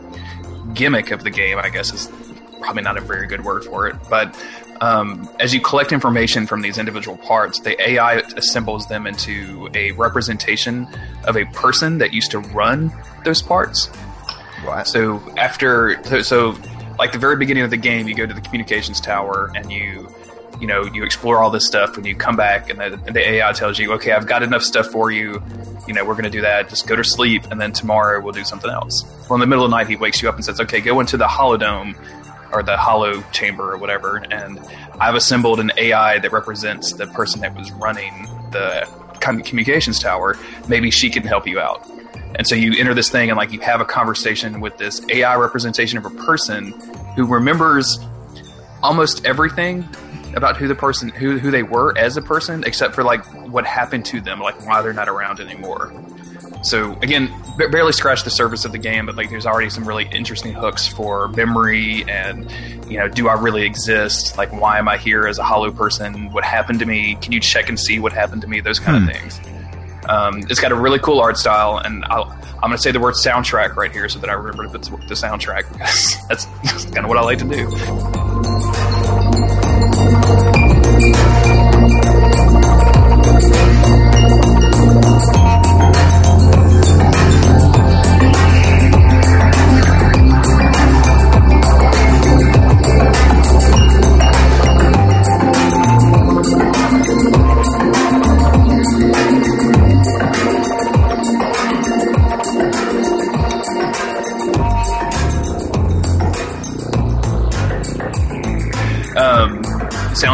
gimmick 0.74 1.12
of 1.12 1.24
the 1.24 1.32
game, 1.32 1.58
I 1.58 1.70
guess, 1.70 1.94
is 1.94 2.10
probably 2.62 2.84
not 2.84 2.98
a 2.98 3.02
very 3.02 3.28
good 3.28 3.44
word 3.44 3.66
for 3.66 3.88
it, 3.88 3.96
but 4.10 4.36
um, 4.82 5.30
as 5.40 5.54
you 5.54 5.62
collect 5.62 5.92
information 5.92 6.48
from 6.48 6.62
these 6.62 6.78
individual 6.78 7.18
parts, 7.18 7.60
the 7.60 7.80
AI 7.90 8.16
assembles 8.38 8.88
them 8.88 9.08
into 9.08 9.70
a 9.74 9.92
representation 9.92 10.88
of 11.26 11.36
a 11.36 11.46
person 11.46 11.98
that 11.98 12.14
used 12.14 12.32
to 12.32 12.40
run 12.40 12.92
those 13.26 13.42
parts. 13.42 13.90
right. 14.66 14.88
So 14.88 15.22
after, 15.38 16.02
so, 16.06 16.22
so 16.22 16.58
like 16.98 17.12
the 17.12 17.20
very 17.20 17.36
beginning 17.36 17.64
of 17.64 17.70
the 17.70 17.78
game, 17.78 18.08
you 18.08 18.16
go 18.16 18.26
to 18.26 18.34
the 18.34 18.42
communications 18.42 19.02
tower 19.02 19.52
and 19.56 19.72
you, 19.72 20.10
you 20.60 20.68
know, 20.68 20.84
you 20.86 21.04
explore 21.04 21.38
all 21.40 21.50
this 21.50 21.66
stuff, 21.66 21.96
and 21.96 22.06
you 22.06 22.16
come 22.16 22.36
back, 22.36 22.70
and 22.70 22.80
the, 22.80 23.12
the 23.12 23.30
AI 23.30 23.52
tells 23.54 23.80
you, 23.80 23.94
okay, 23.94 24.12
I've 24.12 24.28
got 24.28 24.44
enough 24.44 24.62
stuff 24.62 24.88
for 24.88 25.10
you. 25.10 25.42
You 25.88 25.94
know, 25.94 26.04
we're 26.04 26.16
going 26.16 26.26
to 26.26 26.30
do 26.30 26.42
that. 26.42 26.70
Just 26.70 26.86
go 26.86 26.98
to 26.98 27.04
sleep, 27.04 27.46
and 27.50 27.62
then 27.62 27.72
tomorrow 27.72 28.20
we'll 28.20 28.34
do 28.34 28.44
something 28.44 28.70
else. 28.70 29.06
Well, 29.30 29.36
in 29.36 29.40
the 29.40 29.48
middle 29.48 29.64
of 29.64 29.72
the 29.72 29.78
night, 29.78 29.88
he 29.88 29.96
wakes 29.96 30.22
you 30.22 30.28
up 30.28 30.36
and 30.36 30.44
says, 30.44 30.60
okay, 30.60 30.82
go 30.82 31.00
into 31.00 31.16
the 31.16 31.28
holodome 31.28 31.96
or 32.52 32.64
the 32.64 32.78
hollow 32.78 33.22
chamber 33.32 33.72
or 33.72 33.78
whatever, 33.78 34.18
and 34.32 34.60
I've 35.00 35.16
assembled 35.16 35.60
an 35.60 35.72
AI 35.78 36.20
that 36.20 36.32
represents 36.32 36.94
the 36.94 37.08
person 37.08 37.42
that 37.42 37.56
was 37.56 37.72
running 37.72 38.28
the 38.52 38.88
communications 39.20 40.00
tower. 40.00 40.38
Maybe 40.68 40.92
she 40.92 41.10
can 41.10 41.24
help 41.24 41.48
you 41.48 41.60
out. 41.60 41.90
And 42.36 42.48
so 42.48 42.56
you 42.56 42.80
enter 42.80 42.94
this 42.94 43.10
thing 43.10 43.30
and 43.30 43.38
like 43.38 43.52
you 43.52 43.60
have 43.62 43.82
a 43.82 43.86
conversation 43.86 44.62
with 44.62 44.78
this 44.78 45.02
AI 45.10 45.36
representation 45.36 45.98
of 45.98 46.06
a 46.06 46.10
person 46.12 46.72
who 47.16 47.26
remembers 47.26 48.00
almost 48.82 49.26
everything 49.26 49.88
about 50.36 50.56
who 50.56 50.68
the 50.68 50.76
person 50.76 51.10
who 51.10 51.40
who 51.40 51.52
they 51.52 51.64
were 51.64 51.98
as 51.98 52.16
a 52.16 52.22
person 52.22 52.64
except 52.64 52.94
for 52.94 53.04
like 53.04 53.26
what 53.50 53.66
happened 53.66 54.06
to 54.06 54.22
them 54.22 54.40
like 54.40 54.64
why 54.66 54.82
they're 54.82 54.94
not 54.94 55.10
around 55.10 55.40
anymore. 55.40 55.92
So 56.62 56.94
again, 57.02 57.34
ba- 57.58 57.70
barely 57.70 57.94
scratched 57.94 58.26
the 58.26 58.32
surface 58.32 58.66
of 58.66 58.72
the 58.72 58.78
game, 58.78 59.06
but 59.06 59.16
like 59.16 59.30
there's 59.30 59.46
already 59.46 59.70
some 59.70 59.88
really 59.88 60.10
interesting 60.12 60.54
hooks 60.54 60.88
for 60.88 61.30
memory 61.30 62.04
and 62.10 62.52
you 62.90 62.98
know, 62.98 63.08
do 63.08 63.30
I 63.30 63.34
really 63.34 63.64
exist? 63.64 64.38
Like 64.38 64.52
why 64.52 64.78
am 64.78 64.88
I 64.88 64.98
here 64.98 65.28
as 65.28 65.40
a 65.40 65.44
hollow 65.44 65.72
person? 65.72 66.32
What 66.34 66.44
happened 66.44 66.80
to 66.80 66.86
me? 66.86 67.16
Can 67.22 67.32
you 67.32 67.40
check 67.40 67.70
and 67.70 67.80
see 67.80 68.00
what 68.00 68.12
happened 68.12 68.42
to 68.42 68.48
me? 68.48 68.60
Those 68.60 68.80
kind 68.80 69.10
of 69.10 69.16
things. 69.16 69.40
Um, 70.10 70.40
it's 70.50 70.60
got 70.60 70.72
a 70.72 70.76
really 70.76 70.98
cool 70.98 71.20
art 71.20 71.38
style, 71.38 71.78
and 71.78 72.04
I'll, 72.06 72.32
I'm 72.56 72.70
going 72.70 72.72
to 72.74 72.78
say 72.80 72.92
the 72.92 73.00
word 73.00 73.14
soundtrack 73.14 73.76
right 73.76 73.92
here 73.92 74.10
so 74.10 74.18
that 74.20 74.30
I 74.30 74.34
remember 74.34 74.68
put 74.68 74.82
the 74.82 75.14
soundtrack 75.14 75.72
because 75.72 76.16
that's, 76.28 76.46
that's 76.64 76.86
kind 76.86 77.00
of 77.00 77.10
what 77.10 77.18
I 77.18 77.22
like 77.22 77.38
to 77.38 77.46
do. 77.46 78.89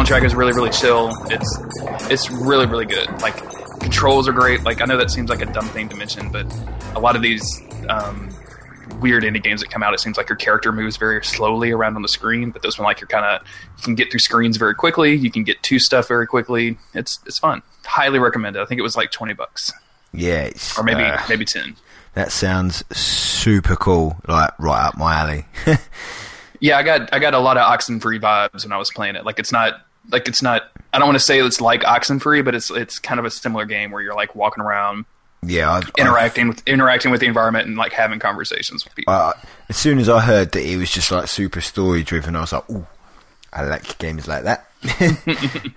Soundtrack 0.06 0.24
is 0.24 0.34
really 0.34 0.52
really 0.52 0.70
chill. 0.70 1.10
It's 1.30 1.58
it's 2.10 2.30
really 2.30 2.66
really 2.66 2.86
good. 2.86 3.08
Like 3.20 3.36
controls 3.80 4.28
are 4.28 4.32
great. 4.32 4.62
Like 4.62 4.80
I 4.80 4.84
know 4.84 4.96
that 4.96 5.10
seems 5.10 5.30
like 5.30 5.40
a 5.40 5.46
dumb 5.46 5.68
thing 5.68 5.88
to 5.88 5.96
mention, 5.96 6.30
but 6.30 6.46
a 6.94 7.00
lot 7.00 7.16
of 7.16 7.22
these 7.22 7.44
um, 7.88 8.30
weird 9.00 9.24
indie 9.24 9.42
games 9.42 9.60
that 9.60 9.70
come 9.70 9.82
out, 9.82 9.94
it 9.94 10.00
seems 10.00 10.16
like 10.16 10.28
your 10.28 10.36
character 10.36 10.72
moves 10.72 10.96
very 10.96 11.22
slowly 11.24 11.70
around 11.72 11.96
on 11.96 12.02
the 12.02 12.08
screen. 12.08 12.50
But 12.50 12.62
this 12.62 12.78
one, 12.78 12.84
like 12.84 13.00
you're 13.00 13.08
kind 13.08 13.24
of 13.24 13.46
you 13.78 13.82
can 13.82 13.94
get 13.94 14.10
through 14.10 14.20
screens 14.20 14.56
very 14.56 14.74
quickly. 14.74 15.14
You 15.14 15.30
can 15.30 15.44
get 15.44 15.62
to 15.64 15.78
stuff 15.78 16.08
very 16.08 16.26
quickly. 16.26 16.78
It's 16.94 17.18
it's 17.26 17.38
fun. 17.38 17.62
Highly 17.84 18.18
recommended. 18.18 18.62
I 18.62 18.66
think 18.66 18.78
it 18.78 18.82
was 18.82 18.96
like 18.96 19.10
twenty 19.10 19.34
bucks 19.34 19.72
Yeah, 20.12 20.50
or 20.78 20.84
maybe 20.84 21.02
uh, 21.02 21.18
maybe 21.28 21.44
ten. 21.44 21.76
that 22.14 22.30
sounds 22.32 22.84
super 22.96 23.76
cool. 23.76 24.16
Like 24.28 24.56
right 24.58 24.86
up 24.88 24.96
my 24.96 25.14
alley. 25.14 25.46
Yeah, 26.58 26.78
I 26.78 26.82
got 26.84 27.12
I 27.12 27.18
got 27.18 27.34
a 27.34 27.38
lot 27.38 27.58
of 27.58 27.64
Oxenfree 27.70 28.18
vibes 28.18 28.64
when 28.64 28.72
I 28.72 28.78
was 28.78 28.90
playing 28.90 29.14
it. 29.14 29.26
Like 29.26 29.38
it's 29.38 29.52
not 29.52 29.85
like 30.10 30.28
it's 30.28 30.42
not. 30.42 30.62
I 30.92 30.98
don't 30.98 31.08
want 31.08 31.18
to 31.18 31.24
say 31.24 31.40
it's 31.40 31.60
like 31.60 31.82
Oxenfree, 31.82 32.44
but 32.44 32.54
it's 32.54 32.70
it's 32.70 32.98
kind 32.98 33.18
of 33.20 33.26
a 33.26 33.30
similar 33.30 33.64
game 33.64 33.90
where 33.90 34.00
you're 34.02 34.14
like 34.14 34.34
walking 34.34 34.62
around, 34.62 35.04
yeah, 35.42 35.70
I've, 35.70 35.90
interacting 35.98 36.48
with 36.48 36.62
interacting 36.66 37.10
with 37.10 37.20
the 37.20 37.26
environment, 37.26 37.66
and 37.68 37.76
like 37.76 37.92
having 37.92 38.18
conversations 38.18 38.84
with 38.84 38.94
people. 38.94 39.12
I, 39.12 39.32
as 39.68 39.76
soon 39.76 39.98
as 39.98 40.08
I 40.08 40.20
heard 40.20 40.52
that 40.52 40.62
it 40.62 40.76
was 40.76 40.90
just 40.90 41.10
like 41.10 41.28
super 41.28 41.60
story 41.60 42.02
driven, 42.02 42.34
I 42.36 42.40
was 42.40 42.52
like, 42.52 42.68
"Ooh, 42.70 42.86
I 43.52 43.64
like 43.64 43.98
games 43.98 44.26
like 44.26 44.44
that." 44.44 44.66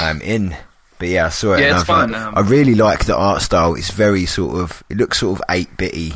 I'm 0.00 0.20
in. 0.22 0.56
But 0.98 1.08
yeah, 1.08 1.26
I 1.26 1.28
saw 1.28 1.52
it. 1.54 1.60
Yeah, 1.60 1.74
it's 1.80 1.82
I 1.82 1.84
fun, 1.84 2.12
like- 2.12 2.20
um, 2.20 2.34
I 2.36 2.40
really 2.40 2.74
like 2.74 3.04
the 3.04 3.16
art 3.16 3.42
style. 3.42 3.74
It's 3.74 3.90
very 3.90 4.26
sort 4.26 4.56
of. 4.56 4.82
It 4.90 4.96
looks 4.96 5.20
sort 5.20 5.38
of 5.38 5.44
eight 5.48 5.76
bitty, 5.76 6.14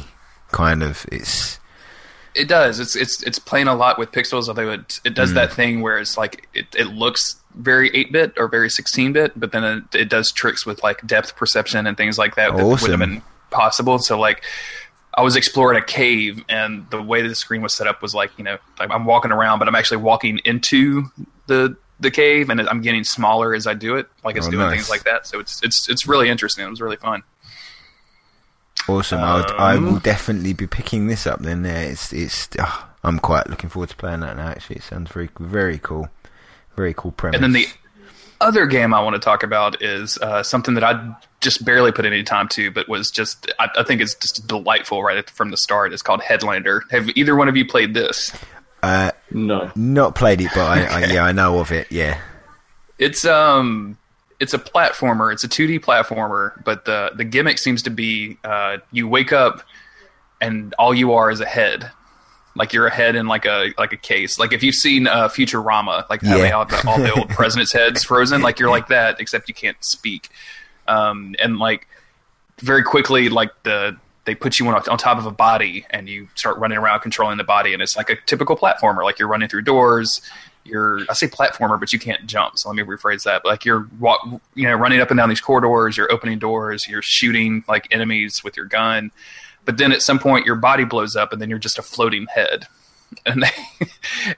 kind 0.51 0.83
of. 0.83 1.07
It's 1.13 1.61
It 2.35 2.49
does. 2.49 2.81
It's 2.81 2.97
it's 2.97 3.23
it's 3.25 3.39
playing 3.39 3.69
a 3.69 3.75
lot 3.75 3.99
with 3.99 4.11
pixels, 4.13 4.49
although 4.49 4.71
it 4.71 5.01
it 5.05 5.15
does 5.15 5.33
mm. 5.33 5.35
that 5.35 5.53
thing 5.53 5.81
where 5.83 5.99
it's 5.99 6.17
like 6.17 6.49
it, 6.55 6.67
it 6.77 6.87
looks 6.89 7.37
very 7.55 7.95
eight 7.95 8.11
bit 8.13 8.33
or 8.39 8.49
very 8.49 8.71
sixteen 8.71 9.13
bit, 9.13 9.39
but 9.39 9.53
then 9.53 9.65
it, 9.65 9.95
it 9.95 10.09
does 10.09 10.33
tricks 10.33 10.65
with 10.65 10.83
like 10.83 11.07
depth 11.07 11.37
perception 11.37 11.87
and 11.87 11.97
things 11.97 12.17
like 12.19 12.37
that 12.37 12.57
that 12.57 12.63
Awesome. 12.63 12.83
would 12.83 12.91
have 12.91 13.01
been 13.01 13.23
possible. 13.51 13.99
So 13.99 14.19
like. 14.19 14.43
I 15.15 15.21
was 15.21 15.37
exploring 15.37 15.77
a 15.77 15.85
cave, 15.85 16.43
and 16.49 16.89
the 16.89 17.03
way 17.03 17.21
the 17.21 17.35
screen 17.35 17.61
was 17.61 17.77
set 17.77 17.87
up 17.87 18.01
was 18.01 18.15
like, 18.15 18.31
you 18.39 18.45
know, 18.45 18.57
like 18.79 18.91
I'm 18.91 19.05
walking 19.05 19.31
around, 19.31 19.59
but 19.59 19.69
I'm 19.69 19.75
actually 19.75 19.99
walking 19.99 20.41
into 20.47 21.05
the 21.49 21.77
the 22.01 22.11
cave, 22.11 22.49
and 22.49 22.59
I'm 22.63 22.81
getting 22.81 23.05
smaller 23.05 23.55
as 23.55 23.67
I 23.67 23.75
do 23.75 23.97
it. 23.97 24.09
Like 24.25 24.37
it's 24.37 24.47
Oh, 24.47 24.51
doing 24.51 24.69
nice. 24.69 24.77
things 24.77 24.89
like 24.89 25.05
that. 25.05 25.27
So 25.27 25.39
it's 25.39 25.63
it's 25.63 25.87
it's 25.91 26.07
really 26.07 26.31
interesting. 26.31 26.65
It 26.65 26.71
was 26.71 26.81
really 26.81 26.97
fun. 26.97 27.25
Awesome. 28.89 29.21
I, 29.21 29.37
would, 29.37 29.51
I 29.53 29.77
Um, 29.77 29.87
will 29.93 29.99
definitely 30.01 30.53
be 30.53 30.67
picking 30.67 31.07
this 31.07 31.27
up. 31.27 31.41
Then 31.41 31.63
there, 31.63 31.91
it's 31.91 32.13
it's. 32.13 32.49
ah, 32.59 32.89
I'm 33.05 33.19
quite 33.19 33.49
looking 33.49 33.69
forward 33.71 33.91
to 33.91 33.97
playing 33.97 34.21
that 34.21 34.37
now. 34.37 34.49
Actually, 34.49 34.77
it 34.77 34.83
sounds 34.85 35.11
very 35.11 35.29
very 35.39 35.79
cool. 35.79 36.09
Very 36.77 36.95
cool 36.95 37.13
premise. 37.13 37.37
And 37.37 37.45
then 37.45 37.53
the 37.53 37.67
other 38.41 38.67
game 38.67 38.93
I 38.95 39.01
want 39.03 39.15
to 39.15 39.21
talk 39.21 39.43
about 39.43 39.83
is 39.83 40.19
uh, 40.19 40.43
something 40.43 40.75
that 40.75 40.83
I 40.85 41.15
just 41.41 41.65
barely 41.65 41.93
put 41.93 42.05
any 42.07 42.23
time 42.23 42.49
to, 42.49 42.71
but 42.71 42.89
was 42.89 43.11
just 43.11 43.53
I, 43.59 43.69
I 43.77 43.83
think 43.83 44.01
it's 44.01 44.15
just 44.15 44.47
delightful 44.47 45.03
right 45.03 45.29
from 45.31 45.51
the 45.51 45.57
start. 45.57 45.93
It's 45.93 46.03
called 46.03 46.21
Headlander. 46.21 46.81
Have 46.91 47.09
either 47.17 47.37
one 47.37 47.49
of 47.49 47.57
you 47.57 47.67
played 47.67 47.95
this? 47.95 48.33
uh, 48.83 49.11
No. 49.31 49.71
not 49.77 50.15
played 50.17 50.41
it, 50.41 50.51
but 50.55 50.61
I, 50.61 50.85
I, 51.03 51.05
yeah, 51.13 51.25
I 51.25 51.33
know 51.33 51.59
of 51.61 51.71
it. 51.73 51.91
Yeah. 51.93 52.19
It's 52.99 53.25
um 53.25 53.97
it's 54.43 54.53
a 54.55 54.59
platformer. 54.59 55.33
It's 55.33 55.45
a 55.45 55.49
2D 55.49 55.81
platformer, 55.81 56.63
but 56.65 56.85
the 56.85 57.11
the 57.17 57.25
gimmick 57.25 57.59
seems 57.59 57.83
to 57.83 57.91
be 57.91 58.37
uh, 58.45 58.79
you 58.91 59.09
wake 59.09 59.33
up 59.33 59.63
and 60.41 60.75
all 60.79 60.93
you 60.93 61.13
are 61.13 61.31
is 61.31 61.41
a 61.41 61.47
head. 61.47 61.91
Like 62.55 62.73
you're 62.75 62.87
a 62.87 62.95
head 62.95 63.15
in 63.17 63.27
like 63.29 63.47
a 63.47 63.73
like 63.79 63.93
a 63.93 63.97
case. 63.97 64.39
Like 64.39 64.53
if 64.53 64.63
you've 64.63 64.75
seen 64.75 65.07
uh, 65.07 65.29
Futurama, 65.29 66.09
like 66.11 66.21
how 66.23 66.37
Yeah. 66.37 66.43
they 66.43 66.49
have 66.49 66.69
the, 66.69 66.89
all 66.89 66.99
the 66.99 67.13
old 67.13 67.29
presidents' 67.41 67.73
heads 67.73 68.05
frozen, 68.05 68.43
like 68.43 68.59
you're 68.59 68.69
like 68.71 68.89
that, 68.89 69.21
except 69.21 69.49
you 69.49 69.55
can't 69.55 69.83
speak. 69.83 70.29
Um, 70.89 71.35
and 71.43 71.59
like 71.59 71.87
very 72.61 72.83
quickly, 72.83 73.29
like 73.31 73.51
the 73.63 73.97
they 74.25 74.35
put 74.35 74.59
you 74.59 74.69
on, 74.69 74.75
on 74.75 74.99
top 74.99 75.19
of 75.19 75.27
a 75.27 75.31
body 75.33 75.85
and 75.91 76.09
you 76.09 76.29
start 76.35 76.57
running 76.59 76.79
around 76.79 77.01
controlling 77.01 77.39
the 77.39 77.45
body, 77.45 77.73
and 77.73 77.83
it's 77.83 77.97
like 77.97 78.11
a 78.11 78.17
typical 78.27 78.57
platformer. 78.57 79.03
Like 79.03 79.19
you're 79.19 79.29
running 79.29 79.49
through 79.49 79.63
doors. 79.63 80.21
I 81.09 81.13
say 81.15 81.27
platformer, 81.27 81.79
but 81.79 81.93
you 81.93 81.99
can't 81.99 82.27
jump. 82.27 82.59
So 82.59 82.69
let 82.69 82.77
me 82.77 82.83
rephrase 82.83 83.25
that. 83.25 83.45
Like 83.45 83.65
you're 83.65 83.89
you 84.55 84.69
know, 84.69 84.75
running 84.75 85.01
up 85.01 85.11
and 85.11 85.19
down 85.19 85.29
these 85.29 85.41
corridors. 85.41 85.97
You're 85.97 86.11
opening 86.13 86.39
doors. 86.39 86.87
You're 86.89 87.03
shooting 87.03 87.65
like 87.69 87.89
enemies 87.91 88.43
with 88.45 88.57
your 88.57 88.67
gun. 88.67 89.11
But 89.65 89.79
then 89.79 89.93
at 89.93 90.03
some 90.03 90.19
point, 90.19 90.47
your 90.47 90.57
body 90.57 90.85
blows 90.85 91.15
up, 91.15 91.33
and 91.33 91.41
then 91.41 91.49
you're 91.49 91.59
just 91.59 91.79
a 91.79 91.83
floating 91.83 92.27
head. 92.27 92.67
And 93.27 93.43
they, 93.43 93.87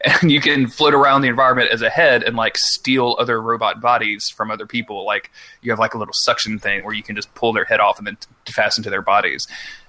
and 0.04 0.32
you 0.32 0.40
can 0.40 0.66
float 0.66 0.94
around 0.94 1.22
the 1.22 1.28
environment 1.28 1.70
as 1.70 1.80
a 1.80 1.88
head 1.88 2.24
and 2.24 2.34
like 2.34 2.58
steal 2.58 3.14
other 3.20 3.40
robot 3.40 3.80
bodies 3.80 4.28
from 4.28 4.50
other 4.50 4.66
people. 4.66 5.06
Like 5.06 5.30
you 5.62 5.70
have 5.70 5.78
like 5.78 5.94
a 5.94 5.98
little 5.98 6.12
suction 6.12 6.58
thing 6.58 6.84
where 6.84 6.92
you 6.92 7.04
can 7.04 7.14
just 7.14 7.32
pull 7.36 7.52
their 7.52 7.64
head 7.64 7.78
off 7.78 7.98
and 7.98 8.06
then 8.08 8.16
t- 8.16 8.52
fasten 8.52 8.82
to 8.82 8.90
their 8.90 9.00
bodies. 9.00 9.46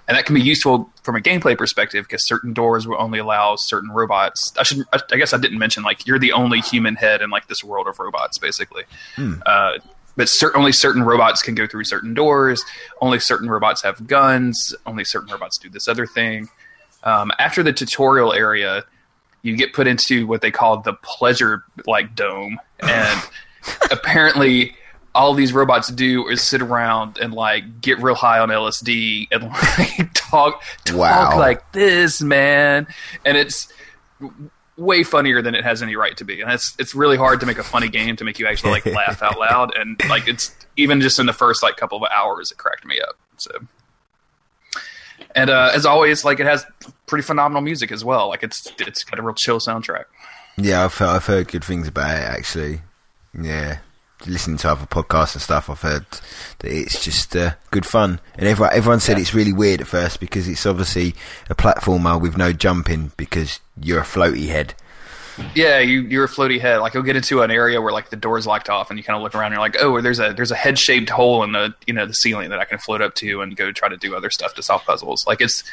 And 0.07 0.15
that 0.15 0.25
can 0.25 0.35
be 0.35 0.41
useful 0.41 0.89
from 1.01 1.15
a 1.15 1.19
gameplay 1.19 1.57
perspective 1.57 2.05
because 2.05 2.27
certain 2.27 2.53
doors 2.53 2.87
will 2.87 3.01
only 3.01 3.17
allow 3.17 3.55
certain 3.55 3.89
robots. 3.89 4.53
I 4.57 4.63
should, 4.63 4.85
I, 4.93 4.99
I 5.11 5.17
guess, 5.17 5.33
I 5.33 5.37
didn't 5.37 5.57
mention 5.57 5.83
like 5.83 6.05
you're 6.05 6.19
the 6.19 6.31
only 6.31 6.59
human 6.59 6.95
head 6.95 7.21
in 7.21 7.31
like 7.31 7.47
this 7.47 7.63
world 7.63 7.87
of 7.87 7.97
robots, 7.99 8.37
basically. 8.37 8.83
Uh, 9.45 9.79
but 10.15 10.29
cer- 10.29 10.55
only 10.55 10.71
certain 10.71 11.03
robots 11.03 11.41
can 11.41 11.55
go 11.55 11.67
through 11.67 11.85
certain 11.85 12.13
doors. 12.13 12.63
Only 13.01 13.19
certain 13.19 13.49
robots 13.49 13.81
have 13.83 14.05
guns. 14.07 14.75
Only 14.85 15.03
certain 15.03 15.31
robots 15.31 15.57
do 15.57 15.69
this 15.69 15.87
other 15.87 16.05
thing. 16.05 16.49
Um, 17.03 17.31
after 17.39 17.63
the 17.63 17.73
tutorial 17.73 18.33
area, 18.33 18.83
you 19.41 19.55
get 19.55 19.73
put 19.73 19.87
into 19.87 20.25
what 20.25 20.41
they 20.41 20.51
call 20.51 20.81
the 20.81 20.93
pleasure 20.93 21.63
like 21.85 22.15
dome, 22.15 22.59
and 22.79 23.21
apparently 23.91 24.75
all 25.15 25.33
these 25.33 25.53
robots 25.53 25.87
do 25.87 26.27
is 26.27 26.41
sit 26.41 26.61
around 26.61 27.17
and 27.17 27.33
like 27.33 27.81
get 27.81 27.99
real 28.01 28.13
high 28.15 28.37
on 28.39 28.49
LSD 28.49 29.27
and 29.31 29.43
like 29.45 30.11
talk 30.13 30.61
talk 30.85 30.95
Wow. 30.95 31.39
like 31.39 31.71
this, 31.71 32.21
man. 32.21 32.85
And 33.25 33.37
it's 33.37 33.71
way 34.77 35.03
funnier 35.03 35.41
than 35.41 35.55
it 35.55 35.63
has 35.63 35.81
any 35.81 35.95
right 35.95 36.15
to 36.17 36.25
be. 36.25 36.41
And 36.41 36.51
it's 36.51 36.75
it's 36.77 36.93
really 36.93 37.17
hard 37.17 37.39
to 37.39 37.45
make 37.45 37.57
a 37.57 37.63
funny 37.63 37.87
game 37.89 38.15
to 38.17 38.23
make 38.25 38.37
you 38.39 38.45
actually 38.45 38.71
like 38.71 38.85
laugh 38.85 39.23
out 39.23 39.39
loud. 39.39 39.73
And 39.75 39.99
like 40.09 40.27
it's 40.27 40.53
even 40.77 41.01
just 41.01 41.17
in 41.17 41.25
the 41.25 41.33
first 41.33 41.63
like 41.63 41.77
couple 41.77 41.97
of 42.03 42.11
hours, 42.11 42.51
it 42.51 42.57
cracked 42.57 42.85
me 42.85 42.99
up. 42.99 43.15
So. 43.37 43.51
And 45.33 45.49
uh, 45.49 45.71
as 45.73 45.85
always, 45.85 46.23
like 46.25 46.39
it 46.39 46.45
has 46.45 46.65
pretty 47.07 47.23
phenomenal 47.23 47.61
music 47.61 47.91
as 47.91 48.03
well. 48.05 48.27
Like 48.29 48.43
it's 48.43 48.71
it's 48.79 49.03
got 49.03 49.19
a 49.19 49.21
real 49.21 49.33
chill 49.35 49.59
soundtrack. 49.59 50.05
Yeah, 50.57 50.85
I've 50.85 51.01
I've 51.01 51.25
heard 51.25 51.47
good 51.49 51.63
things 51.63 51.87
about 51.87 52.17
it 52.17 52.23
actually. 52.23 52.81
Yeah, 53.37 53.79
listening 54.27 54.57
to 54.57 54.71
other 54.71 54.85
podcasts 54.85 55.33
and 55.35 55.41
stuff, 55.41 55.69
I've 55.69 55.81
heard 55.81 56.05
that 56.59 56.71
it's 56.71 57.03
just 57.03 57.35
uh, 57.35 57.53
good 57.71 57.85
fun. 57.85 58.19
And 58.37 58.47
everyone 58.47 58.73
everyone 58.73 58.99
said 58.99 59.17
Yeah. 59.17 59.21
it's 59.21 59.33
really 59.33 59.53
weird 59.53 59.81
at 59.81 59.87
first 59.87 60.19
because 60.19 60.47
it's 60.47 60.65
obviously 60.65 61.15
a 61.49 61.55
platformer 61.55 62.19
with 62.19 62.37
no 62.37 62.53
jumping 62.53 63.11
because 63.17 63.59
you're 63.81 63.99
a 63.99 64.03
floaty 64.03 64.47
head. 64.47 64.73
Yeah, 65.53 65.79
you 65.79 66.01
you're 66.03 66.23
a 66.23 66.29
floaty 66.29 66.61
head. 66.61 66.77
Like 66.77 66.93
you'll 66.93 67.03
get 67.03 67.17
into 67.17 67.41
an 67.41 67.51
area 67.51 67.81
where 67.81 67.91
like 67.91 68.09
the 68.09 68.15
door's 68.15 68.47
locked 68.47 68.69
off, 68.69 68.89
and 68.89 68.97
you 68.97 69.03
kind 69.03 69.17
of 69.17 69.21
look 69.23 69.35
around. 69.35 69.47
and 69.47 69.55
You're 69.55 69.61
like, 69.61 69.75
oh, 69.81 69.99
there's 69.99 70.19
a 70.19 70.31
there's 70.33 70.51
a 70.51 70.55
head 70.55 70.79
shaped 70.79 71.09
hole 71.09 71.43
in 71.43 71.51
the 71.51 71.73
you 71.85 71.93
know 71.93 72.05
the 72.05 72.13
ceiling 72.13 72.51
that 72.51 72.59
I 72.59 72.63
can 72.65 72.77
float 72.77 73.01
up 73.01 73.15
to 73.15 73.41
and 73.41 73.53
go 73.57 73.71
try 73.73 73.89
to 73.89 73.97
do 73.97 74.15
other 74.15 74.29
stuff 74.29 74.53
to 74.55 74.63
solve 74.63 74.85
puzzles. 74.85 75.27
Like 75.27 75.41
it's 75.41 75.63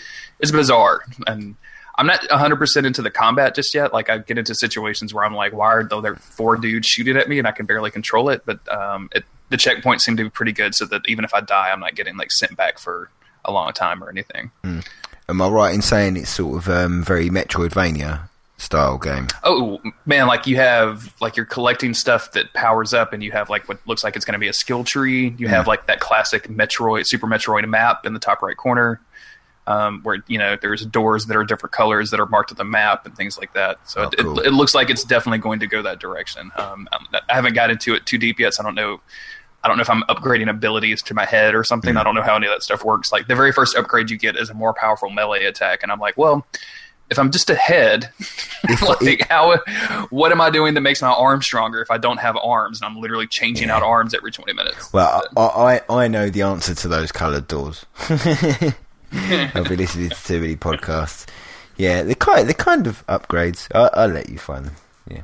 it's 0.41 0.51
bizarre, 0.51 1.05
and 1.29 1.55
I'm 1.97 2.07
not 2.07 2.29
100 2.31 2.57
percent 2.57 2.87
into 2.87 3.03
the 3.03 3.11
combat 3.11 3.55
just 3.55 3.75
yet. 3.75 3.93
Like 3.93 4.09
I 4.09 4.19
get 4.19 4.39
into 4.39 4.55
situations 4.55 5.13
where 5.13 5.25
I'm 5.25 5.35
like, 5.35 5.53
why 5.53 5.73
are 5.73 5.85
there 5.85 6.17
four 6.17 6.57
dudes 6.57 6.87
shooting 6.87 7.17
at 7.17 7.29
me 7.29 7.39
and 7.39 7.47
I 7.47 7.53
can 7.53 7.67
barely 7.67 7.91
control 7.91 8.29
it? 8.29 8.43
But 8.45 8.67
um, 8.73 9.11
it, 9.15 9.25
the 9.51 9.57
checkpoints 9.57 10.01
seem 10.01 10.17
to 10.17 10.25
be 10.25 10.31
pretty 10.31 10.53
good, 10.53 10.75
so 10.75 10.87
that 10.87 11.03
even 11.07 11.25
if 11.25 11.35
I 11.35 11.41
die, 11.41 11.71
I'm 11.71 11.81
not 11.81 11.95
getting 11.95 12.17
like 12.17 12.33
sent 12.33 12.57
back 12.57 12.79
for 12.79 13.11
a 13.45 13.53
long 13.53 13.73
time 13.73 14.03
or 14.03 14.09
anything. 14.09 14.51
Am 15.29 15.41
I 15.41 15.49
right 15.49 15.75
in 15.75 15.83
saying 15.83 16.17
it's 16.17 16.31
sort 16.31 16.57
of 16.57 16.69
um, 16.69 17.03
very 17.03 17.29
Metroidvania 17.29 18.29
style 18.57 18.99
game? 18.99 19.29
Oh 19.45 19.81
man, 20.07 20.27
like 20.27 20.47
you 20.47 20.57
have 20.57 21.15
like 21.21 21.37
you're 21.37 21.47
collecting 21.47 21.95
stuff 21.95 22.33
that 22.33 22.53
powers 22.55 22.95
up, 22.95 23.13
and 23.13 23.23
you 23.23 23.31
have 23.33 23.51
like 23.51 23.69
what 23.69 23.79
looks 23.87 24.03
like 24.03 24.17
it's 24.17 24.25
going 24.25 24.35
to 24.35 24.39
be 24.39 24.49
a 24.49 24.53
skill 24.53 24.85
tree. 24.85 25.35
You 25.39 25.49
have 25.49 25.67
like 25.67 25.87
that 25.87 26.01
classic 26.01 26.49
Metroid, 26.49 27.07
Super 27.07 27.27
Metroid 27.27 27.69
map 27.69 28.07
in 28.07 28.15
the 28.15 28.21
top 28.21 28.43
right 28.43 28.57
corner. 28.57 29.01
Um, 29.67 30.01
where 30.03 30.23
you 30.27 30.39
know 30.39 30.57
there's 30.61 30.85
doors 30.85 31.27
that 31.27 31.37
are 31.37 31.45
different 31.45 31.73
colors 31.73 32.11
that 32.11 32.19
are 32.21 32.27
marked 32.27 32.51
on 32.51 32.57
the 32.57 32.65
map 32.65 33.07
and 33.07 33.17
things 33.17 33.39
like 33.39 33.53
that. 33.55 33.79
So 33.89 34.03
Oh, 34.03 34.09
it, 34.09 34.19
cool. 34.19 34.41
it, 34.41 34.47
it 34.47 34.51
looks 34.53 34.75
like 34.75 34.91
it's 34.91 35.05
definitely 35.05 35.39
going 35.39 35.61
to 35.61 35.67
go 35.67 35.83
that 35.83 36.01
direction. 36.01 36.51
Um, 36.57 36.89
I 36.93 37.21
haven't 37.35 37.55
got 37.55 37.71
into 37.71 37.95
it 37.95 38.05
too 38.07 38.19
deep 38.19 38.41
yet, 38.41 38.55
so 38.55 38.63
I 38.63 38.67
don't 38.67 38.75
know. 38.75 39.01
I 39.65 39.69
don't 39.69 39.77
know 39.77 39.83
if 39.83 39.91
I'm 39.91 40.03
upgrading 40.09 40.51
abilities 40.51 41.03
to 41.03 41.15
my 41.15 41.25
head 41.25 41.55
or 41.55 41.63
something. 41.63 41.97
I 41.97 42.03
don't 42.03 42.17
know 42.17 42.23
how 42.23 42.35
any 42.35 42.47
of 42.49 42.53
that 42.53 42.65
stuff 42.65 42.85
works. 42.85 43.13
Like 43.13 43.29
the 43.29 43.37
very 43.37 43.53
first 43.53 43.77
upgrade 43.77 44.11
you 44.11 44.19
get 44.19 44.37
is 44.37 44.51
a 44.51 44.55
more 44.55 44.75
powerful 44.75 45.09
melee 45.11 45.45
attack, 45.45 45.85
and 45.85 45.93
I'm 45.93 46.01
like, 46.01 46.17
well, 46.17 46.45
if 47.11 47.19
I'm 47.19 47.31
just 47.31 47.49
a 47.51 47.55
head, 47.55 48.11
like 49.03 49.29
how, 49.29 49.59
what 50.11 50.33
am 50.33 50.41
I 50.41 50.51
doing 50.51 50.75
that 50.75 50.81
makes 50.81 51.01
my 51.03 51.11
arm 51.13 51.43
stronger 51.43 51.81
if 51.81 51.91
I 51.93 51.99
don't 51.99 52.19
have 52.19 52.37
arms 52.37 52.81
and 52.81 52.91
I'm 52.91 53.01
literally 53.01 53.27
changing 53.29 53.71
out 53.71 53.83
arms 53.85 54.15
every 54.15 54.33
20 54.33 54.53
minutes? 54.55 54.93
Well, 54.93 55.23
I, 55.37 55.81
I 55.89 56.05
I 56.05 56.09
know 56.09 56.29
the 56.31 56.43
answer 56.43 56.75
to 56.75 56.89
those 56.89 57.13
coloured 57.13 57.47
doors. 57.47 57.87
I've 59.55 59.65
been 59.69 59.79
listening 59.79 60.11
to 60.11 60.25
too 60.25 60.41
many 60.41 60.57
podcasts. 60.57 61.27
Yeah, 61.77 62.03
they're 62.03 62.15
kind 62.15 62.47
they're 62.49 62.55
kind 62.55 62.87
of 62.87 63.07
upgrades. 63.07 63.69
I, 63.75 63.91
I'll 63.95 64.09
let 64.09 64.29
you 64.29 64.39
find 64.39 64.67
them. 64.67 64.77
Yeah, 65.09 65.23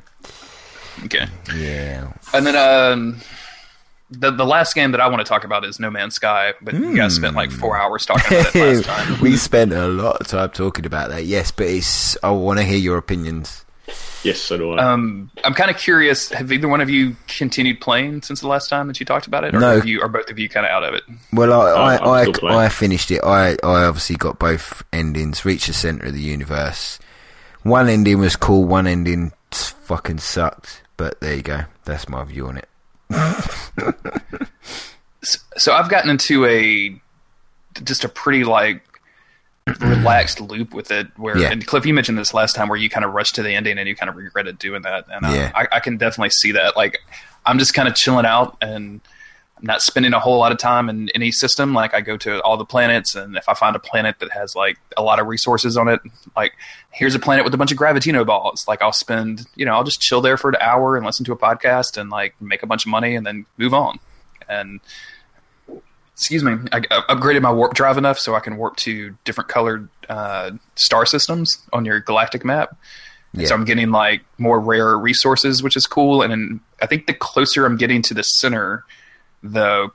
Okay. 1.05 1.25
yeah. 1.55 2.11
And 2.33 2.45
then 2.45 2.55
um, 2.55 3.17
the 4.11 4.31
the 4.31 4.45
last 4.45 4.73
game 4.75 4.91
that 4.91 4.99
I 5.01 5.07
want 5.07 5.19
to 5.19 5.23
talk 5.29 5.43
about 5.43 5.63
is 5.65 5.79
No 5.79 5.89
Man's 5.89 6.15
Sky, 6.15 6.53
but 6.61 6.73
you 6.73 6.95
guys 6.95 7.15
spent 7.15 7.35
like 7.35 7.51
four 7.51 7.77
hours 7.77 8.05
talking 8.05 8.37
about 8.39 8.55
it 8.55 8.59
last 8.83 8.85
time. 9.09 9.21
we 9.21 9.37
spent 9.37 9.71
a 9.73 9.87
lot 9.87 10.19
of 10.21 10.27
time 10.27 10.49
talking 10.49 10.85
about 10.85 11.09
that. 11.09 11.25
Yes, 11.25 11.51
but 11.51 11.67
it's. 11.67 12.17
I 12.23 12.31
want 12.31 12.59
to 12.59 12.65
hear 12.65 12.77
your 12.77 12.97
opinions. 12.97 13.65
Yes, 14.23 14.37
so 14.39 14.57
do 14.57 14.71
I. 14.73 14.83
Um, 14.83 15.31
I'm 15.45 15.53
kind 15.53 15.71
of 15.71 15.77
curious. 15.77 16.29
Have 16.29 16.51
either 16.51 16.67
one 16.67 16.81
of 16.81 16.89
you 16.89 17.15
continued 17.27 17.79
playing 17.79 18.21
since 18.21 18.41
the 18.41 18.47
last 18.49 18.67
time 18.69 18.87
that 18.87 18.99
you 18.99 19.05
talked 19.05 19.27
about 19.27 19.45
it, 19.45 19.55
or 19.55 19.59
No. 19.59 19.75
have 19.75 19.85
you, 19.85 20.01
are 20.01 20.09
both 20.09 20.29
of 20.29 20.37
you 20.37 20.49
kind 20.49 20.65
of 20.65 20.71
out 20.71 20.83
of 20.83 20.93
it? 20.93 21.03
Well, 21.31 21.53
I 21.53 21.95
I'm 21.97 22.07
I, 22.07 22.47
I. 22.49 22.65
I 22.65 22.69
finished 22.69 23.11
it. 23.11 23.21
I, 23.23 23.51
I 23.63 23.83
obviously 23.85 24.17
got 24.17 24.37
both 24.37 24.83
endings. 24.91 25.45
Reached 25.45 25.67
the 25.67 25.73
center 25.73 26.07
of 26.07 26.13
the 26.13 26.21
universe. 26.21 26.99
One 27.63 27.87
ending 27.87 28.19
was 28.19 28.35
cool. 28.35 28.65
One 28.65 28.87
ending 28.87 29.31
fucking 29.51 30.17
sucked. 30.19 30.83
But 30.97 31.21
there 31.21 31.35
you 31.35 31.41
go. 31.41 31.61
That's 31.85 32.09
my 32.09 32.23
view 32.25 32.47
on 32.47 32.57
it. 32.57 32.67
So 35.57 35.73
I've 35.73 35.89
gotten 35.89 36.09
into 36.09 36.45
a 36.45 36.97
just 37.83 38.05
a 38.05 38.09
pretty 38.09 38.45
like 38.45 38.81
relaxed 39.79 40.41
loop 40.41 40.73
with 40.73 40.91
it. 40.91 41.07
Where 41.17 41.37
Yeah. 41.37 41.51
and 41.51 41.65
Cliff, 41.65 41.85
you 41.85 41.93
mentioned 41.93 42.17
this 42.17 42.33
last 42.33 42.55
time, 42.55 42.69
where 42.69 42.77
you 42.79 42.89
kind 42.89 43.05
of 43.05 43.13
rushed 43.13 43.35
to 43.35 43.43
the 43.43 43.51
ending 43.53 43.77
and 43.77 43.87
you 43.87 43.95
kind 43.95 44.09
of 44.09 44.15
regretted 44.15 44.57
doing 44.59 44.81
that, 44.83 45.05
and 45.11 45.25
uh, 45.25 45.29
Yeah. 45.29 45.51
I, 45.55 45.67
I 45.73 45.79
can 45.79 45.97
definitely 45.97 46.31
see 46.31 46.51
that. 46.53 46.75
Like 46.75 46.99
I'm 47.45 47.59
just 47.59 47.73
kind 47.73 47.87
of 47.87 47.95
chilling 47.95 48.25
out 48.25 48.57
and. 48.61 49.01
I'm 49.61 49.65
not 49.65 49.81
spending 49.81 50.13
a 50.13 50.21
whole 50.21 50.37
lot 50.39 50.53
of 50.53 50.57
time 50.57 50.87
in 50.87 51.09
any 51.13 51.33
system. 51.33 51.73
Like 51.73 51.93
I 51.93 51.99
go 51.99 52.15
to 52.15 52.41
all 52.43 52.55
the 52.55 52.63
planets, 52.63 53.13
and 53.13 53.35
if 53.35 53.49
I 53.49 53.53
find 53.55 53.75
a 53.75 53.79
planet 53.79 54.19
that 54.19 54.31
has 54.31 54.55
like 54.55 54.77
a 54.95 55.03
lot 55.03 55.19
of 55.19 55.27
resources 55.27 55.75
on 55.75 55.89
it, 55.89 55.99
like 56.33 56.53
here's 56.91 57.13
a 57.13 57.19
planet 57.19 57.43
with 57.43 57.53
a 57.53 57.57
bunch 57.57 57.73
of 57.73 57.77
gravitino 57.77 58.25
balls. 58.25 58.63
Like 58.69 58.81
I'll 58.81 58.93
spend, 58.93 59.45
you 59.57 59.65
know, 59.65 59.73
I'll 59.73 59.83
just 59.83 59.99
chill 59.99 60.21
there 60.21 60.37
for 60.37 60.49
an 60.51 60.55
hour 60.61 60.95
and 60.95 61.05
listen 61.05 61.25
to 61.25 61.33
a 61.33 61.37
podcast 61.37 61.97
and 61.97 62.09
like 62.09 62.41
make 62.41 62.63
a 62.63 62.67
bunch 62.67 62.85
of 62.85 62.89
money 62.89 63.15
and 63.17 63.25
then 63.27 63.45
move 63.57 63.73
on. 63.73 63.99
And 64.47 64.79
excuse 66.19 66.43
me, 66.43 66.57
I 66.73 66.79
I 66.91 67.01
upgraded 67.15 67.41
my 67.41 67.51
warp 67.51 67.73
drive 67.73 67.97
enough 67.97 68.19
so 68.19 68.35
I 68.35 68.41
can 68.41 68.57
warp 68.57 68.75
to 68.77 69.15
different 69.23 69.47
colored 69.47 69.87
uh, 70.09 70.51
star 70.75 71.05
systems 71.05 71.65
on 71.71 71.85
your 71.85 72.01
galactic 72.01 72.43
map. 72.43 72.75
And 73.31 73.47
So 73.47 73.55
I'm 73.55 73.63
getting 73.63 73.91
like 73.91 74.21
more 74.37 74.59
rare 74.59 74.97
resources, 74.97 75.63
which 75.63 75.77
is 75.77 75.87
cool. 75.87 76.21
And 76.21 76.31
then 76.31 76.59
I 76.81 76.87
think 76.87 77.07
the 77.07 77.13
closer 77.13 77.65
I'm 77.65 77.77
getting 77.77 78.01
to 78.03 78.13
the 78.13 78.23
center, 78.23 78.83
the 79.41 79.89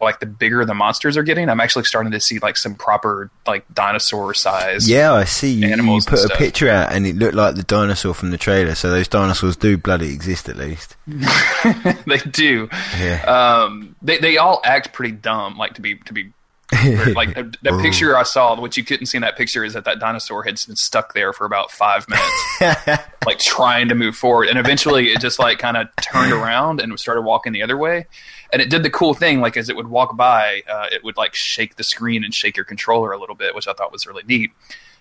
like 0.00 0.20
the 0.20 0.26
bigger 0.26 0.64
the 0.64 0.74
monsters 0.74 1.16
are 1.16 1.22
getting. 1.22 1.48
I'm 1.48 1.60
actually 1.60 1.84
starting 1.84 2.12
to 2.12 2.20
see 2.20 2.38
like 2.38 2.56
some 2.56 2.74
proper 2.74 3.30
like 3.46 3.64
dinosaur 3.72 4.34
size. 4.34 4.88
Yeah, 4.88 5.12
I 5.12 5.24
see. 5.24 5.52
You, 5.52 5.68
you 5.68 6.00
put 6.06 6.24
a 6.24 6.36
picture 6.36 6.68
out, 6.68 6.92
and 6.92 7.06
it 7.06 7.16
looked 7.16 7.34
like 7.34 7.54
the 7.54 7.62
dinosaur 7.62 8.14
from 8.14 8.30
the 8.30 8.38
trailer. 8.38 8.74
So 8.74 8.90
those 8.90 9.08
dinosaurs 9.08 9.56
do 9.56 9.78
bloody 9.78 10.12
exist, 10.12 10.48
at 10.48 10.56
least. 10.56 10.96
they 11.06 12.18
do. 12.30 12.68
Yeah. 12.98 13.22
Um, 13.22 13.96
they 14.02 14.18
they 14.18 14.36
all 14.36 14.60
act 14.64 14.92
pretty 14.92 15.12
dumb. 15.12 15.56
Like 15.56 15.74
to 15.74 15.80
be 15.80 15.96
to 15.96 16.12
be 16.12 16.32
like 17.14 17.34
the, 17.34 17.54
the 17.62 17.78
picture 17.82 18.16
I 18.16 18.22
saw, 18.22 18.58
what 18.58 18.76
you 18.76 18.84
couldn't 18.84 19.06
see 19.06 19.18
in 19.18 19.22
that 19.22 19.36
picture 19.36 19.64
is 19.64 19.74
that 19.74 19.84
that 19.84 20.00
dinosaur 20.00 20.42
had 20.42 20.56
been 20.66 20.76
stuck 20.76 21.12
there 21.12 21.32
for 21.32 21.44
about 21.44 21.70
five 21.70 22.06
minutes, 22.08 23.02
like 23.26 23.38
trying 23.38 23.88
to 23.88 23.94
move 23.94 24.16
forward, 24.16 24.48
and 24.48 24.58
eventually 24.58 25.12
it 25.12 25.20
just 25.20 25.38
like 25.38 25.58
kind 25.58 25.76
of 25.76 25.88
turned 26.00 26.32
around 26.32 26.80
and 26.80 26.98
started 26.98 27.22
walking 27.22 27.52
the 27.52 27.62
other 27.62 27.76
way, 27.76 28.06
and 28.54 28.62
it 28.62 28.70
did 28.70 28.84
the 28.84 28.90
cool 28.90 29.14
thing 29.14 29.40
like 29.40 29.56
as 29.56 29.68
it 29.68 29.74
would 29.74 29.88
walk 29.88 30.16
by, 30.16 30.62
uh, 30.70 30.86
it 30.92 31.02
would 31.02 31.16
like 31.16 31.34
shake 31.34 31.74
the 31.74 31.82
screen 31.82 32.22
and 32.22 32.32
shake 32.32 32.56
your 32.56 32.64
controller 32.64 33.10
a 33.10 33.18
little 33.18 33.34
bit, 33.34 33.52
which 33.52 33.66
I 33.66 33.72
thought 33.72 33.90
was 33.90 34.06
really 34.06 34.22
neat. 34.28 34.52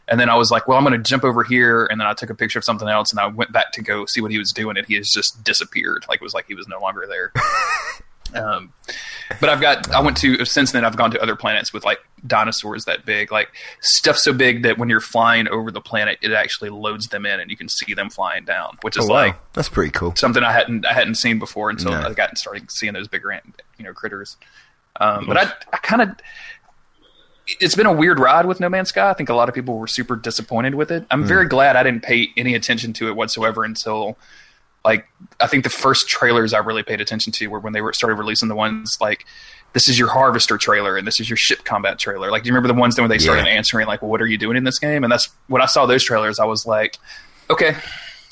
And 0.08 0.20
then 0.20 0.28
I 0.28 0.36
was 0.36 0.50
like, 0.50 0.68
well, 0.68 0.76
I'm 0.76 0.84
going 0.84 0.98
to 0.98 1.08
jump 1.08 1.24
over 1.24 1.44
here. 1.44 1.86
And 1.86 2.02
then 2.02 2.08
I 2.08 2.16
took 2.16 2.32
a 2.32 2.36
picture 2.36 2.58
of 2.58 2.66
something 2.66 2.88
else 2.88 3.12
and 3.12 3.20
I 3.20 3.28
went 3.28 3.52
back 3.52 3.72
to 3.74 3.84
go 3.84 4.08
see 4.08 4.22
what 4.22 4.32
he 4.32 4.40
was 4.40 4.52
doing. 4.52 4.76
And 4.76 4.88
he 4.88 4.96
has 4.96 5.12
just 5.12 5.44
disappeared. 5.44 6.04
Like 6.10 6.20
it 6.20 6.24
was 6.24 6.34
like 6.34 6.48
he 6.48 6.56
was 6.56 6.68
no 6.68 6.80
longer 6.80 7.06
there. 7.08 7.32
um, 8.36 8.74
but 9.40 9.50
I've 9.50 9.62
got, 9.62 9.92
I 9.92 10.02
went 10.02 10.18
to, 10.18 10.44
since 10.46 10.72
then, 10.72 10.84
I've 10.86 10.98
gone 10.98 11.12
to 11.12 11.22
other 11.22 11.36
planets 11.36 11.72
with 11.74 11.84
like 11.86 12.00
dinosaurs 12.26 12.86
that 12.86 13.06
big, 13.06 13.32
like 13.32 13.50
stuff 13.82 14.18
so 14.18 14.34
big 14.34 14.64
that 14.64 14.78
when 14.78 14.90
you're 14.90 15.00
flying 15.02 15.48
over 15.48 15.70
the 15.72 15.82
planet, 15.82 16.18
it 16.22 16.32
actually 16.32 16.70
loads 16.70 17.08
them 17.08 17.26
in 17.26 17.40
and 17.40 17.52
you 17.52 17.58
can 17.58 17.70
see 17.70 17.94
them 17.94 18.10
flying 18.10 18.46
down, 18.46 18.78
which 18.82 18.98
is 18.98 19.06
Oh, 19.06 19.10
wow. 19.10 19.16
like 19.28 19.36
That's 19.54 19.70
pretty 19.70 19.92
cool. 19.92 20.16
something 20.16 20.44
I 20.44 20.52
hadn't, 20.52 20.86
I 20.86 20.94
hadn't 20.94 21.16
seen 21.16 21.38
before 21.40 21.70
until 21.70 21.92
No. 21.92 22.02
I 22.08 22.14
got 22.14 22.38
started 22.38 22.72
seeing 22.72 22.94
those 22.94 23.08
bigger, 23.08 23.40
you 23.78 23.86
know, 23.86 23.94
critters. 23.94 24.38
Um, 25.00 25.26
but 25.28 25.38
I, 25.38 25.52
I 25.74 25.78
kind 25.78 26.02
of, 26.02 26.10
it's 27.60 27.76
been 27.76 27.86
a 27.88 27.94
weird 27.94 28.20
ride 28.20 28.46
with 28.46 28.60
No 28.60 28.70
Man's 28.70 28.90
Sky. 28.90 29.10
I 29.10 29.14
think 29.14 29.30
a 29.30 29.34
lot 29.34 29.50
of 29.50 29.56
people 29.56 29.78
were 29.78 29.88
super 29.88 30.16
disappointed 30.16 30.76
with 30.76 30.92
it. 30.92 31.06
I'm 31.12 31.26
very 31.26 31.46
glad 31.48 31.76
I 31.76 31.84
didn't 31.84 32.04
pay 32.04 32.30
any 32.38 32.56
attention 32.56 32.94
to 32.94 33.10
it 33.10 33.16
whatsoever 33.16 33.64
until 33.66 34.18
like 34.86 35.08
I 35.40 35.48
think 35.48 35.64
the 35.64 35.70
first 35.70 36.08
trailers 36.08 36.54
I 36.54 36.60
really 36.60 36.84
paid 36.84 37.02
attention 37.02 37.32
to 37.34 37.48
were 37.48 37.60
when 37.60 37.74
they 37.74 37.82
were 37.82 37.94
started 37.94 38.16
releasing 38.16 38.50
the 38.50 38.56
ones 38.56 38.98
like 39.00 39.26
this 39.74 39.88
is 39.90 39.98
your 39.98 40.10
harvester 40.10 40.58
trailer 40.58 40.98
and 40.98 41.08
this 41.08 41.20
is 41.20 41.30
your 41.30 41.38
ship 41.38 41.64
combat 41.64 41.98
trailer. 42.00 42.30
Like 42.32 42.44
do 42.44 42.48
you 42.48 42.54
remember 42.54 42.68
the 42.74 42.80
ones 42.80 42.96
then 42.96 43.04
when 43.04 43.10
they 43.10 43.18
started 43.20 43.46
Yeah. 43.46 43.54
answering 43.54 43.88
like 43.88 44.02
well, 44.02 44.12
what 44.12 44.22
are 44.22 44.28
you 44.28 44.38
doing 44.38 44.58
in 44.58 44.64
this 44.66 44.80
game? 44.80 45.04
And 45.04 45.12
that's 45.12 45.30
when 45.48 45.62
I 45.62 45.66
saw 45.66 45.86
those 45.86 46.04
trailers 46.04 46.40
I 46.40 46.46
was 46.46 46.66
like 46.66 46.98
okay. 47.50 47.76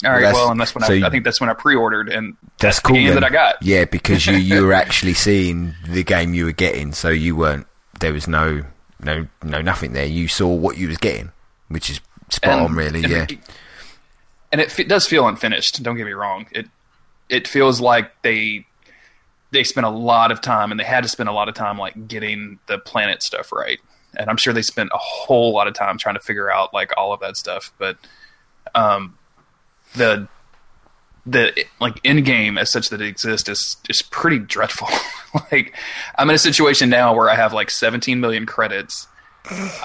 All 0.04 0.10
right, 0.12 0.22
That's- 0.22 0.34
well, 0.34 0.50
and 0.50 0.60
that's 0.60 0.74
when 0.74 0.84
so 0.84 0.94
I, 0.94 0.96
you- 0.98 1.06
I 1.06 1.10
think 1.12 1.24
that's 1.24 1.40
when 1.40 1.52
I 1.52 1.54
pre-ordered, 1.54 2.10
and 2.10 2.36
That's 2.58 2.78
the 2.82 2.88
cool. 2.88 2.96
game 2.96 3.06
then. 3.10 3.16
that 3.18 3.24
I 3.24 3.30
got. 3.30 3.62
Yeah, 3.62 3.86
because 3.86 4.26
you 4.26 4.34
you 4.36 4.66
were 4.66 4.74
actually 4.84 5.14
seeing 5.14 5.76
the 5.88 6.04
game 6.04 6.34
you 6.34 6.46
were 6.46 6.52
getting, 6.54 6.92
so 6.92 7.10
you 7.10 7.36
weren't. 7.36 7.68
There 8.00 8.12
was 8.12 8.28
no 8.28 8.64
no 9.00 9.28
no 9.44 9.62
nothing 9.62 9.94
there. 9.94 10.08
You 10.08 10.28
saw 10.28 10.48
what 10.48 10.76
you 10.80 10.88
was 10.88 10.98
getting, 10.98 11.32
which 11.68 11.92
is 11.92 12.02
spot 12.30 12.54
And- 12.54 12.62
on, 12.62 12.74
really. 12.76 13.02
Yeah. 13.02 13.28
it- 13.30 13.38
and 14.52 14.62
it, 14.62 14.78
f- 14.78 14.88
does 14.88 15.08
feel 15.08 15.28
unfinished. 15.28 15.82
Don't 15.84 15.96
get 15.96 16.06
me 16.06 16.14
wrong. 16.14 16.48
It 16.52 16.68
it 17.30 17.48
feels 17.48 17.80
like 17.80 18.12
they 18.22 18.66
they 19.52 19.64
spent 19.64 19.86
a 19.86 19.90
lot 19.90 20.32
of 20.32 20.42
time, 20.42 20.72
and 20.72 20.80
they 20.80 20.84
had 20.84 21.04
to 21.04 21.10
spend 21.10 21.30
a 21.30 21.34
lot 21.34 21.50
of 21.50 21.56
time 21.56 21.78
like 21.78 22.08
getting 22.08 22.60
the 22.68 22.78
planet 22.78 23.24
stuff 23.24 23.52
right. 23.52 23.80
And 24.18 24.30
I'm 24.30 24.38
sure 24.38 24.54
they 24.54 24.62
spent 24.62 24.90
a 24.94 24.98
whole 24.98 25.54
lot 25.54 25.68
of 25.68 25.74
time 25.74 25.98
trying 25.98 26.16
to 26.16 26.22
figure 26.22 26.52
out 26.52 26.74
like 26.74 26.92
all 26.98 27.14
of 27.14 27.22
that 27.22 27.38
stuff. 27.38 27.72
But 27.78 27.98
um, 28.76 29.18
the 29.96 30.28
the 31.26 31.66
like 31.80 32.00
end 32.04 32.26
game 32.26 32.58
as 32.58 32.72
such 32.72 32.90
that 32.90 33.02
it 33.02 33.08
exists 33.08 33.48
is 33.48 33.78
is 33.90 34.02
pretty 34.02 34.40
dreadful. 34.40 34.90
like 35.52 35.76
I'm 36.18 36.30
in 36.30 36.36
a 36.36 36.40
situation 36.40 36.90
now 36.90 37.16
where 37.16 37.30
I 37.30 37.36
have 37.36 37.54
like 37.54 37.70
17 37.70 38.20
million 38.20 38.46
credits. 38.46 39.08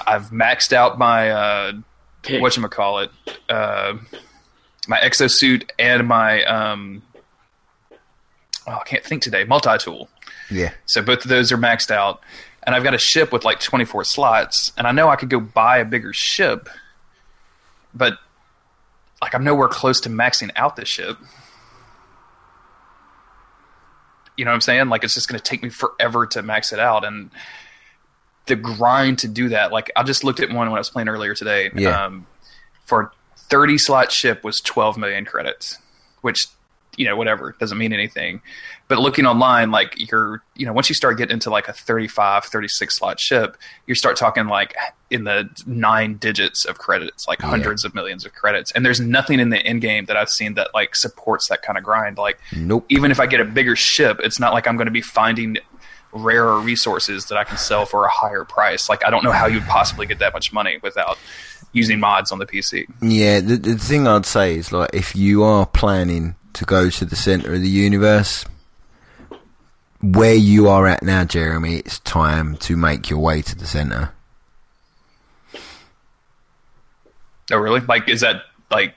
I've 0.07 0.31
maxed 0.31 0.73
out 0.73 0.99
my 0.99 1.31
uh, 1.31 1.73
what 2.31 2.57
you 2.57 2.69
call 2.69 3.01
it, 3.01 3.11
uh, 3.49 3.95
my 4.89 4.99
exosuit 4.99 5.71
and 5.79 6.07
my 6.07 6.45
um, 6.45 7.03
oh, 8.67 8.73
I 8.73 8.85
can't 8.85 9.05
think 9.05 9.23
today, 9.23 9.45
multi 9.45 9.77
tool. 9.79 10.09
Yeah. 10.51 10.73
So 10.87 11.03
both 11.03 11.25
of 11.25 11.29
those 11.29 11.53
are 11.53 11.59
maxed 11.59 11.91
out, 11.91 12.21
and 12.63 12.75
I've 12.75 12.85
got 12.85 12.95
a 12.95 12.99
ship 12.99 13.33
with 13.33 13.45
like 13.45 13.61
24 13.61 14.05
slots, 14.05 14.73
and 14.77 14.87
I 14.87 14.93
know 14.93 15.09
I 15.09 15.17
could 15.17 15.31
go 15.31 15.41
buy 15.41 15.79
a 15.79 15.85
bigger 15.85 16.13
ship, 16.13 16.69
but 17.95 18.19
like 19.21 19.35
I'm 19.35 19.45
nowhere 19.45 19.69
close 19.69 20.01
to 20.03 20.09
maxing 20.09 20.51
out 20.57 20.77
this 20.77 20.89
ship. 20.89 21.17
You 24.37 24.45
know 24.45 24.51
what 24.51 24.57
I'm 24.57 24.61
saying? 24.61 24.89
Like 24.89 25.03
it's 25.03 25.15
just 25.15 25.29
going 25.29 25.39
to 25.39 25.45
take 25.45 25.63
me 25.63 25.71
forever 25.71 26.27
to 26.27 26.43
max 26.43 26.73
it 26.73 26.79
out, 26.79 27.05
and 27.05 27.31
the 28.47 28.57
grind 28.57 29.19
to 29.21 29.29
do 29.29 29.49
that. 29.49 29.73
Like 29.73 29.91
I 29.97 30.03
just 30.03 30.25
looked 30.25 30.41
at 30.41 30.49
one 30.51 30.69
when 30.69 30.77
I 30.77 30.79
was 30.79 30.91
playing 30.91 31.09
earlier 31.09 31.35
today. 31.35 31.71
Yeah. 31.75 32.05
Um, 32.05 32.27
for 32.85 33.13
30 33.49 33.79
slot 33.79 34.13
ship 34.13 34.45
was 34.45 34.61
12 34.61 34.97
million 34.97 35.25
credits, 35.25 35.79
which 36.23 36.47
you 36.97 37.05
know 37.05 37.15
whatever 37.17 37.55
doesn't 37.61 37.77
mean 37.77 37.93
anything. 37.93 38.41
But 38.89 38.99
looking 38.99 39.27
online, 39.27 39.71
like 39.71 40.11
you're 40.11 40.43
you 40.55 40.65
know 40.65 40.73
once 40.73 40.89
you 40.89 40.95
start 40.95 41.19
getting 41.19 41.35
into 41.35 41.51
like 41.51 41.69
a 41.69 41.73
35, 41.73 42.45
36 42.45 42.97
slot 42.99 43.21
ship, 43.21 43.57
you 43.87 43.95
start 43.95 44.17
talking 44.17 44.47
like 44.47 44.75
in 45.11 45.25
the 45.25 45.49
nine 45.67 46.17
digits 46.17 46.65
of 46.65 46.79
credits, 46.79 47.29
like 47.29 47.41
hundreds 47.41 47.85
of 47.85 47.95
millions 47.95 48.25
of 48.25 48.33
credits. 48.33 48.73
And 48.73 48.85
there's 48.85 48.99
nothing 49.01 49.39
in 49.41 49.51
the 49.51 49.59
end 49.59 49.81
game 49.83 50.07
that 50.07 50.17
I've 50.17 50.31
seen 50.31 50.55
that 50.55 50.69
like 50.75 50.97
supports 50.97 51.49
that 51.49 51.63
kind 51.63 51.77
of 51.79 51.85
grind. 51.85 52.19
Like 52.19 52.39
Nope. 52.57 52.87
even 52.89 53.11
if 53.11 53.21
I 53.21 53.27
get 53.27 53.41
a 53.41 53.45
bigger 53.45 53.77
ship, 53.77 54.21
it's 54.25 54.41
not 54.41 54.53
like 54.53 54.67
I'm 54.67 54.77
going 54.77 54.87
to 54.87 54.93
be 54.93 55.03
finding 55.03 55.59
rarer 56.13 56.59
resources 56.61 57.27
that 57.27 57.39
I 57.39 57.45
can 57.45 57.59
sell 57.59 57.87
for 57.87 58.05
a 58.05 58.09
higher 58.09 58.45
price. 58.45 58.89
Like 58.89 59.05
I 59.05 59.11
don't 59.11 59.25
know 59.25 59.33
how 59.33 59.47
you'd 59.47 59.65
possibly 59.65 60.07
get 60.07 60.19
that 60.21 60.33
much 60.33 60.53
money 60.53 60.79
without 60.83 61.19
using 61.73 62.01
mods 62.01 62.33
on 62.33 62.39
the 62.39 62.47
PC. 62.47 62.87
Yeah, 63.03 63.41
the, 63.41 63.57
the 63.57 63.77
thing 63.77 64.07
I'd 64.07 64.27
say 64.27 64.57
is 64.57 64.73
like 64.73 64.91
if 64.93 65.15
you 65.15 65.45
are 65.45 65.67
planning 65.67 66.37
to 66.55 66.65
go 66.65 66.89
to 66.89 67.05
the 67.05 67.17
center 67.17 67.53
of 67.55 67.61
the 67.61 67.69
universe, 67.69 68.47
where 70.01 70.35
you 70.35 70.69
are 70.69 70.87
at 70.87 71.03
now, 71.03 71.25
Jeremy, 71.25 71.79
it's 71.79 71.99
time 72.01 72.57
to 72.59 72.77
make 72.77 73.11
your 73.11 73.19
way 73.19 73.43
to 73.43 73.57
the 73.57 73.67
center. 73.67 74.13
Oh, 77.53 77.59
really? 77.59 77.81
Like, 77.81 78.09
is 78.09 78.23
that 78.23 78.43
like 78.71 78.95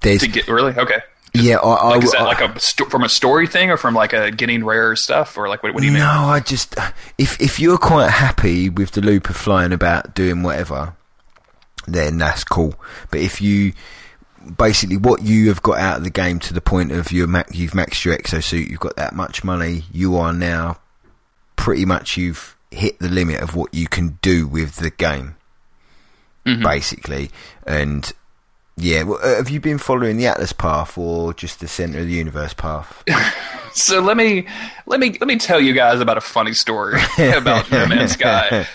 There's 0.00 0.22
to 0.22 0.28
get 0.28 0.48
really 0.48 0.72
okay? 0.74 0.98
Yeah, 1.34 1.56
I, 1.56 1.74
I, 1.74 1.88
Like, 1.90 2.04
is 2.04 2.12
that 2.12 2.20
I- 2.20 2.24
like 2.24 2.40
a 2.40 2.60
from 2.60 3.04
a 3.04 3.08
story 3.08 3.46
thing 3.46 3.70
or 3.70 3.76
from 3.76 3.94
like 3.94 4.12
a 4.12 4.30
getting 4.30 4.64
rare 4.64 4.94
stuff 4.96 5.36
or 5.36 5.48
like 5.48 5.62
what, 5.62 5.74
what 5.74 5.80
do 5.80 5.86
you 5.86 5.92
mean? 5.92 6.02
No, 6.02 6.08
I 6.08 6.40
just 6.40 6.74
if 7.18 7.40
if 7.40 7.58
you're 7.58 7.78
quite 7.78 8.10
happy 8.10 8.68
with 8.68 8.92
the 8.92 9.00
loop 9.00 9.30
of 9.30 9.36
flying 9.36 9.72
about 9.72 10.14
doing 10.14 10.42
whatever, 10.42 10.94
then 11.86 12.18
that's 12.18 12.44
cool. 12.44 12.74
But 13.10 13.20
if 13.20 13.40
you 13.40 13.72
basically 14.58 14.96
what 14.96 15.22
you 15.22 15.48
have 15.48 15.62
got 15.62 15.78
out 15.78 15.98
of 15.98 16.04
the 16.04 16.10
game 16.10 16.38
to 16.40 16.52
the 16.52 16.60
point 16.60 16.92
of 16.92 17.12
your 17.12 17.26
ma- 17.26 17.44
you've 17.50 17.72
maxed 17.72 18.04
your 18.04 18.16
exosuit, 18.16 18.68
you've 18.68 18.80
got 18.80 18.96
that 18.96 19.14
much 19.14 19.44
money, 19.44 19.84
you 19.92 20.16
are 20.16 20.32
now 20.32 20.78
pretty 21.56 21.84
much 21.84 22.16
you've 22.16 22.56
hit 22.70 22.98
the 22.98 23.08
limit 23.08 23.40
of 23.40 23.54
what 23.54 23.72
you 23.72 23.86
can 23.86 24.18
do 24.22 24.46
with 24.46 24.76
the 24.76 24.90
game, 24.90 25.36
mm-hmm. 26.44 26.62
basically. 26.62 27.30
And 27.66 28.12
yeah, 28.82 29.02
well, 29.04 29.18
uh, 29.22 29.36
have 29.36 29.48
you 29.50 29.60
been 29.60 29.78
following 29.78 30.16
the 30.16 30.26
Atlas 30.26 30.52
path 30.52 30.98
or 30.98 31.32
just 31.34 31.60
the 31.60 31.68
center 31.68 32.00
of 32.00 32.06
the 32.06 32.12
universe 32.12 32.54
path? 32.54 33.02
So 33.74 34.00
let 34.00 34.18
me 34.18 34.46
let 34.84 35.00
me 35.00 35.16
let 35.18 35.26
me 35.26 35.38
tell 35.38 35.58
you 35.58 35.72
guys 35.72 36.00
about 36.00 36.18
a 36.18 36.20
funny 36.20 36.52
story 36.52 37.00
about 37.18 37.70
No 37.72 37.86
Man's 37.86 38.12
Sky. 38.12 38.66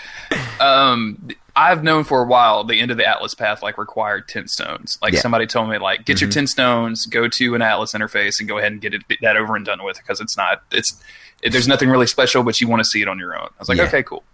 Um, 0.58 1.28
I've 1.54 1.84
known 1.84 2.02
for 2.02 2.20
a 2.20 2.26
while 2.26 2.64
the 2.64 2.80
end 2.80 2.90
of 2.90 2.96
the 2.96 3.06
Atlas 3.06 3.32
path 3.34 3.62
like 3.62 3.78
required 3.78 4.26
ten 4.26 4.48
stones. 4.48 4.98
Like 5.00 5.12
Yeah. 5.14 5.20
somebody 5.20 5.46
told 5.46 5.68
me 5.70 5.78
like 5.78 6.04
get 6.04 6.20
your 6.20 6.28
ten 6.30 6.48
stones, 6.48 7.06
go 7.06 7.28
to 7.28 7.54
an 7.54 7.62
Atlas 7.62 7.92
interface, 7.92 8.40
and 8.40 8.48
go 8.48 8.58
ahead 8.58 8.72
and 8.72 8.80
get 8.80 8.92
it 8.92 9.02
that 9.22 9.36
over 9.36 9.54
and 9.54 9.64
done 9.64 9.84
with 9.84 9.98
because 9.98 10.20
it's 10.20 10.36
not 10.36 10.62
it's 10.72 11.00
it, 11.42 11.50
there's 11.52 11.68
nothing 11.68 11.88
really 11.90 12.08
special, 12.08 12.42
but 12.42 12.60
you 12.60 12.66
want 12.66 12.80
to 12.80 12.84
see 12.84 13.00
it 13.00 13.06
on 13.06 13.20
your 13.20 13.38
own. 13.38 13.46
I 13.46 13.60
was 13.60 13.68
like, 13.68 13.78
Yeah. 13.78 13.84
okay, 13.84 14.02
cool. 14.02 14.24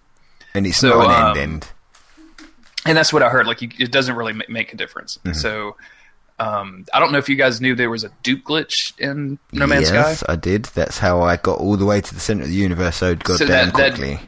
And 0.55 0.67
it's 0.67 0.79
So, 0.79 0.89
not 1.03 1.11
an 1.11 1.11
um, 1.11 1.29
end 1.37 1.39
end. 1.39 1.69
And 2.87 2.97
that's 2.97 3.13
what 3.13 3.23
I 3.23 3.29
heard. 3.29 3.47
Like, 3.47 3.63
you, 3.63 3.71
it 3.79 3.93
doesn't 3.93 4.15
really 4.15 4.35
make 4.49 4.73
a 4.73 4.77
difference. 4.77 5.19
Mm-hmm. 5.25 5.35
So, 5.35 5.77
um, 6.39 6.85
I 6.93 7.01
don't 7.01 7.13
know 7.13 7.19
if 7.19 7.29
you 7.29 7.37
guys 7.37 7.61
knew 7.61 7.75
there 7.75 7.91
was 7.91 8.05
a 8.05 8.11
dupe 8.23 8.45
glitch 8.45 8.99
in 8.99 9.39
No 9.53 9.67
Man's 9.67 9.91
yes, 9.91 10.21
Sky. 10.21 10.33
I 10.33 10.37
did. 10.37 10.65
That's 10.67 10.99
how 10.99 11.23
I 11.23 11.37
got 11.37 11.59
all 11.59 11.77
the 11.77 11.85
way 11.85 12.01
to 12.01 12.15
the 12.15 12.21
center 12.21 12.43
of 12.43 12.49
the 12.49 12.55
universe 12.55 12.97
so 12.97 13.15
goddamn 13.15 13.49
that- 13.49 13.75
that- 13.75 13.95
quickly. 13.95 14.21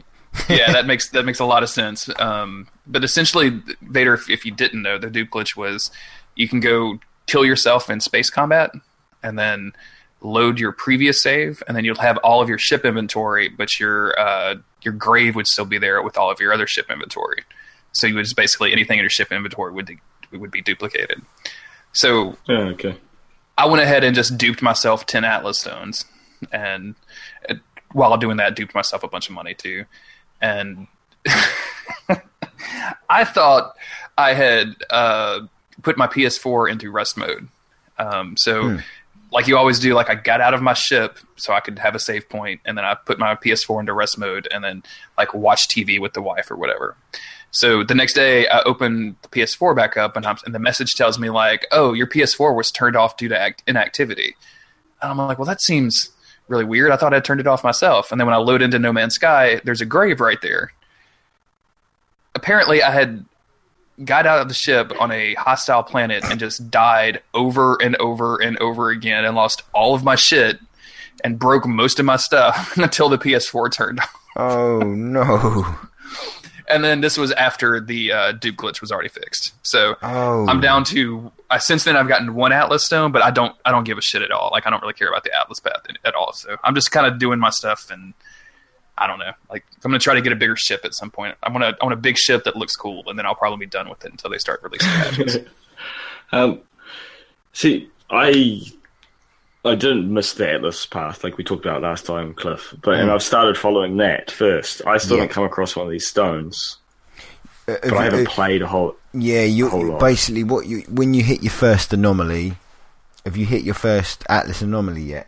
yeah, 0.49 0.71
that 0.71 0.85
makes 0.87 1.09
that 1.09 1.25
makes 1.25 1.39
a 1.39 1.45
lot 1.45 1.63
of 1.63 1.69
sense. 1.69 2.09
Um, 2.19 2.67
but 2.85 3.03
essentially, 3.03 3.61
Vader, 3.81 4.13
if, 4.13 4.29
if 4.29 4.45
you 4.45 4.51
didn't 4.51 4.81
know, 4.81 4.97
the 4.97 5.09
dupe 5.09 5.29
glitch 5.29 5.55
was 5.55 5.89
you 6.35 6.47
can 6.47 6.59
go 6.59 6.99
kill 7.25 7.43
yourself 7.43 7.89
in 7.89 7.99
space 7.99 8.29
combat, 8.29 8.71
and 9.23 9.37
then 9.37 9.73
load 10.21 10.59
your 10.59 10.71
previous 10.71 11.21
save, 11.21 11.63
and 11.67 11.75
then 11.75 11.85
you'll 11.85 11.95
have 11.95 12.17
all 12.17 12.41
of 12.41 12.49
your 12.49 12.57
ship 12.57 12.85
inventory, 12.85 13.49
but 13.49 13.79
your 13.79 14.17
uh, 14.19 14.55
your 14.83 14.93
grave 14.93 15.35
would 15.35 15.47
still 15.47 15.65
be 15.65 15.77
there 15.77 16.01
with 16.01 16.17
all 16.17 16.29
of 16.29 16.39
your 16.39 16.53
other 16.53 16.67
ship 16.67 16.89
inventory. 16.91 17.43
So 17.97 18.07
you 18.07 18.15
would 18.15 18.25
just 18.25 18.35
basically 18.35 18.71
anything 18.71 18.99
in 18.99 19.03
your 19.03 19.09
ship 19.09 19.31
inventory 19.31 19.73
would 19.73 19.87
de- 19.87 20.37
would 20.37 20.51
be 20.51 20.61
duplicated. 20.61 21.21
So 21.93 22.37
Yeah, 22.47 22.59
okay. 22.69 22.97
I 23.57 23.65
went 23.65 23.81
ahead 23.81 24.03
and 24.03 24.15
just 24.15 24.37
duped 24.37 24.61
myself 24.61 25.07
10 25.07 25.23
Atlas 25.25 25.59
stones. 25.59 26.05
And 26.51 26.93
uh, 27.49 27.55
while 27.91 28.15
doing 28.17 28.37
that, 28.37 28.55
duped 28.55 28.75
myself 28.75 29.03
a 29.03 29.07
bunch 29.07 29.29
of 29.29 29.35
money 29.35 29.55
too. 29.55 29.85
And 30.39 30.85
I 33.09 33.23
thought 33.23 33.75
I 34.15 34.33
had 34.33 34.75
uh, 34.91 35.41
put 35.81 35.97
my 35.97 36.05
PS4 36.05 36.71
into 36.71 36.91
rest 36.91 37.17
mode. 37.17 37.47
Um, 37.97 38.37
so, 38.37 38.77
like 39.31 39.47
you 39.47 39.57
always 39.57 39.79
do, 39.79 39.93
like 39.95 40.09
I 40.09 40.15
got 40.15 40.39
out 40.39 40.53
of 40.53 40.61
my 40.61 40.73
ship 40.73 41.17
so 41.35 41.53
I 41.53 41.59
could 41.59 41.79
have 41.79 41.95
a 41.95 41.99
save 41.99 42.29
point, 42.29 42.61
and 42.63 42.77
then 42.77 42.85
I 42.85 42.93
put 42.93 43.17
my 43.19 43.35
PS4 43.35 43.79
into 43.81 43.93
rest 43.93 44.17
mode, 44.17 44.47
and 44.51 44.63
then 44.63 44.83
like 45.17 45.33
watch 45.33 45.67
TV 45.67 45.99
with 45.99 46.13
the 46.13 46.21
wife 46.21 46.49
or 46.51 46.55
whatever. 46.55 46.95
So 47.51 47.83
the 47.83 47.95
next 47.95 48.13
day, 48.13 48.47
I 48.47 48.61
open 48.63 49.15
the 49.21 49.27
PS4 49.29 49.75
back 49.75 49.97
up, 49.97 50.15
and, 50.17 50.25
and 50.45 50.53
the 50.53 50.59
message 50.59 50.93
tells 50.95 51.17
me 51.17 51.29
like, 51.29 51.65
"Oh, 51.71 51.93
your 51.93 52.07
PS4 52.07 52.55
was 52.55 52.69
turned 52.71 52.95
off 52.95 53.17
due 53.17 53.29
to 53.29 53.39
act- 53.39 53.63
inactivity." 53.67 54.35
And 55.01 55.11
I'm 55.11 55.17
like, 55.17 55.39
"Well, 55.39 55.45
that 55.45 55.61
seems 55.61 56.09
really 56.47 56.65
weird. 56.65 56.91
I 56.91 56.97
thought 56.97 57.13
I'd 57.13 57.23
turned 57.25 57.39
it 57.39 57.47
off 57.47 57.63
myself." 57.63 58.11
And 58.11 58.19
then 58.19 58.27
when 58.27 58.33
I 58.35 58.37
load 58.37 58.61
into 58.61 58.77
No 58.79 58.91
Man's 58.93 59.15
Sky, 59.15 59.61
there's 59.63 59.81
a 59.81 59.85
grave 59.85 60.19
right 60.19 60.41
there. 60.41 60.71
Apparently, 62.35 62.83
I 62.83 62.91
had 62.91 63.25
got 64.03 64.27
out 64.27 64.39
of 64.41 64.47
the 64.47 64.53
ship 64.53 64.91
on 64.99 65.11
a 65.11 65.33
hostile 65.35 65.81
planet 65.83 66.23
and 66.25 66.39
just 66.39 66.69
died 66.69 67.21
over 67.33 67.81
and 67.81 67.95
over 67.95 68.37
and 68.41 68.57
over 68.59 68.89
again, 68.89 69.25
and 69.25 69.35
lost 69.35 69.63
all 69.73 69.95
of 69.95 70.03
my 70.03 70.15
shit 70.15 70.59
and 71.23 71.39
broke 71.39 71.65
most 71.65 71.99
of 71.99 72.05
my 72.05 72.17
stuff 72.17 72.77
until 72.77 73.09
the 73.09 73.17
PS4 73.17 73.71
turned 73.71 73.99
off. 74.01 74.13
Oh 74.35 74.79
no! 74.81 75.75
And 76.69 76.83
then 76.83 77.01
this 77.01 77.17
was 77.17 77.31
after 77.31 77.79
the 77.79 78.11
uh, 78.11 78.31
dupe 78.33 78.55
glitch 78.57 78.81
was 78.81 78.91
already 78.91 79.09
fixed. 79.09 79.53
So 79.63 79.95
Oh, 80.01 80.45
I'm 80.47 80.59
down 80.59 80.83
to. 80.85 81.31
I 81.49 81.59
since 81.59 81.83
then 81.85 81.95
I've 81.95 82.07
gotten 82.09 82.33
one 82.35 82.51
Atlas 82.51 82.83
stone, 82.83 83.11
but 83.13 83.21
I 83.21 83.31
don't. 83.31 83.55
I 83.63 83.71
don't 83.71 83.85
give 83.85 83.97
a 83.97 84.01
shit 84.01 84.21
at 84.21 84.31
all. 84.31 84.49
Like 84.51 84.67
I 84.67 84.69
don't 84.69 84.81
really 84.81 84.93
care 84.93 85.07
about 85.07 85.23
the 85.23 85.33
Atlas 85.33 85.59
path 85.61 85.81
at- 85.89 85.97
at 86.03 86.13
all. 86.15 86.33
So 86.33 86.57
I'm 86.63 86.75
just 86.75 86.91
kind 86.91 87.07
of 87.07 87.19
doing 87.19 87.39
my 87.39 87.49
stuff, 87.51 87.89
and 87.89 88.13
I 88.97 89.07
don't 89.07 89.19
know. 89.19 89.31
Like 89.49 89.65
I'm 89.85 89.91
gonna 89.91 89.99
try 89.99 90.15
to 90.15 90.21
get 90.21 90.33
a 90.33 90.35
bigger 90.35 90.55
ship 90.57 90.81
at 90.83 90.93
some 90.93 91.09
point. 91.09 91.37
I 91.41 91.49
want 91.51 91.63
to. 91.63 91.77
I 91.81 91.85
want 91.85 91.93
a 91.93 92.01
big 92.01 92.17
ship 92.17 92.43
that 92.43 92.55
looks 92.57 92.75
cool, 92.75 93.03
and 93.07 93.17
then 93.17 93.25
I'll 93.25 93.35
probably 93.35 93.65
be 93.65 93.69
done 93.69 93.87
with 93.89 94.03
it 94.03 94.11
until 94.11 94.29
they 94.29 94.37
start 94.37 94.61
releasing 94.63 94.89
patches. 94.89 95.37
Um, 96.33 96.59
see, 97.53 97.87
I 98.09 98.61
I 99.67 99.75
didn't 99.75 100.11
miss 100.13 100.33
the 100.33 100.49
Atlas 100.51 100.85
path 100.85 101.23
like 101.23 101.37
we 101.37 101.43
talked 101.43 101.65
about 101.65 101.81
last 101.81 102.05
time, 102.05 102.33
Cliff. 102.33 102.73
But 102.81 102.95
and 102.99 103.11
I've 103.11 103.23
started 103.23 103.57
following 103.57 103.97
that 103.97 104.31
first. 104.31 104.81
I 104.85 104.97
still 104.97 105.17
Yeah. 105.17 105.21
haven't 105.23 105.33
come 105.33 105.43
across 105.43 105.75
one 105.75 105.85
of 105.87 105.91
these 105.91 106.07
stones, 106.07 106.77
Uh, 107.67 107.75
but 107.83 107.93
I 107.93 108.03
have 108.03 108.13
haven't 108.13 108.19
you- 108.21 108.25
played 108.27 108.61
a 108.61 108.67
whole. 108.67 108.95
yeah, 109.13 109.43
you 109.43 109.69
whole 109.69 109.85
lot. 109.85 109.99
basically 109.99 110.43
what 110.43 110.65
you 110.67 110.83
when 110.89 111.13
you 111.13 111.23
hit 111.23 111.41
your 111.43 111.51
first 111.51 111.93
anomaly. 111.93 112.57
Have 113.25 113.35
you 113.35 113.45
hit 113.45 113.63
your 113.63 113.75
first 113.75 114.23
Atlas 114.29 114.61
anomaly 114.61 115.01
yet? 115.01 115.27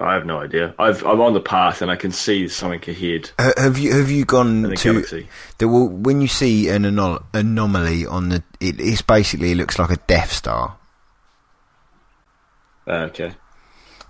I 0.00 0.14
have 0.14 0.24
no 0.24 0.38
idea. 0.40 0.74
I've, 0.78 1.04
I'm 1.04 1.20
on 1.20 1.34
the 1.34 1.40
path 1.40 1.82
and 1.82 1.90
I 1.90 1.96
can 1.96 2.12
see 2.12 2.46
something 2.46 2.80
ahead 2.88 3.32
Ha- 3.40 3.52
Have 3.56 3.78
you 3.78 3.92
have 3.92 4.08
you 4.12 4.24
gone 4.24 4.62
the 4.62 4.76
to 4.76 4.92
galaxy. 4.92 5.26
the 5.58 5.66
when 5.66 6.20
you 6.20 6.28
see 6.28 6.68
an 6.68 6.84
ano- 6.84 7.24
anomaly 7.34 8.06
on 8.06 8.28
the 8.28 8.44
it, 8.60 8.78
it's 8.80 9.02
basically 9.02 9.50
it 9.50 9.56
looks 9.56 9.76
like 9.76 9.90
a 9.90 9.96
Death 10.06 10.30
Star. 10.32 10.76
Uh, 12.88 12.92
okay. 13.10 13.32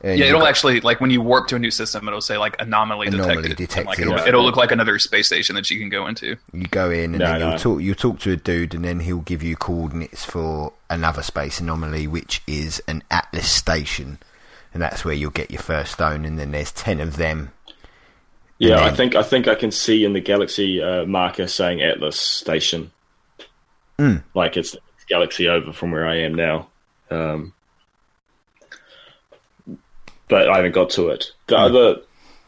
And 0.00 0.16
yeah, 0.16 0.26
it'll 0.26 0.38
got- 0.40 0.48
actually 0.50 0.80
like 0.80 1.00
when 1.00 1.10
you 1.10 1.20
warp 1.20 1.48
to 1.48 1.56
a 1.56 1.58
new 1.58 1.72
system, 1.72 2.06
it'll 2.06 2.20
say 2.20 2.38
like 2.38 2.54
anomaly, 2.60 3.08
Anomaly 3.08 3.48
detected. 3.54 3.76
and, 3.78 3.86
like, 3.86 3.98
it'll, 3.98 4.12
yeah. 4.14 4.28
it'll 4.28 4.44
look 4.44 4.54
like 4.56 4.70
another 4.70 4.96
space 5.00 5.26
station 5.26 5.56
that 5.56 5.68
you 5.70 5.78
can 5.80 5.88
go 5.88 6.06
into. 6.06 6.36
You 6.52 6.66
go 6.68 6.88
in 6.90 7.14
and 7.14 7.18
No, 7.18 7.24
then 7.32 7.40
no. 7.40 7.48
you'll 7.50 7.58
talk. 7.58 7.80
You'll 7.82 7.94
talk 7.96 8.20
to 8.20 8.30
a 8.30 8.36
dude, 8.36 8.74
and 8.74 8.84
then 8.84 9.00
he'll 9.00 9.18
give 9.22 9.42
you 9.42 9.56
coordinates 9.56 10.24
for 10.24 10.72
another 10.88 11.22
space 11.24 11.58
anomaly, 11.58 12.06
which 12.06 12.42
is 12.46 12.80
an 12.86 13.02
Atlas 13.10 13.50
station, 13.50 14.18
and 14.72 14.80
that's 14.80 15.04
where 15.04 15.14
you'll 15.14 15.32
get 15.32 15.50
your 15.50 15.62
first 15.62 15.94
stone. 15.94 16.24
And 16.24 16.38
then 16.38 16.52
there's 16.52 16.70
ten 16.70 17.00
of 17.00 17.16
them. 17.16 17.50
Yeah, 18.60 18.76
And 18.76 18.84
I 18.84 18.90
think 18.94 19.16
I 19.16 19.24
think 19.24 19.48
I 19.48 19.56
can 19.56 19.72
see 19.72 20.04
in 20.04 20.12
the 20.12 20.20
galaxy 20.20 20.80
uh, 20.80 21.06
marker 21.06 21.48
saying 21.48 21.82
Atlas 21.82 22.20
Station. 22.20 22.92
Mm. 23.98 24.22
Like 24.34 24.56
it's 24.56 24.70
the 24.72 24.78
galaxy 25.08 25.48
over 25.48 25.72
from 25.72 25.90
where 25.90 26.06
I 26.06 26.18
am 26.20 26.34
now. 26.36 26.68
Um, 27.10 27.52
but 30.28 30.48
I 30.48 30.56
haven't 30.56 30.72
got 30.72 30.90
to 30.90 31.08
it. 31.08 31.32
The 31.46 31.56
other, 31.58 31.96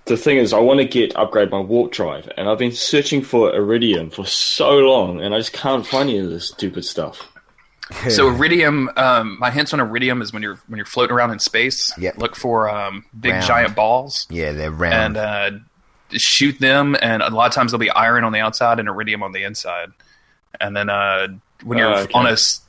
the 0.07 0.16
thing 0.16 0.36
is, 0.39 0.52
I 0.52 0.59
want 0.59 0.81
to 0.81 0.85
get 0.86 1.15
upgrade 1.16 1.51
my 1.51 1.61
warp 1.61 1.93
drive, 1.93 2.31
and 2.36 2.48
I've 2.48 2.59
been 2.59 2.73
searching 2.73 3.23
for 3.23 3.55
Iridium 3.55 4.11
for 4.11 4.27
so 4.27 4.77
long, 4.78 5.20
and 5.20 5.35
I 5.35 5.39
just 5.39 5.52
can't 5.52 5.86
find 5.86 6.09
any 6.09 6.19
of 6.19 6.31
this 6.31 6.48
stupid 6.48 6.85
stuff. 6.85 7.27
So 8.09 8.28
iridium, 8.28 8.89
um, 8.97 9.36
my 9.40 9.51
hints 9.51 9.73
on 9.74 9.81
iridium 9.81 10.23
is 10.23 10.32
when 10.32 10.43
you're 10.44 10.61
when 10.69 10.77
you're 10.77 10.86
floating 10.86 11.12
around 11.16 11.32
in 11.32 11.40
space. 11.40 11.93
Yep. 11.98 12.19
Look 12.19 12.36
for 12.36 12.70
um, 12.70 13.05
big 13.19 13.32
Round. 13.32 13.44
giant 13.47 13.74
balls 13.74 14.28
yeah, 14.31 14.52
they're 14.52 14.70
round. 14.70 15.16
and 15.16 15.16
uh, 15.16 15.59
shoot 16.12 16.57
them. 16.61 16.97
And 17.02 17.20
a 17.20 17.31
lot 17.31 17.48
of 17.48 17.52
times 17.52 17.73
there'll 17.73 17.81
be 17.81 17.90
iron 17.90 18.23
on 18.23 18.31
the 18.32 18.39
outside 18.39 18.78
and 18.78 18.89
iridium 18.89 19.24
on 19.24 19.32
the 19.32 19.43
inside. 19.43 19.89
And 20.61 20.77
then 20.77 20.89
uh, 20.89 21.28
when 21.65 21.78
you're 21.78 21.93
Oh, 21.93 21.98
okay. 22.02 22.12
on 22.15 22.27
a 22.28 22.32
s- 22.32 22.61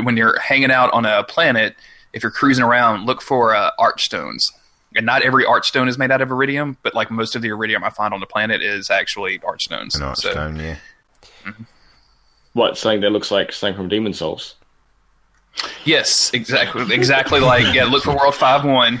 when 0.00 0.16
you're 0.16 0.38
hanging 0.38 0.70
out 0.70 0.92
on 0.92 1.04
a 1.04 1.24
planet, 1.24 1.74
if 2.12 2.22
you're 2.22 2.32
cruising 2.32 2.64
around, 2.64 3.06
look 3.06 3.22
for 3.22 3.54
uh, 3.54 3.70
archstones. 3.78 4.52
And 4.96 5.06
not 5.06 5.22
every 5.22 5.44
archstone 5.44 5.88
is 5.88 5.96
made 5.98 6.10
out 6.10 6.20
of 6.20 6.30
iridium, 6.32 6.76
but 6.82 6.94
like 6.94 7.10
most 7.12 7.36
of 7.36 7.42
the 7.42 7.48
iridium 7.48 7.84
I 7.84 7.90
find 7.90 8.12
on 8.12 8.18
the 8.20 8.26
planet 8.26 8.60
is 8.62 8.90
actually 8.90 9.38
archstones. 9.40 9.94
an 9.94 10.14
So- 10.16 10.32
archstone, 10.32 10.60
yeah. 10.60 10.76
What 12.52 12.76
something 12.76 13.00
that 13.02 13.10
looks 13.10 13.30
like 13.30 13.52
something 13.52 13.76
from 13.76 13.88
Demon's 13.88 14.18
Souls? 14.18 14.56
Yes, 15.84 16.32
exactly. 16.34 16.92
Exactly 16.94 17.38
like 17.40 17.72
yeah. 17.74 17.84
Look 17.84 18.02
for 18.04 18.16
World 18.16 18.34
Five 18.34 18.64
One. 18.64 18.94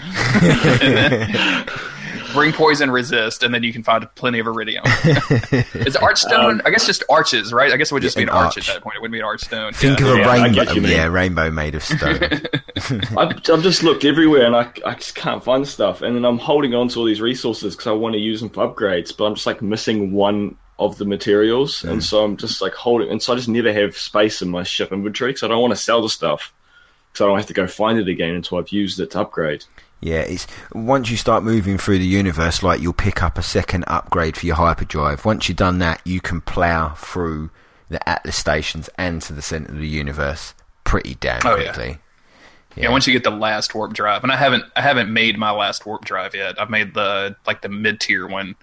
bring 2.32 2.52
poison, 2.52 2.90
resist, 2.90 3.42
and 3.42 3.52
then 3.54 3.62
you 3.62 3.72
can 3.72 3.82
find 3.82 4.06
plenty 4.14 4.38
of 4.38 4.46
iridium. 4.46 4.82
Is 4.86 5.96
archstone? 5.96 6.52
Um, 6.54 6.62
I 6.64 6.70
guess 6.70 6.86
just 6.86 7.02
arches, 7.10 7.52
right? 7.52 7.72
I 7.72 7.76
guess 7.76 7.90
it 7.90 7.94
would 7.94 8.02
just 8.02 8.16
Yeah, 8.16 8.24
be 8.24 8.30
an 8.30 8.36
an 8.36 8.44
arch. 8.44 8.56
arch. 8.58 8.68
at 8.68 8.74
that 8.74 8.82
point. 8.82 8.96
It 8.96 9.00
wouldn't 9.02 9.12
be 9.12 9.20
an 9.20 9.26
archstone. 9.26 9.74
Think 9.74 10.00
yeah. 10.00 10.06
of 10.06 10.14
a 10.14 10.18
Yeah, 10.18 10.32
rainbow. 10.32 10.54
get 10.54 10.66
what 10.68 10.76
you 10.76 10.82
mean. 10.82 10.92
Yeah, 10.92 11.06
rainbow 11.06 11.50
made 11.50 11.74
of 11.74 11.82
stone. 11.84 12.20
I've, 13.18 13.36
I've 13.50 13.62
just 13.62 13.82
looked 13.82 14.04
everywhere 14.04 14.46
and 14.46 14.56
I, 14.56 14.70
I 14.86 14.94
just 14.94 15.14
can't 15.14 15.42
find 15.42 15.66
stuff. 15.66 16.02
And 16.02 16.16
then 16.16 16.24
I'm 16.24 16.38
holding 16.38 16.74
on 16.74 16.88
to 16.88 16.98
all 17.00 17.04
these 17.04 17.20
resources 17.20 17.74
because 17.74 17.86
I 17.88 17.92
want 17.92 18.14
to 18.14 18.18
use 18.20 18.40
them 18.40 18.50
for 18.50 18.66
upgrades, 18.68 19.16
but 19.16 19.24
I'm 19.26 19.34
just 19.34 19.46
like 19.46 19.62
missing 19.62 20.12
one 20.12 20.56
of 20.78 20.96
the 20.98 21.04
materials. 21.04 21.84
And 21.84 22.02
so 22.02 22.24
I'm 22.24 22.36
just 22.36 22.62
like 22.62 22.72
holding, 22.72 23.10
and 23.10 23.22
so 23.22 23.32
I 23.32 23.36
just 23.36 23.48
never 23.48 23.72
have 23.72 23.96
space 23.96 24.40
in 24.42 24.48
my 24.48 24.62
ship 24.62 24.92
inventory 24.92 25.30
because 25.32 25.42
I 25.42 25.48
don't 25.48 25.60
want 25.60 25.72
to 25.72 25.76
sell 25.82 26.00
the 26.00 26.08
stuff 26.08 26.52
because 27.12 27.24
I 27.24 27.28
don't 27.28 27.36
have 27.36 27.46
to 27.48 27.52
go 27.52 27.66
find 27.66 27.98
it 27.98 28.08
again 28.08 28.34
until 28.34 28.58
I've 28.58 28.70
used 28.70 28.98
it 29.00 29.10
to 29.10 29.20
upgrade. 29.20 29.64
Yeah, 30.00 30.20
it's 30.20 30.46
once 30.72 31.10
you 31.10 31.16
start 31.18 31.44
moving 31.44 31.76
through 31.76 31.98
the 31.98 32.06
universe, 32.06 32.62
like 32.62 32.80
you'll 32.80 32.92
pick 32.94 33.22
up 33.22 33.36
a 33.36 33.42
second 33.42 33.84
upgrade 33.86 34.36
for 34.36 34.46
your 34.46 34.56
hyperdrive. 34.56 35.24
Once 35.26 35.48
you've 35.48 35.58
done 35.58 35.78
that, 35.80 36.00
you 36.04 36.20
can 36.20 36.40
plow 36.40 36.94
through 36.94 37.50
the 37.90 38.06
Atlas 38.08 38.36
stations 38.36 38.88
and 38.96 39.20
to 39.22 39.32
the 39.34 39.42
center 39.42 39.72
of 39.72 39.78
the 39.78 39.86
universe 39.88 40.54
pretty 40.84 41.16
damn 41.16 41.40
Oh, 41.44 41.56
yeah. 41.56 41.72
quickly. 41.72 41.98
Yeah, 42.76 42.90
once 42.90 43.06
you 43.06 43.12
get 43.12 43.24
the 43.24 43.30
last 43.30 43.74
warp 43.74 43.92
drive, 43.92 44.22
and 44.22 44.30
I 44.32 44.36
haven't, 44.36 44.64
I 44.76 44.80
haven't 44.80 45.12
made 45.12 45.36
my 45.36 45.50
last 45.50 45.84
warp 45.84 46.04
drive 46.04 46.34
yet. 46.36 46.58
I've 46.60 46.70
made 46.70 46.94
the 46.94 47.36
like 47.46 47.62
the 47.62 47.68
mid 47.68 48.00
tier 48.00 48.26
one. 48.28 48.54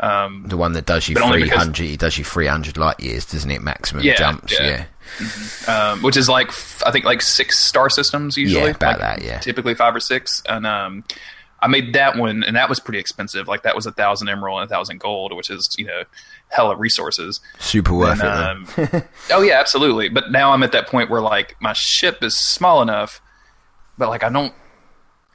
Um, 0.00 0.44
The 0.48 0.56
one 0.56 0.72
that 0.72 0.86
does 0.86 1.08
you 1.08 1.14
three 1.14 1.22
hundred, 1.22 1.34
only 1.34 1.40
three 1.42 1.50
because- 1.50 1.62
hundred, 1.64 1.90
it 1.90 2.00
does 2.00 2.18
you 2.18 2.24
three 2.24 2.46
hundred 2.46 2.76
light 2.76 2.98
years, 3.00 3.24
doesn't 3.26 3.50
it? 3.50 3.62
Maximum 3.62 4.02
Yeah, 4.04 4.14
jumps, 4.16 4.52
yeah. 4.52 4.84
yeah. 5.68 5.90
um, 5.92 6.02
which 6.02 6.16
is 6.16 6.28
like 6.28 6.48
I 6.84 6.90
think 6.90 7.04
like 7.04 7.22
six 7.22 7.58
star 7.58 7.88
systems 7.90 8.36
usually. 8.36 8.64
Yeah, 8.64 8.70
about 8.70 9.00
like, 9.00 9.18
that, 9.18 9.22
yeah. 9.24 9.38
Typically 9.38 9.74
five 9.74 9.94
or 9.94 10.00
six, 10.00 10.42
and 10.48 10.66
um, 10.66 11.04
I 11.60 11.68
made 11.68 11.92
that 11.94 12.16
one, 12.16 12.42
and 12.42 12.56
that 12.56 12.68
was 12.68 12.80
pretty 12.80 12.98
expensive. 12.98 13.46
Like 13.46 13.62
that 13.62 13.76
was 13.76 13.86
a 13.86 13.92
thousand 13.92 14.28
emerald 14.28 14.60
and 14.62 14.68
a 14.70 14.74
thousand 14.74 14.98
gold, 14.98 15.36
which 15.36 15.50
is 15.50 15.68
you 15.78 15.84
know 15.84 16.02
hella 16.48 16.74
resources. 16.76 17.40
Super 17.60 17.94
worth 17.94 18.20
And, 18.20 18.66
it. 18.78 18.94
Um, 18.94 19.02
oh 19.30 19.42
yeah, 19.42 19.60
absolutely. 19.60 20.08
But 20.08 20.32
now 20.32 20.52
I'm 20.52 20.62
at 20.64 20.72
that 20.72 20.88
point 20.88 21.10
where 21.10 21.20
like 21.20 21.54
my 21.60 21.74
ship 21.74 22.22
is 22.24 22.36
small 22.36 22.82
enough, 22.82 23.20
but 23.98 24.08
like 24.08 24.24
I 24.24 24.28
don't 24.30 24.52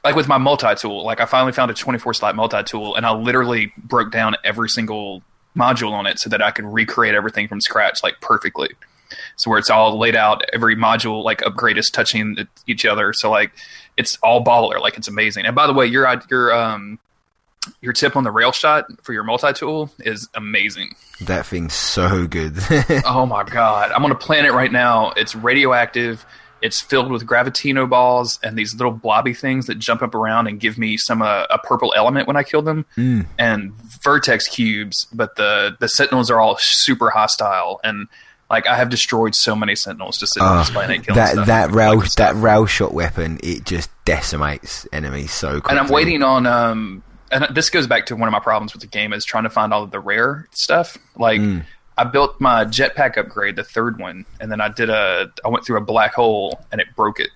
like 0.08 0.16
with 0.16 0.28
my 0.28 0.38
multi 0.38 0.74
tool. 0.74 1.04
Like 1.04 1.20
I 1.20 1.26
finally 1.26 1.52
found 1.52 1.70
a 1.70 1.74
24 1.74 2.14
slot 2.14 2.34
multi 2.34 2.62
tool, 2.62 2.94
and 2.96 3.04
I 3.04 3.12
literally 3.12 3.72
broke 3.76 4.10
down 4.10 4.36
every 4.44 4.68
single 4.68 5.22
module 5.56 5.92
on 5.92 6.06
it 6.06 6.18
so 6.18 6.30
that 6.30 6.42
I 6.42 6.50
could 6.50 6.64
recreate 6.64 7.14
everything 7.14 7.48
from 7.48 7.60
scratch 7.60 8.02
like 8.02 8.20
perfectly. 8.20 8.70
So 9.36 9.50
where 9.50 9.58
it's 9.58 9.70
all 9.70 9.98
laid 9.98 10.16
out, 10.16 10.42
every 10.52 10.76
module 10.76 11.22
like 11.22 11.44
upgrade 11.44 11.78
is 11.78 11.90
touching 11.90 12.36
each 12.66 12.84
other. 12.84 13.12
So 13.12 13.30
like 13.30 13.52
it's 13.96 14.16
all 14.22 14.44
baller, 14.44 14.80
like 14.80 14.96
it's 14.96 15.08
amazing. 15.08 15.46
And 15.46 15.54
by 15.54 15.66
the 15.66 15.72
way, 15.72 15.86
your 15.86 16.08
your 16.30 16.52
um 16.52 16.98
your 17.80 17.92
tip 17.92 18.16
on 18.16 18.24
the 18.24 18.30
rail 18.30 18.52
shot 18.52 18.86
for 19.02 19.12
your 19.12 19.24
multi 19.24 19.52
tool 19.52 19.90
is 20.00 20.28
amazing. 20.34 20.94
That 21.20 21.46
thing's 21.46 21.74
so 21.74 22.26
good. 22.26 22.54
oh 23.04 23.26
my 23.26 23.44
god! 23.44 23.92
I'm 23.92 24.04
on 24.04 24.10
a 24.10 24.16
planet 24.16 24.52
right 24.52 24.72
now. 24.72 25.12
It's 25.16 25.34
radioactive. 25.34 26.24
It's 26.60 26.80
filled 26.80 27.10
with 27.12 27.26
gravitino 27.26 27.88
balls 27.88 28.38
and 28.42 28.56
these 28.58 28.74
little 28.74 28.92
blobby 28.92 29.32
things 29.34 29.66
that 29.66 29.78
jump 29.78 30.02
up 30.02 30.14
around 30.14 30.46
and 30.48 30.58
give 30.58 30.76
me 30.78 30.96
some 30.96 31.22
uh, 31.22 31.44
a 31.50 31.58
purple 31.58 31.92
element 31.96 32.26
when 32.26 32.36
I 32.36 32.42
kill 32.42 32.62
them, 32.62 32.84
Mm. 32.96 33.26
and 33.38 33.72
vortex 34.02 34.48
cubes. 34.48 35.06
But 35.12 35.36
the 35.36 35.76
the 35.78 35.88
sentinels 35.88 36.30
are 36.30 36.40
all 36.40 36.56
super 36.58 37.10
hostile 37.10 37.80
and. 37.84 38.08
Like 38.50 38.66
I 38.66 38.76
have 38.76 38.88
destroyed 38.88 39.34
so 39.34 39.54
many 39.54 39.76
sentinels 39.76 40.16
just 40.16 40.32
sitting 40.32 40.48
on 40.48 40.56
Oh, 40.56 40.58
this 40.60 40.70
planet 40.70 41.02
killing 41.04 41.16
that 41.16 41.32
stuff. 41.32 41.46
that 41.48 41.70
rail 41.70 42.00
stuff. 42.00 42.14
that 42.34 42.40
rail 42.40 42.64
shot 42.64 42.94
weapon, 42.94 43.38
it 43.42 43.66
just 43.66 43.90
decimates 44.06 44.86
enemies 44.90 45.32
so 45.34 45.60
quickly. 45.60 45.72
and 45.76 45.78
I'm 45.86 45.92
waiting 45.92 46.22
on 46.22 46.46
um 46.46 47.02
and 47.30 47.46
this 47.54 47.68
goes 47.68 47.86
back 47.86 48.06
to 48.06 48.16
one 48.16 48.26
of 48.26 48.32
my 48.32 48.38
problems 48.40 48.72
with 48.72 48.80
the 48.80 48.88
game 48.88 49.12
is 49.12 49.26
trying 49.26 49.42
to 49.44 49.50
find 49.50 49.74
all 49.74 49.82
of 49.82 49.90
the 49.90 50.00
rare 50.00 50.48
stuff. 50.52 50.96
Like 51.14 51.42
Mm. 51.42 51.66
I 51.98 52.04
built 52.04 52.40
my 52.40 52.64
jetpack 52.64 53.18
upgrade, 53.18 53.56
the 53.56 53.64
third 53.64 53.98
one, 53.98 54.24
and 54.40 54.50
then 54.50 54.60
I 54.60 54.68
did 54.68 54.88
a 54.88 55.30
I 55.44 55.48
went 55.48 55.66
through 55.66 55.78
a 55.78 55.84
black 55.84 56.14
hole 56.14 56.60
and 56.72 56.80
it 56.80 56.86
broke 56.96 57.20
it. 57.20 57.28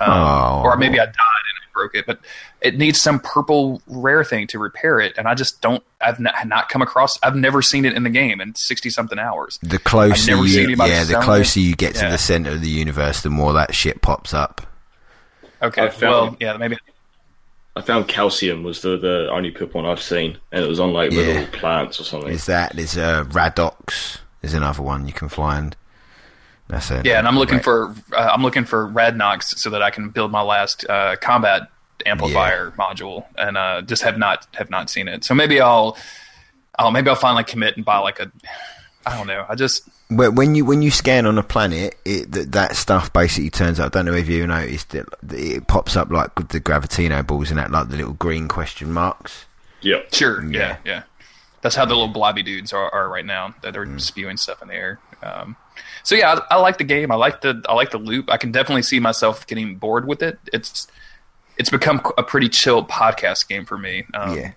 Um, 0.00 0.10
Oh. 0.10 0.62
or 0.64 0.76
maybe 0.76 1.00
I 1.00 1.06
died 1.06 1.14
and 1.14 1.56
it 1.62 1.72
broke 1.72 1.94
it, 1.94 2.06
but 2.06 2.18
it 2.60 2.76
needs 2.76 3.00
some 3.00 3.20
purple 3.20 3.80
rare 3.86 4.24
thing 4.24 4.46
to 4.48 4.58
repair 4.58 4.98
it, 5.00 5.16
and 5.16 5.26
I 5.28 5.34
just 5.34 5.60
don't. 5.62 5.82
I've 6.00 6.18
not, 6.20 6.34
not 6.46 6.68
come 6.68 6.82
across. 6.82 7.18
I've 7.22 7.36
never 7.36 7.62
seen 7.62 7.84
it 7.84 7.94
in 7.94 8.02
the 8.02 8.10
game 8.10 8.40
in 8.40 8.54
sixty 8.54 8.90
something 8.90 9.18
hours. 9.18 9.58
The 9.62 9.78
closer 9.78 10.36
you, 10.44 10.74
yeah, 10.76 11.04
the 11.04 11.20
closer 11.22 11.58
it. 11.60 11.62
you 11.62 11.74
get 11.76 11.94
to 11.96 12.04
Yeah. 12.06 12.10
the 12.10 12.18
center 12.18 12.50
of 12.50 12.60
the 12.60 12.68
universe, 12.68 13.22
the 13.22 13.30
more 13.30 13.52
that 13.54 13.74
shit 13.74 14.02
pops 14.02 14.34
up. 14.34 14.60
Okay, 15.62 15.82
I 15.88 15.92
well, 16.02 16.36
yeah, 16.40 16.56
maybe 16.58 16.76
I 17.76 17.82
found 17.82 18.08
Calium 18.08 18.62
was 18.62 18.80
the, 18.80 18.96
the 18.96 19.28
only 19.30 19.50
purple 19.50 19.82
one 19.82 19.90
I've 19.90 20.00
seen, 20.02 20.38
and 20.50 20.64
it 20.64 20.66
was 20.68 20.80
on 20.80 20.92
like 20.94 21.12
Yeah. 21.12 21.18
little 21.20 21.46
plants 21.48 22.00
or 22.00 22.04
something. 22.04 22.30
Is 22.32 22.46
that 22.46 22.74
there's 22.74 22.96
uh, 22.96 23.24
Radnox? 23.24 24.18
Is 24.42 24.54
another 24.54 24.82
one 24.82 25.06
you 25.06 25.12
can 25.12 25.28
find. 25.28 25.76
That's 26.68 26.90
it. 26.90 27.04
Yeah, 27.04 27.18
and 27.18 27.28
I'm 27.28 27.38
looking 27.38 27.60
for 27.60 27.94
uh, 28.12 28.30
I'm 28.32 28.42
looking 28.42 28.64
for 28.64 28.88
Radnox 28.88 29.58
so 29.58 29.70
that 29.70 29.82
I 29.82 29.90
can 29.90 30.08
build 30.10 30.30
my 30.32 30.42
last 30.42 30.88
uh, 30.88 31.16
combat 31.20 31.68
amplifier 32.06 32.70
module, 32.78 33.24
and 33.36 33.56
uh, 33.56 33.82
just 33.82 34.02
have 34.02 34.18
not 34.18 34.46
have 34.54 34.70
not 34.70 34.88
seen 34.90 35.06
it. 35.08 35.24
So 35.24 35.34
maybe 35.34 35.60
I'll 35.60 35.96
I'll 36.78 36.90
maybe 36.90 37.08
I'll 37.10 37.14
finally 37.16 37.44
commit 37.44 37.76
and 37.76 37.84
buy 37.84 37.98
like 37.98 38.20
a 38.20 38.30
I 39.06 39.16
don't 39.16 39.28
know. 39.28 39.46
I 39.48 39.54
just 39.54 39.88
When 40.08 40.34
when 40.34 40.54
you 40.54 40.64
when 40.64 40.82
you 40.82 40.90
scan 40.90 41.26
on 41.26 41.38
a 41.38 41.42
planet, 41.42 41.94
it 42.04 42.32
that, 42.32 42.52
that 42.52 42.76
stuff 42.76 43.12
basically 43.12 43.50
turns 43.50 43.78
up. 43.78 43.94
I 43.94 43.98
don't 44.00 44.06
know 44.06 44.14
if 44.14 44.28
you 44.28 44.46
noticed 44.46 44.94
it. 44.94 45.06
It 45.30 45.68
pops 45.68 45.96
up 45.96 46.10
like 46.10 46.36
with 46.36 46.48
the 46.48 46.60
gravitino 46.60 47.24
balls 47.26 47.50
and 47.50 47.58
that, 47.58 47.70
like 47.70 47.88
the 47.88 47.96
little 47.96 48.14
green 48.14 48.48
question 48.48 48.92
marks. 48.92 49.46
yeah. 49.80 50.00
sure 50.12 50.44
Yeah. 50.44 50.58
yeah 50.58 50.76
yeah. 50.84 51.02
That's 51.62 51.74
how 51.74 51.84
the 51.84 51.94
little 51.94 52.12
blobby 52.12 52.42
dudes 52.42 52.72
are, 52.72 52.92
are 52.92 53.08
right 53.08 53.24
now. 53.24 53.54
That 53.62 53.72
they're 53.72 53.98
spewing 53.98 54.36
stuff 54.36 54.60
in 54.62 54.68
the 54.68 54.74
air. 54.74 55.00
Um, 55.22 55.56
so 56.02 56.14
yeah, 56.14 56.38
I, 56.50 56.56
I 56.56 56.60
like 56.60 56.78
the 56.78 56.84
game. 56.84 57.10
I 57.10 57.16
like 57.16 57.40
the 57.40 57.64
I 57.68 57.74
like 57.74 57.90
the 57.90 57.98
loop. 57.98 58.30
I 58.30 58.36
can 58.36 58.52
definitely 58.52 58.82
see 58.82 59.00
myself 59.00 59.46
getting 59.46 59.76
bored 59.76 60.06
with 60.06 60.22
it. 60.22 60.38
It's 60.52 60.86
it's 61.56 61.70
become 61.70 62.02
a 62.18 62.22
pretty 62.22 62.48
chill 62.48 62.84
podcast 62.84 63.48
game 63.48 63.64
for 63.64 63.78
me. 63.78 64.04
Um, 64.14 64.36
Yeah. 64.36 64.52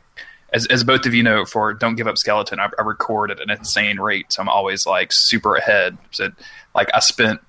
As, 0.54 0.66
as 0.68 0.84
both 0.84 1.06
of 1.06 1.14
you 1.14 1.24
know, 1.24 1.46
for 1.46 1.74
Don't 1.74 1.96
Give 1.96 2.08
Up 2.08 2.18
Skeleton, 2.18 2.60
I, 2.60 2.70
I 2.78 2.82
record 2.82 3.32
at 3.32 3.40
an 3.40 3.50
insane 3.50 4.00
rate, 4.00 4.32
so 4.32 4.42
I'm 4.42 4.50
always 4.50 4.86
like 4.86 5.10
super 5.12 5.56
ahead. 5.56 5.98
So, 6.12 6.30
like, 6.76 6.90
I 6.94 7.00
spent 7.00 7.40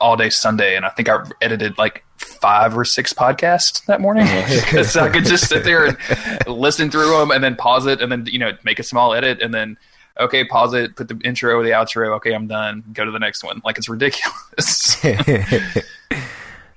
all 0.00 0.16
day 0.16 0.30
Sunday, 0.30 0.76
and 0.76 0.84
I 0.84 0.90
think 0.90 1.08
I 1.08 1.24
edited 1.40 1.78
like 1.78 2.04
five 2.18 2.76
or 2.76 2.84
six 2.84 3.12
podcasts 3.12 3.84
that 3.86 4.00
morning 4.00 4.26
because 4.48 4.96
I 4.96 5.08
could 5.08 5.24
just 5.24 5.48
sit 5.48 5.64
there 5.64 5.86
and 5.86 5.98
listen 6.46 6.90
through 6.90 7.18
them, 7.18 7.30
and 7.30 7.42
then 7.42 7.56
pause 7.56 7.86
it, 7.86 8.00
and 8.00 8.10
then 8.12 8.26
you 8.26 8.38
know 8.38 8.52
make 8.64 8.78
a 8.78 8.84
small 8.84 9.14
edit, 9.14 9.42
and 9.42 9.52
then 9.52 9.76
okay, 10.18 10.44
pause 10.44 10.74
it, 10.74 10.96
put 10.96 11.08
the 11.08 11.18
intro, 11.24 11.56
or 11.56 11.62
the 11.62 11.70
outro, 11.70 12.16
okay, 12.16 12.32
I'm 12.32 12.46
done, 12.46 12.84
go 12.92 13.04
to 13.04 13.10
the 13.10 13.18
next 13.18 13.42
one. 13.44 13.60
Like 13.64 13.78
it's 13.78 13.88
ridiculous. 13.88 15.04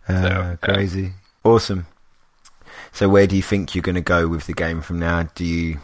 Uh, 0.09 0.55
crazy, 0.63 1.13
awesome. 1.43 1.85
So 2.91 3.07
where 3.09 3.27
do 3.27 3.35
you 3.35 3.41
think 3.43 3.75
you're 3.75 3.81
going 3.81 3.95
to 3.95 4.01
go 4.01 4.27
with 4.27 4.45
the 4.47 4.53
game 4.53 4.81
from 4.81 4.99
now? 4.99 5.23
Do 5.35 5.45
you 5.45 5.79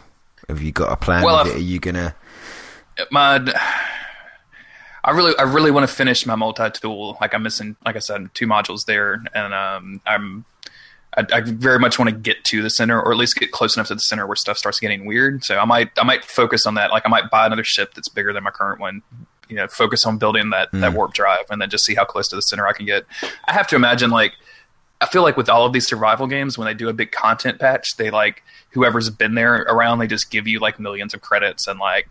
have 0.48 0.60
you 0.62 0.72
got 0.72 0.92
a 0.92 0.96
plan? 0.96 1.22
Well, 1.24 1.38
with 1.44 1.52
I've- 1.54 1.60
it? 1.60 1.62
Are 1.62 1.64
you 1.64 1.78
gonna? 1.80 2.14
my 3.10 3.40
I 5.04 5.10
really 5.12 5.34
I 5.38 5.42
really 5.42 5.70
want 5.70 5.88
to 5.88 5.94
finish 5.94 6.26
my 6.26 6.34
multi 6.34 6.68
tool. 6.70 7.16
Like 7.20 7.32
I'm 7.34 7.42
missing, 7.42 7.76
like 7.84 7.94
I 7.96 8.00
said, 8.00 8.28
two 8.34 8.46
modules 8.46 8.86
there, 8.86 9.22
and 9.34 9.54
um, 9.54 10.00
I'm 10.06 10.44
I, 11.16 11.24
I 11.32 11.40
very 11.42 11.78
much 11.78 11.98
want 11.98 12.10
to 12.10 12.16
get 12.16 12.42
to 12.46 12.60
the 12.62 12.70
center, 12.70 13.00
or 13.00 13.12
at 13.12 13.16
least 13.18 13.36
get 13.36 13.52
close 13.52 13.76
enough 13.76 13.86
to 13.88 13.94
the 13.94 14.00
center 14.00 14.26
where 14.26 14.34
stuff 14.36 14.58
starts 14.58 14.80
getting 14.80 15.04
weird. 15.06 15.44
So 15.44 15.58
I 15.58 15.64
might 15.64 15.90
I 15.96 16.02
might 16.04 16.24
focus 16.24 16.66
on 16.66 16.74
that. 16.74 16.90
Like 16.90 17.04
I 17.06 17.08
might 17.08 17.30
buy 17.30 17.46
another 17.46 17.62
ship 17.64 17.94
that's 17.94 18.08
bigger 18.08 18.32
than 18.32 18.42
my 18.42 18.50
current 18.50 18.80
one. 18.80 19.02
You 19.48 19.54
know, 19.56 19.68
focus 19.68 20.04
on 20.06 20.18
building 20.18 20.50
that 20.50 20.70
that 20.72 20.92
warp 20.92 21.12
drive, 21.14 21.44
and 21.50 21.62
then 21.62 21.70
just 21.70 21.84
see 21.84 21.94
how 21.94 22.04
close 22.04 22.26
to 22.28 22.36
the 22.36 22.42
center 22.42 22.66
I 22.66 22.72
can 22.72 22.84
get. 22.86 23.04
I 23.44 23.52
have 23.52 23.68
to 23.68 23.76
imagine 23.76 24.10
like 24.10 24.32
I 25.00 25.06
feel 25.06 25.22
like 25.22 25.36
with 25.36 25.48
all 25.50 25.66
of 25.66 25.72
these 25.72 25.86
survival 25.86 26.26
games, 26.26 26.56
when 26.56 26.66
they 26.66 26.74
do 26.74 26.88
a 26.88 26.92
big 26.92 27.12
content 27.12 27.58
patch, 27.60 27.96
they 27.96 28.10
like 28.10 28.42
whoever's 28.70 29.10
been 29.10 29.34
there 29.34 29.56
around, 29.68 29.98
they 29.98 30.06
just 30.06 30.30
give 30.30 30.46
you 30.46 30.58
like 30.58 30.80
millions 30.80 31.12
of 31.14 31.20
credits 31.20 31.66
and 31.66 31.78
like 31.78 32.08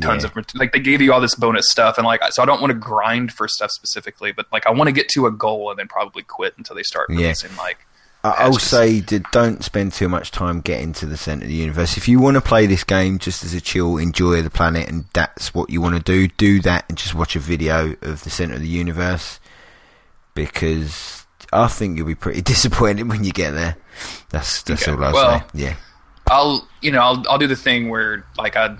tons 0.00 0.24
Yeah. 0.24 0.30
of 0.36 0.54
like 0.54 0.72
they 0.72 0.80
gave 0.80 1.00
you 1.00 1.12
all 1.12 1.20
this 1.20 1.34
bonus 1.36 1.68
stuff 1.70 1.98
and 1.98 2.06
like 2.06 2.20
so 2.30 2.42
I 2.42 2.46
don't 2.46 2.60
want 2.60 2.72
to 2.72 2.78
grind 2.78 3.32
for 3.32 3.46
stuff 3.48 3.70
specifically, 3.70 4.32
but 4.32 4.46
like 4.52 4.66
I 4.66 4.70
want 4.70 4.88
to 4.88 4.92
get 4.92 5.08
to 5.10 5.26
a 5.26 5.30
goal 5.32 5.70
and 5.70 5.78
then 5.78 5.88
probably 5.88 6.22
quit 6.22 6.54
until 6.58 6.74
they 6.76 6.82
start 6.82 7.10
Yeah. 7.10 7.18
releasing 7.18 7.54
like 7.56 7.78
I- 8.24 8.30
I'll 8.30 8.52
patches. 8.54 8.62
say 8.64 9.00
don't 9.32 9.62
spend 9.62 9.92
too 9.92 10.08
much 10.08 10.32
time 10.32 10.60
getting 10.60 10.92
to 10.94 11.06
the 11.06 11.16
center 11.16 11.42
of 11.44 11.48
the 11.48 11.54
universe. 11.54 11.96
If 11.96 12.08
you 12.08 12.18
want 12.18 12.34
to 12.34 12.40
play 12.40 12.66
this 12.66 12.82
game 12.82 13.18
just 13.20 13.44
as 13.44 13.54
a 13.54 13.60
chill, 13.60 13.96
enjoy 13.96 14.42
the 14.42 14.50
planet, 14.50 14.88
and 14.88 15.04
that's 15.12 15.54
what 15.54 15.70
you 15.70 15.80
want 15.80 15.94
to 15.94 16.02
do, 16.02 16.26
do 16.26 16.60
that 16.62 16.84
and 16.88 16.98
just 16.98 17.14
watch 17.14 17.36
a 17.36 17.40
video 17.40 17.94
of 18.02 18.24
the 18.24 18.30
center 18.30 18.54
of 18.54 18.60
the 18.60 18.66
universe. 18.68 19.38
Because 20.34 21.26
I 21.52 21.66
think 21.68 21.96
you'll 21.96 22.06
be 22.06 22.14
pretty 22.14 22.40
disappointed 22.54 23.08
when 23.08 23.24
you 23.24 23.32
get 23.32 23.52
there. 23.52 23.76
That's 24.30 24.62
that's 24.62 24.82
Okay. 24.86 24.92
all 24.92 25.04
I'll 25.04 25.12
Well, 25.12 25.40
say. 25.40 25.44
Yeah, 25.54 25.74
I'll 26.28 26.68
you 26.82 26.90
know 26.92 27.00
I'll 27.00 27.24
I'll 27.28 27.38
do 27.38 27.46
the 27.46 27.56
thing 27.56 27.88
where 27.88 28.24
like 28.36 28.56
I 28.56 28.76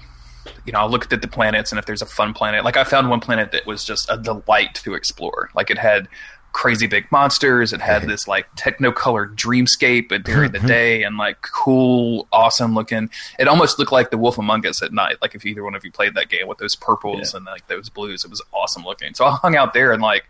you 0.64 0.72
know 0.72 0.80
I'll 0.80 0.90
look 0.90 1.12
at 1.12 1.22
the 1.22 1.28
planets 1.28 1.72
and 1.72 1.78
if 1.78 1.86
there's 1.86 2.02
a 2.02 2.06
fun 2.06 2.32
planet 2.34 2.64
like 2.64 2.76
I 2.76 2.84
found 2.84 3.10
one 3.10 3.20
planet 3.20 3.52
that 3.52 3.66
was 3.66 3.84
just 3.84 4.08
a 4.10 4.16
delight 4.16 4.74
to 4.84 4.94
explore 4.94 5.50
like 5.54 5.70
it 5.70 5.78
had 5.78 6.08
crazy 6.52 6.86
big 6.86 7.04
monsters. 7.12 7.72
It 7.74 7.80
had 7.80 8.02
this 8.08 8.26
like 8.26 8.46
techno-colored 8.56 9.36
dreamscape 9.36 10.24
during 10.24 10.50
the 10.50 10.58
day, 10.66 11.02
and 11.02 11.18
like 11.18 11.40
cool, 11.42 12.26
awesome 12.32 12.74
looking. 12.74 13.10
It 13.38 13.46
almost 13.48 13.78
looked 13.78 13.92
like 13.92 14.10
the 14.10 14.18
Wolf 14.18 14.38
Among 14.38 14.66
Us 14.66 14.82
at 14.82 14.92
night. 14.92 15.18
Like 15.20 15.34
if 15.34 15.44
either 15.44 15.62
one 15.62 15.74
of 15.74 15.84
you 15.84 15.92
played 15.92 16.14
that 16.14 16.30
game 16.30 16.48
with 16.48 16.58
those 16.58 16.74
purples 16.74 17.32
Yeah. 17.32 17.36
and 17.36 17.46
like 17.46 17.68
those 17.68 17.90
blues, 17.90 18.24
it 18.24 18.30
was 18.30 18.42
awesome 18.52 18.82
looking. 18.82 19.12
So 19.14 19.26
I 19.26 19.32
hung 19.32 19.56
out 19.56 19.74
there 19.74 19.92
and 19.92 20.02
like 20.02 20.24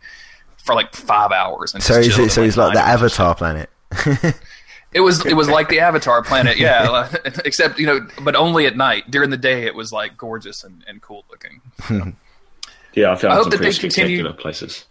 for 0.62 0.74
like 0.74 0.94
five 0.94 1.32
hours. 1.32 1.74
And 1.74 1.82
So 1.82 1.96
he's, 2.00 2.18
is? 2.18 2.32
So 2.34 2.42
and, 2.42 2.48
it's 2.48 2.56
like 2.56 2.74
the 2.74 2.80
Avatar 2.80 3.34
planet. 3.34 3.70
it 4.92 5.00
was 5.00 5.24
it 5.24 5.34
was 5.34 5.48
like 5.48 5.68
the 5.68 5.80
Avatar 5.80 6.22
planet, 6.22 6.58
yeah. 6.58 7.08
Except 7.44 7.78
you 7.78 7.86
know, 7.86 8.06
but 8.22 8.36
only 8.36 8.66
at 8.66 8.76
night. 8.76 9.10
During 9.10 9.30
the 9.30 9.36
day, 9.36 9.64
it 9.64 9.74
was 9.74 9.92
like 9.92 10.16
gorgeous 10.16 10.64
and, 10.64 10.84
and 10.86 11.00
cool 11.02 11.24
looking. 11.30 11.60
Yeah, 12.94 13.12
I 13.12 13.16
found 13.16 13.32
I 13.34 13.36
hope 13.36 13.50
that 13.50 13.60
they 13.60 13.72
continue- 13.72 14.30
places. 14.32 14.84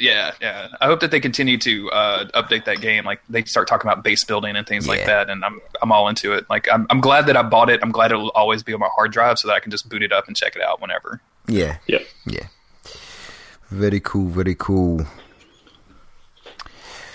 Yeah, 0.00 0.30
yeah. 0.40 0.68
I 0.80 0.86
hope 0.86 1.00
that 1.00 1.10
they 1.10 1.18
continue 1.18 1.58
to 1.58 1.90
uh, 1.90 2.24
update 2.28 2.66
that 2.66 2.80
game. 2.80 3.04
Like 3.04 3.20
they 3.28 3.42
start 3.44 3.66
talking 3.66 3.90
about 3.90 4.04
base 4.04 4.22
building 4.22 4.54
and 4.54 4.64
things 4.64 4.86
like 4.86 5.04
that, 5.06 5.28
and 5.28 5.44
I'm 5.44 5.60
I'm 5.82 5.90
all 5.90 6.08
into 6.08 6.34
it. 6.34 6.48
Like 6.48 6.68
I'm 6.70 6.86
I'm 6.88 7.00
glad 7.00 7.26
that 7.26 7.36
I 7.36 7.42
bought 7.42 7.68
it. 7.68 7.80
I'm 7.82 7.90
glad 7.90 8.12
it'll 8.12 8.28
always 8.30 8.62
be 8.62 8.72
on 8.74 8.78
my 8.80 8.88
hard 8.94 9.10
drive 9.10 9.40
so 9.40 9.48
that 9.48 9.54
I 9.54 9.60
can 9.60 9.72
just 9.72 9.88
boot 9.88 10.04
it 10.04 10.12
up 10.12 10.28
and 10.28 10.36
check 10.36 10.54
it 10.54 10.62
out 10.62 10.80
whenever. 10.80 11.20
Yeah, 11.48 11.78
Yep. 11.86 12.02
yeah. 12.26 12.46
Very 13.70 14.00
cool. 14.00 14.28
Very 14.28 14.54
cool. 14.54 15.06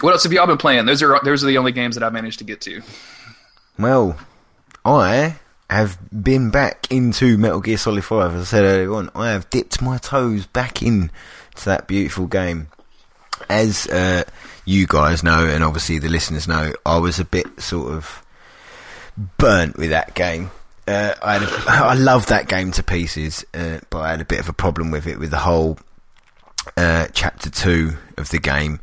What 0.01 0.11
else 0.11 0.23
have 0.23 0.33
y'all 0.33 0.47
been 0.47 0.57
playing? 0.57 0.85
Those 0.85 1.01
are 1.01 1.19
those 1.23 1.43
are 1.43 1.47
the 1.47 1.57
only 1.57 1.71
games 1.71 1.95
that 1.95 2.03
I've 2.03 2.13
managed 2.13 2.39
to 2.39 2.43
get 2.43 2.61
to. 2.61 2.81
Well, 3.79 4.17
I 4.85 5.37
have 5.69 5.97
been 6.11 6.51
back 6.51 6.91
into 6.91 7.37
Metal 7.37 7.61
Gear 7.61 7.77
Solid 7.77 8.03
5, 8.03 8.35
as 8.35 8.41
I 8.41 8.45
said 8.45 8.63
earlier 8.65 8.93
on. 8.93 9.09
I 9.15 9.31
have 9.31 9.49
dipped 9.49 9.81
my 9.81 9.97
toes 9.97 10.45
back 10.45 10.83
in 10.83 11.09
to 11.55 11.65
that 11.65 11.87
beautiful 11.87 12.27
game. 12.27 12.67
As 13.49 13.87
uh, 13.87 14.23
you 14.65 14.85
guys 14.87 15.23
know, 15.23 15.45
and 15.45 15.63
obviously 15.63 15.99
the 15.99 16.09
listeners 16.09 16.47
know, 16.47 16.73
I 16.85 16.97
was 16.97 17.19
a 17.19 17.25
bit 17.25 17.61
sort 17.61 17.93
of 17.93 18.23
burnt 19.37 19.77
with 19.77 19.89
that 19.89 20.13
game. 20.13 20.51
Uh, 20.87 21.15
I, 21.21 21.37
had 21.37 21.43
a, 21.43 21.51
I 21.67 21.93
love 21.95 22.27
that 22.27 22.47
game 22.47 22.71
to 22.73 22.83
pieces, 22.83 23.45
uh, 23.53 23.79
but 23.89 23.99
I 23.99 24.11
had 24.11 24.21
a 24.21 24.25
bit 24.25 24.39
of 24.39 24.49
a 24.49 24.53
problem 24.53 24.91
with 24.91 25.07
it 25.07 25.17
with 25.17 25.31
the 25.31 25.39
whole 25.39 25.77
uh, 26.77 27.07
chapter 27.13 27.49
two 27.49 27.97
of 28.17 28.29
the 28.29 28.39
game. 28.39 28.79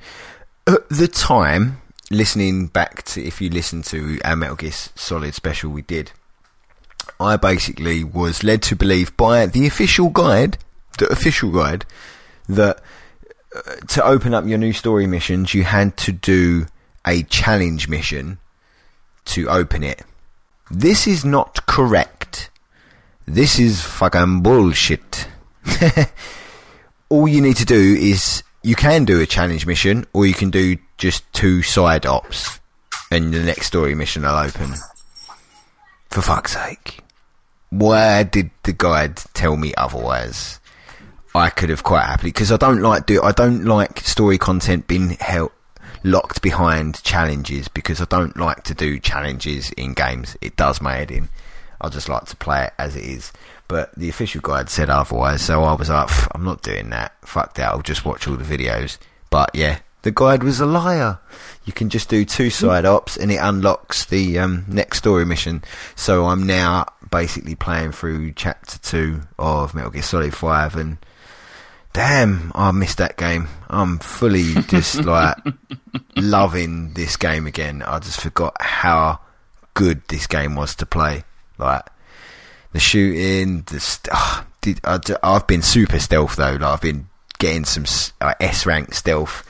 At 0.66 0.89
the 0.89 1.09
time, 1.09 1.81
listening 2.11 2.66
back 2.66 3.02
to 3.05 3.23
if 3.23 3.40
you 3.40 3.51
listen 3.51 3.82
to 3.82 4.20
our 4.24 4.36
Metal 4.36 4.57
Gear 4.57 4.73
Solid 4.73 5.35
special 5.35 5.70
we 5.70 5.82
did, 5.82 6.12
I 7.19 7.36
basically 7.36 8.05
was 8.05 8.44
led 8.44 8.62
to 8.62 8.77
believe 8.77 9.16
by 9.16 9.47
the 9.47 9.66
official 9.66 10.09
guide, 10.11 10.59
the 10.98 11.09
official 11.09 11.51
guide, 11.51 11.85
that 12.48 12.81
uh, 13.55 13.74
to 13.89 14.05
open 14.05 14.35
up 14.35 14.47
your 14.47 14.59
new 14.59 14.73
story 14.73 15.07
missions, 15.07 15.55
you 15.55 15.65
had 15.65 15.97
to 15.98 16.12
do 16.12 16.66
a 17.07 17.23
challenge 17.24 17.89
mission 17.89 18.39
to 19.24 19.48
open 19.48 19.82
it. 19.82 20.02
This 20.70 21.07
is 21.07 21.24
not 21.24 21.66
correct. 21.66 22.51
This 23.27 23.59
is 23.59 23.82
fucking 23.82 24.43
bullshit. 24.43 25.28
All 27.11 27.28
you 27.28 27.41
need 27.41 27.57
to 27.57 27.65
do 27.65 27.97
is 27.99 28.43
you 28.62 28.77
can 28.77 29.05
do 29.05 29.20
a 29.20 29.27
challenge 29.27 29.66
mission, 29.66 30.07
or 30.12 30.27
you 30.27 30.35
can 30.35 30.51
do 30.51 30.77
just 30.97 31.31
two 31.32 31.61
side 31.61 32.07
ops, 32.07 32.61
and 33.11 33.35
the 33.35 33.43
next 33.43 33.66
story 33.66 33.95
mission 33.95 34.23
will 34.23 34.37
open. 34.37 34.74
For 36.11 36.23
fuck's 36.23 36.53
sake. 36.53 37.01
Why 37.70 38.23
did 38.23 38.51
the 38.62 38.73
guide 38.73 39.16
tell 39.35 39.57
me 39.57 39.74
otherwise? 39.77 40.61
I 41.35 41.51
could 41.51 41.69
have 41.69 41.82
quite 41.82 42.05
happily 42.05 42.31
because 42.31 42.51
I 42.51 42.57
don't 42.57 42.81
like 42.81 43.07
do 43.07 43.23
I 43.23 43.31
don't 43.31 43.65
like 43.65 44.01
story 44.01 44.39
content 44.39 44.89
being 44.89 45.11
held 45.20 45.53
locked 46.03 46.43
behind 46.43 47.03
challenges 47.03 47.69
because 47.69 48.01
I 48.01 48.07
don't 48.07 48.37
like 48.37 48.65
to 48.65 48.74
do 48.74 48.99
challenges 48.99 49.70
in 49.73 49.95
games. 49.95 50.37
It 50.41 50.57
does 50.57 50.81
my 50.81 50.95
head 50.95 51.11
in. 51.11 51.28
I 51.81 51.89
just 51.89 52.09
like 52.09 52.24
to 52.27 52.37
play 52.37 52.65
it 52.65 52.73
as 52.78 52.97
it 52.97 53.05
is. 53.05 53.32
But 53.71 53.95
the 53.95 54.09
official 54.09 54.41
guide 54.41 54.69
said 54.69 54.91
otherwise, 54.91 55.43
so 55.43 55.63
I 55.63 55.75
was 55.75 55.91
like, 55.91 56.11
I'm 56.35 56.43
not 56.43 56.61
doing 56.61 56.91
that. 56.91 57.15
Fuck 57.23 57.55
that. 57.55 57.69
I'll 57.69 57.83
just 57.83 58.05
watch 58.05 58.27
all 58.27 58.35
the 58.35 58.43
videos. 58.43 58.99
But 59.31 59.51
yeah, 59.55 59.79
the 60.03 60.11
guide 60.11 60.43
was 60.43 60.59
a 60.59 60.67
liar. 60.67 61.21
You 61.65 61.73
can 61.73 61.89
just 61.89 62.09
do 62.09 62.25
two 62.25 62.51
side 62.51 62.85
ops 62.85 63.17
and 63.17 63.31
it 63.31 63.37
unlocks 63.37 64.07
the 64.07 64.41
um, 64.41 64.65
next 64.67 64.99
story 64.99 65.25
mission. 65.25 65.63
So 65.95 66.27
I'm 66.27 66.49
now 66.49 66.87
basically 67.13 67.55
playing 67.55 67.93
through 67.93 68.33
chapter 68.33 68.77
two 68.81 69.21
of 69.39 69.73
Metal 69.73 69.93
Gear 69.93 70.03
Solid 70.03 70.35
5 70.35 70.75
and 70.75 70.99
damn, 71.93 72.51
I 72.57 72.73
missed 72.73 72.99
that 72.99 73.17
game. 73.17 73.47
I'm 73.69 74.01
fully 74.01 74.55
just 74.67 75.05
like 75.05 75.37
loving 76.17 76.95
this 76.95 77.17
game 77.17 77.47
again. 77.47 77.83
I 77.83 78.01
just 78.01 78.21
forgot 78.21 78.57
how 78.61 79.21
good 79.75 80.03
this 80.09 80.27
game 80.27 80.57
was 80.57 80.75
to 80.75 80.87
play. 80.87 81.23
Like 81.57 81.87
the 82.73 82.79
shooting, 82.81 83.63
the 83.63 83.81
st- 83.81 84.13
ah, 84.15 84.47
did, 84.61 84.81
I, 84.85 84.99
have 85.23 85.47
been 85.47 85.63
super 85.63 85.99
stealth 85.99 86.37
though. 86.37 86.53
Like 86.53 86.63
I've 86.63 86.81
been 86.81 87.09
getting 87.39 87.65
some 87.65 87.85
s- 87.85 88.13
like, 88.21 88.37
S 88.41 88.67
rank 88.67 88.95
stealth, 88.95 89.45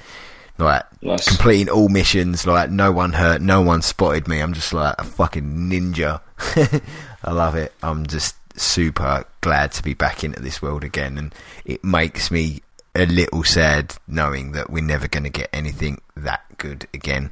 like 0.59 0.85
Nice. 1.03 1.29
completing 1.29 1.69
all 1.69 1.89
missions. 1.89 2.47
Like 2.47 2.71
no 2.71 2.93
one 2.93 3.13
hurt, 3.13 3.41
no 3.41 3.63
one 3.63 3.83
spotted 3.83 4.29
me. 4.29 4.41
I'm 4.41 4.53
just 4.55 4.73
like 4.73 4.95
a 4.99 5.05
fucking 5.05 5.69
ninja. 5.71 6.21
I 7.25 7.33
love 7.33 7.57
it. 7.57 7.73
I'm 7.83 8.07
just 8.07 8.37
super 8.59 9.25
glad 9.41 9.73
to 9.73 9.83
be 9.83 9.95
back 9.95 10.25
into 10.25 10.41
this 10.41 10.61
world 10.63 10.85
again, 10.85 11.19
and 11.19 11.35
it 11.65 11.83
makes 11.85 12.31
me 12.31 12.63
a 12.95 13.07
little 13.07 13.45
sad 13.45 13.95
knowing 14.09 14.53
that 14.53 14.69
we're 14.71 14.83
never 14.83 15.07
going 15.07 15.23
to 15.25 15.31
get 15.31 15.49
anything 15.53 16.01
that 16.17 16.43
good 16.59 16.89
again. 16.93 17.31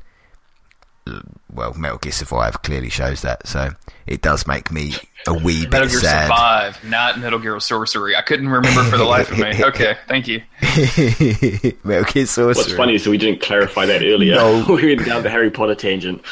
L- 1.09 1.23
Well, 1.53 1.75
Metal 1.75 1.99
Gear 1.99 2.13
Survive 2.13 2.63
clearly 2.63 2.91
shows 2.91 3.23
that, 3.23 3.47
so 3.47 3.71
it 4.07 4.23
does 4.23 4.47
make 4.47 4.71
me 4.71 4.95
a 5.27 5.35
wee 5.35 5.63
bit 5.63 5.71
Metal 5.73 5.89
Gear 5.89 6.01
sad. 6.01 6.23
Survive, 6.27 6.85
not 6.85 7.19
Metal 7.19 7.39
Gear 7.39 7.59
Sorcery. 7.61 8.15
I 8.17 8.23
couldn't 8.23 8.49
remember 8.49 8.83
for 8.91 8.97
the 8.99 9.05
life 9.05 9.31
of 9.33 9.39
me. 9.39 9.53
Okay, 9.65 9.97
thank 10.07 10.29
you. 10.29 10.43
Metal 11.85 12.05
Gear 12.13 12.27
Sorcery. 12.27 12.47
What's 12.63 12.73
funny 12.75 12.95
is 12.95 13.05
that 13.05 13.11
we 13.11 13.19
didn't 13.19 13.41
clarify 13.41 13.87
that 13.87 14.03
earlier. 14.03 14.35
No. 14.35 14.65
we 14.75 14.95
went 14.95 15.07
down 15.07 15.23
the 15.23 15.31
Harry 15.31 15.51
Potter 15.51 15.75
tangent. 15.75 16.23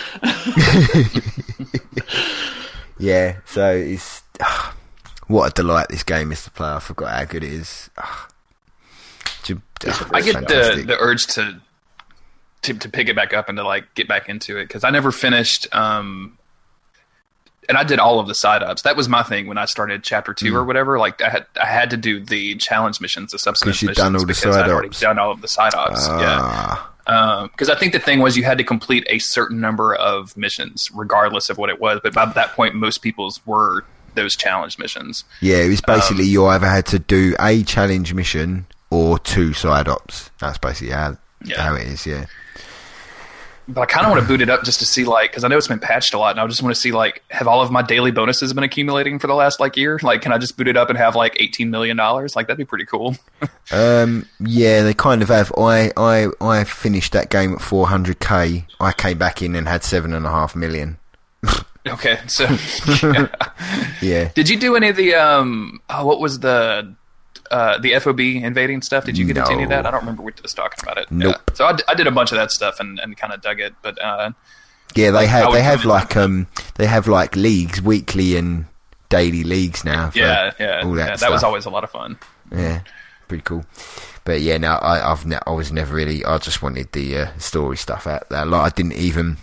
Yeah, 2.98 3.36
so 3.44 3.74
it's 3.76 4.22
what 5.26 5.50
a 5.50 5.54
delight 5.54 5.88
this 5.90 6.02
game 6.02 6.32
is 6.32 6.44
to 6.44 6.50
play. 6.50 6.68
I 6.68 6.80
forgot 6.80 7.10
how 7.14 7.24
good 7.24 7.44
it 7.44 7.52
is. 7.52 7.90
Ju- 9.42 9.60
I 9.84 10.18
it's 10.18 10.32
get 10.32 10.48
the, 10.48 10.84
the 10.86 10.96
urge 10.98 11.26
to, 11.34 11.60
to 12.66 12.74
to 12.74 12.88
pick 12.88 13.08
it 13.08 13.16
back 13.16 13.32
up 13.34 13.48
and 13.48 13.58
to 13.58 13.64
like 13.64 13.94
get 13.94 14.06
back 14.06 14.28
into 14.28 14.56
it 14.58 14.66
because 14.68 14.84
I 14.84 14.90
never 14.90 15.10
finished. 15.12 15.66
Um, 15.74 16.38
and 17.68 17.76
I 17.76 17.82
did 17.82 17.98
all 17.98 18.20
of 18.20 18.28
the 18.28 18.34
side 18.34 18.62
ops. 18.62 18.82
That 18.82 18.96
was 18.96 19.08
my 19.08 19.24
thing 19.24 19.48
when 19.48 19.58
I 19.58 19.64
started 19.64 20.04
chapter 20.04 20.32
two 20.32 20.54
or 20.54 20.62
whatever. 20.64 20.98
Like 21.00 21.20
I 21.20 21.28
had 21.30 21.46
I 21.60 21.66
had 21.66 21.90
to 21.90 21.96
do 21.96 22.20
the 22.20 22.54
challenge 22.56 23.00
missions, 23.00 23.32
the 23.32 23.38
substance 23.40 23.78
Mm. 23.78 23.82
missions, 23.88 23.96
done 23.96 24.14
all 24.14 24.20
the 24.20 24.26
because 24.26 24.42
side 24.54 24.64
I'd 24.64 24.70
already 24.70 24.88
ops. 24.88 25.00
done 25.00 25.18
all 25.18 25.32
of 25.32 25.40
the 25.40 25.48
side 25.48 25.74
ops. 25.74 26.06
yeah. 26.08 26.38
Ah, 27.08 27.48
because 27.50 27.68
I 27.68 27.74
think 27.76 27.92
the 27.92 27.98
thing 28.00 28.20
was 28.20 28.36
you 28.36 28.44
had 28.44 28.58
to 28.58 28.64
complete 28.64 29.04
a 29.08 29.18
certain 29.18 29.60
number 29.60 29.94
of 29.94 30.36
missions, 30.36 30.90
regardless 30.94 31.48
of 31.50 31.56
what 31.58 31.70
it 31.70 31.80
was. 31.80 32.00
But 32.02 32.14
by 32.14 32.26
that 32.26 32.52
point, 32.52 32.74
most 32.74 32.98
people's 32.98 33.44
were 33.46 33.84
those 34.14 34.34
challenge 34.36 34.78
missions. 34.78 35.24
yeah, 35.40 35.58
it 35.58 35.68
was 35.68 35.80
basically 35.80 36.24
Um, 36.24 36.30
you 36.30 36.46
either 36.46 36.66
had 36.68 36.86
to 36.86 36.98
do 36.98 37.34
a 37.40 37.62
challenge 37.64 38.14
mission 38.14 38.66
or 38.90 39.18
two 39.18 39.52
side 39.52 39.88
ops. 39.88 40.30
That's 40.40 40.58
basically 40.58 40.94
how 40.94 41.16
Yeah. 41.44 41.62
how 41.62 41.74
it 41.74 41.86
is. 41.86 42.06
Yeah, 42.06 42.26
But 43.68 43.80
I 43.80 43.86
kind 43.86 44.06
of 44.06 44.12
want 44.12 44.22
to 44.22 44.28
boot 44.28 44.40
it 44.40 44.48
up 44.48 44.62
just 44.62 44.78
to 44.78 44.86
see, 44.86 45.04
like, 45.04 45.30
because 45.30 45.42
I 45.42 45.48
know 45.48 45.56
it's 45.56 45.66
been 45.66 45.80
patched 45.80 46.14
a 46.14 46.18
lot, 46.18 46.30
and 46.30 46.40
I 46.40 46.46
just 46.46 46.62
want 46.62 46.74
to 46.74 46.80
see, 46.80 46.92
like, 46.92 47.24
have 47.30 47.48
all 47.48 47.60
of 47.62 47.72
my 47.72 47.82
daily 47.82 48.12
bonuses 48.12 48.52
been 48.52 48.62
accumulating 48.62 49.18
for 49.18 49.26
the 49.26 49.34
last 49.34 49.58
like 49.58 49.76
year? 49.76 49.98
Like, 50.02 50.22
can 50.22 50.32
I 50.32 50.38
just 50.38 50.56
boot 50.56 50.68
it 50.68 50.76
up 50.76 50.88
and 50.88 50.96
have 50.96 51.16
like 51.16 51.36
eighteen 51.40 51.70
million 51.70 51.96
dollars? 51.96 52.36
Like, 52.36 52.46
that'd 52.46 52.58
be 52.58 52.64
pretty 52.64 52.86
cool. 52.86 53.16
um, 53.72 54.26
yeah, 54.40 54.82
they 54.82 54.94
kind 54.94 55.20
of 55.22 55.28
have. 55.28 55.52
I 55.58 55.90
I 55.96 56.28
I 56.40 56.64
finished 56.64 57.12
that 57.12 57.30
game 57.30 57.54
at 57.54 57.58
400k. 57.58 58.64
I 58.80 58.92
came 58.92 59.18
back 59.18 59.42
in 59.42 59.56
and 59.56 59.66
had 59.66 59.82
seven 59.82 60.12
and 60.12 60.26
a 60.26 60.30
half 60.30 60.54
million. 60.54 60.98
okay, 61.86 62.20
so 62.28 62.44
Yeah, 64.00 64.30
did 64.34 64.48
you 64.48 64.58
do 64.58 64.76
any 64.76 64.90
of 64.90 64.96
the 64.96 65.14
um? 65.14 65.80
Oh, 65.90 66.06
what 66.06 66.20
was 66.20 66.38
the 66.40 66.94
uh, 67.50 67.78
the 67.78 67.98
FOB 67.98 68.20
invading 68.20 68.82
stuff? 68.82 69.04
Did 69.04 69.16
you 69.18 69.24
get 69.24 69.36
into 69.36 69.52
any 69.52 69.62
of 69.64 69.68
that? 69.70 69.86
I 69.86 69.90
don't 69.90 70.00
remember 70.00 70.22
what 70.22 70.40
was 70.42 70.54
talking 70.54 70.78
about 70.82 70.98
it. 70.98 71.10
Nope. 71.10 71.36
Yeah. 71.48 71.54
So 71.54 71.66
I, 71.66 71.72
d- 71.74 71.84
I 71.88 71.94
did 71.94 72.06
a 72.06 72.10
bunch 72.10 72.32
of 72.32 72.36
that 72.38 72.50
stuff 72.50 72.80
and, 72.80 72.98
and 73.00 73.16
kind 73.16 73.32
of 73.32 73.40
dug 73.40 73.60
it, 73.60 73.74
but 73.82 74.00
uh, 74.02 74.30
Yeah, 74.94 75.10
they 75.10 75.26
have. 75.26 75.52
They 75.52 75.62
have 75.62 75.84
like 75.84 76.16
um, 76.16 76.46
they 76.76 76.86
have 76.86 77.06
like 77.06 77.36
leagues, 77.36 77.80
weekly 77.82 78.36
and 78.36 78.66
daily 79.08 79.44
leagues 79.44 79.84
now. 79.84 80.10
For 80.10 80.18
yeah, 80.18 80.52
yeah, 80.58 80.82
all 80.84 80.92
that 80.92 81.08
yeah, 81.08 81.16
that 81.16 81.30
was 81.30 81.42
always 81.44 81.64
a 81.66 81.70
lot 81.70 81.84
of 81.84 81.90
fun. 81.90 82.18
Yeah, 82.52 82.80
pretty 83.28 83.42
cool. 83.42 83.64
But 84.24 84.40
yeah, 84.40 84.58
no, 84.58 84.72
I, 84.72 85.12
I've 85.12 85.24
ne- 85.24 85.38
I 85.46 85.50
was 85.52 85.70
never 85.70 85.94
really. 85.94 86.24
I 86.24 86.38
just 86.38 86.62
wanted 86.62 86.92
the 86.92 87.16
uh, 87.18 87.38
story 87.38 87.76
stuff 87.76 88.06
out 88.06 88.28
there. 88.28 88.44
Like 88.44 88.72
I 88.72 88.74
didn't 88.74 88.94
even 88.94 89.36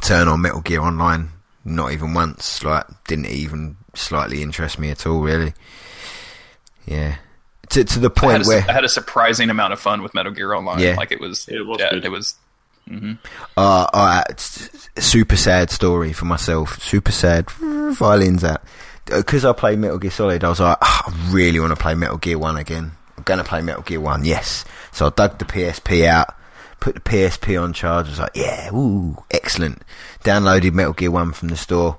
turn 0.00 0.28
on 0.28 0.40
Metal 0.40 0.60
Gear 0.62 0.80
Online, 0.80 1.28
not 1.64 1.92
even 1.92 2.14
once. 2.14 2.62
Like 2.64 2.86
didn't 3.06 3.26
even 3.26 3.76
slightly 3.94 4.42
interest 4.42 4.78
me 4.78 4.90
at 4.90 5.06
all, 5.06 5.20
really. 5.20 5.52
Yeah, 6.86 7.16
to 7.70 7.84
to 7.84 7.98
the 7.98 8.10
point 8.10 8.44
a, 8.44 8.48
where 8.48 8.64
I 8.68 8.72
had 8.72 8.84
a 8.84 8.88
surprising 8.88 9.50
amount 9.50 9.72
of 9.72 9.80
fun 9.80 10.02
with 10.02 10.14
Metal 10.14 10.32
Gear 10.32 10.54
Online. 10.54 10.78
Yeah. 10.80 10.94
Like 10.96 11.12
it 11.12 11.20
was, 11.20 11.48
It 11.48 11.66
was 11.66 11.78
yeah, 11.80 11.90
good. 11.90 12.04
it 12.04 12.10
was. 12.10 12.34
uh, 13.56 13.86
uh, 13.92 14.22
super 14.98 15.36
sad 15.36 15.70
story 15.70 16.12
for 16.12 16.24
myself. 16.26 16.82
Super 16.82 17.12
sad. 17.12 17.50
Violins 17.50 18.44
out. 18.44 18.62
Because 19.06 19.44
I 19.44 19.52
played 19.52 19.78
Metal 19.78 19.98
Gear 19.98 20.10
Solid, 20.10 20.42
I 20.44 20.48
was 20.48 20.60
like, 20.60 20.78
"Ah, 20.80 21.04
I 21.06 21.32
really 21.32 21.60
want 21.60 21.72
to 21.76 21.82
play 21.82 21.94
Metal 21.94 22.16
Gear 22.16 22.38
1 22.38 22.56
again. 22.56 22.92
I'm 23.18 23.22
going 23.24 23.38
to 23.38 23.44
play 23.44 23.60
Metal 23.60 23.82
Gear 23.82 24.00
1, 24.00 24.24
yes. 24.24 24.64
So 24.92 25.06
I 25.06 25.10
dug 25.10 25.38
the 25.38 25.44
PSP 25.44 26.06
out, 26.06 26.34
put 26.80 26.94
the 26.94 27.00
PSP 27.02 27.62
on 27.62 27.74
charge. 27.74 28.06
I 28.06 28.10
was 28.10 28.18
like, 28.18 28.34
yeah, 28.34 28.70
ooh, 28.72 29.22
excellent. 29.30 29.82
Downloaded 30.24 30.72
Metal 30.72 30.94
Gear 30.94 31.10
1 31.10 31.32
from 31.32 31.48
the 31.48 31.56
store. 31.56 31.98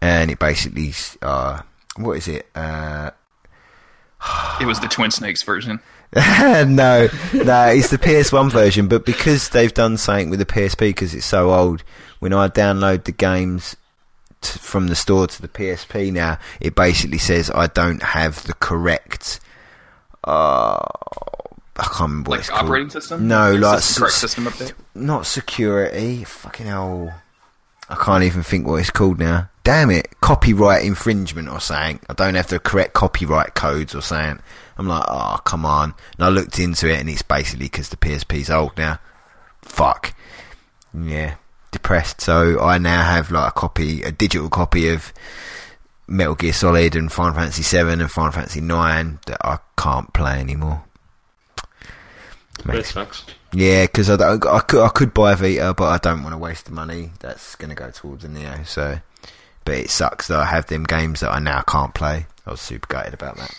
And 0.00 0.30
it 0.30 0.38
basically, 0.40 0.92
uh, 1.22 1.62
what 1.96 2.18
is 2.18 2.26
it? 2.28 2.48
Uh, 2.54 3.10
It 4.60 4.66
was 4.66 4.80
the 4.80 4.88
Twin 4.88 5.10
Snakes 5.10 5.42
version. 5.42 5.80
no, 6.16 7.08
no, 7.32 7.66
it's 7.66 7.90
the 7.90 7.98
PS1 8.00 8.50
version. 8.52 8.86
But 8.88 9.04
because 9.04 9.48
they've 9.48 9.74
done 9.74 9.96
something 9.96 10.30
with 10.30 10.38
the 10.38 10.46
PSP, 10.46 10.78
because 10.78 11.14
it's 11.14 11.26
so 11.26 11.52
old, 11.52 11.82
when 12.20 12.32
I 12.32 12.48
download 12.48 13.04
the 13.04 13.12
games 13.12 13.76
t- 14.40 14.58
from 14.60 14.86
the 14.86 14.94
store 14.94 15.26
to 15.26 15.42
the 15.42 15.48
PSP 15.48 16.12
now, 16.12 16.38
it 16.60 16.74
basically 16.76 17.18
says 17.18 17.50
I 17.50 17.66
don't 17.66 18.02
have 18.02 18.44
the 18.46 18.54
correct. 18.54 19.40
Uh, 20.22 20.78
I 21.76 21.82
can't 21.82 22.00
remember 22.00 22.30
what 22.30 22.34
Like 22.36 22.40
it's 22.40 22.48
called. 22.50 22.64
operating 22.64 22.90
system. 22.90 23.26
No, 23.28 23.52
Is 23.52 23.60
like 23.60 23.76
this 23.78 23.94
the 23.94 24.00
correct 24.00 24.14
s- 24.14 24.20
system 24.20 24.44
update. 24.44 24.72
not 24.94 25.26
security. 25.26 26.22
Fucking 26.24 26.66
hell. 26.66 27.12
I 27.88 27.96
can't 27.96 28.24
even 28.24 28.42
think 28.42 28.66
what 28.66 28.80
it's 28.80 28.90
called 28.90 29.18
now. 29.18 29.50
Damn 29.62 29.90
it. 29.90 30.20
Copyright 30.20 30.84
infringement 30.84 31.48
or 31.48 31.60
something. 31.60 32.00
I 32.08 32.14
don't 32.14 32.34
have 32.34 32.48
the 32.48 32.58
correct 32.58 32.94
copyright 32.94 33.54
codes 33.54 33.94
or 33.94 34.00
something. 34.00 34.42
I'm 34.76 34.88
like, 34.88 35.04
oh, 35.08 35.38
come 35.44 35.64
on. 35.64 35.94
And 36.16 36.24
I 36.24 36.28
looked 36.28 36.58
into 36.58 36.90
it 36.90 36.98
and 36.98 37.08
it's 37.08 37.22
basically 37.22 37.66
because 37.66 37.90
the 37.90 37.96
PSP's 37.96 38.50
old 38.50 38.76
now. 38.76 38.98
Fuck. 39.62 40.14
Yeah. 40.92 41.36
Depressed. 41.70 42.20
So 42.20 42.60
I 42.60 42.78
now 42.78 43.02
have 43.02 43.30
like 43.30 43.48
a 43.48 43.52
copy, 43.52 44.02
a 44.02 44.12
digital 44.12 44.48
copy 44.48 44.88
of 44.88 45.12
Metal 46.06 46.34
Gear 46.34 46.52
Solid 46.52 46.96
and 46.96 47.10
Final 47.10 47.34
Fantasy 47.34 47.62
7 47.62 48.00
and 48.00 48.10
Final 48.10 48.32
Fantasy 48.32 48.60
9 48.60 49.20
that 49.26 49.38
I 49.44 49.58
can't 49.76 50.12
play 50.12 50.38
anymore. 50.40 50.84
That 52.58 52.66
Makes 52.66 52.94
sucks. 52.94 53.24
Yeah, 53.54 53.84
because 53.84 54.10
I, 54.10 54.34
I 54.34 54.60
could 54.60 54.82
I 54.82 54.88
could 54.88 55.14
buy 55.14 55.32
a 55.32 55.36
Vita, 55.36 55.74
but 55.74 55.84
I 55.84 55.98
don't 55.98 56.22
want 56.22 56.34
to 56.34 56.38
waste 56.38 56.66
the 56.66 56.72
money. 56.72 57.12
That's 57.20 57.54
going 57.54 57.68
to 57.68 57.76
go 57.76 57.90
towards 57.90 58.22
the 58.22 58.28
Neo. 58.28 58.64
So, 58.64 58.98
but 59.64 59.76
it 59.76 59.90
sucks 59.90 60.26
that 60.28 60.40
I 60.40 60.44
have 60.46 60.66
them 60.66 60.82
games 60.82 61.20
that 61.20 61.30
I 61.30 61.38
now 61.38 61.62
can't 61.62 61.94
play. 61.94 62.26
I 62.46 62.50
was 62.50 62.60
super 62.60 62.88
gutted 62.88 63.14
about 63.14 63.36
that. 63.36 63.54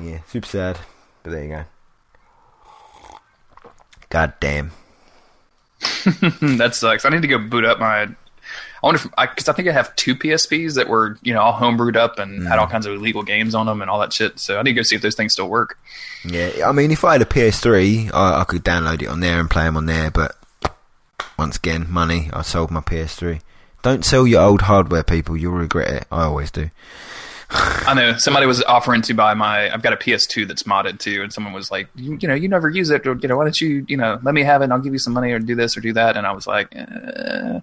Yeah, 0.00 0.20
super 0.26 0.46
sad. 0.46 0.78
But 1.22 1.30
there 1.30 1.44
you 1.44 1.50
go. 1.50 1.64
God 4.08 4.32
damn. 4.40 4.72
that 5.80 6.72
sucks. 6.74 7.04
I 7.04 7.10
need 7.10 7.22
to 7.22 7.28
go 7.28 7.38
boot 7.38 7.64
up 7.64 7.78
my. 7.78 8.08
I 8.82 8.86
wonder 8.86 9.00
if 9.00 9.10
because 9.16 9.48
I, 9.48 9.52
think 9.52 9.68
I 9.68 9.72
have 9.72 9.94
two 9.96 10.14
PSPs 10.16 10.74
that 10.76 10.88
were 10.88 11.18
you 11.22 11.34
know 11.34 11.40
all 11.40 11.52
homebrewed 11.52 11.96
up 11.96 12.18
and 12.18 12.46
had 12.48 12.58
all 12.58 12.66
Mm. 12.66 12.70
kinds 12.70 12.86
of 12.86 12.94
illegal 12.94 13.22
games 13.22 13.54
on 13.54 13.66
them 13.66 13.82
and 13.82 13.90
all 13.90 13.98
that 14.00 14.12
shit. 14.12 14.38
So 14.38 14.58
I 14.58 14.62
need 14.62 14.70
to 14.72 14.76
go 14.76 14.82
see 14.82 14.96
if 14.96 15.02
those 15.02 15.14
things 15.14 15.32
still 15.34 15.48
work. 15.48 15.78
Yeah, 16.24 16.66
I 16.66 16.72
mean, 16.72 16.90
if 16.90 17.04
I 17.04 17.12
had 17.12 17.22
a 17.22 17.26
PS3, 17.26 18.10
I, 18.14 18.40
I 18.40 18.44
could 18.44 18.64
download 18.64 19.02
it 19.02 19.08
on 19.08 19.20
there 19.20 19.38
and 19.40 19.50
play 19.50 19.64
them 19.64 19.76
on 19.76 19.86
there. 19.86 20.10
But 20.10 20.36
once 21.38 21.56
again, 21.56 21.86
money. 21.90 22.30
I 22.32 22.42
sold 22.42 22.70
my 22.70 22.80
PS3. 22.80 23.40
Don't 23.82 24.04
sell 24.04 24.26
your 24.26 24.42
old 24.42 24.62
hardware, 24.62 25.02
people. 25.02 25.36
You'll 25.36 25.52
regret 25.54 25.88
it. 25.90 26.06
I 26.12 26.24
always 26.24 26.50
do. 26.50 26.70
I 27.52 27.94
know 27.94 28.16
somebody 28.16 28.46
was 28.46 28.62
offering 28.62 29.02
to 29.02 29.14
buy 29.14 29.34
my. 29.34 29.72
I've 29.72 29.82
got 29.82 29.92
a 29.92 29.96
PS2 29.96 30.46
that's 30.46 30.62
modded 30.64 30.98
too, 31.00 31.22
and 31.22 31.32
someone 31.32 31.52
was 31.52 31.70
like, 31.70 31.88
you, 31.96 32.16
you 32.20 32.28
know, 32.28 32.34
you 32.34 32.48
never 32.48 32.68
use 32.68 32.90
it, 32.90 33.06
or 33.06 33.14
you 33.16 33.26
know, 33.26 33.36
why 33.36 33.44
don't 33.44 33.60
you, 33.60 33.84
you 33.88 33.96
know, 33.96 34.20
let 34.22 34.34
me 34.34 34.42
have 34.44 34.60
it, 34.60 34.64
and 34.64 34.72
I'll 34.72 34.78
give 34.80 34.92
you 34.92 34.98
some 35.00 35.14
money, 35.14 35.32
or 35.32 35.38
do 35.40 35.54
this 35.56 35.76
or 35.76 35.80
do 35.80 35.92
that. 35.94 36.16
And 36.16 36.26
I 36.26 36.32
was 36.32 36.46
like, 36.46 36.68
eh, 36.76 37.60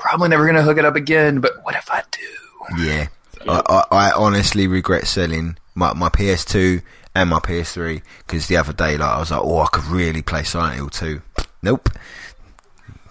probably 0.00 0.28
never 0.28 0.46
gonna 0.46 0.62
hook 0.62 0.78
it 0.78 0.84
up 0.84 0.96
again. 0.96 1.40
But 1.40 1.62
what 1.64 1.76
if 1.76 1.90
I 1.90 2.02
do? 2.10 2.82
Yeah, 2.84 3.06
I, 3.48 3.62
I, 3.90 4.08
I 4.08 4.12
honestly 4.12 4.66
regret 4.66 5.06
selling 5.06 5.56
my, 5.74 5.92
my 5.94 6.08
PS2 6.08 6.82
and 7.14 7.30
my 7.30 7.38
PS3 7.38 8.02
because 8.26 8.46
the 8.46 8.56
other 8.56 8.72
day, 8.72 8.96
like, 8.96 9.08
I 9.08 9.18
was 9.18 9.30
like, 9.30 9.40
oh, 9.42 9.60
I 9.60 9.66
could 9.72 9.84
really 9.84 10.22
play 10.22 10.42
Silent 10.44 10.74
Hill 10.76 10.88
2. 10.90 11.22
Nope, 11.62 11.88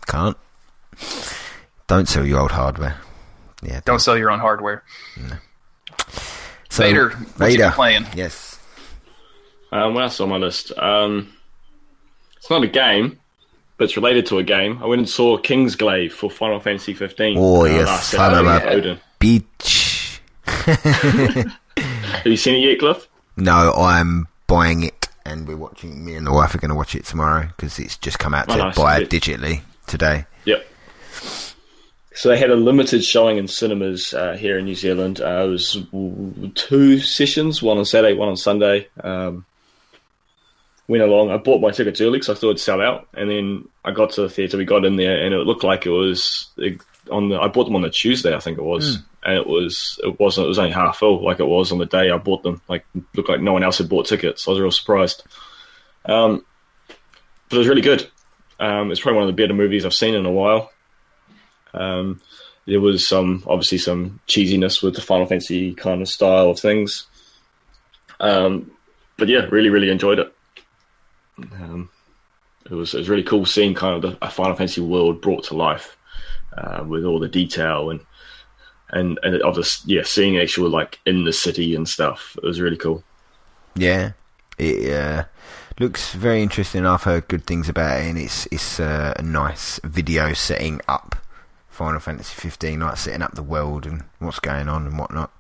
can't. 0.08 0.38
Don't 1.88 2.08
sell 2.08 2.26
your 2.26 2.40
old 2.42 2.52
hardware. 2.52 2.98
Yeah, 3.62 3.82
Don't 3.86 4.00
sell 4.00 4.18
your 4.18 4.32
own 4.32 4.40
hardware. 4.40 4.84
So, 6.70 6.84
Vader, 6.84 7.10
what 7.10 7.28
Vader. 7.38 7.72
playing? 7.72 8.06
Yes. 8.16 8.60
Um, 9.72 9.94
what 9.94 10.04
else 10.04 10.20
on 10.20 10.30
my 10.30 10.38
list? 10.38 10.72
Um, 10.78 11.34
it's 12.38 12.50
not 12.50 12.64
a 12.64 12.68
game, 12.68 13.19
but 13.80 13.86
it's 13.86 13.96
related 13.96 14.28
to 14.28 14.38
a 14.38 14.44
game. 14.44 14.84
I 14.84 14.86
went 14.86 15.00
and 15.00 15.10
saw 15.10 15.38
King's 15.38 15.76
Kingsglaive 15.76 16.12
for 16.12 16.30
Final 16.30 16.60
Fantasy 16.60 16.94
15. 16.94 17.38
Oh, 17.40 17.62
uh, 17.62 17.66
you 17.66 17.84
last 17.84 18.10
son 18.12 18.36
of 18.38 18.46
a- 18.46 18.70
Odin. 18.70 19.00
Beach. 19.18 20.22
Have 20.46 22.26
you 22.26 22.38
seen 22.38 22.56
it 22.56 22.68
yet, 22.70 22.80
Cliff? 22.80 23.08
No, 23.38 23.74
I'm 23.74 24.28
buying 24.48 24.84
it, 24.84 25.08
and 25.26 25.48
we're 25.48 25.56
watching. 25.58 26.04
Me 26.06 26.16
and 26.16 26.28
the 26.28 26.32
wife 26.34 26.54
are 26.54 26.58
going 26.58 26.70
to 26.70 26.76
watch 26.76 26.94
it 26.96 27.06
tomorrow 27.06 27.48
because 27.48 27.80
it's 27.80 27.96
just 27.98 28.20
come 28.20 28.34
out 28.34 28.46
Oh, 28.50 28.54
to 28.54 28.58
nice. 28.66 28.76
buy 28.76 29.00
it 29.00 29.10
digitally 29.10 29.62
today. 29.88 30.26
Yep. 30.46 30.66
So 32.16 32.28
they 32.30 32.38
had 32.38 32.50
a 32.50 32.56
limited 32.56 33.04
showing 33.06 33.38
in 33.38 33.48
cinemas 33.48 34.14
uh, 34.14 34.36
here 34.36 34.58
in 34.60 34.66
New 34.66 34.76
Zealand. 34.76 35.22
Uh, 35.22 35.46
it 35.46 35.48
was 35.48 35.74
w- 35.76 36.50
two 36.54 37.00
sessions, 37.00 37.62
one 37.64 37.78
on 37.78 37.86
Saturday, 37.86 38.14
one 38.14 38.28
on 38.28 38.36
Sunday. 38.36 38.90
Um, 39.02 39.46
went 40.90 41.04
along. 41.04 41.30
I 41.30 41.38
bought 41.38 41.62
my 41.62 41.72
tickets 41.72 42.02
early 42.02 42.20
because 42.20 42.30
I 42.30 42.34
thought 42.34 42.50
it'd 42.50 42.60
sell 42.60 42.82
out, 42.82 43.08
and 43.14 43.30
then 43.30 43.70
I 43.86 43.92
got 43.92 44.10
to 44.14 44.24
the 44.24 44.30
theatre. 44.30 44.58
We 44.58 44.66
got 44.66 44.84
in 44.84 44.98
there, 44.98 45.24
and 45.24 45.34
it 45.34 45.38
looked 45.38 45.64
like 45.64 45.86
it 45.86 45.92
was 45.92 46.50
on 47.10 47.30
the. 47.30 47.40
I 47.40 47.48
bought 47.48 47.66
them 47.66 47.76
on 47.76 47.84
the 47.84 47.90
Tuesday, 47.90 48.36
I 48.36 48.40
think 48.40 48.58
it 48.58 48.64
was, 48.64 48.98
and 49.24 49.38
it 49.38 49.48
was 49.48 50.00
it 50.04 50.20
wasn't. 50.20 50.46
It 50.46 50.50
was 50.50 50.60
only 50.60 50.72
half 50.72 50.98
full, 50.98 51.24
like 51.24 51.40
it 51.40 51.46
was 51.46 51.72
on 51.72 51.78
the 51.78 51.86
day 51.86 52.10
I 52.10 52.18
bought 52.18 52.44
them. 52.44 52.62
Like 52.68 52.86
looked 53.14 53.30
like 53.30 53.40
no 53.40 53.54
one 53.54 53.64
else 53.64 53.78
had 53.78 53.88
bought 53.88 54.08
tickets. 54.08 54.48
I 54.48 54.52
was 54.52 54.60
real 54.60 54.72
surprised. 54.72 55.24
Um, 56.06 56.44
but 57.48 57.56
it 57.56 57.60
was 57.60 57.68
really 57.68 57.82
good. 57.82 58.10
Um, 58.60 58.92
it's 58.92 59.00
probably 59.00 59.20
one 59.20 59.30
of 59.30 59.36
the 59.36 59.42
better 59.42 59.54
movies 59.54 59.86
I've 59.86 59.94
seen 59.94 60.16
in 60.16 60.26
a 60.26 60.32
while. 60.32 60.72
Um, 61.74 62.20
there 62.66 62.82
was 62.82 63.08
some 63.08 63.44
obviously 63.48 63.78
some 63.78 64.20
cheesiness 64.28 64.82
with 64.82 64.96
the 64.96 65.02
Final 65.02 65.28
Fantasy 65.28 65.74
kind 65.76 66.02
of 66.02 66.10
style 66.10 66.50
of 66.50 66.60
things, 66.60 67.06
um, 68.20 68.72
but 69.18 69.28
yeah, 69.28 69.42
really 69.52 69.70
really 69.70 69.92
enjoyed 69.92 70.18
it. 70.20 70.34
Um, 71.62 71.90
it 72.70 72.74
was 72.74 72.94
it 72.94 73.00
was 73.00 73.10
really 73.10 73.24
cool 73.24 73.46
seeing 73.46 73.74
kind 73.74 73.96
of 73.96 74.12
the, 74.12 74.26
a 74.26 74.30
Final 74.30 74.56
Fantasy 74.56 74.82
world 74.82 75.22
brought 75.22 75.44
to 75.46 75.56
life 75.56 75.98
uh, 76.58 76.84
with 76.88 77.06
all 77.06 77.20
the 77.20 77.28
detail 77.28 77.90
and 77.90 78.00
and 78.92 79.20
and 79.24 79.42
of 79.42 79.56
this 79.56 79.84
yeah 79.86 80.02
seeing 80.04 80.40
actual 80.40 80.70
like 80.70 81.00
in 81.06 81.24
the 81.24 81.34
city 81.34 81.76
and 81.76 81.88
stuff. 81.88 82.36
It 82.38 82.46
was 82.46 82.62
really 82.62 82.78
cool. 82.78 83.04
Yeah, 83.76 84.12
it 84.58 84.94
uh, 84.94 85.26
looks 85.80 86.14
very 86.14 86.42
interesting. 86.42 86.86
I've 86.86 87.04
heard 87.04 87.28
good 87.28 87.46
things 87.46 87.70
about 87.70 88.02
it, 88.02 88.10
and 88.10 88.18
it's 88.18 88.46
it's 88.48 88.80
uh, 88.80 89.14
a 89.18 89.22
nice 89.22 89.80
video 89.84 90.34
setting 90.34 90.82
up 90.88 91.16
Final 91.70 92.00
Fantasy 92.00 92.36
15, 92.36 92.82
like 92.82 92.98
setting 92.98 93.22
up 93.22 93.36
the 93.36 93.44
world 93.44 93.86
and 93.86 94.04
what's 94.20 94.40
going 94.40 94.68
on 94.68 94.86
and 94.86 95.00
whatnot. 95.00 95.32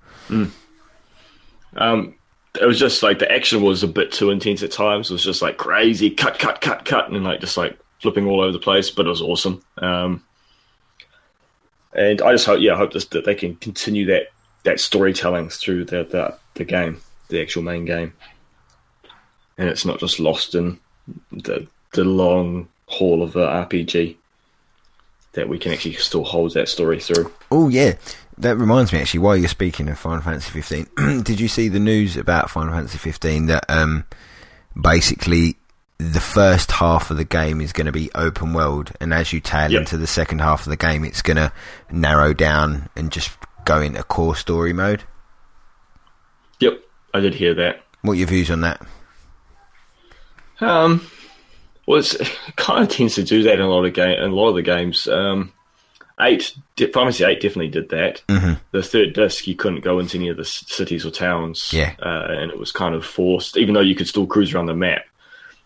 Um, 1.76 2.16
it 2.60 2.65
was 2.65 2.80
just 2.80 3.03
like 3.03 3.19
the 3.19 3.31
action 3.31 3.61
was 3.61 3.84
a 3.84 3.88
bit 3.88 4.11
too 4.11 4.31
intense 4.31 4.64
at 4.64 4.72
times. 4.72 5.10
It 5.10 5.14
was 5.14 5.23
just 5.23 5.41
like 5.41 5.57
crazy 5.57 6.10
cut, 6.10 6.40
cut, 6.40 6.61
cut, 6.61 6.86
cut, 6.86 7.10
and 7.10 7.23
like 7.23 7.40
just 7.40 7.57
like 7.57 7.77
flipping 8.02 8.27
all 8.27 8.41
over 8.41 8.52
the 8.52 8.60
place. 8.60 8.90
But 8.90 9.06
it 9.06 9.10
was 9.10 9.22
awesome. 9.22 9.64
Um, 9.77 10.23
and 11.94 12.22
I 12.22 12.31
just 12.31 12.45
hope, 12.45 12.60
yeah, 12.61 12.73
I 12.73 12.77
hope 12.77 12.94
this, 12.94 13.06
that 13.06 13.26
they 13.26 13.36
can 13.36 13.56
continue 13.56 14.06
that 14.07 14.27
that 14.64 14.80
storytelling 14.80 15.49
through 15.49 15.86
the, 15.86 16.03
the 16.03 16.38
the 16.56 16.65
game, 16.65 17.02
the 17.30 17.41
actual 17.41 17.64
main 17.64 17.86
game, 17.86 18.14
and 19.57 19.69
it's 19.69 19.86
not 19.86 19.99
just 19.99 20.19
lost 20.19 20.56
in 20.56 20.80
the 21.31 21.68
the 21.94 22.03
long 22.03 22.68
haul 22.88 23.23
of 23.23 23.34
the 23.34 23.48
RPG. 23.48 24.15
That 25.34 25.48
we 25.48 25.60
can 25.60 25.72
actually 25.72 25.94
still 25.94 26.23
hold 26.23 26.56
that 26.56 26.68
story 26.68 26.99
through. 26.99 27.31
Oh 27.52 27.69
yeah, 27.69 27.94
that 28.40 28.57
reminds 28.57 28.91
me 28.94 28.99
actually. 28.99 29.20
While 29.20 29.38
you're 29.38 29.48
speaking 29.49 29.88
of 29.90 29.98
Final 29.99 30.22
Fantasy 30.22 30.52
15, 30.52 31.22
did 31.24 31.40
you 31.40 31.48
see 31.48 31.68
the 31.70 31.80
news 31.80 32.18
about 32.18 32.49
Final 32.49 32.74
Fantasy 32.74 32.98
15 32.98 33.48
that 33.48 33.66
um, 33.70 34.06
basically 34.80 35.56
the 35.98 36.20
first 36.22 36.72
half 36.72 37.11
of 37.11 37.18
the 37.18 37.26
game 37.26 37.60
is 37.60 37.74
going 37.74 37.86
to 37.86 37.91
be 37.91 38.10
open 38.16 38.53
world, 38.53 38.91
and 39.02 39.14
as 39.14 39.34
you 39.34 39.40
tail 39.41 39.70
Yep. 39.72 39.80
into 39.82 39.98
the 39.98 40.07
second 40.07 40.40
half 40.40 40.66
of 40.66 40.70
the 40.70 40.78
game, 40.78 41.03
it's 41.03 41.22
going 41.22 41.36
to 41.38 41.52
narrow 41.91 42.34
down 42.34 42.88
and 42.95 43.11
just 43.11 43.32
go 43.66 43.82
into 43.82 44.02
core 44.03 44.36
story 44.36 44.72
mode. 44.72 45.03
Yep, 46.61 46.82
I 47.14 47.20
did 47.20 47.34
hear 47.36 47.53
that. 47.56 47.84
What 48.02 48.14
are 48.14 48.16
your 48.16 48.28
views 48.28 48.49
on 48.49 48.61
that? 48.61 48.82
Um, 50.61 51.06
well, 51.86 51.99
it's, 51.99 52.16
it 52.16 52.30
kind 52.56 52.84
of 52.84 52.90
tends 52.90 53.16
to 53.16 53.24
do 53.24 53.44
that 53.44 53.56
in 53.56 53.61
a 53.61 53.68
lot 53.70 53.86
of 53.86 53.94
game, 53.94 54.11
in 54.18 54.32
a 54.32 54.36
lot 54.36 54.49
of 54.49 54.56
the 54.56 54.61
games. 54.61 55.07
Um, 55.07 55.52
eight, 56.22 56.56
Fantasy 56.94 57.24
eight 57.24 57.41
definitely 57.41 57.70
did 57.70 57.90
that. 57.90 58.22
Mm-hmm. 58.28 58.54
The 58.72 58.84
third 58.84 59.14
disc, 59.14 59.48
you 59.48 59.56
couldn't 59.56 59.82
go 59.82 60.00
into 60.00 60.18
any 60.18 60.30
of 60.30 60.38
the 60.38 60.46
c- 60.46 60.66
cities 60.68 61.06
or 61.06 61.12
towns. 61.12 61.72
Yeah. 61.74 61.96
uh, 62.02 62.28
and 62.30 62.52
it 62.52 62.60
was 62.60 62.72
kind 62.72 62.96
of 62.96 63.06
forced, 63.06 63.58
even 63.58 63.74
though 63.74 63.82
you 63.82 63.96
could 63.96 64.08
still 64.08 64.28
cruise 64.28 64.54
around 64.54 64.68
the 64.68 64.76
map. 64.76 65.04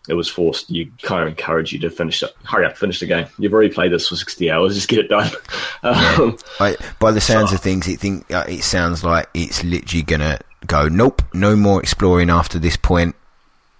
It 0.06 0.14
was 0.14 0.28
forced. 0.28 0.70
You 0.70 0.90
kind 1.02 1.22
of 1.22 1.28
encourage 1.28 1.72
you 1.72 1.78
to 1.80 1.90
finish 1.90 2.22
up, 2.22 2.32
hurry 2.44 2.66
up, 2.66 2.76
finish 2.76 3.00
the 3.00 3.06
game. 3.06 3.26
You've 3.38 3.54
already 3.54 3.72
played 3.72 3.90
this 3.90 4.08
for 4.08 4.16
sixty 4.16 4.50
hours, 4.50 4.74
just 4.74 4.88
get 4.88 4.98
it 5.00 5.08
done. 5.08 5.30
Um, 5.82 6.38
I, 6.60 6.76
by 6.98 7.10
the 7.10 7.20
sounds 7.20 7.52
of 7.52 7.60
things, 7.60 7.86
it 7.88 8.00
think 8.00 8.32
uh, 8.32 8.46
it 8.48 8.62
sounds 8.62 9.04
like 9.04 9.28
it's 9.34 9.62
literally 9.62 10.02
gonna 10.02 10.38
go. 10.66 10.88
Nope, 10.88 11.20
no 11.34 11.56
more 11.56 11.78
exploring 11.78 12.30
after 12.30 12.58
this 12.58 12.78
point. 12.78 13.14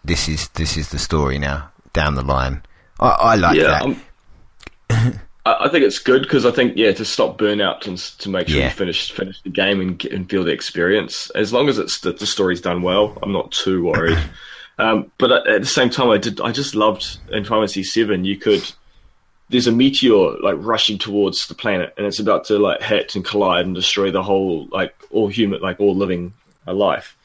This 0.04 0.28
is 0.28 0.50
this 0.50 0.76
is 0.76 0.90
the 0.90 0.98
story 0.98 1.38
now 1.38 1.70
down 1.94 2.14
the 2.14 2.22
line. 2.22 2.62
I, 3.00 3.08
I 3.08 3.34
like 3.36 3.56
yeah, 3.56 3.94
that. 4.90 5.20
I 5.44 5.66
I 5.66 5.68
think 5.68 5.84
it's 5.84 5.98
good 5.98 6.22
because 6.22 6.44
I 6.46 6.50
think 6.50 6.74
yeah 6.76 6.92
to 6.92 7.04
stop 7.04 7.38
burnout 7.38 7.86
and 7.86 7.98
to 7.98 8.28
make 8.28 8.48
sure 8.48 8.58
Yeah. 8.58 8.64
you 8.66 8.70
finish 8.70 9.12
finish 9.12 9.40
the 9.42 9.50
game 9.50 9.80
and, 9.80 9.98
get, 9.98 10.12
and 10.12 10.28
feel 10.28 10.44
the 10.44 10.52
experience. 10.52 11.30
As 11.30 11.52
long 11.52 11.68
as 11.68 11.78
it's 11.78 12.00
the, 12.00 12.12
the 12.12 12.26
story's 12.26 12.60
done 12.60 12.82
well, 12.82 13.18
I'm 13.22 13.32
not 13.32 13.52
too 13.52 13.84
worried. 13.84 14.18
um, 14.78 15.10
but 15.18 15.30
at, 15.32 15.46
at 15.46 15.60
the 15.60 15.66
same 15.66 15.90
time, 15.90 16.10
I 16.10 16.18
did 16.18 16.40
I 16.40 16.52
just 16.52 16.74
loved 16.74 17.18
in 17.30 17.44
Final 17.44 17.62
Fantasy 17.62 17.82
Seven. 17.84 18.24
You 18.24 18.36
could 18.38 18.70
there's 19.50 19.66
a 19.66 19.72
meteor 19.72 20.38
like 20.40 20.56
rushing 20.58 20.96
towards 20.98 21.46
the 21.48 21.54
planet 21.54 21.92
and 21.98 22.06
it's 22.06 22.18
about 22.18 22.44
to 22.46 22.58
like 22.58 22.80
hit 22.82 23.14
and 23.14 23.22
collide 23.24 23.66
and 23.66 23.74
destroy 23.74 24.10
the 24.10 24.22
whole 24.22 24.66
like 24.72 24.94
all 25.10 25.28
human 25.28 25.60
like 25.60 25.78
all 25.80 25.94
living 25.94 26.32
uh, 26.66 26.72
life. 26.72 27.16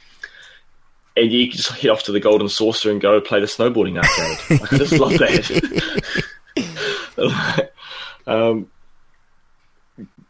And 1.15 1.31
you 1.31 1.47
can 1.47 1.57
just 1.57 1.71
head 1.71 1.91
off 1.91 2.03
to 2.03 2.11
the 2.11 2.19
Golden 2.19 2.47
Saucer 2.49 2.91
and 2.91 3.01
go 3.01 3.19
play 3.19 3.39
the 3.39 3.45
snowboarding 3.45 3.97
arcade. 3.97 4.61
Like, 4.61 4.73
I 4.73 4.77
just 4.77 4.93
love 4.99 5.11
that. 5.13 6.29
um, 8.29 8.69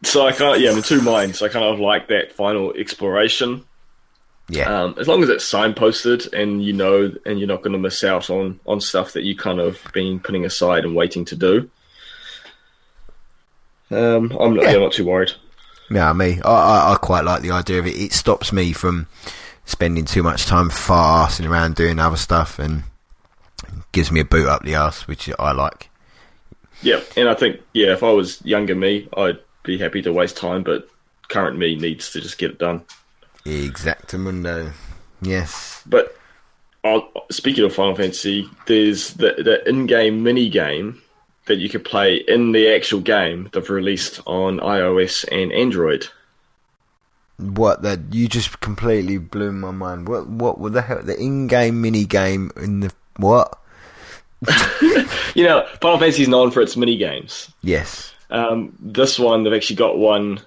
so 0.03 0.25
I 0.25 0.31
can't. 0.31 0.59
Yeah, 0.59 0.71
I'm 0.71 0.77
in 0.77 0.83
two 0.83 1.01
minds. 1.01 1.41
I 1.41 1.49
kind 1.49 1.65
of 1.65 1.79
like 1.79 2.07
that 2.07 2.31
final 2.31 2.73
exploration. 2.73 3.65
yeah, 4.47 4.83
Um, 4.83 4.95
as 4.97 5.07
long 5.07 5.21
as 5.23 5.29
it's 5.29 5.49
signposted 5.49 6.31
and 6.33 6.63
you 6.63 6.73
know, 6.73 7.11
and 7.25 7.37
you're 7.39 7.47
not 7.47 7.61
going 7.61 7.73
to 7.73 7.79
miss 7.79 8.03
out 8.03 8.29
on 8.29 8.59
on 8.65 8.79
stuff 8.81 9.13
that 9.13 9.23
you 9.23 9.35
kind 9.35 9.59
of 9.59 9.79
been 9.93 10.19
putting 10.19 10.45
aside 10.45 10.85
and 10.85 10.95
waiting 10.95 11.25
to 11.25 11.35
do. 11.35 11.69
Um, 13.91 14.31
I'm 14.39 14.53
not, 14.55 14.65
yeah. 14.65 14.77
not 14.77 14.93
too 14.93 15.05
worried. 15.05 15.31
yeah. 15.89 16.13
Me, 16.13 16.39
I, 16.45 16.49
I, 16.49 16.93
I 16.93 16.95
quite 16.97 17.25
like 17.25 17.41
the 17.41 17.51
idea 17.51 17.79
of 17.79 17.87
it. 17.87 17.95
It 17.97 18.13
stops 18.13 18.53
me 18.53 18.71
from 18.71 19.07
spending 19.65 20.05
too 20.05 20.23
much 20.23 20.45
time 20.45 20.69
farsing 20.69 21.49
around 21.49 21.75
doing 21.75 21.99
other 21.99 22.17
stuff, 22.17 22.59
and 22.59 22.83
gives 23.91 24.11
me 24.11 24.19
a 24.19 24.25
boot 24.25 24.47
up 24.47 24.63
the 24.63 24.75
ass, 24.75 25.07
which 25.07 25.29
I 25.37 25.51
like. 25.51 25.88
Yeah, 26.81 27.01
and 27.17 27.27
I 27.27 27.33
think 27.33 27.61
yeah, 27.73 27.93
if 27.93 28.03
I 28.03 28.11
was 28.11 28.43
younger 28.45 28.75
me, 28.75 29.09
I'd 29.15 29.39
be 29.63 29.77
happy 29.77 30.01
to 30.03 30.13
waste 30.13 30.37
time, 30.37 30.63
but 30.63 30.87
current 31.27 31.57
me 31.57 31.75
needs 31.75 32.11
to 32.11 32.21
just 32.21 32.37
get 32.37 32.51
it 32.51 32.59
done. 32.59 32.83
Exactamundo. 33.45 34.73
Yes. 35.21 35.83
But 35.85 36.15
uh, 36.83 37.01
speaking 37.29 37.65
of 37.65 37.73
Final 37.73 37.95
Fantasy, 37.95 38.49
there's 38.65 39.13
the, 39.15 39.35
the 39.37 39.67
in-game 39.67 40.23
mini 40.23 40.49
game 40.49 41.01
that 41.45 41.57
you 41.57 41.67
can 41.67 41.81
play 41.81 42.15
in 42.15 42.51
the 42.51 42.73
actual 42.73 43.01
game 43.01 43.49
they've 43.51 43.69
released 43.69 44.21
on 44.25 44.59
iOS 44.59 45.25
and 45.31 45.51
Android. 45.51 46.07
What 47.37 47.81
that 47.81 48.13
you 48.13 48.27
just 48.27 48.59
completely 48.59 49.17
blew 49.17 49.51
my 49.51 49.71
mind. 49.71 50.07
What 50.07 50.27
what 50.27 50.73
the 50.73 50.81
hell 50.81 51.01
the 51.01 51.17
in-game 51.17 51.81
mini 51.81 52.05
game 52.05 52.51
in 52.57 52.81
the 52.81 52.91
what? 53.17 53.58
You 55.35 55.43
know, 55.43 55.65
Final 55.79 55.99
Fantasy 55.99 56.23
is 56.23 56.27
known 56.27 56.49
for 56.51 56.59
its 56.61 56.75
mini 56.75 56.97
games. 56.97 57.51
Yes. 57.61 58.11
Um, 58.31 58.75
this 58.79 59.19
one, 59.19 59.43
they've 59.43 59.53
actually 59.53 59.75
got 59.75 59.97
one 59.97 60.39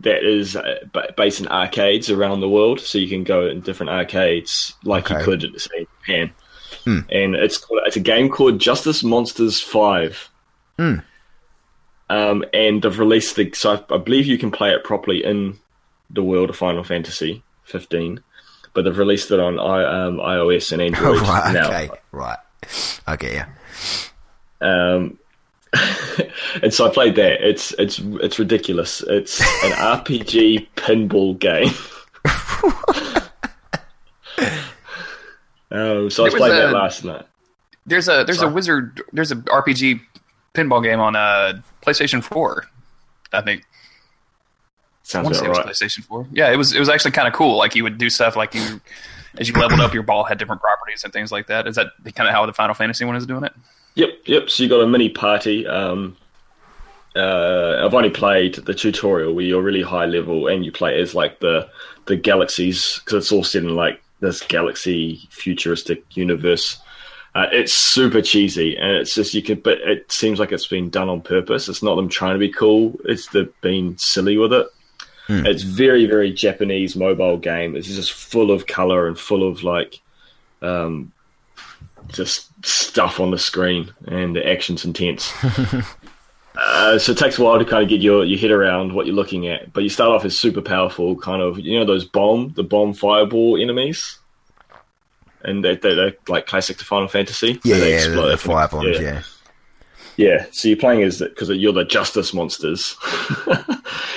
that 0.00 0.22
is 0.22 0.54
uh, 0.54 0.80
based 1.16 1.40
in 1.40 1.48
arcades 1.48 2.10
around 2.10 2.40
the 2.40 2.48
world, 2.48 2.78
so 2.80 2.98
you 2.98 3.08
can 3.08 3.24
go 3.24 3.46
in 3.46 3.60
different 3.62 3.90
arcades 3.90 4.74
like 4.84 5.10
Okay. 5.10 5.18
you 5.20 5.24
could, 5.24 5.60
say, 5.60 5.70
in 5.78 5.86
Japan. 6.00 6.32
Hmm. 6.84 6.98
And 7.10 7.34
it's 7.34 7.56
called, 7.58 7.80
it's 7.86 7.96
a 7.96 8.00
game 8.00 8.28
called 8.28 8.58
Justice 8.58 9.02
Monsters 9.02 9.60
Five. 9.60 10.28
Hmm. 10.78 10.96
Um, 12.10 12.44
and 12.52 12.82
they've 12.82 12.98
released 12.98 13.36
the 13.36 13.50
so 13.54 13.74
I, 13.90 13.94
I 13.94 13.98
believe 13.98 14.26
you 14.26 14.38
can 14.38 14.50
play 14.50 14.72
it 14.72 14.84
properly 14.84 15.24
in 15.24 15.58
the 16.10 16.22
world 16.22 16.50
of 16.50 16.56
Final 16.56 16.84
Fantasy 16.84 17.42
15, 17.64 18.20
but 18.74 18.82
they've 18.84 18.96
released 18.98 19.30
it 19.30 19.40
on 19.40 19.58
I, 19.58 20.06
um, 20.06 20.16
iOS 20.18 20.70
and 20.72 20.82
Android 20.82 21.18
right. 21.22 21.52
now. 21.54 21.66
Okay. 21.68 21.90
Right. 22.12 22.38
I 23.06 23.16
get 23.16 23.32
you. 24.60 24.66
Um, 24.66 25.18
and 26.62 26.72
so 26.72 26.86
I 26.86 26.90
played 26.92 27.16
that. 27.16 27.46
It's 27.46 27.72
it's 27.78 27.98
it's 27.98 28.38
ridiculous. 28.38 29.02
It's 29.06 29.40
an 29.40 29.46
RPG 29.72 30.68
pinball 30.76 31.38
game. 31.38 31.72
um, 35.70 36.10
so 36.10 36.24
I 36.24 36.28
There 36.28 36.32
was 36.32 36.34
played 36.34 36.52
that 36.52 36.72
last 36.72 37.04
night. 37.04 37.26
There's 37.86 38.08
a 38.08 38.24
there's 38.24 38.38
Sorry. 38.38 38.50
a 38.50 38.54
wizard 38.54 39.02
there's 39.12 39.32
a 39.32 39.36
RPG 39.36 40.00
pinball 40.54 40.82
game 40.82 41.00
on 41.00 41.16
uh, 41.16 41.60
PlayStation 41.82 42.22
4. 42.22 42.66
I 43.32 43.40
think 43.40 43.62
I 43.62 43.64
Sounds 45.02 45.24
want 45.24 45.34
to 45.34 45.40
say 45.40 45.46
about 45.46 45.56
it 45.56 45.58
right. 45.60 45.68
was 45.68 45.80
PlayStation 45.80 46.04
4. 46.04 46.26
Yeah, 46.32 46.52
it 46.52 46.56
was 46.56 46.74
it 46.74 46.78
was 46.78 46.88
actually 46.88 47.12
kind 47.12 47.26
of 47.26 47.34
cool. 47.34 47.56
Like 47.56 47.74
you 47.74 47.82
would 47.82 47.98
do 47.98 48.10
stuff 48.10 48.36
like 48.36 48.54
you 48.54 48.80
as 49.38 49.48
you 49.48 49.54
leveled 49.54 49.80
up, 49.80 49.94
your 49.94 50.02
ball 50.02 50.24
had 50.24 50.38
different 50.38 50.60
properties 50.60 51.04
and 51.04 51.12
things 51.12 51.32
like 51.32 51.46
that. 51.46 51.66
Is 51.66 51.76
that 51.76 51.88
kind 52.14 52.28
of 52.28 52.34
how 52.34 52.44
the 52.46 52.52
Final 52.52 52.74
Fantasy 52.74 53.04
one 53.04 53.16
is 53.16 53.26
doing 53.26 53.44
it? 53.44 53.52
Yep, 53.94 54.10
yep. 54.26 54.50
So 54.50 54.62
you 54.62 54.68
got 54.68 54.80
a 54.80 54.86
mini 54.86 55.08
party. 55.08 55.66
Um, 55.66 56.16
uh, 57.14 57.84
I've 57.84 57.94
only 57.94 58.10
played 58.10 58.54
the 58.54 58.74
tutorial 58.74 59.34
where 59.34 59.44
you're 59.44 59.62
really 59.62 59.82
high 59.82 60.06
level 60.06 60.46
and 60.46 60.64
you 60.64 60.72
play 60.72 61.00
as 61.00 61.14
like 61.14 61.40
the 61.40 61.68
the 62.06 62.16
galaxies 62.16 63.00
because 63.04 63.24
it's 63.24 63.32
all 63.32 63.44
set 63.44 63.62
in 63.62 63.74
like 63.76 64.02
this 64.20 64.40
galaxy 64.40 65.20
futuristic 65.30 66.04
universe. 66.16 66.78
Uh, 67.34 67.46
it's 67.50 67.72
super 67.72 68.20
cheesy 68.20 68.76
and 68.76 68.92
it's 68.92 69.14
just 69.14 69.34
you 69.34 69.42
could, 69.42 69.62
but 69.62 69.78
it 69.80 70.10
seems 70.12 70.38
like 70.38 70.52
it's 70.52 70.66
been 70.66 70.90
done 70.90 71.08
on 71.08 71.20
purpose. 71.20 71.68
It's 71.68 71.82
not 71.82 71.96
them 71.96 72.08
trying 72.08 72.34
to 72.34 72.38
be 72.38 72.50
cool. 72.50 72.98
It's 73.04 73.28
the 73.28 73.50
being 73.62 73.96
silly 73.98 74.36
with 74.36 74.52
it. 74.52 74.66
It's 75.28 75.62
very 75.62 76.06
very 76.06 76.32
Japanese 76.32 76.96
mobile 76.96 77.38
game. 77.38 77.76
It's 77.76 77.86
just 77.88 78.12
full 78.12 78.50
of 78.50 78.66
color 78.66 79.06
and 79.08 79.18
full 79.18 79.48
of 79.48 79.62
like 79.62 80.00
um, 80.60 81.12
just 82.08 82.48
stuff 82.66 83.20
on 83.20 83.30
the 83.30 83.38
screen, 83.38 83.92
and 84.06 84.36
the 84.36 84.46
action's 84.46 84.84
intense. 84.84 85.32
uh, 86.56 86.98
so 86.98 87.12
it 87.12 87.18
takes 87.18 87.38
a 87.38 87.42
while 87.42 87.58
to 87.58 87.64
kind 87.64 87.82
of 87.82 87.88
get 87.88 88.00
your, 88.00 88.24
your 88.24 88.38
head 88.38 88.50
around 88.50 88.92
what 88.94 89.06
you're 89.06 89.14
looking 89.14 89.48
at. 89.48 89.72
But 89.72 89.82
you 89.82 89.88
start 89.88 90.10
off 90.10 90.24
as 90.24 90.38
super 90.38 90.60
powerful, 90.60 91.16
kind 91.16 91.42
of 91.42 91.58
you 91.58 91.78
know 91.78 91.84
those 91.86 92.04
bomb 92.04 92.52
the 92.54 92.62
bomb 92.62 92.92
fireball 92.92 93.60
enemies, 93.60 94.18
and 95.42 95.64
they, 95.64 95.76
they, 95.76 95.94
they're 95.94 96.14
like 96.28 96.46
classic 96.46 96.78
to 96.78 96.84
Final 96.84 97.08
Fantasy. 97.08 97.60
Yeah, 97.64 97.78
They 97.78 97.90
yeah, 97.90 97.96
explode. 97.96 98.24
the, 98.26 98.30
the 98.32 98.38
fire 98.38 98.68
bombs, 98.68 98.98
yeah. 98.98 99.00
Yeah, 99.00 99.22
so 100.50 100.68
you're 100.68 100.76
playing 100.76 101.02
as 101.02 101.18
because 101.18 101.48
you're 101.48 101.72
the 101.72 101.84
Justice 101.84 102.34
Monsters. 102.34 102.96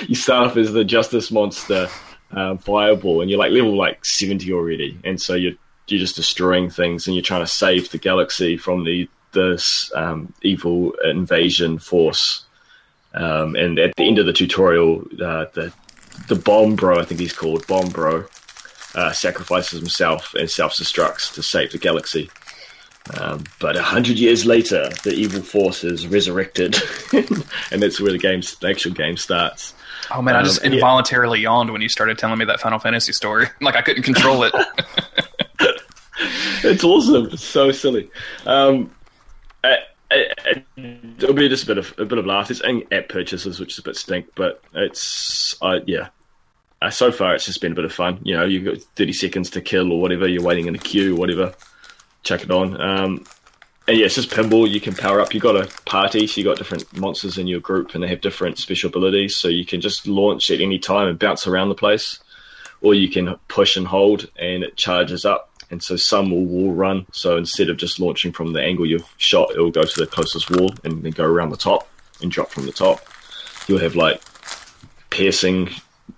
you 0.06 0.14
start 0.14 0.48
off 0.48 0.56
as 0.56 0.72
the 0.72 0.84
Justice 0.84 1.30
Monster 1.30 1.88
um, 2.32 2.58
Fireball, 2.58 3.20
and 3.20 3.30
you're 3.30 3.38
like 3.38 3.52
level 3.52 3.76
like 3.76 4.04
seventy 4.04 4.52
already, 4.52 4.98
and 5.04 5.20
so 5.20 5.34
you're 5.34 5.54
you're 5.88 6.00
just 6.00 6.16
destroying 6.16 6.68
things, 6.68 7.06
and 7.06 7.14
you're 7.14 7.22
trying 7.22 7.44
to 7.44 7.46
save 7.46 7.90
the 7.90 7.98
galaxy 7.98 8.56
from 8.56 8.84
the 8.84 9.08
this 9.32 9.90
um, 9.94 10.32
evil 10.42 10.92
invasion 11.04 11.78
force. 11.78 12.44
Um, 13.14 13.56
and 13.56 13.78
at 13.78 13.94
the 13.96 14.04
end 14.04 14.18
of 14.18 14.26
the 14.26 14.32
tutorial, 14.32 15.00
uh, 15.22 15.46
the 15.54 15.72
the 16.28 16.36
Bomb 16.36 16.76
Bro, 16.76 16.98
I 16.98 17.04
think 17.04 17.20
he's 17.20 17.32
called 17.32 17.66
Bomb 17.66 17.88
Bro, 17.88 18.26
uh, 18.94 19.12
sacrifices 19.12 19.78
himself 19.78 20.34
and 20.34 20.50
self 20.50 20.74
destructs 20.74 21.32
to 21.34 21.42
save 21.42 21.72
the 21.72 21.78
galaxy. 21.78 22.30
Um, 23.20 23.44
but 23.60 23.76
a 23.76 23.82
hundred 23.82 24.18
years 24.18 24.44
later, 24.44 24.88
the 25.04 25.12
evil 25.12 25.40
force 25.42 25.84
is 25.84 26.06
resurrected, 26.06 26.76
and 27.12 27.80
that's 27.82 28.00
where 28.00 28.10
the 28.12 28.18
game, 28.18 28.40
the 28.60 28.68
actual 28.68 28.92
game 28.92 29.16
starts. 29.16 29.74
Oh 30.10 30.22
man, 30.22 30.36
I 30.36 30.42
just 30.42 30.64
Um, 30.64 30.70
yeah. 30.72 30.74
involuntarily 30.76 31.40
yawned 31.40 31.70
when 31.72 31.82
you 31.82 31.88
started 31.88 32.18
telling 32.18 32.38
me 32.38 32.44
that 32.46 32.60
Final 32.60 32.78
Fantasy 32.78 33.12
story. 33.12 33.46
like 33.60 33.76
I 33.76 33.82
couldn't 33.82 34.02
control 34.02 34.42
it. 34.44 34.54
It's 36.64 36.82
awesome. 36.82 37.26
It's 37.26 37.44
so 37.44 37.70
silly. 37.70 38.10
Um, 38.46 38.90
I, 39.62 39.76
I, 40.10 40.64
it'll 41.18 41.34
be 41.34 41.48
just 41.48 41.64
a 41.64 41.66
bit 41.66 41.78
of 41.78 41.94
a 41.98 42.04
bit 42.06 42.18
of 42.18 42.26
laugh. 42.26 42.50
It's 42.50 42.60
in-app 42.62 43.08
purchases, 43.08 43.60
which 43.60 43.74
is 43.74 43.78
a 43.78 43.82
bit 43.82 43.96
stink, 43.96 44.26
but 44.34 44.62
it's 44.74 45.54
uh, 45.62 45.80
yeah. 45.86 46.08
Uh, 46.82 46.90
so 46.90 47.12
far, 47.12 47.34
it's 47.34 47.44
just 47.46 47.60
been 47.60 47.72
a 47.72 47.74
bit 47.74 47.84
of 47.84 47.92
fun. 47.92 48.18
You 48.22 48.36
know, 48.36 48.44
you've 48.44 48.64
got 48.64 48.78
thirty 48.96 49.12
seconds 49.12 49.50
to 49.50 49.60
kill 49.60 49.92
or 49.92 50.00
whatever. 50.00 50.26
You're 50.26 50.42
waiting 50.42 50.66
in 50.66 50.74
a 50.74 50.78
queue, 50.78 51.14
or 51.14 51.18
whatever. 51.18 51.54
Chuck 52.26 52.42
it 52.42 52.50
on. 52.50 52.80
Um, 52.80 53.24
and 53.88 53.96
yeah, 53.96 54.06
it's 54.06 54.16
just 54.16 54.30
pinball. 54.30 54.68
You 54.68 54.80
can 54.80 54.94
power 54.94 55.20
up. 55.20 55.32
You 55.32 55.38
got 55.38 55.54
a 55.54 55.70
party, 55.84 56.26
so 56.26 56.40
you 56.40 56.44
got 56.44 56.56
different 56.56 56.92
monsters 56.96 57.38
in 57.38 57.46
your 57.46 57.60
group, 57.60 57.94
and 57.94 58.02
they 58.02 58.08
have 58.08 58.20
different 58.20 58.58
special 58.58 58.88
abilities. 58.88 59.36
So 59.36 59.46
you 59.46 59.64
can 59.64 59.80
just 59.80 60.08
launch 60.08 60.50
at 60.50 60.60
any 60.60 60.80
time 60.80 61.06
and 61.06 61.18
bounce 61.18 61.46
around 61.46 61.68
the 61.68 61.76
place, 61.76 62.18
or 62.80 62.94
you 62.94 63.08
can 63.08 63.36
push 63.46 63.76
and 63.76 63.86
hold, 63.86 64.28
and 64.36 64.64
it 64.64 64.76
charges 64.76 65.24
up. 65.24 65.50
And 65.70 65.80
so 65.80 65.94
some 65.94 66.32
will 66.32 66.44
wall 66.44 66.72
run. 66.72 67.06
So 67.12 67.36
instead 67.36 67.70
of 67.70 67.76
just 67.76 68.00
launching 68.00 68.32
from 68.32 68.52
the 68.52 68.60
angle 68.60 68.86
you've 68.86 69.08
shot, 69.18 69.52
it 69.52 69.60
will 69.60 69.70
go 69.70 69.84
to 69.84 70.00
the 70.00 70.06
closest 70.06 70.50
wall 70.50 70.70
and 70.82 71.04
then 71.04 71.12
go 71.12 71.24
around 71.24 71.50
the 71.50 71.56
top 71.56 71.88
and 72.22 72.30
drop 72.30 72.50
from 72.50 72.66
the 72.66 72.72
top. 72.72 73.00
you'll 73.68 73.78
have 73.78 73.94
like 73.94 74.20
piercing 75.10 75.70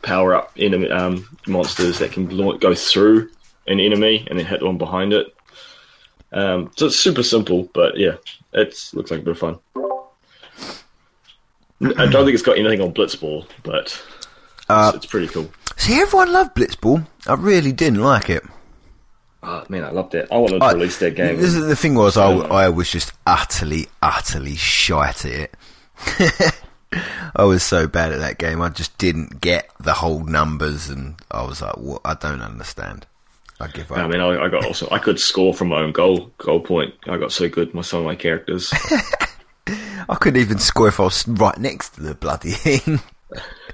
power 0.02 0.34
up 0.34 0.52
enemy 0.56 0.88
um, 0.90 1.28
monsters 1.46 1.98
that 1.98 2.12
can 2.12 2.26
go 2.58 2.74
through 2.74 3.30
an 3.66 3.80
enemy 3.80 4.26
and 4.28 4.38
then 4.38 4.46
hit 4.46 4.62
one 4.62 4.78
behind 4.78 5.12
it. 5.12 5.34
Um, 6.32 6.70
so 6.76 6.86
it's 6.86 6.98
super 6.98 7.22
simple, 7.22 7.68
but 7.72 7.96
yeah, 7.96 8.16
it 8.52 8.90
looks 8.92 9.10
like 9.10 9.20
a 9.20 9.22
bit 9.24 9.30
of 9.32 9.38
fun. 9.38 9.58
I 11.80 12.06
don't 12.06 12.24
think 12.24 12.34
it's 12.34 12.42
got 12.42 12.58
anything 12.58 12.80
on 12.80 12.92
Blitzball, 12.92 13.46
but 13.62 14.02
Uh, 14.68 14.92
it's, 14.94 15.04
it's 15.04 15.06
pretty 15.10 15.28
cool. 15.28 15.50
See, 15.76 16.00
everyone 16.00 16.32
loved 16.32 16.54
Blitzball. 16.56 17.06
I 17.26 17.34
really 17.34 17.72
didn't 17.72 18.00
like 18.02 18.28
it. 18.30 18.42
Oh, 19.42 19.64
man, 19.68 19.84
I 19.84 19.90
loved 19.90 20.14
it. 20.16 20.26
I 20.32 20.36
wanted 20.38 20.58
to 20.58 20.64
I- 20.64 20.72
release 20.72 20.98
that 20.98 21.14
game. 21.14 21.36
This 21.36 21.54
is, 21.54 21.64
the 21.66 21.76
thing 21.76 21.94
was, 21.94 22.16
I, 22.16 22.32
I 22.32 22.68
was 22.68 22.90
just 22.90 23.12
utterly, 23.26 23.86
utterly 24.02 24.56
shite 24.56 25.24
at 25.24 25.50
it. 26.18 26.54
I 27.36 27.44
was 27.44 27.62
so 27.62 27.86
bad 27.86 28.12
at 28.12 28.18
that 28.18 28.38
game. 28.38 28.60
I 28.60 28.70
just 28.70 28.98
didn't 28.98 29.40
get 29.40 29.70
the 29.78 29.92
whole 29.94 30.24
numbers, 30.24 30.88
and 30.88 31.14
I 31.30 31.42
was 31.44 31.60
like, 31.60 31.76
"What? 31.76 32.00
I 32.04 32.14
don't 32.14 32.40
understand." 32.40 33.06
I 33.60 33.66
give 33.68 33.90
up. 33.90 33.98
I 33.98 34.06
mean, 34.06 34.20
I, 34.20 34.44
I 34.44 34.48
got 34.48 34.64
also 34.64 34.88
I 34.90 34.98
could 34.98 35.18
score 35.18 35.52
from 35.52 35.68
my 35.68 35.80
own 35.80 35.92
goal 35.92 36.30
goal 36.38 36.60
point. 36.60 36.94
I 37.06 37.16
got 37.16 37.32
so 37.32 37.48
good 37.48 37.74
with 37.74 37.86
some 37.86 38.00
of 38.00 38.04
my 38.06 38.14
characters. 38.14 38.72
I 40.08 40.14
couldn't 40.14 40.40
even 40.40 40.58
score 40.58 40.88
if 40.88 41.00
I 41.00 41.04
was 41.04 41.26
right 41.28 41.58
next 41.58 41.90
to 41.90 42.02
the 42.02 42.14
bloody 42.14 42.52
thing. 42.52 43.00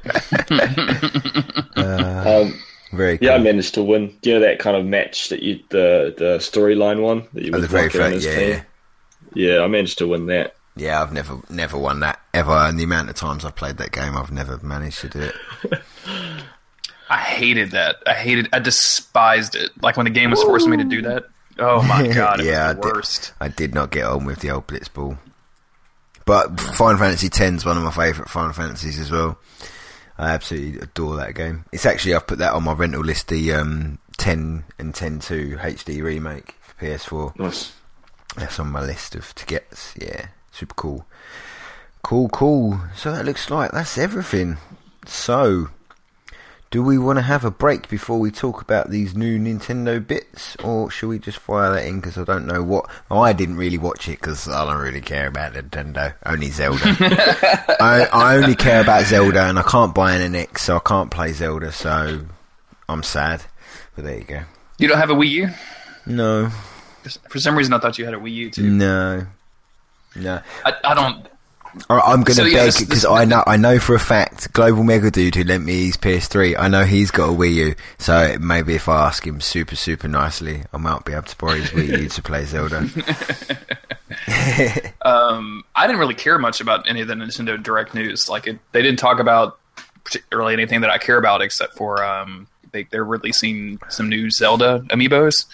um, 1.77 2.59
Very 2.93 3.19
cool. 3.19 3.27
yeah, 3.28 3.35
I 3.35 3.39
managed 3.39 3.74
to 3.74 3.82
win. 3.82 4.16
Do 4.23 4.31
You 4.31 4.35
know 4.36 4.47
that 4.47 4.59
kind 4.59 4.77
of 4.77 4.85
match 4.86 5.28
that 5.28 5.43
you 5.43 5.61
the 5.70 6.15
the 6.16 6.39
storyline 6.39 7.02
one 7.02 7.27
that 7.32 7.44
you 7.44 7.51
Oh, 7.52 7.56
would 7.59 7.65
the 7.65 7.69
very 7.69 7.89
first, 7.90 8.27
yeah, 8.27 8.39
yeah. 8.40 8.62
Yeah, 9.35 9.61
I 9.62 9.66
managed 9.66 9.98
to 9.98 10.06
win 10.09 10.27
that. 10.27 10.55
Yeah, 10.77 11.01
I've 11.02 11.12
never, 11.12 11.40
never 11.51 11.78
won 11.78 12.01
that 12.01 12.20
ever. 12.32 12.52
And 12.52 12.78
the 12.78 12.85
amount 12.85 13.09
of 13.09 13.15
times 13.15 13.44
I've 13.44 13.55
played 13.55 13.77
that 13.78 13.93
game, 13.93 14.16
I've 14.16 14.32
never 14.32 14.59
managed 14.59 15.01
to 15.02 15.09
do 15.09 15.20
it. 15.20 15.81
I 17.11 17.19
hated 17.19 17.73
that. 17.73 17.97
I 18.07 18.15
hated. 18.15 18.49
I 18.53 18.59
despised 18.61 19.55
it. 19.55 19.71
Like 19.83 19.97
when 19.97 20.05
the 20.05 20.11
game 20.11 20.31
was 20.31 20.43
forcing 20.43 20.71
me 20.71 20.79
to 20.79 20.85
do 20.85 21.03
that. 21.03 21.25
Oh 21.59 21.83
my 21.83 22.07
god! 22.15 22.41
It 22.41 22.47
Yeah, 22.47 22.65
I 22.65 22.69
was 22.69 22.77
the 22.77 22.83
did. 22.83 22.93
worst. 22.95 23.33
I 23.41 23.49
did 23.49 23.75
not 23.75 23.91
get 23.91 24.05
on 24.05 24.25
with 24.25 24.41
the 24.41 24.51
old 24.51 24.67
Blitzball. 24.67 25.19
But 26.27 26.59
Final 26.59 26.99
Fantasy 26.99 27.27
X 27.27 27.39
is 27.41 27.65
one 27.67 27.77
of 27.77 27.83
my 27.85 27.91
favourite 27.91 28.31
Final 28.31 28.55
Fantasies 28.55 28.99
as 28.99 29.11
well. 29.11 29.39
I 30.17 30.31
absolutely 30.31 30.81
adore 30.81 31.17
that 31.17 31.35
game. 31.35 31.65
It's 31.73 31.85
actually 31.85 32.15
I've 32.15 32.27
put 32.27 32.39
that 32.39 32.53
on 32.55 32.63
my 32.65 32.73
rental 32.73 33.03
list. 33.03 33.29
The 33.29 33.53
um, 33.53 33.99
10 34.17 34.65
and 34.79 34.95
10.2 34.95 35.59
HD 35.61 36.03
remake 36.03 36.55
for 36.63 36.85
PS4. 36.87 37.39
Nice. 37.39 37.73
That's 38.37 38.59
on 38.59 38.71
my 38.73 38.81
list 38.81 39.15
of 39.15 39.35
to 39.35 39.45
get. 39.45 39.93
Yeah, 40.01 40.29
super 40.51 40.75
cool. 40.75 41.07
Cool, 42.03 42.29
cool. 42.31 42.81
So 42.97 43.13
that 43.13 43.25
looks 43.27 43.51
like 43.51 43.73
that's 43.73 43.99
everything. 43.99 44.57
So, 45.07 45.69
do 46.70 46.82
we 46.82 46.99
want 46.99 47.19
to 47.19 47.23
have 47.23 47.45
a 47.45 47.51
break 47.53 47.89
before 47.89 48.19
we 48.19 48.31
talk 48.32 48.61
about 48.61 48.91
these 48.91 49.15
new 49.15 49.39
Nintendo 49.39 50.05
bits, 50.05 50.57
or 50.57 50.91
should 50.91 51.09
we 51.09 51.19
just 51.20 51.39
fire 51.39 51.73
that 51.73 51.86
in? 51.86 52.01
Because 52.01 52.19
I 52.19 52.24
don't 52.24 52.47
know 52.47 52.62
what. 52.65 52.91
Oh, 53.11 53.20
I 53.20 53.32
didn't 53.32 53.57
really 53.57 53.78
watch 53.78 54.09
it 54.09 54.19
because 54.20 54.49
I 54.49 54.65
don't 54.65 54.81
really 54.81 55.01
care 55.01 55.28
about 55.28 55.53
Nintendo. 55.55 56.15
Only 56.27 56.51
Zelda. 56.51 56.81
I, 57.81 58.09
I 58.12 58.36
only 58.36 58.57
care 58.57 58.81
about 58.81 59.05
Zelda, 59.07 59.45
and 59.45 59.59
I 59.59 59.62
can't 59.62 59.95
buy 59.95 60.16
an 60.16 60.32
NX, 60.32 60.59
so 60.59 60.77
I 60.77 60.81
can't 60.81 61.11
play 61.12 61.32
Zelda. 61.32 61.70
So 61.70 62.27
I'm 62.89 63.03
sad. 63.05 63.45
But 63.95 64.05
there 64.05 64.19
you 64.19 64.24
go. 64.24 64.43
You 64.78 64.89
don't 64.89 64.99
have 64.99 65.11
a 65.11 65.15
Wii 65.15 65.28
U? 65.31 65.49
No, 66.07 66.51
For 67.28 67.39
some 67.39 67.57
reason, 67.57 67.73
I 67.73 67.78
thought 67.78 67.99
you 67.99 68.05
had 68.05 68.15
a 68.15 68.19
Wii 68.19 68.32
U 68.35 68.51
too. 68.51 68.69
no, 68.69 69.27
no. 70.16 70.41
I, 70.65 70.73
I 70.82 70.95
don't. 70.95 71.27
I'm 71.91 72.23
going 72.23 72.25
to 72.27 72.35
So, 72.35 72.45
yeah, 72.45 72.67
beg 72.67 72.75
because 72.79 73.05
I 73.05 73.25
know 73.25 73.43
I 73.47 73.57
know 73.57 73.79
for 73.79 73.95
a 73.95 74.01
fact 74.01 74.53
Global 74.53 74.85
Mega 74.85 75.11
Dude 75.11 75.35
who 75.35 75.45
lent 75.45 75.65
me 75.65 75.87
his 75.87 75.97
PS3. 75.97 76.57
I 76.59 76.69
know 76.69 76.85
he's 76.85 77.11
got 77.11 77.31
a 77.31 77.33
Wii 77.33 77.55
U, 77.55 77.75
so 77.99 78.37
maybe 78.41 78.75
if 78.75 78.89
I 78.89 79.07
ask 79.07 79.27
him 79.27 79.41
super 79.41 79.77
super 79.77 80.07
nicely, 80.09 80.63
I 80.73 80.77
might 80.77 81.05
be 81.05 81.13
able 81.13 81.25
to 81.25 81.37
borrow 81.37 81.55
his 81.55 81.71
Wii 81.71 82.03
U 82.03 82.09
to 82.09 82.23
play 82.23 82.45
Zelda. 82.45 82.89
Um, 85.03 85.65
I 85.75 85.87
didn't 85.87 85.99
really 85.99 86.15
care 86.15 86.39
much 86.39 86.61
about 86.61 86.89
any 86.89 87.01
of 87.01 87.09
the 87.09 87.15
Nintendo 87.15 87.61
Direct 87.63 87.95
news. 87.95 88.29
Like, 88.29 88.47
it, 88.47 88.59
they 88.73 88.81
didn't 88.83 88.99
talk 88.99 89.19
about 89.19 89.59
particularly 90.05 90.53
anything 90.55 90.81
that 90.83 90.91
I 90.91 90.99
care 90.99 91.19
about, 91.19 91.43
except 91.43 91.77
for 91.77 92.03
um, 92.05 92.47
they, 92.73 92.85
they're 92.85 93.05
releasing 93.05 93.81
some 93.89 94.09
new 94.09 94.31
Zelda 94.31 94.85
amiibos. 94.89 95.47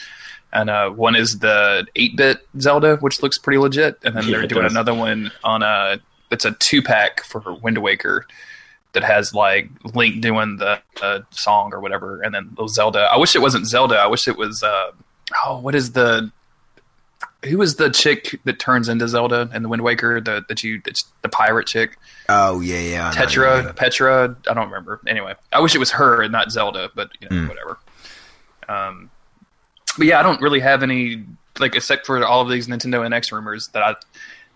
And 0.52 0.68
uh, 0.70 0.90
one 0.90 1.14
is 1.16 1.38
the 1.38 1.86
8-bit 1.96 2.46
Zelda, 2.60 2.96
which 2.96 3.22
looks 3.22 3.38
pretty 3.38 3.58
legit, 3.58 3.98
and 4.04 4.16
then 4.16 4.24
Yeah, 4.24 4.38
they're 4.38 4.46
doing 4.46 4.62
does. 4.64 4.72
another 4.72 4.94
one 4.94 5.30
on 5.44 5.62
a. 5.62 5.98
It's 6.30 6.44
a 6.44 6.52
two 6.52 6.82
pack 6.82 7.22
for 7.24 7.40
Wind 7.54 7.78
Waker 7.78 8.26
that 8.92 9.02
has 9.04 9.34
like 9.34 9.68
Link 9.94 10.20
doing 10.20 10.56
the 10.56 10.80
uh, 11.02 11.20
song 11.30 11.72
or 11.72 11.80
whatever, 11.80 12.20
and 12.22 12.34
then 12.34 12.48
little 12.50 12.68
Zelda. 12.68 13.08
I 13.12 13.16
wish 13.18 13.34
it 13.36 13.40
wasn't 13.40 13.66
Zelda. 13.66 13.96
I 13.96 14.06
wish 14.06 14.26
it 14.28 14.36
was. 14.36 14.62
Uh, 14.62 14.90
oh, 15.44 15.60
what 15.60 15.74
is 15.74 15.92
the 15.92 16.30
who 17.44 17.62
is 17.62 17.76
the 17.76 17.88
chick 17.88 18.38
that 18.44 18.58
turns 18.58 18.88
into 18.88 19.08
Zelda 19.08 19.48
in 19.54 19.62
the 19.62 19.68
Wind 19.68 19.82
Waker? 19.82 20.20
The 20.20 20.44
that 20.48 20.62
you 20.62 20.80
the 21.22 21.28
pirate 21.28 21.66
chick, 21.66 21.96
oh 22.28 22.60
yeah, 22.60 22.78
yeah, 22.78 23.10
know, 23.10 23.16
Tetra, 23.16 23.64
yeah. 23.64 23.72
Petra. 23.72 24.36
I 24.48 24.54
don't 24.54 24.66
remember. 24.66 25.00
Anyway, 25.06 25.34
I 25.52 25.60
wish 25.60 25.74
it 25.74 25.78
was 25.78 25.90
her 25.92 26.22
and 26.22 26.32
not 26.32 26.50
Zelda, 26.52 26.90
but 26.94 27.10
you 27.20 27.28
know, 27.28 27.36
Mm. 27.36 27.48
whatever. 27.48 27.78
Um, 28.68 29.10
but 29.98 30.06
yeah, 30.06 30.20
I 30.20 30.22
don't 30.22 30.40
really 30.40 30.60
have 30.60 30.82
any 30.82 31.24
like 31.58 31.74
except 31.74 32.06
for 32.06 32.24
all 32.24 32.40
of 32.40 32.48
these 32.48 32.68
Nintendo 32.68 33.06
NX 33.06 33.32
rumors 33.32 33.68
that 33.68 33.82
I 33.82 33.94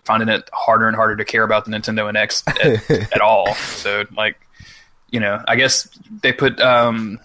finding 0.05 0.29
it 0.29 0.49
harder 0.53 0.87
and 0.87 0.95
harder 0.95 1.17
to 1.17 1.25
care 1.25 1.43
about 1.43 1.65
the 1.65 1.71
Nintendo 1.71 2.11
NX 2.11 2.89
at, 2.89 3.11
at 3.13 3.21
all. 3.21 3.53
So 3.55 4.05
like, 4.15 4.37
you 5.09 5.19
know, 5.19 5.41
I 5.47 5.55
guess 5.55 5.87
they 6.21 6.31
put 6.31 6.59
um, 6.61 7.19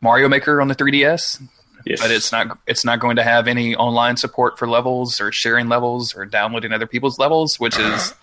Mario 0.00 0.28
Maker 0.28 0.60
on 0.60 0.68
the 0.68 0.74
3DS 0.74 1.40
Yes. 1.86 2.00
but 2.00 2.10
it's 2.10 2.32
not 2.32 2.58
it's 2.66 2.84
not 2.84 2.98
going 2.98 3.16
to 3.16 3.22
have 3.22 3.46
any 3.46 3.76
online 3.76 4.16
support 4.16 4.58
for 4.58 4.66
levels 4.66 5.20
or 5.20 5.30
sharing 5.32 5.68
levels 5.68 6.14
or 6.14 6.24
downloading 6.24 6.72
other 6.72 6.86
people's 6.86 7.18
levels, 7.18 7.60
which 7.60 7.78
is 7.78 8.14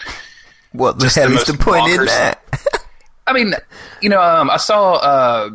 What 0.72 0.98
the 1.00 1.10
hell 1.10 1.30
the 1.30 1.36
is 1.36 1.44
the 1.46 1.54
most 1.54 1.62
point 1.62 1.92
in 1.92 2.06
that? 2.06 2.42
I 3.28 3.34
mean, 3.34 3.54
you 4.02 4.10
know, 4.10 4.20
um, 4.20 4.50
I 4.50 4.58
saw 4.58 4.94
uh, 4.94 5.52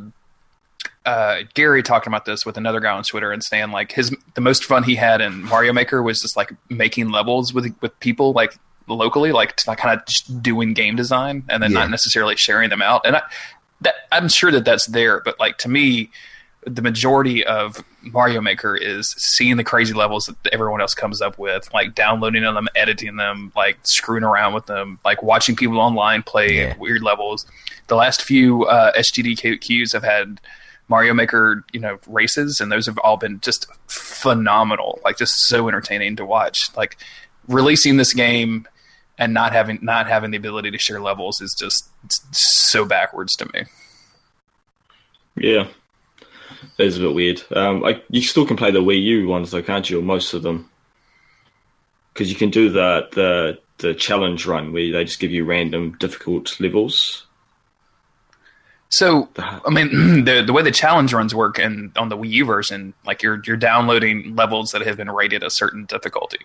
uh, 1.07 1.39
Gary 1.55 1.83
talking 1.83 2.11
about 2.11 2.25
this 2.27 2.45
with 2.45 2.59
another 2.59 2.81
guy 2.81 2.91
on 2.91 3.03
Twitter 3.05 3.33
and 3.33 3.43
saying 3.43 3.71
like 3.71 3.93
his 3.93 4.15
the 4.35 4.41
most 4.43 4.65
fun 4.65 4.83
he 4.83 4.97
had 4.97 5.21
in 5.23 5.45
Mario 5.45 5.73
Maker 5.73 6.03
was 6.03 6.21
just 6.21 6.37
like 6.37 6.53
making 6.69 7.09
levels 7.11 7.55
with 7.55 7.75
with 7.81 7.99
people 8.01 8.33
like 8.33 8.59
locally, 8.89 9.33
like, 9.33 9.59
like 9.67 9.79
kind 9.79 9.99
of 9.99 10.07
just 10.07 10.43
doing 10.43 10.73
game 10.75 10.95
design 10.97 11.43
and 11.49 11.63
then 11.63 11.73
Yeah. 11.73 11.81
not 11.81 11.91
necessarily 11.91 12.37
sharing 12.37 12.69
them 12.71 12.83
out. 12.83 13.03
And 13.05 13.17
I, 13.17 13.23
that 13.81 13.95
I'm 14.13 14.29
sure 14.29 14.51
that 14.53 14.65
that's 14.65 14.87
there, 14.87 15.21
but 15.25 15.41
like 15.41 15.59
to 15.59 15.69
me, 15.69 16.11
the 16.65 16.83
majority 16.83 17.45
of 17.47 17.83
Mario 18.03 18.41
Maker 18.41 18.75
is 18.77 19.13
seeing 19.19 19.57
the 19.57 19.63
crazy 19.65 19.93
levels 19.95 20.27
that 20.27 20.53
everyone 20.53 20.81
else 20.81 20.95
comes 20.95 21.23
up 21.23 21.39
with, 21.39 21.73
like 21.73 21.95
downloading 21.95 22.43
them, 22.43 22.67
editing 22.75 23.17
them, 23.17 23.53
like 23.55 23.77
screwing 23.85 24.25
around 24.25 24.55
with 24.55 24.67
them, 24.67 24.99
like 25.05 25.23
watching 25.23 25.55
people 25.55 25.79
online 25.81 26.23
play 26.25 26.57
Yeah. 26.57 26.77
weird 26.77 27.03
levels. 27.03 27.47
The 27.89 27.95
last 27.97 28.23
few 28.23 28.65
uh, 28.65 28.91
SGDQs 28.99 29.93
have 29.93 30.03
had 30.03 30.41
Mario 30.89 31.15
Maker, 31.15 31.65
you 31.73 31.81
know, 31.81 31.99
races, 32.07 32.61
and 32.61 32.71
those 32.71 32.87
have 32.87 32.99
all 32.99 33.17
been 33.17 33.41
just 33.41 33.67
phenomenal, 33.89 35.01
like 35.05 35.19
just 35.19 35.49
so 35.49 35.69
entertaining 35.69 36.17
to 36.17 36.25
watch. 36.25 36.75
Like 36.77 36.97
releasing 37.49 37.97
this 37.97 38.15
game 38.15 38.69
and 39.19 39.35
not 39.35 39.53
having 39.53 39.79
not 39.83 40.07
having 40.07 40.31
the 40.31 40.37
ability 40.37 40.71
to 40.71 40.79
share 40.79 41.01
levels 41.01 41.41
is 41.41 41.55
just 41.59 41.91
so 42.35 42.85
backwards 42.85 43.35
to 43.37 43.47
me. 43.53 43.65
Yeah, 45.35 45.67
that 46.77 46.85
is 46.85 46.97
a 46.97 47.01
bit 47.01 47.15
weird. 47.15 47.43
Um, 47.55 47.81
like 47.81 48.05
you 48.11 48.23
still 48.23 48.47
can 48.47 48.57
play 48.57 48.71
the 48.71 48.83
Wii 48.83 49.03
U 49.03 49.29
ones 49.29 49.51
though, 49.51 49.63
can't 49.63 49.89
you? 49.89 49.99
Or 49.99 50.03
most 50.03 50.35
of 50.35 50.43
them, 50.43 50.71
because 52.13 52.31
you 52.31 52.37
can 52.37 52.51
do 52.51 52.71
the 52.71 53.09
the 53.13 53.59
the 53.79 53.95
challenge 53.95 54.47
run 54.47 54.73
where 54.73 54.93
they 54.93 55.05
just 55.05 55.21
give 55.21 55.33
you 55.33 55.45
random 55.45 55.97
difficult 55.99 56.59
levels. 56.61 57.26
So 58.89 59.29
I 59.39 59.71
mean, 59.71 60.25
the 60.25 60.43
the 60.43 60.53
way 60.53 60.63
the 60.63 60.71
challenge 60.71 61.13
runs 61.13 61.35
work 61.35 61.59
and 61.59 61.97
on 61.99 62.09
the 62.09 62.17
Wii 62.17 62.31
U 62.31 62.45
version, 62.45 62.95
like 63.05 63.23
you're 63.23 63.43
you're 63.45 63.57
downloading 63.57 64.35
levels 64.37 64.71
that 64.71 64.83
have 64.83 64.97
been 64.97 65.11
rated 65.11 65.43
a 65.43 65.51
certain 65.51 65.85
difficulty. 65.87 66.39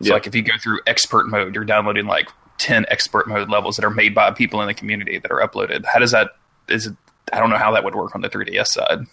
So 0.00 0.08
Yeah. 0.08 0.12
like 0.14 0.26
if 0.26 0.34
you 0.34 0.42
go 0.42 0.54
through 0.62 0.80
expert 0.86 1.26
mode, 1.28 1.54
you're 1.54 1.64
downloading 1.64 2.06
like 2.06 2.28
ten 2.58 2.84
expert 2.88 3.26
mode 3.28 3.48
levels 3.48 3.76
that 3.76 3.84
are 3.84 3.90
made 3.90 4.14
by 4.14 4.30
people 4.30 4.60
in 4.60 4.66
the 4.66 4.74
community 4.74 5.18
that 5.18 5.30
are 5.30 5.40
uploaded. 5.46 5.84
How 5.86 5.98
does 5.98 6.10
that 6.12 6.32
is 6.68 6.86
it 6.86 6.96
I 7.32 7.38
don't 7.38 7.50
know 7.50 7.56
how 7.58 7.72
that 7.72 7.82
would 7.84 7.94
work 7.94 8.14
on 8.14 8.20
the 8.20 8.28
3DS 8.28 8.66
side. 8.66 9.06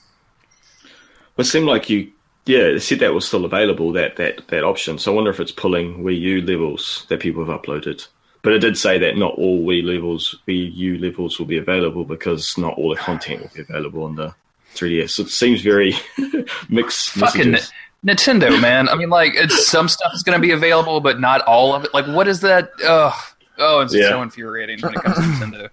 It 1.38 1.46
seemed 1.46 1.66
like 1.66 1.90
you, 1.90 2.12
yeah, 2.46 2.60
it 2.60 2.82
said 2.82 3.00
that 3.00 3.14
was 3.14 3.26
still 3.26 3.46
available 3.46 3.94
that 3.94 4.18
that 4.18 4.48
that 4.50 4.64
option. 4.66 4.98
So 5.00 5.12
I 5.12 5.16
wonder 5.16 5.32
if 5.32 5.40
it's 5.40 5.52
pulling 5.52 6.04
Wii 6.04 6.20
U 6.20 6.42
levels 6.42 7.06
that 7.10 7.22
people 7.22 7.46
have 7.46 7.62
uploaded. 7.62 8.06
But 8.44 8.54
it 8.54 8.60
did 8.60 8.78
say 8.78 8.98
that 8.98 9.18
not 9.18 9.36
all 9.36 9.62
Wii 9.64 9.84
levels, 9.84 10.36
Wii 10.48 10.76
U 10.76 10.98
levels, 10.98 11.38
will 11.38 11.46
be 11.46 11.58
available 11.58 12.04
because 12.06 12.58
not 12.58 12.74
all 12.74 12.90
the 12.90 12.96
content 13.02 13.42
will 13.42 13.52
be 13.54 13.62
available 13.62 14.04
on 14.04 14.16
the 14.16 14.34
3DS. 14.76 15.12
So 15.12 15.24
it 15.24 15.30
seems 15.30 15.62
very 15.62 15.94
mixed. 16.70 17.10
Fucking 17.12 17.52
messages. 17.52 17.72
Nintendo, 18.06 18.60
man. 18.60 18.90
I 18.90 18.96
mean, 18.96 19.10
like 19.12 19.34
it's 19.36 19.68
some 19.70 19.88
stuff 19.88 20.12
is 20.16 20.24
going 20.24 20.36
to 20.36 20.42
be 20.42 20.52
available, 20.54 21.02
but 21.02 21.20
not 21.20 21.42
all 21.42 21.76
of 21.76 21.84
it. 21.86 21.94
Like, 21.94 22.08
what 22.08 22.28
is 22.28 22.40
that? 22.42 22.72
Ugh. 22.84 23.14
Oh, 23.60 23.82
it's 23.82 23.94
Yeah. 23.94 24.10
so 24.10 24.22
infuriating 24.24 24.80
when 24.82 24.94
it 24.96 25.02
comes 25.04 25.16
to 25.18 25.22
Nintendo. 25.46 25.70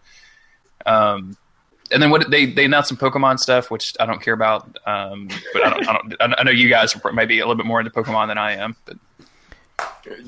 Um, 0.84 1.36
and 1.90 2.02
then 2.02 2.10
what 2.10 2.30
they 2.30 2.44
they 2.44 2.66
announced 2.66 2.90
some 2.90 2.98
Pokemon 2.98 3.38
stuff, 3.38 3.70
which 3.70 3.94
I 3.98 4.04
don't 4.04 4.20
care 4.20 4.34
about. 4.34 4.78
Um, 4.86 5.28
but 5.54 5.64
I 5.64 5.70
don't, 5.70 5.88
I 5.88 5.92
don't. 5.94 6.34
I 6.38 6.42
know 6.42 6.50
you 6.50 6.68
guys 6.68 6.94
are 7.02 7.12
maybe 7.12 7.38
a 7.38 7.44
little 7.46 7.56
bit 7.56 7.64
more 7.64 7.80
into 7.80 7.90
Pokemon 7.90 8.26
than 8.28 8.36
I 8.36 8.56
am. 8.56 8.76
But 8.84 8.98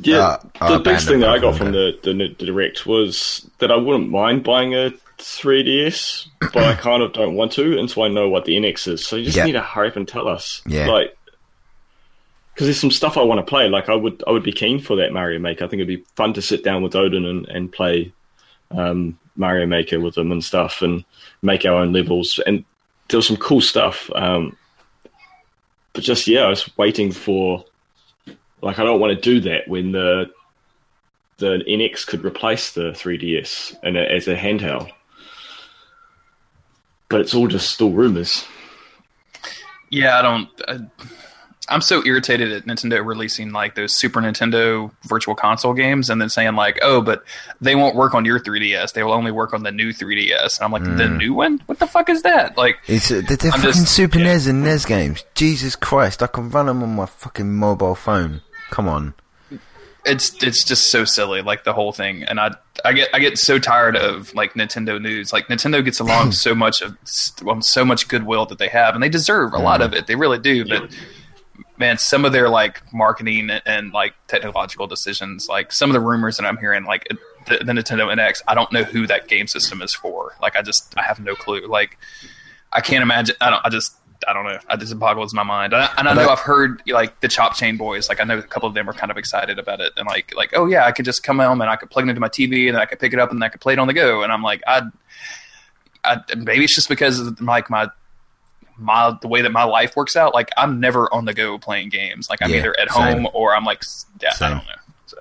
Yeah, 0.03 0.37
Uh, 0.61 0.77
the 0.79 0.85
biggest 0.85 1.09
thing 1.09 1.21
that 1.21 1.31
I 1.31 1.39
got 1.39 1.57
from 1.57 1.73
the, 1.73 1.99
the 2.03 2.13
the 2.39 2.47
direct 2.47 2.87
was 2.87 3.49
that 3.59 3.71
I 3.71 3.77
wouldn't 3.77 4.11
mind 4.11 4.45
buying 4.45 4.75
a 4.75 4.93
3DS, 5.19 6.27
but 6.53 6.59
I 6.65 6.75
kind 6.75 7.03
of 7.03 7.13
don't 7.13 7.35
want 7.35 7.53
to 7.53 7.79
until 7.79 8.03
I 8.05 8.09
know 8.09 8.29
what 8.29 8.45
the 8.45 8.57
NX 8.57 8.89
is. 8.89 9.07
So 9.07 9.17
you 9.17 9.25
just 9.25 9.37
Yeah. 9.37 9.45
need 9.45 9.53
to 9.53 9.61
hurry 9.63 9.89
up 9.89 9.97
and 9.97 10.07
tell 10.07 10.29
us, 10.29 10.63
Yeah. 10.67 10.87
like, 10.89 11.17
because 12.55 12.67
there's 12.67 12.81
some 12.81 12.91
stuff 12.91 13.17
I 13.17 13.23
want 13.23 13.39
to 13.39 13.49
play. 13.49 13.69
Like 13.69 13.89
I 13.89 13.95
would 13.95 14.23
I 14.27 14.31
would 14.33 14.43
be 14.43 14.53
keen 14.53 14.81
for 14.81 14.97
that 14.97 15.13
Mario 15.13 15.39
Maker. 15.39 15.65
I 15.65 15.69
think 15.69 15.81
it'd 15.81 15.89
be 15.99 16.05
fun 16.17 16.33
to 16.35 16.43
sit 16.43 16.63
down 16.63 16.83
with 16.83 16.95
Odin 16.95 17.25
and 17.25 17.47
and 17.49 17.73
play 17.73 18.13
um, 18.71 19.19
Mario 19.37 19.67
Maker 19.67 19.99
with 19.99 20.17
him 20.19 20.31
and 20.31 20.45
stuff, 20.45 20.83
and 20.83 21.05
make 21.43 21.65
our 21.65 21.75
own 21.75 21.93
levels. 21.93 22.39
And 22.47 22.65
there 23.09 23.19
was 23.19 23.27
some 23.27 23.37
cool 23.39 23.61
stuff. 23.63 24.11
Um, 24.15 24.57
but 25.93 26.05
just 26.05 26.27
yeah, 26.29 26.43
I 26.43 26.49
was 26.51 26.71
waiting 26.77 27.13
for 27.13 27.65
like 28.63 28.79
I 28.79 28.85
don't 28.85 29.01
want 29.01 29.15
to 29.15 29.21
do 29.21 29.41
that 29.49 29.69
when 29.69 29.93
the 29.93 30.31
the 31.39 31.65
NX 31.67 32.07
could 32.07 32.25
replace 32.25 32.73
the 32.73 32.91
3DS 32.91 33.75
and 33.83 33.97
as 33.97 34.29
a 34.29 34.37
handheld. 34.37 34.91
But 37.09 37.21
it's 37.23 37.35
all 37.35 37.49
just 37.49 37.73
still 37.73 37.91
rumors. 37.91 38.45
yeah, 39.91 40.19
I 40.19 40.23
don't. 40.23 40.49
I, 40.69 40.79
I'm 41.69 41.81
so 41.81 42.05
irritated 42.05 42.51
at 42.53 42.65
Nintendo 42.65 43.05
releasing 43.05 43.53
like 43.53 43.77
those 43.77 43.97
Super 43.97 44.21
Nintendo 44.21 44.91
Virtual 45.05 45.37
Console 45.37 45.73
games 45.73 46.11
and 46.11 46.21
then 46.21 46.29
saying 46.29 46.57
like, 46.57 46.81
oh, 46.83 47.01
but 47.01 47.23
they 47.61 47.77
won't 47.77 47.95
work 47.95 48.13
on 48.13 48.25
your 48.25 48.41
3DS. 48.41 48.93
They 48.93 49.05
will 49.05 49.13
only 49.13 49.31
work 49.31 49.55
on 49.55 49.63
the 49.63 49.71
new 49.71 49.93
3DS. 49.93 50.59
And 50.59 50.65
I'm 50.65 50.73
like, 50.73 50.83
the 50.97 51.09
new 51.09 51.33
one? 51.33 51.61
What 51.67 51.79
the 51.79 51.87
fuck 51.87 52.11
is 52.11 52.23
that? 52.23 52.57
Like, 52.57 52.79
It's 52.89 53.13
uh, 53.13 53.23
they're, 53.27 53.37
they're 53.37 53.53
fucking 53.53 53.63
just- 53.73 53.87
Super 53.95 54.19
yeah. 54.19 54.25
NES 54.25 54.47
and 54.49 54.65
NES 54.65 54.85
games. 54.85 55.25
Jesus 55.35 55.77
Christ, 55.77 56.25
I 56.25 56.27
can 56.27 56.51
run 56.51 56.67
them 56.67 56.83
on 56.83 56.97
my 56.97 57.07
fucking 57.07 57.53
mobile 57.55 57.95
phone. 57.95 58.41
Come 58.71 58.89
on. 58.89 59.15
it's 60.07 60.43
it's 60.43 60.65
just 60.65 60.91
so 60.91 61.05
silly 61.05 61.43
like 61.43 61.65
the 61.65 61.73
whole 61.73 61.93
thing. 61.93 62.23
And 62.25 62.41
i 62.41 62.55
i 62.85 62.93
get 62.93 63.09
i 63.13 63.19
get 63.19 63.39
so 63.39 63.59
tired 63.59 63.97
of 63.97 64.35
like 64.35 64.55
nintendo 64.55 65.01
news. 65.01 65.33
Like 65.33 65.49
nintendo 65.49 65.85
gets 65.85 66.01
along 66.01 66.33
so 66.47 66.55
much 66.55 66.81
of 66.81 66.97
well, 67.43 67.61
so 67.61 67.85
much 67.85 68.09
goodwill 68.09 68.47
that 68.47 68.59
they 68.59 68.69
have 68.69 68.95
and 68.95 69.03
they 69.03 69.09
deserve 69.09 69.53
a 69.53 69.59
mm. 69.59 69.65
lot 69.65 69.83
of 69.83 69.93
it. 69.93 70.07
They 70.07 70.17
really 70.17 70.39
do 70.39 70.65
but 70.67 70.91
man 71.81 71.99
some 71.99 72.25
of 72.25 72.33
their 72.33 72.49
like 72.49 72.83
marketing 72.93 73.51
and 73.65 73.93
like 73.93 74.15
technological 74.29 74.87
decisions 74.87 75.49
like 75.49 75.73
some 75.73 75.89
of 75.89 75.95
the 75.95 76.01
rumors 76.01 76.37
that 76.37 76.45
i'm 76.45 76.59
hearing 76.59 76.85
like 76.85 77.09
the, 77.49 77.57
the 77.59 77.73
nintendo 77.73 78.15
nx 78.15 78.43
i 78.47 78.55
don't 78.55 78.71
know 78.71 78.85
who 78.85 79.07
that 79.07 79.27
game 79.29 79.47
system 79.47 79.83
is 79.83 79.95
for. 79.95 80.37
Like 80.41 80.57
i 80.57 80.63
just 80.63 80.95
i 80.97 81.03
have 81.03 81.19
no 81.19 81.35
clue. 81.35 81.67
Like 81.67 81.99
i 82.73 82.81
can't 82.81 83.03
imagine 83.03 83.35
i 83.41 83.51
don't 83.51 83.65
i 83.65 83.69
just 83.69 83.97
I 84.29 84.33
don't 84.33 84.45
know. 84.45 84.59
I 84.69 84.77
just 84.77 84.99
boggles 84.99 85.33
my 85.33 85.43
mind. 85.43 85.73
And 85.73 85.83
I, 85.83 85.91
and 85.99 86.09
I 86.09 86.13
know 86.15 86.29
I've 86.29 86.41
heard 86.41 86.83
like 86.87 87.21
the 87.21 87.29
Chomp 87.29 87.55
Chain 87.55 87.77
boys. 87.77 88.09
Like 88.09 88.21
I 88.21 88.25
know 88.25 88.39
a 88.39 88.43
couple 88.43 88.69
of 88.69 88.75
them 88.75 88.89
are 88.89 88.93
kind 88.93 89.11
of 89.11 89.17
excited 89.17 89.59
about 89.59 89.81
it, 89.81 89.93
and 89.97 90.07
like 90.07 90.35
like 90.37 90.51
oh 90.55 90.67
yeah, 90.67 90.85
I 90.87 90.93
could 90.93 91.05
just 91.05 91.23
come 91.23 91.39
home 91.39 91.61
and 91.61 91.71
I 91.71 91.77
could 91.77 91.91
plug 91.91 92.07
it 92.07 92.11
into 92.11 92.21
my 92.21 92.29
TV 92.29 92.69
and 92.69 92.77
I 92.77 92.87
could 92.87 92.99
pick 92.99 93.13
it 93.13 93.19
up 93.19 93.31
and 93.31 93.43
I 93.43 93.49
could 93.49 93.61
play 93.61 93.73
it 93.73 93.79
on 93.79 93.87
the 93.87 93.95
go. 93.95 94.23
And 94.23 94.31
I'm 94.33 94.43
like, 94.43 94.63
I, 94.67 94.83
I 96.05 96.19
maybe 96.37 96.65
it's 96.65 96.75
just 96.75 96.89
because 96.89 97.19
of, 97.19 97.41
like 97.41 97.71
my 97.71 97.89
my 98.77 99.17
the 99.21 99.29
way 99.29 99.43
that 99.43 99.53
my 99.53 99.65
life 99.65 99.95
works 99.97 100.17
out. 100.17 100.35
Like 100.35 100.51
I'm 100.57 100.81
never 100.81 101.13
on 101.13 101.25
the 101.25 101.35
go 101.35 101.59
playing 101.59 101.91
games. 101.91 102.29
Like 102.31 102.41
I'm 102.43 102.51
Yeah, 102.51 102.59
either 102.59 102.79
at 102.81 102.91
same. 102.91 103.25
home 103.25 103.29
or 103.35 103.55
I'm 103.55 103.65
like 103.65 103.83
yeah, 104.23 104.31
I 104.31 104.33
Same. 104.35 104.51
don't 104.51 104.67
know. 104.67 104.73
So 105.07 105.17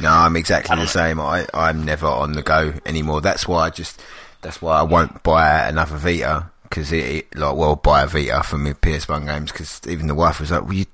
No, 0.00 0.10
I'm 0.10 0.36
exactly 0.36 0.76
the 0.76 0.82
don't 0.82 0.88
same. 0.88 1.20
I 1.20 1.46
I'm 1.54 1.84
never 1.84 2.06
on 2.06 2.32
the 2.32 2.42
go 2.42 2.74
anymore. 2.86 3.20
That's 3.20 3.46
why 3.48 3.66
I 3.66 3.70
just 3.70 4.02
that's 4.40 4.60
why 4.62 4.78
I 4.78 4.82
won't 4.82 5.22
buy 5.22 5.68
another 5.68 5.96
Vita 5.96 6.50
because 6.72 6.90
it, 6.90 7.04
it 7.04 7.36
like 7.36 7.54
well 7.54 7.76
buy 7.76 8.02
a 8.02 8.06
Vita 8.06 8.42
for 8.42 8.56
me 8.56 8.72
PS1 8.72 9.26
games 9.26 9.52
because 9.52 9.80
even 9.86 10.06
the 10.06 10.14
wife 10.14 10.40
was 10.40 10.50
like, 10.50 10.64
well, 10.64 10.72
you, 10.72 10.86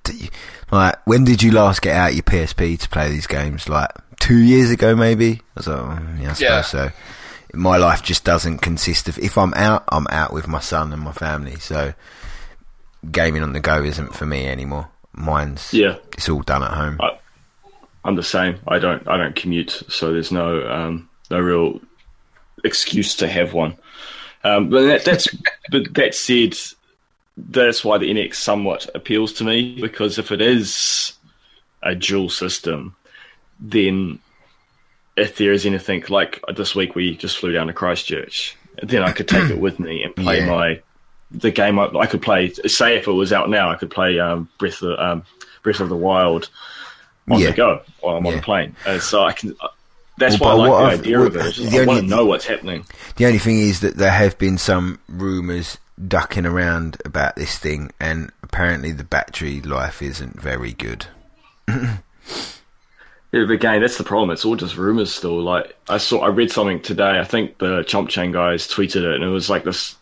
like 0.72 0.96
when 1.06 1.22
did 1.22 1.40
you 1.40 1.52
last 1.52 1.82
get 1.82 1.94
out 1.94 2.14
your 2.14 2.24
PSP 2.24 2.80
to 2.80 2.88
play 2.88 3.09
these 3.09 3.28
games? 3.28 3.68
Like 3.68 3.90
two 4.18 4.38
years 4.38 4.70
ago, 4.72 4.96
maybe. 4.96 5.34
I 5.34 5.40
was 5.55 5.68
like, 5.68 5.78
oh, 5.78 5.98
yeah, 6.20 6.30
I 6.30 6.32
suppose 6.32 6.40
Yeah. 6.40 6.62
so. 6.62 6.90
My 7.55 7.76
life 7.76 8.02
just 8.02 8.24
doesn't 8.24 8.59
consist 8.59 9.09
of 9.09 9.18
if 9.20 9.38
I'm 9.38 9.55
out, 9.55 9.84
I'm 9.88 10.06
out 10.10 10.32
with 10.32 10.48
my 10.48 10.60
son 10.60 10.92
and 10.92 11.00
my 11.00 11.12
family. 11.12 11.56
So 11.60 11.94
gaming 13.10 13.42
on 13.44 13.52
the 13.52 13.60
go 13.60 13.82
isn't 13.84 14.14
for 14.14 14.26
me 14.26 14.46
anymore. 14.48 14.88
Mine's 15.12 15.72
Yeah. 15.72 15.96
it's 16.12 16.28
all 16.28 16.42
done 16.42 16.62
at 16.64 16.72
home. 16.72 16.98
I, 17.00 17.18
I'm 18.05 18.16
the 18.16 18.22
same. 18.24 18.59
I 18.66 18.78
don't 18.78 19.06
I 19.09 19.16
don't 19.16 19.36
commute, 19.36 19.82
so 19.88 20.12
there's 20.12 20.32
no 20.32 20.68
um, 20.68 21.09
no 21.30 21.38
real 21.40 21.80
excuse 22.64 23.14
to 23.16 23.28
have 23.28 23.52
one. 23.52 23.76
Um, 24.44 24.70
but 24.70 24.82
that, 24.86 25.05
that's 25.05 25.28
but 25.70 25.93
that 25.94 26.15
said, 26.15 26.55
that's 27.36 27.85
why 27.85 27.98
the 27.98 28.10
NX 28.10 28.35
somewhat 28.36 28.89
appeals 28.94 29.32
to 29.35 29.44
me 29.44 29.81
because 29.81 30.19
if 30.19 30.31
it 30.32 30.40
is 30.40 31.12
a 31.82 31.94
dual 31.94 32.28
system, 32.31 32.94
then 33.60 34.19
if 35.16 35.36
there 35.36 35.52
is 35.52 35.66
anything 35.66 36.05
like 36.09 36.40
this 36.56 36.74
week 36.74 36.94
we 36.94 37.16
just 37.16 37.39
flew 37.39 37.52
down 37.52 37.66
to 37.66 37.73
Christchurch, 37.73 38.56
then 38.82 39.02
I 39.02 39.10
could 39.12 39.27
take 39.28 39.51
it 39.51 39.59
with 39.59 39.81
me 39.81 40.02
and 40.05 40.15
play 40.15 40.39
Yeah. 40.40 40.47
my 40.47 40.81
the 41.31 41.51
game. 41.51 41.78
I, 41.78 41.86
I 41.89 42.06
could 42.06 42.23
play. 42.23 42.51
Say 42.52 42.97
if 42.97 43.06
it 43.06 43.12
was 43.12 43.32
out 43.32 43.51
now, 43.51 43.70
I 43.70 43.74
could 43.74 43.90
play 43.90 44.19
um, 44.19 44.48
Breath 44.59 44.81
of 44.82 44.98
um, 44.98 45.24
Breath 45.62 45.81
of 45.81 45.89
the 45.90 45.97
Wild 45.97 46.48
on 47.31 47.40
Yeah. 47.40 47.51
the 47.51 47.56
go 47.56 47.82
while 48.01 48.16
I'm 48.16 48.24
on 48.27 48.32
Yeah. 48.32 48.39
the 48.39 48.44
plane. 48.44 48.77
Uh, 48.86 48.98
so 48.98 49.24
I 49.24 49.32
can. 49.32 49.55
That's 50.19 50.39
Well, 50.40 50.59
why 50.59 50.65
I 50.65 50.66
but 50.66 50.70
what 50.70 50.82
like 50.82 50.93
I've- 50.93 51.03
the 51.03 51.09
idea 51.09 51.20
of 51.20 51.36
it. 51.36 51.47
It's 51.47 51.57
just 51.57 51.70
the 51.73 51.81
I 51.82 51.85
want 51.86 52.01
to 52.01 52.07
know 52.07 52.27
what's 52.27 52.47
happening. 52.47 52.85
The 53.16 53.27
only 53.27 53.39
thing 53.39 53.59
is 53.61 53.81
that 53.81 53.97
there 53.97 54.11
have 54.11 54.36
been 54.39 54.59
some 54.59 54.99
rumours 55.09 55.78
ducking 56.07 56.47
around 56.47 56.97
about 57.05 57.36
this 57.36 57.59
thing, 57.59 57.90
and 58.01 58.31
apparently 58.43 58.93
the 58.93 59.05
battery 59.05 59.61
life 59.61 60.03
isn't 60.03 60.40
very 60.40 60.73
good. 60.73 61.07
Yeah, 63.31 63.45
but 63.45 63.53
again, 63.53 63.82
that's 63.82 63.99
the 63.99 64.05
problem. 64.05 64.31
It's 64.31 64.47
all 64.47 64.57
just 64.57 64.78
rumors 64.78 65.12
still. 65.15 65.43
Like 65.43 65.77
I 65.89 65.99
saw, 65.99 66.20
I 66.20 66.28
read 66.28 66.51
something 66.51 66.81
today. 66.81 67.19
I 67.20 67.24
think 67.24 67.59
the 67.59 67.82
Chomp 67.82 68.09
Chain 68.09 68.32
guys 68.32 68.66
tweeted 68.66 69.03
it, 69.05 69.15
and 69.16 69.23
it 69.23 69.28
was 69.28 69.51
like 69.51 69.65
this 69.65 69.97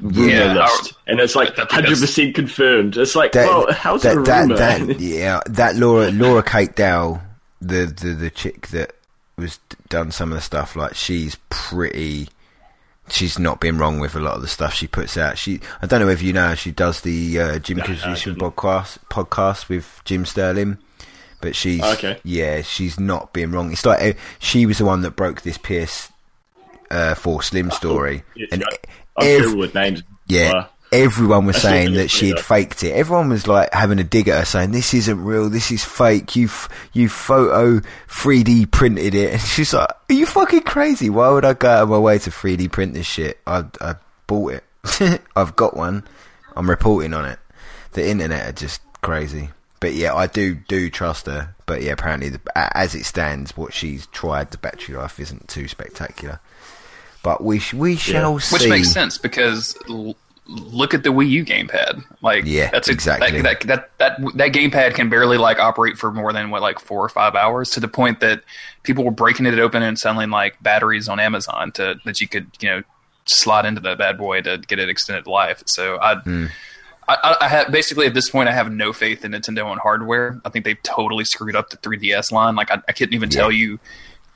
rumor 0.00 0.28
Yeah, 0.30 0.52
list, 0.62 0.92
and 1.08 1.18
it's 1.18 1.34
like 1.34 1.56
hundred 1.56 1.98
percent 1.98 2.36
confirmed. 2.36 2.96
It's 2.96 3.16
like, 3.16 3.32
That, 3.32 3.48
well, 3.48 3.72
how's 3.72 4.02
that, 4.04 4.12
it 4.16 4.18
a 4.20 4.22
that, 4.22 4.40
rumor? 4.42 4.56
that- 4.94 5.00
yeah, 5.00 5.40
that 5.46 5.74
Laura 5.74 6.12
Laura 6.12 6.40
Kate 6.44 6.76
Dale, 6.76 7.20
the, 7.60 7.86
the 7.86 8.10
the 8.14 8.30
chick 8.30 8.68
that 8.68 8.92
was 9.38 9.58
done 9.88 10.10
some 10.10 10.32
of 10.32 10.36
the 10.36 10.42
stuff, 10.42 10.76
like 10.76 10.94
she's 10.94 11.36
pretty. 11.48 12.28
She's 13.10 13.38
not 13.38 13.58
been 13.58 13.78
wrong 13.78 14.00
with 14.00 14.14
a 14.14 14.20
lot 14.20 14.34
of 14.34 14.42
the 14.42 14.48
stuff 14.48 14.74
she 14.74 14.86
puts 14.86 15.16
out. 15.16 15.38
She, 15.38 15.60
I 15.80 15.86
don't 15.86 16.00
know 16.02 16.10
if 16.10 16.20
you 16.20 16.34
know, 16.34 16.54
she 16.54 16.70
does 16.72 17.00
the 17.00 17.40
uh, 17.40 17.58
Jim 17.58 17.78
No, 17.78 17.84
no, 17.84 17.90
I 17.90 17.96
Acquisition 17.96 18.34
didn't. 18.34 18.52
podcast 18.54 18.98
podcast 19.08 19.70
with 19.70 20.02
Jim 20.04 20.26
Sterling. 20.26 20.76
But 21.40 21.56
she's 21.56 21.82
Okay. 21.82 22.18
yeah, 22.22 22.60
she's 22.62 23.00
not 23.00 23.32
been 23.32 23.50
wrong. 23.52 23.72
It's 23.72 23.86
like 23.86 24.02
uh, 24.02 24.18
she 24.40 24.66
was 24.66 24.76
the 24.78 24.84
one 24.84 25.00
that 25.02 25.12
broke 25.16 25.40
this 25.42 25.56
PS 25.56 26.10
uh, 26.90 27.14
Four 27.14 27.42
Slim 27.42 27.70
story, 27.70 28.24
Yes, 28.34 28.48
and 28.52 28.64
I- 28.64 28.76
I'm 29.22 29.26
ev- 29.26 29.50
sure 29.52 29.68
names. 29.74 30.02
yeah, 30.26 30.66
everyone 30.92 31.46
was 31.46 31.56
I 31.56 31.70
saying 31.70 31.94
that 31.94 32.10
she 32.10 32.28
had 32.28 32.40
faked 32.40 32.82
it. 32.82 32.92
Everyone 32.92 33.28
was 33.28 33.46
like 33.46 33.72
having 33.72 33.98
a 33.98 34.04
dig 34.04 34.28
at 34.28 34.38
her, 34.38 34.44
saying 34.44 34.72
this 34.72 34.94
isn't 34.94 35.22
real, 35.22 35.48
this 35.50 35.70
is 35.70 35.84
fake. 35.84 36.36
You 36.36 36.48
you 36.92 37.08
photo 37.08 37.80
3D 38.08 38.70
printed 38.70 39.14
it, 39.14 39.32
and 39.34 39.40
she's 39.40 39.72
like, 39.74 39.88
"Are 39.88 40.14
you 40.14 40.26
fucking 40.26 40.62
crazy? 40.62 41.10
Why 41.10 41.30
would 41.30 41.44
I 41.44 41.54
go 41.54 41.68
out 41.68 41.82
of 41.84 41.88
my 41.90 41.98
way 41.98 42.18
to 42.18 42.30
3D 42.30 42.70
print 42.72 42.94
this 42.94 43.06
shit? 43.06 43.38
I 43.46 43.64
I 43.80 43.96
bought 44.26 44.54
it. 44.54 45.20
I've 45.36 45.56
got 45.56 45.76
one. 45.76 46.04
I'm 46.56 46.68
reporting 46.68 47.14
on 47.14 47.24
it. 47.24 47.38
The 47.92 48.08
internet 48.08 48.48
are 48.48 48.52
just 48.52 48.80
crazy." 49.02 49.50
But 49.80 49.94
yeah, 49.94 50.12
I 50.14 50.26
do 50.26 50.56
do 50.56 50.90
trust 50.90 51.26
her. 51.26 51.54
But 51.66 51.82
yeah, 51.82 51.92
apparently, 51.92 52.30
the, 52.30 52.40
as 52.76 52.94
it 52.96 53.04
stands, 53.04 53.56
what 53.56 53.72
she's 53.72 54.06
tried, 54.08 54.50
the 54.50 54.58
battery 54.58 54.96
life 54.96 55.20
isn't 55.20 55.46
too 55.48 55.68
spectacular. 55.68 56.40
But 57.22 57.44
we 57.44 57.58
sh- 57.60 57.74
we 57.74 57.94
shall 57.96 58.40
see. 58.40 58.54
which 58.54 58.68
makes 58.68 58.90
sense 58.90 59.18
because 59.18 59.76
l- 59.88 60.16
look 60.48 60.94
at 60.94 61.02
the 61.02 61.10
Wii 61.10 61.28
U 61.28 61.44
gamepad. 61.44 62.02
Like 62.22 62.44
Yeah, 62.46 62.70
that's 62.70 62.88
a- 62.88 62.92
exactly. 62.92 63.42
That, 63.42 63.60
that 63.60 63.90
that 63.98 64.18
that 64.18 64.36
that 64.36 64.52
gamepad 64.52 64.94
can 64.94 65.08
barely 65.08 65.38
like 65.38 65.58
operate 65.58 65.98
for 65.98 66.10
more 66.10 66.32
than 66.32 66.50
what 66.50 66.62
like 66.62 66.78
four 66.78 67.04
or 67.04 67.08
five 67.08 67.34
hours 67.34 67.70
to 67.70 67.80
the 67.80 67.88
point 67.88 68.20
that 68.20 68.42
people 68.82 69.04
were 69.04 69.10
breaking 69.10 69.46
it 69.46 69.58
open 69.58 69.82
and 69.82 69.98
selling 69.98 70.30
like 70.30 70.60
batteries 70.62 71.08
on 71.08 71.20
Amazon 71.20 71.70
to 71.72 71.96
that 72.04 72.20
you 72.20 72.28
could 72.28 72.46
you 72.60 72.68
know 72.68 72.82
slot 73.26 73.66
into 73.66 73.80
the 73.80 73.94
bad 73.94 74.16
boy 74.16 74.40
to 74.40 74.58
get 74.66 74.78
it 74.78 74.88
extended 74.88 75.26
life. 75.26 75.62
So 75.66 75.98
I. 76.00 76.16
Hmm. 76.16 76.46
I, 77.10 77.36
I, 77.40 77.48
have 77.48 77.72
basically 77.72 78.04
at 78.04 78.12
this 78.12 78.28
point 78.28 78.50
I 78.50 78.52
have 78.52 78.70
no 78.70 78.92
faith 78.92 79.24
in 79.24 79.32
Nintendo 79.32 79.64
on 79.64 79.78
hardware. 79.78 80.42
I 80.44 80.50
think 80.50 80.66
they've 80.66 80.82
totally 80.82 81.24
screwed 81.24 81.56
up 81.56 81.70
the 81.70 81.78
3DS 81.78 82.32
line. 82.32 82.54
Like 82.54 82.70
I, 82.70 82.82
I 82.86 82.92
couldn't 82.92 83.14
even 83.14 83.30
tell 83.30 83.50
you 83.50 83.80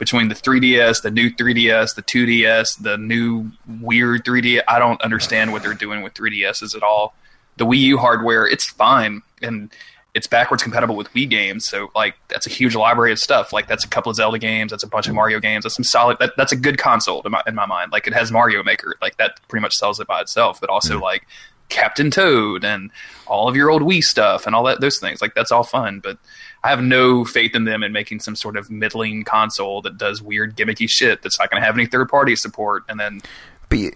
between 0.03 0.27
the 0.27 0.35
3DS, 0.35 1.03
the 1.03 1.13
new 1.13 1.31
3DS, 1.31 1.95
the 1.95 2.03
2DS, 2.03 2.83
the 2.83 2.99
new 2.99 3.49
weird 3.81 4.25
3D. 4.25 4.61
I 4.67 4.81
don't 4.81 5.01
understand 5.01 5.53
what 5.53 5.63
they're 5.63 5.75
doing 5.75 6.03
with 6.03 6.13
3DSs 6.15 6.75
at 6.75 6.83
all. 6.83 7.15
The 7.57 7.65
Wii 7.65 7.79
U 7.79 7.99
hardware, 7.99 8.45
it's 8.45 8.69
fine, 8.69 9.23
and 9.43 9.73
it's 10.13 10.27
backwards 10.27 10.61
compatible 10.61 10.97
with 10.97 11.09
Wii 11.13 11.31
games, 11.31 11.69
so 11.69 11.93
like 11.95 12.17
that's 12.27 12.49
a 12.49 12.51
huge 12.51 12.75
library 12.75 13.13
of 13.13 13.21
stuff. 13.21 13.53
Like 13.53 13.69
that's 13.69 13.85
a 13.85 13.89
couple 13.89 14.11
of 14.11 14.17
Zelda 14.17 14.41
games, 14.41 14.73
that's 14.73 14.83
a 14.83 14.89
bunch 14.89 15.07
of 15.07 15.15
Mario 15.15 15.39
games, 15.39 15.63
that's 15.63 15.77
some 15.77 15.85
solid. 15.85 16.17
That, 16.19 16.33
that's 16.37 16.51
a 16.51 16.57
good 16.57 16.79
console 16.79 17.23
in 17.23 17.31
my 17.31 17.43
in 17.47 17.55
my 17.55 17.67
mind. 17.67 17.93
Like 17.93 18.09
it 18.09 18.13
has 18.13 18.33
Mario 18.33 18.65
Maker, 18.65 18.97
like 19.01 19.19
that 19.19 19.39
pretty 19.47 19.63
much 19.63 19.75
sells 19.75 20.01
it 20.01 20.09
by 20.09 20.21
itself. 20.21 20.61
But 20.61 20.69
also 20.69 20.99
mm. 20.99 21.03
like 21.03 21.29
Captain 21.69 22.11
Toad 22.11 22.65
and 22.65 22.91
all 23.29 23.47
of 23.47 23.55
your 23.55 23.71
old 23.71 23.83
Wii 23.83 24.01
stuff 24.01 24.49
and 24.49 24.57
all 24.57 24.65
that 24.65 24.81
those 24.81 24.99
things. 24.99 25.23
Like 25.23 25.37
that's 25.37 25.53
all 25.53 25.63
fun, 25.63 26.01
but 26.01 26.19
I 26.65 26.71
have 26.71 26.83
no 26.83 27.25
faith 27.25 27.55
in 27.55 27.65
them 27.65 27.83
in 27.83 27.93
making 27.93 28.21
some 28.21 28.37
sort 28.37 28.57
of 28.57 28.71
middling 28.71 29.25
console 29.25 29.83
that 29.83 29.99
does 29.99 30.23
weird 30.23 30.57
gimmicky 30.57 30.89
shit 30.89 31.23
that's 31.23 31.39
not 31.39 31.51
going 31.51 31.61
to 31.61 31.67
have 31.67 31.77
any 31.77 31.87
third 31.87 32.09
party 32.09 32.37
support. 32.37 32.85
And 32.89 33.01
then 33.01 33.21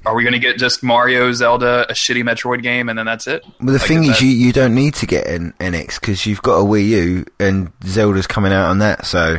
are 0.06 0.14
we 0.14 0.22
going 0.22 0.32
to 0.32 0.38
get 0.38 0.56
just 0.58 0.82
Mario, 0.82 1.30
Zelda, 1.32 1.84
a 1.88 1.92
shitty 1.92 2.22
Metroid 2.24 2.62
game, 2.62 2.88
and 2.88 2.98
then 2.98 3.04
that's 3.06 3.26
it? 3.26 3.44
well, 3.60 3.66
the 3.66 3.72
Like, 3.74 3.82
thing 3.82 4.02
is, 4.04 4.08
that- 4.08 4.22
you, 4.22 4.28
you 4.30 4.52
don't 4.52 4.74
need 4.74 4.94
to 4.94 5.06
get 5.06 5.26
an 5.26 5.52
NX 5.60 6.00
because 6.00 6.24
you've 6.26 6.40
got 6.42 6.54
a 6.56 6.64
Wii 6.64 6.88
U 6.88 7.24
and 7.38 7.70
Zelda's 7.84 8.26
coming 8.26 8.52
out 8.52 8.70
on 8.70 8.78
that. 8.78 9.04
So 9.06 9.38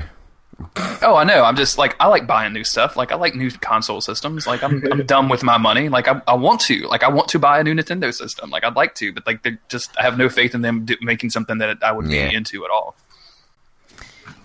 Oh, 1.04 1.16
I 1.16 1.24
know. 1.24 1.44
I'm 1.44 1.56
just 1.56 1.78
like 1.78 1.96
I 2.00 2.08
like 2.08 2.26
buying 2.26 2.52
new 2.52 2.64
stuff. 2.64 2.96
Like 2.98 3.12
I 3.12 3.16
like 3.16 3.36
new 3.36 3.52
console 3.52 4.02
systems. 4.02 4.48
Like 4.48 4.64
I'm 4.64 4.84
I'm 4.92 5.06
dumb 5.06 5.30
with 5.30 5.44
my 5.44 5.58
money. 5.60 5.88
Like 5.88 6.08
I 6.08 6.20
I 6.28 6.34
want 6.34 6.62
to. 6.62 6.88
Like 6.88 7.04
I 7.04 7.10
want 7.10 7.28
to 7.30 7.40
buy 7.40 7.60
a 7.60 7.64
new 7.64 7.76
Nintendo 7.76 8.12
system. 8.14 8.50
Like 8.50 8.64
I'd 8.64 8.76
like 8.76 8.96
to, 8.96 9.12
but 9.14 9.28
like 9.28 9.44
they're 9.44 9.60
just 9.70 9.92
I 10.00 10.04
have 10.04 10.18
no 10.18 10.30
faith 10.30 10.56
in 10.56 10.62
them 10.64 10.86
do, 10.86 10.96
making 11.02 11.30
something 11.30 11.60
that 11.60 11.84
I 11.84 11.92
would 11.92 12.08
Yeah. 12.10 12.30
be 12.30 12.36
into 12.36 12.66
at 12.66 12.72
all. 12.72 12.96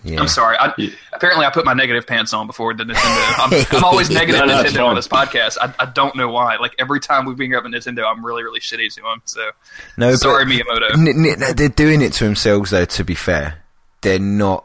Yeah, 0.05 0.21
I'm 0.21 0.29
sorry. 0.29 0.57
I, 0.59 0.73
Yeah. 0.79 0.91
Apparently, 1.13 1.45
I 1.47 1.51
put 1.51 1.65
my 1.65 1.75
negative 1.75 2.07
pants 2.07 2.33
on 2.33 2.47
before 2.47 2.75
the 2.75 2.85
Nintendo. 2.85 3.35
I'm, 3.39 3.67
I'm 3.79 3.85
always 3.85 4.11
negative 4.11 4.41
No, 4.41 4.47
no, 4.47 4.63
Nintendo 4.65 4.87
on 4.87 4.95
this 4.97 5.07
podcast. 5.09 5.57
I, 5.61 5.73
I 5.79 5.87
don't 5.87 6.17
know 6.17 6.29
why. 6.29 6.57
Like 6.57 6.75
every 6.79 7.01
time 7.01 7.27
we 7.27 7.35
bring 7.35 7.55
up 7.55 7.65
a 7.65 7.69
Nintendo, 7.69 8.05
I'm 8.11 8.25
really 8.25 8.43
really 8.43 8.61
shitty 8.61 8.93
to 8.95 9.03
them. 9.03 9.23
So 9.25 9.51
no, 9.97 10.15
sorry, 10.15 10.45
but 10.45 10.53
Miyamoto. 10.53 10.93
N- 10.95 11.27
n- 11.43 11.57
they're 11.57 11.69
doing 11.69 12.01
it 12.03 12.13
to 12.15 12.25
themselves, 12.25 12.71
though. 12.71 12.85
To 12.85 13.05
be 13.05 13.15
fair, 13.15 13.63
they're 14.01 14.19
not 14.19 14.65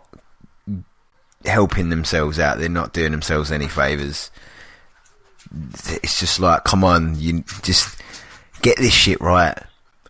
helping 1.45 1.89
themselves 1.89 2.39
out. 2.39 2.57
They're 2.57 2.69
not 2.69 2.93
doing 2.93 3.11
themselves 3.11 3.51
any 3.51 3.67
favors. 3.67 4.31
It's 6.03 6.19
just 6.19 6.39
like, 6.39 6.63
come 6.65 6.83
on, 6.83 7.19
you 7.19 7.43
just 7.61 8.01
get 8.61 8.77
this 8.77 8.93
shit 8.93 9.21
right. 9.21 9.57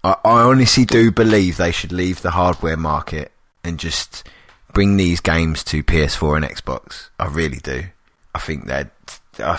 I, 0.03 0.15
I 0.23 0.41
honestly 0.43 0.85
do 0.85 1.11
believe 1.11 1.57
they 1.57 1.71
should 1.71 1.91
leave 1.91 2.21
the 2.21 2.31
hardware 2.31 2.77
market 2.77 3.31
and 3.63 3.77
just 3.79 4.27
bring 4.73 4.97
these 4.97 5.19
games 5.19 5.63
to 5.65 5.83
PS4 5.83 6.37
and 6.37 6.45
Xbox. 6.45 7.09
I 7.19 7.27
really 7.27 7.59
do. 7.59 7.85
I 8.35 8.39
think 8.39 8.67
that 8.67 8.91
uh, 9.39 9.57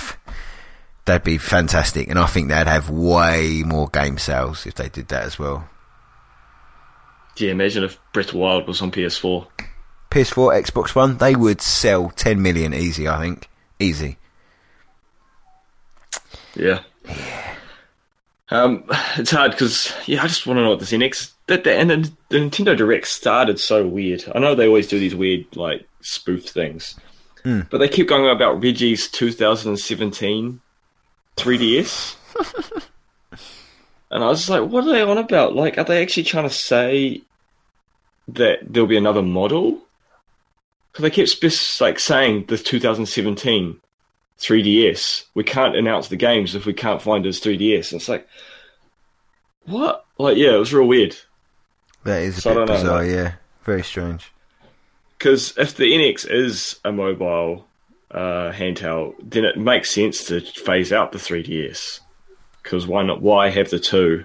that'd 1.04 1.24
be 1.24 1.38
fantastic, 1.38 2.08
and 2.08 2.18
I 2.18 2.26
think 2.26 2.48
they'd 2.48 2.66
have 2.66 2.90
way 2.90 3.62
more 3.64 3.88
game 3.88 4.18
sales 4.18 4.66
if 4.66 4.74
they 4.74 4.88
did 4.88 5.08
that 5.08 5.24
as 5.24 5.38
well. 5.38 5.68
Do 7.34 7.44
you 7.44 7.50
imagine 7.50 7.84
if 7.84 7.98
Breath 8.12 8.30
of 8.30 8.34
Wild 8.34 8.66
was 8.66 8.82
on 8.82 8.90
PS4. 8.90 9.46
PS4, 10.10 10.62
Xbox 10.62 10.94
One, 10.94 11.18
they 11.18 11.36
would 11.36 11.60
sell 11.60 12.10
10 12.10 12.40
million 12.42 12.74
easy, 12.74 13.06
I 13.06 13.20
think. 13.20 13.48
Easy. 13.78 14.18
Yeah. 16.56 16.80
Yeah. 17.04 17.47
Um, 18.50 18.84
it's 19.16 19.30
hard 19.30 19.52
because 19.52 19.92
yeah, 20.06 20.22
I 20.22 20.26
just 20.26 20.46
want 20.46 20.58
to 20.58 20.62
know 20.62 20.70
what 20.70 20.80
this 20.80 20.92
NX 20.92 21.32
that 21.46 21.64
the, 21.64 21.74
and 21.74 21.90
the, 21.90 22.12
the 22.28 22.38
Nintendo 22.38 22.76
Direct 22.76 23.06
started 23.06 23.58
so 23.58 23.86
weird. 23.86 24.24
I 24.34 24.38
know 24.38 24.54
they 24.54 24.66
always 24.66 24.88
do 24.88 24.98
these 24.98 25.14
weird 25.14 25.44
like 25.56 25.86
spoof 26.00 26.46
things, 26.48 26.94
Mm. 27.44 27.70
but 27.70 27.78
they 27.78 27.88
keep 27.88 28.08
going 28.08 28.28
about 28.28 28.60
Reggie's 28.60 29.08
2017 29.08 30.60
3DS, 31.36 32.16
and 34.10 34.24
I 34.24 34.26
was 34.26 34.40
just 34.40 34.50
like, 34.50 34.68
what 34.68 34.84
are 34.84 34.92
they 34.92 35.02
on 35.02 35.18
about? 35.18 35.54
Like, 35.54 35.78
are 35.78 35.84
they 35.84 36.02
actually 36.02 36.24
trying 36.24 36.48
to 36.48 36.54
say 36.54 37.22
that 38.26 38.58
there'll 38.62 38.88
be 38.88 38.96
another 38.96 39.22
model? 39.22 39.78
Because 40.92 41.02
they 41.04 41.10
kept 41.10 41.28
spec- 41.28 41.80
like 41.80 42.00
saying 42.00 42.46
the 42.48 42.58
2017 42.58 43.80
3DS. 44.40 45.24
We 45.34 45.44
can't 45.44 45.76
announce 45.76 46.08
the 46.08 46.16
games 46.16 46.54
if 46.54 46.64
we 46.66 46.72
can't 46.72 47.02
find 47.02 47.24
his 47.24 47.40
3DS. 47.40 47.92
And 47.92 48.00
it's 48.00 48.08
like, 48.08 48.26
what? 49.64 50.04
Like, 50.18 50.36
yeah, 50.36 50.54
it 50.54 50.58
was 50.58 50.72
real 50.72 50.86
weird. 50.88 51.16
That 52.04 52.22
is 52.22 52.38
a 52.38 52.40
So 52.42 52.54
bit 52.54 52.58
know, 52.60 52.66
bizarre, 52.66 53.02
like- 53.02 53.10
yeah. 53.12 53.32
Very 53.64 53.82
strange. 53.82 54.32
Because 55.18 55.52
if 55.58 55.76
the 55.76 55.92
NX 55.92 56.30
is 56.30 56.78
a 56.84 56.92
mobile 56.92 57.66
uh, 58.10 58.52
handheld, 58.52 59.14
then 59.20 59.44
it 59.44 59.58
makes 59.58 59.92
sense 59.92 60.24
to 60.28 60.40
phase 60.40 60.92
out 60.92 61.10
the 61.12 61.18
3DS. 61.18 62.00
Because 62.62 62.86
why 62.86 63.02
not? 63.02 63.20
Why 63.20 63.50
have 63.50 63.70
the 63.70 63.78
two? 63.80 64.24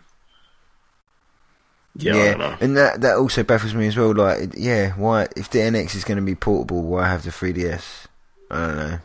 Yeah, 1.95 2.13
I 2.13 2.15
don't 2.29 2.39
know. 2.39 2.57
and 2.59 2.77
that 2.77 3.01
that 3.01 3.17
also 3.17 3.43
baffles 3.43 3.73
me 3.75 3.87
as 3.87 3.95
well. 3.95 4.13
Like, 4.13 4.53
yeah, 4.57 4.91
why 4.93 5.27
if 5.35 5.49
the 5.51 5.59
NX 5.59 5.95
is 5.95 6.03
going 6.03 6.17
to 6.17 6.23
be 6.23 6.35
portable, 6.35 6.81
why 6.81 7.07
have 7.07 7.23
the 7.23 7.29
3DS? 7.29 8.05
I 8.49 8.67
don't 8.67 8.77
know. 8.77 8.99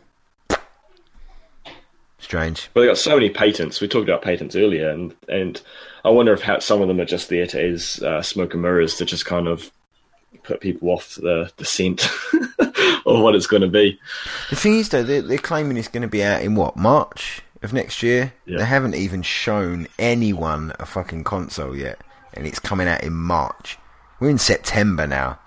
Strange. 2.28 2.68
Well, 2.74 2.82
they 2.84 2.88
got 2.90 2.98
so 2.98 3.14
many 3.14 3.30
patents. 3.30 3.80
We 3.80 3.88
talked 3.88 4.06
about 4.06 4.20
patents 4.20 4.54
earlier, 4.54 4.90
and 4.90 5.14
and 5.30 5.58
I 6.04 6.10
wonder 6.10 6.34
if 6.34 6.42
how, 6.42 6.58
some 6.58 6.82
of 6.82 6.88
them 6.88 7.00
are 7.00 7.06
just 7.06 7.30
there 7.30 7.46
to 7.46 7.58
as 7.72 8.02
uh, 8.02 8.20
smoke 8.20 8.52
and 8.52 8.60
mirrors 8.60 8.96
to 8.96 9.06
just 9.06 9.24
kind 9.24 9.48
of 9.48 9.72
put 10.42 10.60
people 10.60 10.90
off 10.90 11.14
the 11.14 11.50
the 11.56 11.64
scent 11.64 12.06
of 13.06 13.20
what 13.22 13.34
it's 13.34 13.46
going 13.46 13.62
to 13.62 13.66
be. 13.68 13.98
The 14.50 14.56
thing 14.56 14.74
is, 14.78 14.90
though, 14.90 15.02
they're, 15.02 15.22
they're 15.22 15.38
claiming 15.38 15.78
it's 15.78 15.88
going 15.88 16.02
to 16.02 16.06
be 16.06 16.22
out 16.22 16.42
in 16.42 16.54
what 16.54 16.76
March 16.76 17.40
of 17.62 17.72
next 17.72 18.02
year. 18.02 18.34
Yeah. 18.44 18.58
They 18.58 18.66
haven't 18.66 18.94
even 18.94 19.22
shown 19.22 19.88
anyone 19.98 20.74
a 20.78 20.84
fucking 20.84 21.24
console 21.24 21.74
yet, 21.74 21.98
and 22.34 22.46
it's 22.46 22.58
coming 22.58 22.88
out 22.88 23.02
in 23.04 23.14
March. 23.14 23.78
We're 24.20 24.28
in 24.28 24.36
September 24.36 25.06
now. 25.06 25.38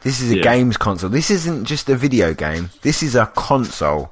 This 0.00 0.22
is 0.22 0.30
a 0.32 0.36
Yeah. 0.38 0.42
games 0.44 0.78
console. 0.78 1.10
This 1.10 1.30
isn't 1.30 1.66
just 1.66 1.90
a 1.90 1.94
video 1.94 2.32
game. 2.32 2.70
This 2.80 3.02
is 3.02 3.14
a 3.14 3.26
console 3.26 4.10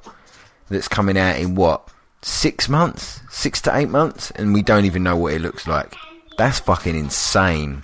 that's 0.69 0.87
coming 0.87 1.17
out 1.17 1.37
in 1.37 1.55
what 1.55 1.89
six 2.21 2.67
months, 2.69 3.21
six 3.29 3.61
to 3.61 3.75
eight 3.75 3.89
months, 3.89 4.31
and 4.31 4.53
we 4.53 4.61
don't 4.61 4.85
even 4.85 5.03
know 5.03 5.15
what 5.15 5.33
it 5.33 5.41
looks 5.41 5.67
like. 5.67 5.93
That's 6.37 6.59
fucking 6.59 6.95
insane. 6.95 7.83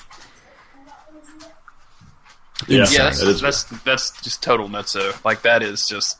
Yeah, 2.68 2.82
Insane. 2.82 2.98
Yeah, 2.98 3.04
that's, 3.10 3.42
that's 3.42 3.64
that's 3.84 4.22
just 4.22 4.42
total 4.44 4.70
nutso. 4.70 5.24
Like 5.26 5.42
that 5.42 5.62
is 5.64 5.86
just 5.88 6.20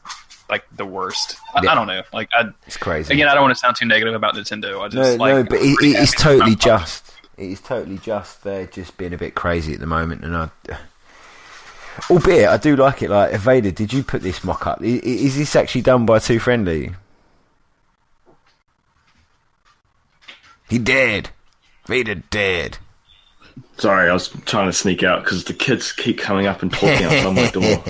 like 0.50 0.66
the 0.76 0.86
worst. 0.86 1.38
I, 1.56 1.62
Yeah. 1.64 1.72
I 1.72 1.76
don't 1.76 1.88
know. 1.88 2.02
Like 2.12 2.30
I 2.34 2.50
It's 2.68 2.76
crazy. 2.78 3.14
again, 3.14 3.28
I 3.28 3.34
don't 3.34 3.44
want 3.44 3.56
to 3.56 3.60
sound 3.60 3.76
too 3.78 3.86
negative 3.86 4.14
about 4.14 4.36
Nintendo. 4.36 4.80
I 4.80 4.84
No, 4.84 4.90
just 4.90 5.20
like 5.20 5.36
no, 5.36 5.44
but 5.44 5.60
it, 5.62 5.78
it 5.82 5.96
is 5.96 6.12
totally 6.12 6.56
just. 6.56 7.12
It 7.38 7.50
is 7.52 7.62
totally 7.62 7.98
just. 7.98 8.44
They're 8.44 8.68
just 8.68 8.98
being 8.98 9.14
a 9.14 9.18
bit 9.18 9.36
crazy 9.36 9.74
at 9.74 9.80
the 9.80 9.88
moment, 9.88 10.24
and 10.24 10.36
I. 10.36 10.50
Albeit, 12.10 12.48
I 12.50 12.58
do 12.58 12.76
like 12.76 13.02
it. 13.02 13.10
Like, 13.10 13.32
Evader, 13.32 13.74
did 13.74 13.94
you 13.94 14.04
put 14.04 14.22
this 14.22 14.44
mock 14.44 14.66
up? 14.68 14.80
I- 14.82 14.86
i- 14.86 15.02
Is 15.04 15.38
this 15.38 15.56
actually 15.56 15.82
done 15.82 16.06
by 16.06 16.20
Too 16.20 16.40
Friendly? 16.40 16.92
He 20.70 20.80
dead. 20.80 21.30
Vader 21.88 22.16
dead. 22.16 22.78
Sorry, 23.78 24.10
I 24.10 24.14
was 24.14 24.30
trying 24.46 24.68
to 24.68 24.74
sneak 24.74 25.04
out 25.04 25.24
because 25.24 25.44
the 25.44 25.54
kids 25.54 25.92
keep 25.92 26.18
coming 26.18 26.48
up 26.48 26.62
and 26.64 26.72
talking 26.72 27.06
outside 27.06 27.36
my 27.36 27.50
door. 27.52 27.84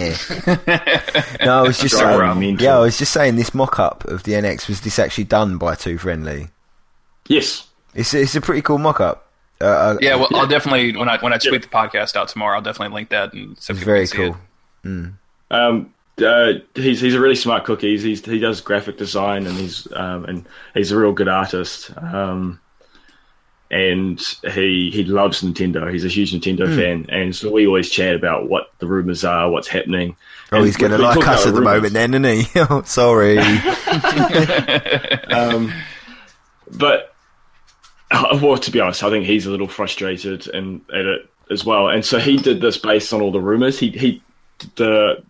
no, 1.45 1.59
I 1.59 1.61
was 1.61 1.79
just 1.79 1.97
saying. 1.97 2.57
yeah, 2.59 2.75
I 2.75 2.79
was 2.79 2.97
just 2.97 3.13
saying 3.13 3.35
this 3.37 3.53
mock 3.53 3.79
up 3.79 4.03
of 4.05 4.23
the 4.23 4.33
NX 4.33 4.67
was 4.67 4.81
this 4.81 4.99
actually 4.99 5.23
done 5.25 5.57
by 5.57 5.75
Too 5.75 5.97
Friendly? 5.97 6.49
Yes, 7.27 7.67
It's 7.93 8.13
it's 8.13 8.35
a 8.35 8.41
pretty 8.41 8.61
cool 8.61 8.77
mock 8.77 8.99
up. 8.99 9.22
Uh, 9.63 9.67
uh, 9.67 9.97
Yeah, 10.01 10.15
well, 10.15 10.27
I'll 10.35 10.47
definitely 10.57 10.95
when 10.97 11.07
I 11.09 11.17
when 11.19 11.33
I 11.33 11.37
tweet 11.37 11.61
the 11.61 11.67
podcast 11.69 12.15
out 12.15 12.27
tomorrow, 12.27 12.55
I'll 12.57 12.61
definitely 12.61 12.93
link 12.95 13.09
that 13.09 13.33
and 13.33 13.57
so 13.59 13.73
it's 13.73 13.81
very 13.83 14.07
can 14.07 14.07
see 14.07 14.23
it. 14.23 14.35
cool. 14.83 15.07
um, 15.51 15.93
uh, 16.23 16.53
he's 16.75 16.99
he's 17.01 17.15
a 17.15 17.19
really 17.19 17.35
smart 17.35 17.63
cookie. 17.63 17.91
He's, 17.91 18.03
he's 18.03 18.25
he 18.25 18.39
does 18.39 18.61
graphic 18.61 18.97
design 18.97 19.47
and 19.47 19.55
he's 19.57 19.87
um, 19.93 20.25
and 20.25 20.45
he's 20.73 20.91
a 20.91 20.97
real 20.97 21.13
good 21.13 21.27
artist. 21.27 21.91
Um, 21.97 22.59
and 23.71 24.21
he 24.53 24.91
he 24.93 25.03
loves 25.05 25.41
Nintendo. 25.41 25.91
He's 25.91 26.05
a 26.05 26.07
huge 26.07 26.31
Nintendo 26.33 26.67
Hmm. 26.67 26.75
fan, 26.75 27.05
and 27.09 27.35
so 27.35 27.49
we 27.51 27.65
always 27.65 27.89
chat 27.89 28.13
about 28.15 28.47
what 28.47 28.71
the 28.77 28.85
rumors 28.85 29.23
are, 29.25 29.49
what's 29.49 29.67
happening. 29.67 30.15
Oh, 30.51 30.57
And 30.57 30.65
he's 30.67 30.77
going 30.77 30.91
to 30.91 30.97
we- 30.97 31.03
we 31.03 31.07
like 31.07 31.19
talk 31.19 31.27
us 31.29 31.45
about 31.45 31.47
at 31.47 31.53
the 31.55 31.59
rumours. 31.61 31.75
moment, 31.91 31.93
then, 31.93 32.13
isn't 32.23 32.53
he? 32.53 32.59
Oh, 32.69 32.83
sorry. 32.83 33.39
Um, 35.29 35.73
but 36.71 37.12
well, 38.41 38.57
to 38.57 38.71
be 38.71 38.79
honest, 38.79 39.03
I 39.03 39.09
think 39.09 39.25
he's 39.25 39.45
a 39.45 39.51
little 39.51 39.67
frustrated 39.67 40.47
and 40.47 40.81
at 40.93 41.05
it 41.05 41.29
as 41.51 41.65
well. 41.65 41.89
And 41.89 42.05
so 42.05 42.19
he 42.19 42.37
did 42.37 42.61
this 42.61 42.77
based 42.77 43.13
on 43.13 43.21
all 43.21 43.31
the 43.31 43.41
rumors. 43.41 43.79
He 43.79 43.89
he 43.91 44.21
the 44.75 45.23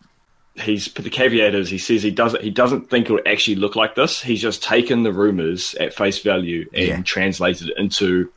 he's 0.55 0.88
put 0.88 1.03
the 1.03 1.10
caveat 1.10 1.55
is 1.55 1.69
he 1.69 1.77
says 1.80 2.03
he 2.03 2.11
doesn't 2.11 2.43
he 2.43 2.51
doesn't 2.51 2.89
think 2.89 3.10
it 3.10 3.14
will 3.14 3.22
actually 3.26 3.55
look 3.55 3.76
like 3.76 3.95
this. 3.95 4.22
He's 4.22 4.41
just 4.41 4.61
taken 4.64 5.03
the 5.03 5.11
rumors 5.14 5.73
at 5.76 5.93
face 5.93 6.19
value 6.19 6.69
and 6.73 6.88
Yeah. 6.88 7.01
translated 7.03 7.69
it 7.69 7.77
into 7.77 8.31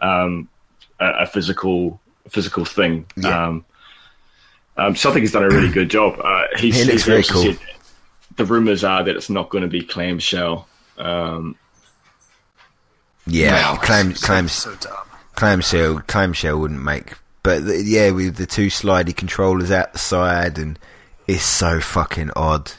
um, 0.00 0.48
a, 1.00 1.06
a 1.20 1.26
physical 1.26 2.00
physical 2.28 2.64
thing. 2.64 3.04
Yeah. 3.16 3.46
Um, 3.48 3.64
um, 4.76 4.94
so 4.96 5.10
I 5.10 5.12
think 5.12 5.22
he's 5.22 5.32
done 5.32 5.42
a 5.42 5.48
really 5.48 5.70
good 5.72 5.90
job. 5.90 6.20
Uh, 6.22 6.44
he's, 6.56 6.76
He 6.76 6.84
looks 6.84 6.92
he's 6.92 7.04
very 7.04 7.24
cool. 7.24 7.42
said 7.42 7.58
the 8.36 8.44
rumors 8.44 8.84
are 8.84 9.02
that 9.02 9.16
it's 9.16 9.28
not 9.28 9.50
going 9.50 9.62
to 9.62 9.68
be 9.68 9.82
clamshell. 9.82 10.68
Um, 10.98 11.56
yeah, 13.28 13.72
Wow, 13.72 13.78
clam, 13.80 14.12
clam, 14.14 14.48
so 14.48 14.74
clamshell, 15.34 16.00
clamshell 16.06 16.58
wouldn't 16.58 16.82
make 16.82 17.12
but 17.42 17.64
the, 17.64 17.82
yeah, 17.82 18.10
with 18.10 18.36
the 18.36 18.46
two 18.46 18.66
slidey 18.66 19.16
controllers 19.16 19.70
out 19.70 19.92
the 19.92 19.98
side, 19.98 20.58
and 20.58 20.78
it's 21.26 21.42
so 21.44 21.80
fucking 21.80 22.30
odd. 22.36 22.72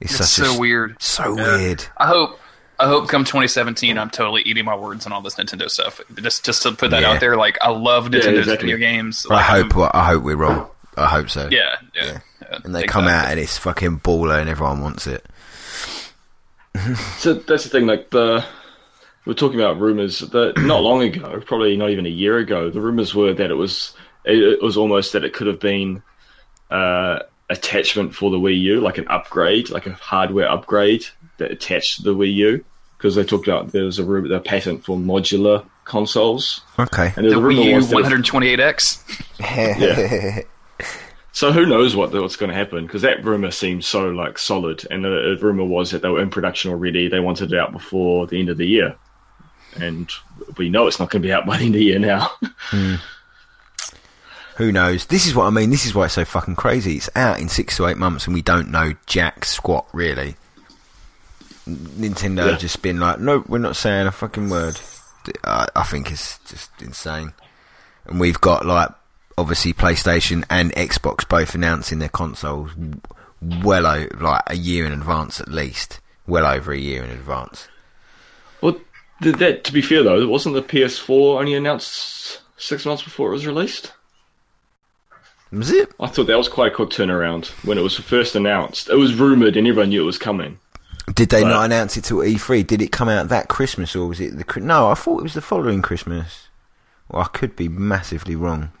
It's, 0.00 0.18
It's 0.20 0.30
such 0.30 0.46
so 0.48 0.54
a, 0.54 0.58
weird. 0.58 1.02
So 1.02 1.36
Yeah. 1.36 1.56
weird. 1.56 1.84
I 1.98 2.06
hope. 2.06 2.40
I 2.78 2.86
hope 2.86 3.08
come 3.08 3.24
2017, 3.24 3.96
I'm 3.98 4.10
totally 4.10 4.42
eating 4.42 4.64
my 4.64 4.74
words 4.74 5.06
on 5.06 5.12
all 5.12 5.20
this 5.20 5.36
Nintendo 5.36 5.68
stuff. 5.70 6.00
Just, 6.16 6.44
just 6.44 6.62
to 6.64 6.72
put 6.72 6.90
that 6.90 7.02
Yeah. 7.02 7.12
out 7.12 7.20
there, 7.20 7.36
like 7.36 7.56
I 7.62 7.68
love 7.70 8.06
Nintendo's 8.06 8.38
exactly. 8.38 8.72
video 8.72 8.78
games. 8.78 9.26
I 9.30 9.34
Like, 9.34 9.50
I'm- 9.50 9.70
hope. 9.70 9.90
I 9.94 10.04
hope 10.06 10.22
we're 10.24 10.36
wrong. 10.36 10.66
I 10.96 11.06
hope 11.06 11.28
so. 11.30 11.48
Yeah, 11.50 11.76
yeah. 11.94 12.18
yeah, 12.42 12.58
And 12.64 12.74
they 12.74 12.84
come 12.84 13.06
out 13.06 13.26
and 13.28 13.38
it's 13.38 13.58
fucking 13.58 14.00
baller 14.00 14.40
and 14.40 14.48
everyone 14.50 14.80
wants 14.80 15.06
it. 15.06 15.24
So 17.18 17.34
that's 17.34 17.64
the 17.64 17.70
thing. 17.70 17.86
Like 17.86 18.10
the 18.10 18.44
we're 19.26 19.34
talking 19.34 19.58
about 19.60 19.80
rumors 19.80 20.20
that 20.20 20.56
not 20.58 20.82
long 20.82 21.02
ago, 21.02 21.40
probably 21.46 21.76
not 21.76 21.90
even 21.90 22.06
a 22.06 22.10
year 22.10 22.38
ago, 22.38 22.70
the 22.70 22.80
rumors 22.80 23.14
were 23.14 23.32
that 23.34 23.50
it 23.50 23.54
was 23.54 23.94
it, 24.24 24.36
it 24.38 24.62
was 24.62 24.76
almost 24.76 25.12
that 25.12 25.24
it 25.24 25.32
could 25.32 25.46
have 25.46 25.60
been 25.60 26.02
uh, 26.70 27.20
attachment 27.50 28.14
for 28.14 28.30
the 28.30 28.38
Wii 28.38 28.58
U, 28.60 28.80
like 28.80 28.98
an 28.98 29.06
upgrade, 29.08 29.70
like 29.70 29.86
a 29.86 29.92
hardware 29.92 30.50
upgrade 30.50 31.04
that 31.38 31.50
attached 31.50 31.96
to 31.96 32.02
the 32.02 32.14
Wii 32.14 32.32
U, 32.34 32.64
because 32.96 33.14
they 33.14 33.24
talked 33.24 33.46
about 33.48 33.72
there 33.72 33.84
was 33.84 33.98
a 33.98 34.04
rumor, 34.04 34.28
the 34.28 34.40
patent 34.40 34.84
for 34.84 34.96
modular 34.96 35.64
consoles, 35.84 36.62
Okay. 36.78 37.12
and 37.16 37.26
The 37.26 37.30
the 37.30 37.36
Wii 37.36 37.64
U 37.70 37.76
was 37.76 37.90
that 37.90 37.98
it- 37.98 38.04
128X. 38.06 39.80
Yeah. 39.80 40.40
So 41.32 41.50
who 41.50 41.66
knows 41.66 41.96
what 41.96 42.12
what's 42.12 42.36
going 42.36 42.50
to 42.50 42.54
happen? 42.56 42.86
Because 42.86 43.02
that 43.02 43.24
rumor 43.24 43.50
seems 43.50 43.86
so 43.88 44.08
like 44.10 44.38
solid, 44.38 44.86
and 44.90 45.04
the, 45.04 45.36
the 45.38 45.44
rumor 45.44 45.64
was 45.64 45.90
that 45.90 46.00
they 46.02 46.08
were 46.08 46.22
in 46.22 46.30
production 46.30 46.70
already. 46.70 47.08
They 47.08 47.18
wanted 47.18 47.52
it 47.52 47.58
out 47.58 47.72
before 47.72 48.28
the 48.28 48.38
end 48.38 48.50
of 48.50 48.56
the 48.56 48.66
year, 48.68 48.94
and 49.76 50.10
we 50.56 50.68
know 50.70 50.86
it's 50.86 50.98
not 51.00 51.10
going 51.10 51.22
to 51.22 51.26
be 51.28 51.32
out 51.32 51.46
by 51.46 51.56
the 51.58 51.64
end 51.66 51.74
of 51.74 51.78
the 51.78 51.84
year 51.84 51.98
now. 51.98 52.30
Hmm. 52.70 52.94
Who 54.56 54.70
knows? 54.70 55.06
This 55.06 55.26
is 55.26 55.34
what 55.34 55.46
I 55.46 55.50
mean. 55.50 55.70
This 55.70 55.84
is 55.84 55.94
why 55.94 56.04
it's 56.04 56.14
so 56.14 56.24
fucking 56.24 56.54
crazy. 56.56 56.94
It's 56.96 57.10
out 57.16 57.40
in 57.40 57.48
six 57.48 57.76
to 57.78 57.86
eight 57.88 57.96
months, 57.96 58.26
and 58.26 58.34
we 58.34 58.42
don't 58.42 58.70
know 58.70 58.92
jack 59.06 59.44
squat 59.44 59.86
really. 59.92 60.36
Nintendo 61.68 62.50
Yeah. 62.52 62.56
just 62.58 62.82
been 62.82 63.00
like, 63.00 63.18
nope, 63.20 63.46
we're 63.48 63.58
not 63.58 63.74
saying 63.76 64.06
a 64.06 64.12
fucking 64.12 64.50
word. 64.50 64.78
I, 65.44 65.66
I 65.74 65.82
think 65.84 66.10
it's 66.12 66.38
just 66.40 66.70
insane. 66.80 67.32
And 68.06 68.20
we've 68.20 68.40
got 68.40 68.66
like 68.66 68.90
obviously 69.38 69.72
PlayStation 69.72 70.44
and 70.50 70.72
Xbox 70.74 71.26
both 71.28 71.54
announcing 71.54 71.98
their 71.98 72.08
consoles 72.10 72.70
well 73.62 73.86
over 73.86 74.08
like 74.20 74.42
a 74.46 74.56
year 74.56 74.86
in 74.86 74.92
advance 74.92 75.40
at 75.40 75.48
least, 75.48 76.00
well 76.26 76.46
over 76.46 76.72
a 76.72 76.78
year 76.78 77.02
in 77.02 77.10
advance. 77.10 77.66
That 79.20 79.64
to 79.64 79.72
be 79.72 79.82
fair 79.82 80.02
though, 80.02 80.26
wasn't 80.28 80.54
the 80.54 80.62
PS4 80.62 81.38
only 81.40 81.54
announced 81.54 82.40
six 82.56 82.84
months 82.86 83.02
before 83.02 83.28
it 83.28 83.32
was 83.32 83.46
released? 83.46 83.92
Was 85.52 85.70
it? 85.70 85.92
I 86.00 86.08
thought 86.08 86.26
that 86.26 86.36
was 86.36 86.48
quite 86.48 86.72
a 86.72 86.74
quick 86.74 86.90
turnaround 86.90 87.46
when 87.64 87.78
it 87.78 87.82
was 87.82 87.96
first 87.96 88.34
announced. 88.34 88.88
It 88.90 88.96
was 88.96 89.14
rumored, 89.14 89.56
and 89.56 89.66
everyone 89.68 89.90
knew 89.90 90.02
it 90.02 90.06
was 90.06 90.18
coming. 90.18 90.58
Did 91.14 91.28
they 91.28 91.42
But- 91.42 91.48
not 91.50 91.64
announce 91.66 91.96
it 91.96 92.04
till 92.04 92.18
E3? 92.18 92.66
Did 92.66 92.82
it 92.82 92.90
come 92.90 93.08
out 93.08 93.28
that 93.28 93.48
Christmas 93.48 93.94
or 93.94 94.08
was 94.08 94.20
it 94.20 94.36
the 94.36 94.60
No, 94.60 94.88
I 94.90 94.94
thought 94.94 95.20
it 95.20 95.22
was 95.22 95.34
the 95.34 95.40
following 95.42 95.80
Christmas. 95.82 96.48
Well, 97.08 97.22
I 97.22 97.26
could 97.26 97.54
be 97.54 97.68
massively 97.68 98.34
wrong. 98.34 98.72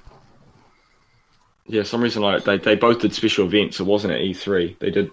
Yeah, 1.66 1.82
some 1.82 2.02
reason 2.02 2.22
like 2.22 2.44
they 2.44 2.58
they 2.58 2.74
both 2.74 3.00
did 3.00 3.14
special 3.14 3.46
events. 3.46 3.78
It 3.78 3.84
wasn't 3.84 4.14
at 4.14 4.20
E3. 4.20 4.76
They 4.80 4.90
did 4.90 5.10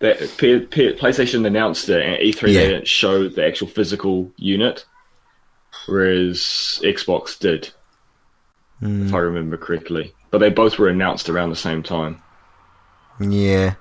that. 0.00 0.18
P- 0.36 0.60
P- 0.60 0.92
PlayStation 0.94 1.46
announced 1.46 1.88
it, 1.88 2.02
and 2.02 2.22
E3 2.22 2.48
Yeah. 2.48 2.60
they 2.60 2.68
didn't 2.68 2.88
show 2.88 3.28
the 3.28 3.46
actual 3.46 3.68
physical 3.68 4.30
unit, 4.36 4.84
whereas 5.86 6.80
Xbox 6.82 7.38
did, 7.38 7.70
if 8.82 8.88
I 8.88 8.88
hmm. 8.88 9.14
remember 9.16 9.56
correctly. 9.56 10.12
But 10.30 10.38
they 10.38 10.50
both 10.50 10.78
were 10.78 10.88
announced 10.88 11.28
around 11.28 11.50
the 11.50 11.56
same 11.56 11.82
time, 11.82 12.22
Yeah. 13.20 13.74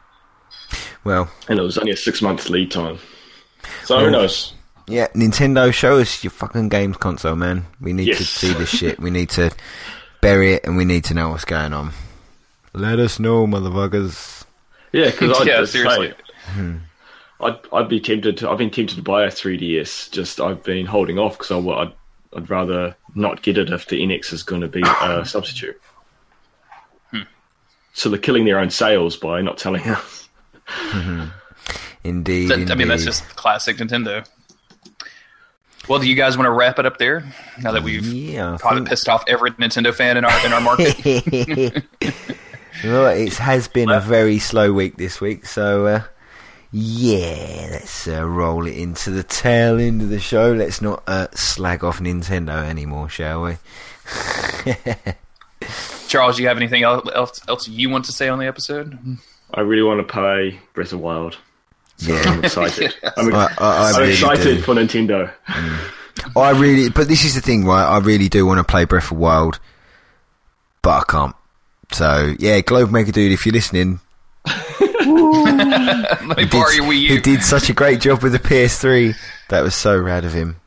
Well, 1.04 1.30
and 1.48 1.60
it 1.60 1.62
was 1.62 1.78
only 1.78 1.92
a 1.92 1.98
six 1.98 2.22
month 2.22 2.50
lead 2.50 2.72
time. 2.72 2.98
So 3.84 4.00
who 4.00 4.12
knows? 4.12 4.54
yeah, 4.88 5.08
Nintendo, 5.10 5.74
show 5.74 6.00
us 6.00 6.24
your 6.24 6.32
fucking 6.32 6.70
games 6.70 6.98
console, 6.98 7.36
man. 7.36 7.66
We 7.80 7.94
need 7.94 8.16
to 8.16 8.24
see 8.24 8.54
this 8.54 8.70
shit. 8.78 9.00
We 9.00 9.12
need 9.12 9.30
to 9.32 9.52
bury 10.22 10.54
it 10.54 10.66
and 10.66 10.78
we 10.78 10.86
need 10.86 11.04
to 11.06 11.14
know 11.14 11.30
what's 11.30 11.46
going 11.46 11.74
on. 11.74 11.92
Let 12.74 13.00
us 13.00 13.20
know, 13.20 13.46
motherfuckers. 13.48 14.45
Yeah, 14.96 15.12
because 15.12 15.38
I'd 15.42 15.48
Yeah, 15.48 15.60
I'd 15.60 15.68
say- 15.68 15.80
seriously. 15.80 16.14
Hmm. 16.48 16.78
I'd 17.42 17.58
I'd 17.74 17.90
be 17.90 18.00
tempted. 18.00 18.38
To, 18.38 18.50
I've 18.50 18.58
been 18.58 18.70
tempted 18.72 18.96
to 18.96 19.02
buy 19.02 19.24
a 19.26 19.28
3DS. 19.30 20.10
Just 20.12 20.40
I've 20.40 20.64
been 20.64 20.86
holding 20.86 21.20
off 21.20 21.38
because 21.38 21.52
I'd 21.52 21.92
I'd 22.36 22.50
rather 22.50 22.96
not 23.14 23.42
get 23.42 23.58
it 23.58 23.70
if 23.72 23.88
the 23.88 24.02
NX 24.02 24.32
is 24.34 24.44
going 24.44 24.62
to 24.62 24.68
be 24.70 24.82
a 24.84 25.26
substitute. 25.26 25.80
Hmm. 27.12 27.22
So 27.94 28.10
they're 28.10 28.20
killing 28.20 28.46
their 28.46 28.60
own 28.60 28.70
sales 28.70 29.18
by 29.18 29.42
not 29.42 29.58
telling 29.58 29.82
us. 29.88 30.30
Mm-hmm. 30.68 31.26
Indeed. 32.06 32.48
That- 32.50 32.72
I 32.72 32.76
mean, 32.76 32.88
that's 32.88 33.04
just 33.04 33.28
classic 33.36 33.78
Nintendo. 33.78 34.26
Well, 35.90 36.00
do 36.00 36.08
you 36.10 36.16
guys 36.16 36.36
want 36.38 36.48
to 36.48 36.52
wrap 36.52 36.80
it 36.80 36.86
up 36.88 36.98
there? 36.98 37.24
Now 37.62 37.72
that 37.74 37.84
we've 37.84 38.06
Yeah, 38.06 38.58
probably 38.60 38.80
think- 38.80 38.90
pissed 38.90 39.10
off 39.10 39.24
every 39.28 39.52
Nintendo 39.52 39.94
fan 39.94 40.18
in 40.18 40.26
our 40.26 40.46
in 40.46 40.54
our 40.54 40.62
market. 40.62 40.96
well, 42.84 43.08
it 43.08 43.34
has 43.36 43.68
been 43.68 43.90
a 43.90 44.00
very 44.00 44.40
slow 44.40 44.72
week 44.74 44.98
this 44.98 45.22
week, 45.22 45.46
so 45.46 45.86
uh, 45.88 46.04
yeah, 46.72 47.68
let's 47.72 48.08
uh, 48.08 48.26
roll 48.26 48.68
it 48.68 48.76
into 48.76 49.12
the 49.12 49.24
tail 49.24 49.80
end 49.80 50.02
of 50.02 50.10
the 50.10 50.20
show. 50.20 50.52
Let's 50.52 50.82
not 50.82 51.04
uh, 51.08 51.28
slag 51.34 51.84
off 51.84 52.00
Nintendo 52.00 52.64
anymore, 52.64 53.10
shall 53.10 53.44
we? 53.44 53.58
Charles, 56.08 56.36
do 56.36 56.42
you 56.44 56.48
have 56.48 56.58
anything 56.58 56.84
else, 56.84 57.10
else 57.14 57.42
else 57.48 57.68
you 57.68 57.90
want 57.90 58.06
to 58.06 58.12
say 58.12 58.30
on 58.30 58.40
the 58.40 58.46
episode? 58.46 58.98
I 59.54 59.62
really 59.62 59.84
want 59.84 60.06
to 60.06 60.12
play 60.12 60.60
Breath 60.74 60.94
of 60.94 61.00
Wild. 61.00 61.38
So 61.98 62.14
Yeah. 62.14 62.24
I'm 62.26 62.44
excited. 62.44 62.94
I'm, 63.18 63.34
I, 63.34 63.38
I, 63.38 63.50
I 63.60 63.90
I'm 63.92 63.96
really 64.02 64.12
excited 64.14 64.58
do. 64.58 64.62
for 64.62 64.76
Nintendo. 64.76 65.32
I 66.36 66.52
really, 66.52 66.90
but 66.90 67.08
this 67.08 67.24
is 67.24 67.36
the 67.36 67.42
thing, 67.42 67.66
right? 67.66 67.86
I 67.86 68.00
really 68.00 68.28
do 68.30 68.46
want 68.46 68.58
to 68.58 68.64
play 68.64 68.86
Breath 68.86 69.12
of 69.12 69.18
Wild, 69.18 69.60
but 70.82 71.02
I 71.02 71.04
can't. 71.10 71.36
So 71.92 72.34
yeah, 72.40 72.62
Globe 72.62 72.92
Maker 72.92 73.12
Dude, 73.12 73.32
if 73.32 73.46
you're 73.46 73.54
listening, 73.54 74.00
Let 75.06 76.38
me 76.38 76.46
borrow 76.46 76.70
your 76.72 76.86
Wii 76.86 77.08
he 77.10 77.20
did 77.22 77.44
such 77.44 77.70
a 77.70 77.74
great 77.74 78.02
job 78.02 78.24
with 78.24 78.32
the 78.32 78.40
PS3. 78.40 79.16
That 79.50 79.62
was 79.62 79.76
so 79.76 79.98
rad 79.98 80.26
of 80.26 80.34
him. 80.34 80.58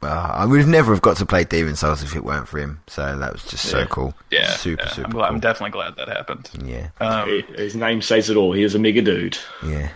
Uh, 0.00 0.06
I 0.34 0.44
would 0.46 0.60
have 0.60 0.68
never 0.68 0.92
have 0.92 1.02
got 1.02 1.16
to 1.16 1.26
play 1.26 1.42
Demon's 1.44 1.80
Souls 1.80 2.02
if 2.04 2.14
it 2.14 2.22
weren't 2.24 2.46
for 2.46 2.58
him. 2.58 2.80
So 2.86 3.18
that 3.18 3.32
was 3.32 3.42
just 3.44 3.64
so 3.68 3.80
Yeah. 3.80 3.86
cool. 3.86 4.14
Yeah, 4.30 4.50
super, 4.52 4.82
yeah. 4.84 4.90
super. 4.90 5.06
I'm, 5.06 5.12
glad, 5.12 5.28
I'm 5.28 5.40
definitely 5.40 5.70
glad 5.72 5.96
that 5.96 6.08
happened. 6.08 6.48
yeah, 6.64 6.88
Um, 7.00 7.42
His 7.56 7.74
name 7.74 8.00
says 8.00 8.30
it 8.30 8.36
all. 8.36 8.52
He 8.52 8.62
is 8.62 8.74
a 8.76 8.78
mega 8.78 9.02
dude. 9.02 9.38
yeah. 9.66 9.88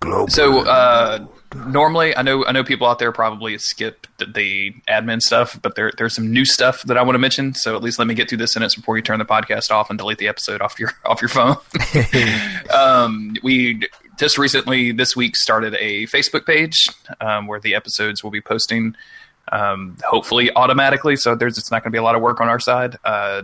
Globe. 0.00 0.30
So 0.30 0.60
uh, 0.66 1.26
normally, 1.54 2.16
I 2.16 2.22
know 2.22 2.44
I 2.46 2.52
know 2.52 2.64
people 2.64 2.86
out 2.86 2.98
there 2.98 3.12
probably 3.12 3.56
skip 3.58 4.06
the, 4.18 4.26
the 4.26 4.74
admin 4.88 5.20
stuff, 5.20 5.58
but 5.60 5.74
there 5.74 5.92
there's 5.96 6.14
some 6.14 6.32
new 6.32 6.44
stuff 6.44 6.82
that 6.84 6.96
I 6.96 7.02
want 7.02 7.14
to 7.14 7.18
mention. 7.18 7.54
So 7.54 7.76
at 7.76 7.82
least 7.82 7.98
let 7.98 8.08
me 8.08 8.14
get 8.14 8.28
through 8.28 8.38
this 8.38 8.52
sentence 8.52 8.74
before 8.74 8.96
you 8.96 9.02
turn 9.02 9.18
the 9.18 9.24
podcast 9.24 9.70
off 9.70 9.90
and 9.90 9.98
delete 9.98 10.18
the 10.18 10.28
episode 10.28 10.60
off 10.60 10.78
your 10.78 10.90
off 11.04 11.22
your 11.22 11.28
phone. 11.28 11.56
um, 12.74 13.36
we 13.42 13.88
just 14.18 14.38
recently 14.38 14.92
this 14.92 15.16
week 15.16 15.36
started 15.36 15.74
a 15.74 16.06
Facebook 16.06 16.46
page 16.46 16.88
um, 17.20 17.46
where 17.46 17.60
the 17.60 17.74
episodes 17.74 18.22
will 18.22 18.30
be 18.30 18.40
posting. 18.40 18.96
Um, 19.52 19.98
hopefully 20.04 20.50
automatically, 20.56 21.16
so 21.16 21.34
there's 21.34 21.58
it's 21.58 21.70
not 21.70 21.82
going 21.82 21.90
to 21.90 21.94
be 21.94 21.98
a 21.98 22.02
lot 22.02 22.14
of 22.14 22.22
work 22.22 22.40
on 22.40 22.48
our 22.48 22.60
side. 22.60 22.96
Uh, 23.04 23.42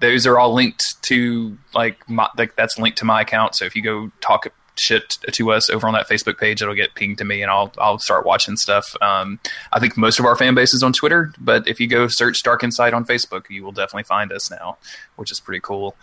those 0.00 0.26
are 0.26 0.38
all 0.38 0.52
linked 0.52 1.00
to 1.04 1.56
like 1.74 2.08
my, 2.08 2.28
like 2.36 2.56
that's 2.56 2.78
linked 2.78 2.98
to 2.98 3.04
my 3.04 3.22
account. 3.22 3.54
So 3.54 3.64
if 3.64 3.74
you 3.74 3.82
go 3.82 4.10
talk 4.20 4.46
shit 4.76 5.18
to 5.32 5.52
us 5.52 5.70
over 5.70 5.86
on 5.86 5.94
that 5.94 6.08
Facebook 6.08 6.38
page, 6.38 6.62
it'll 6.62 6.74
get 6.74 6.94
pinged 6.94 7.18
to 7.18 7.24
me, 7.24 7.42
and 7.42 7.50
I'll 7.50 7.72
I'll 7.78 7.98
start 7.98 8.26
watching 8.26 8.56
stuff. 8.56 8.94
Um, 9.00 9.38
I 9.72 9.80
think 9.80 9.96
most 9.96 10.18
of 10.18 10.24
our 10.24 10.36
fan 10.36 10.54
base 10.54 10.74
is 10.74 10.82
on 10.82 10.92
Twitter, 10.92 11.32
but 11.38 11.66
if 11.68 11.80
you 11.80 11.86
go 11.86 12.08
search 12.08 12.42
Dark 12.42 12.64
Insight 12.64 12.94
on 12.94 13.04
Facebook, 13.04 13.48
you 13.50 13.64
will 13.64 13.72
definitely 13.72 14.04
find 14.04 14.32
us 14.32 14.50
now, 14.50 14.78
which 15.16 15.30
is 15.30 15.40
pretty 15.40 15.60
cool. 15.60 15.96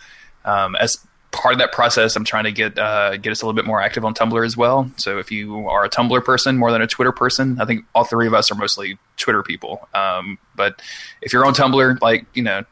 Um, 0.44 0.76
as 0.76 0.98
part 1.32 1.52
of 1.52 1.58
that 1.60 1.72
process, 1.72 2.16
I'm 2.16 2.24
trying 2.24 2.44
to 2.44 2.52
get 2.52 2.78
uh, 2.78 3.16
get 3.16 3.30
us 3.30 3.42
a 3.42 3.46
little 3.46 3.56
bit 3.56 3.66
more 3.66 3.80
active 3.80 4.04
on 4.04 4.14
Tumblr 4.14 4.44
as 4.44 4.56
well. 4.56 4.90
So 4.96 5.18
if 5.18 5.30
you 5.30 5.68
are 5.68 5.84
a 5.84 5.90
Tumblr 5.90 6.24
person 6.24 6.56
more 6.56 6.72
than 6.72 6.82
a 6.82 6.86
Twitter 6.86 7.12
person, 7.12 7.60
I 7.60 7.64
think 7.64 7.84
all 7.94 8.04
three 8.04 8.26
of 8.26 8.34
us 8.34 8.50
are 8.50 8.54
mostly 8.54 8.98
Twitter 9.16 9.42
people. 9.42 9.88
Um, 9.94 10.38
but 10.56 10.80
if 11.22 11.32
you're 11.32 11.46
on 11.46 11.54
Tumblr, 11.54 12.00
like 12.00 12.26
you 12.34 12.42
know, 12.42 12.64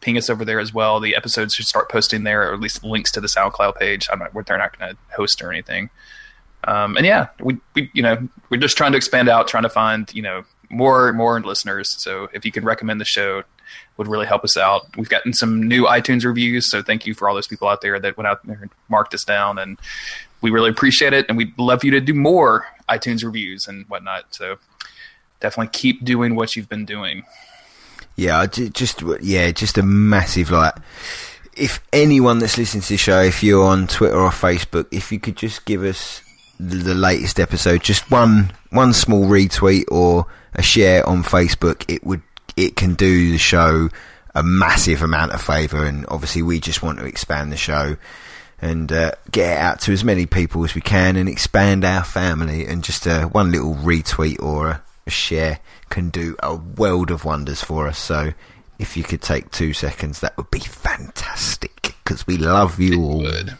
ping 0.00 0.16
us 0.16 0.30
over 0.30 0.44
there 0.44 0.60
as 0.60 0.72
well. 0.72 1.00
The 1.00 1.16
episodes 1.16 1.54
should 1.54 1.66
start 1.66 1.90
posting 1.90 2.24
there, 2.24 2.50
or 2.50 2.54
at 2.54 2.60
least 2.60 2.84
links 2.84 3.10
to 3.12 3.20
the 3.20 3.26
SoundCloud 3.26 3.76
page. 3.76 4.08
I'm 4.12 4.18
not, 4.18 4.32
they're 4.46 4.58
not 4.58 4.78
going 4.78 4.94
to 4.94 4.98
host 5.14 5.42
or 5.42 5.50
anything. 5.50 5.90
Um, 6.64 6.96
and 6.96 7.06
yeah, 7.06 7.28
we, 7.40 7.58
we, 7.74 7.90
you 7.94 8.02
know, 8.02 8.28
we're 8.50 8.60
just 8.60 8.76
trying 8.76 8.92
to 8.92 8.96
expand 8.96 9.28
out, 9.28 9.48
trying 9.48 9.62
to 9.62 9.68
find, 9.68 10.12
you 10.14 10.22
know, 10.22 10.44
more, 10.70 11.12
more 11.12 11.40
listeners. 11.40 11.90
So 12.00 12.28
if 12.32 12.44
you 12.44 12.52
could 12.52 12.64
recommend 12.64 13.00
the 13.00 13.04
show, 13.04 13.42
would 13.96 14.06
really 14.06 14.26
help 14.26 14.44
us 14.44 14.56
out. 14.56 14.96
We've 14.96 15.08
gotten 15.08 15.32
some 15.32 15.62
new 15.62 15.84
iTunes 15.84 16.24
reviews, 16.24 16.70
so 16.70 16.82
thank 16.82 17.06
you 17.06 17.14
for 17.14 17.28
all 17.28 17.34
those 17.34 17.46
people 17.46 17.68
out 17.68 17.80
there 17.80 17.98
that 17.98 18.16
went 18.16 18.28
out 18.28 18.46
there 18.46 18.58
and 18.62 18.70
marked 18.88 19.12
us 19.12 19.24
down, 19.24 19.58
and 19.58 19.78
we 20.40 20.50
really 20.50 20.70
appreciate 20.70 21.12
it. 21.12 21.26
And 21.28 21.36
we'd 21.36 21.58
love 21.58 21.84
you 21.84 21.90
to 21.90 22.00
do 22.00 22.14
more 22.14 22.66
iTunes 22.88 23.24
reviews 23.24 23.66
and 23.66 23.84
whatnot. 23.88 24.26
So 24.30 24.56
definitely 25.40 25.70
keep 25.72 26.04
doing 26.04 26.34
what 26.34 26.56
you've 26.56 26.68
been 26.68 26.84
doing. 26.84 27.24
Yeah, 28.18 28.44
just 28.46 29.00
yeah, 29.22 29.52
just 29.52 29.78
a 29.78 29.82
massive 29.84 30.50
like. 30.50 30.74
If 31.56 31.80
anyone 31.92 32.40
that's 32.40 32.58
listening 32.58 32.82
to 32.82 32.88
the 32.88 32.96
show, 32.96 33.20
if 33.20 33.44
you're 33.44 33.64
on 33.64 33.86
Twitter 33.86 34.18
or 34.18 34.30
Facebook, 34.30 34.86
if 34.90 35.12
you 35.12 35.20
could 35.20 35.36
just 35.36 35.64
give 35.64 35.84
us 35.84 36.20
the, 36.58 36.94
latest 36.94 37.38
episode, 37.38 37.84
just 37.84 38.10
one 38.10 38.52
one 38.70 38.92
small 38.92 39.26
retweet 39.26 39.84
or 39.92 40.26
a 40.54 40.62
share 40.62 41.08
on 41.08 41.22
Facebook, 41.22 41.84
it 41.86 42.04
would 42.04 42.22
it 42.56 42.74
can 42.74 42.94
do 42.94 43.30
the 43.30 43.38
show 43.38 43.88
a 44.34 44.42
massive 44.42 45.02
amount 45.02 45.30
of 45.30 45.40
favour. 45.40 45.84
And 45.84 46.04
obviously, 46.08 46.42
we 46.42 46.58
just 46.58 46.82
want 46.82 46.98
to 46.98 47.04
expand 47.04 47.52
the 47.52 47.56
show 47.56 47.96
and 48.60 48.90
uh, 48.90 49.12
get 49.30 49.52
it 49.52 49.58
out 49.58 49.80
to 49.82 49.92
as 49.92 50.02
many 50.02 50.26
people 50.26 50.64
as 50.64 50.74
we 50.74 50.80
can 50.80 51.14
and 51.14 51.28
expand 51.28 51.84
our 51.84 52.02
family. 52.02 52.66
And 52.66 52.82
just 52.82 53.06
uh, 53.06 53.26
one 53.26 53.52
little 53.52 53.76
retweet 53.76 54.42
or 54.42 54.68
a, 54.70 54.82
a 55.06 55.10
share 55.10 55.60
can 55.88 56.10
do 56.10 56.36
a 56.42 56.54
world 56.54 57.10
of 57.10 57.24
wonders 57.24 57.62
for 57.62 57.88
us. 57.88 57.98
So 57.98 58.32
if 58.78 58.96
you 58.96 59.02
could 59.02 59.22
take 59.22 59.50
two 59.50 59.72
seconds, 59.72 60.20
that 60.20 60.36
would 60.36 60.50
be 60.50 60.60
fantastic 60.60 61.94
because 62.04 62.26
we 62.26 62.36
love 62.36 62.78
you 62.78 63.02
all. 63.02 63.18
Would. 63.18 63.56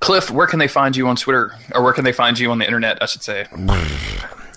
Cliff, 0.00 0.30
where 0.30 0.46
can 0.46 0.58
they 0.58 0.68
find 0.68 0.96
you 0.96 1.08
on 1.08 1.16
Twitter, 1.16 1.52
or 1.74 1.82
where 1.82 1.92
can 1.94 2.04
they 2.04 2.12
find 2.12 2.38
you 2.38 2.50
on 2.50 2.58
the 2.58 2.66
internet? 2.66 3.02
I 3.02 3.06
should 3.06 3.22
say. 3.22 3.46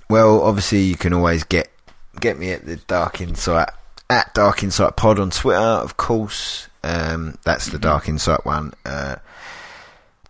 Well, 0.10 0.42
obviously, 0.44 0.84
you 0.84 0.96
can 0.96 1.12
always 1.12 1.44
get 1.44 1.70
get 2.22 2.40
me 2.40 2.52
at 2.52 2.66
the 2.66 2.78
Dark 2.78 3.20
Insight 3.20 3.68
at 4.10 4.34
Dark 4.34 4.64
Insight 4.64 4.96
Pod 4.96 5.20
on 5.20 5.32
Twitter, 5.32 5.60
of 5.60 5.98
course. 5.98 6.70
Um, 6.84 7.38
that's 7.44 7.68
the 7.68 7.78
Dark 7.78 8.08
Insight 8.08 8.46
one. 8.46 8.74
Uh, 8.86 9.18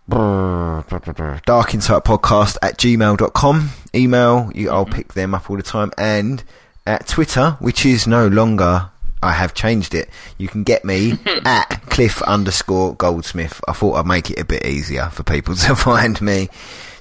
Dark 0.08 1.74
Insight 1.74 2.04
Podcast 2.04 2.56
at 2.62 2.78
gmail.com. 2.78 3.70
Email, 3.94 4.50
you, 4.54 4.70
I'll 4.70 4.86
pick 4.86 5.12
them 5.12 5.34
up 5.34 5.50
all 5.50 5.56
the 5.56 5.62
time. 5.62 5.92
And 5.98 6.42
at 6.86 7.06
Twitter, 7.06 7.56
which 7.60 7.84
is 7.84 8.06
no 8.06 8.26
longer, 8.26 8.90
I 9.22 9.32
have 9.32 9.52
changed 9.52 9.94
it. 9.94 10.08
You 10.38 10.48
can 10.48 10.62
get 10.62 10.84
me 10.84 11.18
at 11.44 11.82
Cliff 11.90 12.22
underscore 12.22 12.94
Goldsmith. 12.94 13.60
I 13.68 13.72
thought 13.72 13.94
I'd 13.96 14.06
make 14.06 14.30
it 14.30 14.38
a 14.38 14.44
bit 14.44 14.64
easier 14.64 15.10
for 15.10 15.22
people 15.22 15.54
to 15.66 15.76
find 15.76 16.20
me. 16.22 16.48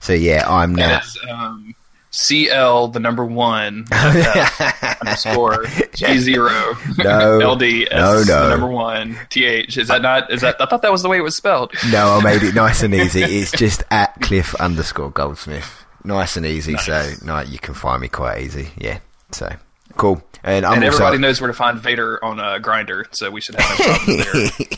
So 0.01 0.13
yeah, 0.13 0.43
I'm 0.47 0.75
now. 0.75 1.01
Um, 1.29 1.75
CL 2.17 2.87
the 2.89 2.99
number 2.99 3.23
one 3.23 3.85
FF 3.91 5.01
underscore 5.01 5.65
G 5.93 6.17
zero 6.17 6.49
No. 6.97 7.37
LD 7.53 7.61
No, 7.91 8.23
no. 8.23 8.23
the 8.23 8.49
number 8.49 8.67
one 8.67 9.17
TH. 9.29 9.77
Is 9.77 9.87
that 9.89 10.01
not? 10.01 10.31
Is 10.31 10.41
that? 10.41 10.59
I 10.59 10.65
thought 10.65 10.81
that 10.81 10.91
was 10.91 11.03
the 11.03 11.09
way 11.09 11.17
it 11.17 11.21
was 11.23 11.37
spelled. 11.37 11.73
No, 11.91 12.13
I 12.13 12.23
made 12.23 12.41
it 12.43 12.55
nice 12.55 12.81
and 12.83 12.93
easy. 12.95 13.21
It's 13.21 13.51
just 13.51 13.83
at 13.91 14.19
Cliff 14.21 14.55
underscore 14.55 15.11
Goldsmith. 15.11 15.85
Nice 16.03 16.37
and 16.37 16.45
easy. 16.45 16.75
So 16.77 17.13
no, 17.23 17.41
you 17.41 17.59
can 17.59 17.73
find 17.73 18.01
me 18.01 18.07
quite 18.07 18.41
easy. 18.41 18.69
Yeah. 18.77 18.99
So 19.31 19.53
cool. 19.95 20.23
And 20.43 20.65
I'm 20.65 20.75
and 20.75 20.85
also, 20.85 20.97
everybody 20.97 21.17
knows 21.21 21.39
where 21.41 21.49
to 21.49 21.53
find 21.53 21.79
Vader 21.79 22.23
on 22.23 22.39
uh, 22.39 22.59
Grindr, 22.61 23.05
so 23.11 23.29
we 23.29 23.41
should 23.41 23.55
have 23.55 23.79
no 23.79 23.85
problem 23.85 24.17
there. 24.17 24.77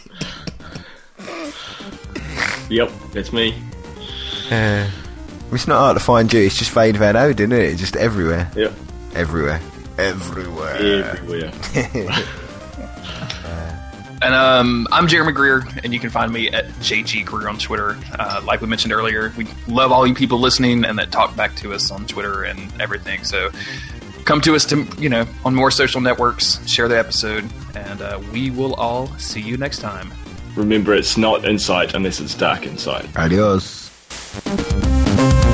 Yep, 2.69 2.91
it's 3.13 3.31
me. 3.33 3.55
Uh, 4.51 4.87
it's 5.51 5.67
not 5.67 5.79
hard 5.79 5.97
to 5.97 6.03
find 6.03 6.31
you. 6.31 6.41
It's 6.41 6.57
just 6.57 6.71
Fade 6.71 6.97
Van 6.97 7.15
Oden, 7.15 7.39
isn't 7.39 7.51
it? 7.53 7.75
Just 7.77 7.95
everywhere. 7.95 8.49
Yep, 8.55 8.73
Everywhere. 9.15 9.59
Everywhere. 9.97 10.75
everywhere. 10.75 11.51
And 14.21 14.33
um, 14.35 14.85
I'm 14.91 15.07
Jeremy 15.07 15.31
Greer, 15.31 15.63
and 15.81 15.93
you 15.93 15.99
can 15.99 16.09
find 16.09 16.33
me 16.33 16.49
at 16.49 16.65
JG 16.81 17.23
Greer 17.25 17.47
on 17.47 17.57
Twitter. 17.57 17.97
Uh, 18.19 18.41
like 18.43 18.59
we 18.59 18.67
mentioned 18.67 18.91
earlier, 18.91 19.31
we 19.37 19.47
love 19.67 19.93
all 19.93 20.05
you 20.05 20.13
people 20.13 20.39
listening 20.39 20.83
and 20.83 20.99
that 20.99 21.09
talk 21.09 21.37
back 21.37 21.55
to 21.57 21.73
us 21.73 21.89
on 21.89 22.05
Twitter 22.05 22.43
and 22.43 22.59
everything. 22.81 23.23
So 23.23 23.49
come 24.25 24.41
to 24.41 24.55
us 24.55 24.65
to 24.65 24.85
you 24.97 25.07
know 25.07 25.25
on 25.45 25.55
more 25.55 25.71
social 25.71 26.01
networks, 26.01 26.59
share 26.67 26.89
the 26.89 26.99
episode, 26.99 27.49
and 27.75 28.01
uh, 28.01 28.21
we 28.33 28.51
will 28.51 28.73
all 28.73 29.07
see 29.17 29.39
you 29.39 29.55
next 29.55 29.79
time. 29.79 30.11
Remember, 30.55 30.93
it's 30.93 31.15
not 31.15 31.45
insight 31.45 31.93
unless 31.93 32.19
it's 32.19 32.35
dark 32.35 32.65
insight. 32.67 33.05
Adios. 33.17 33.88
Thank 34.41 35.43
you. 35.43 35.48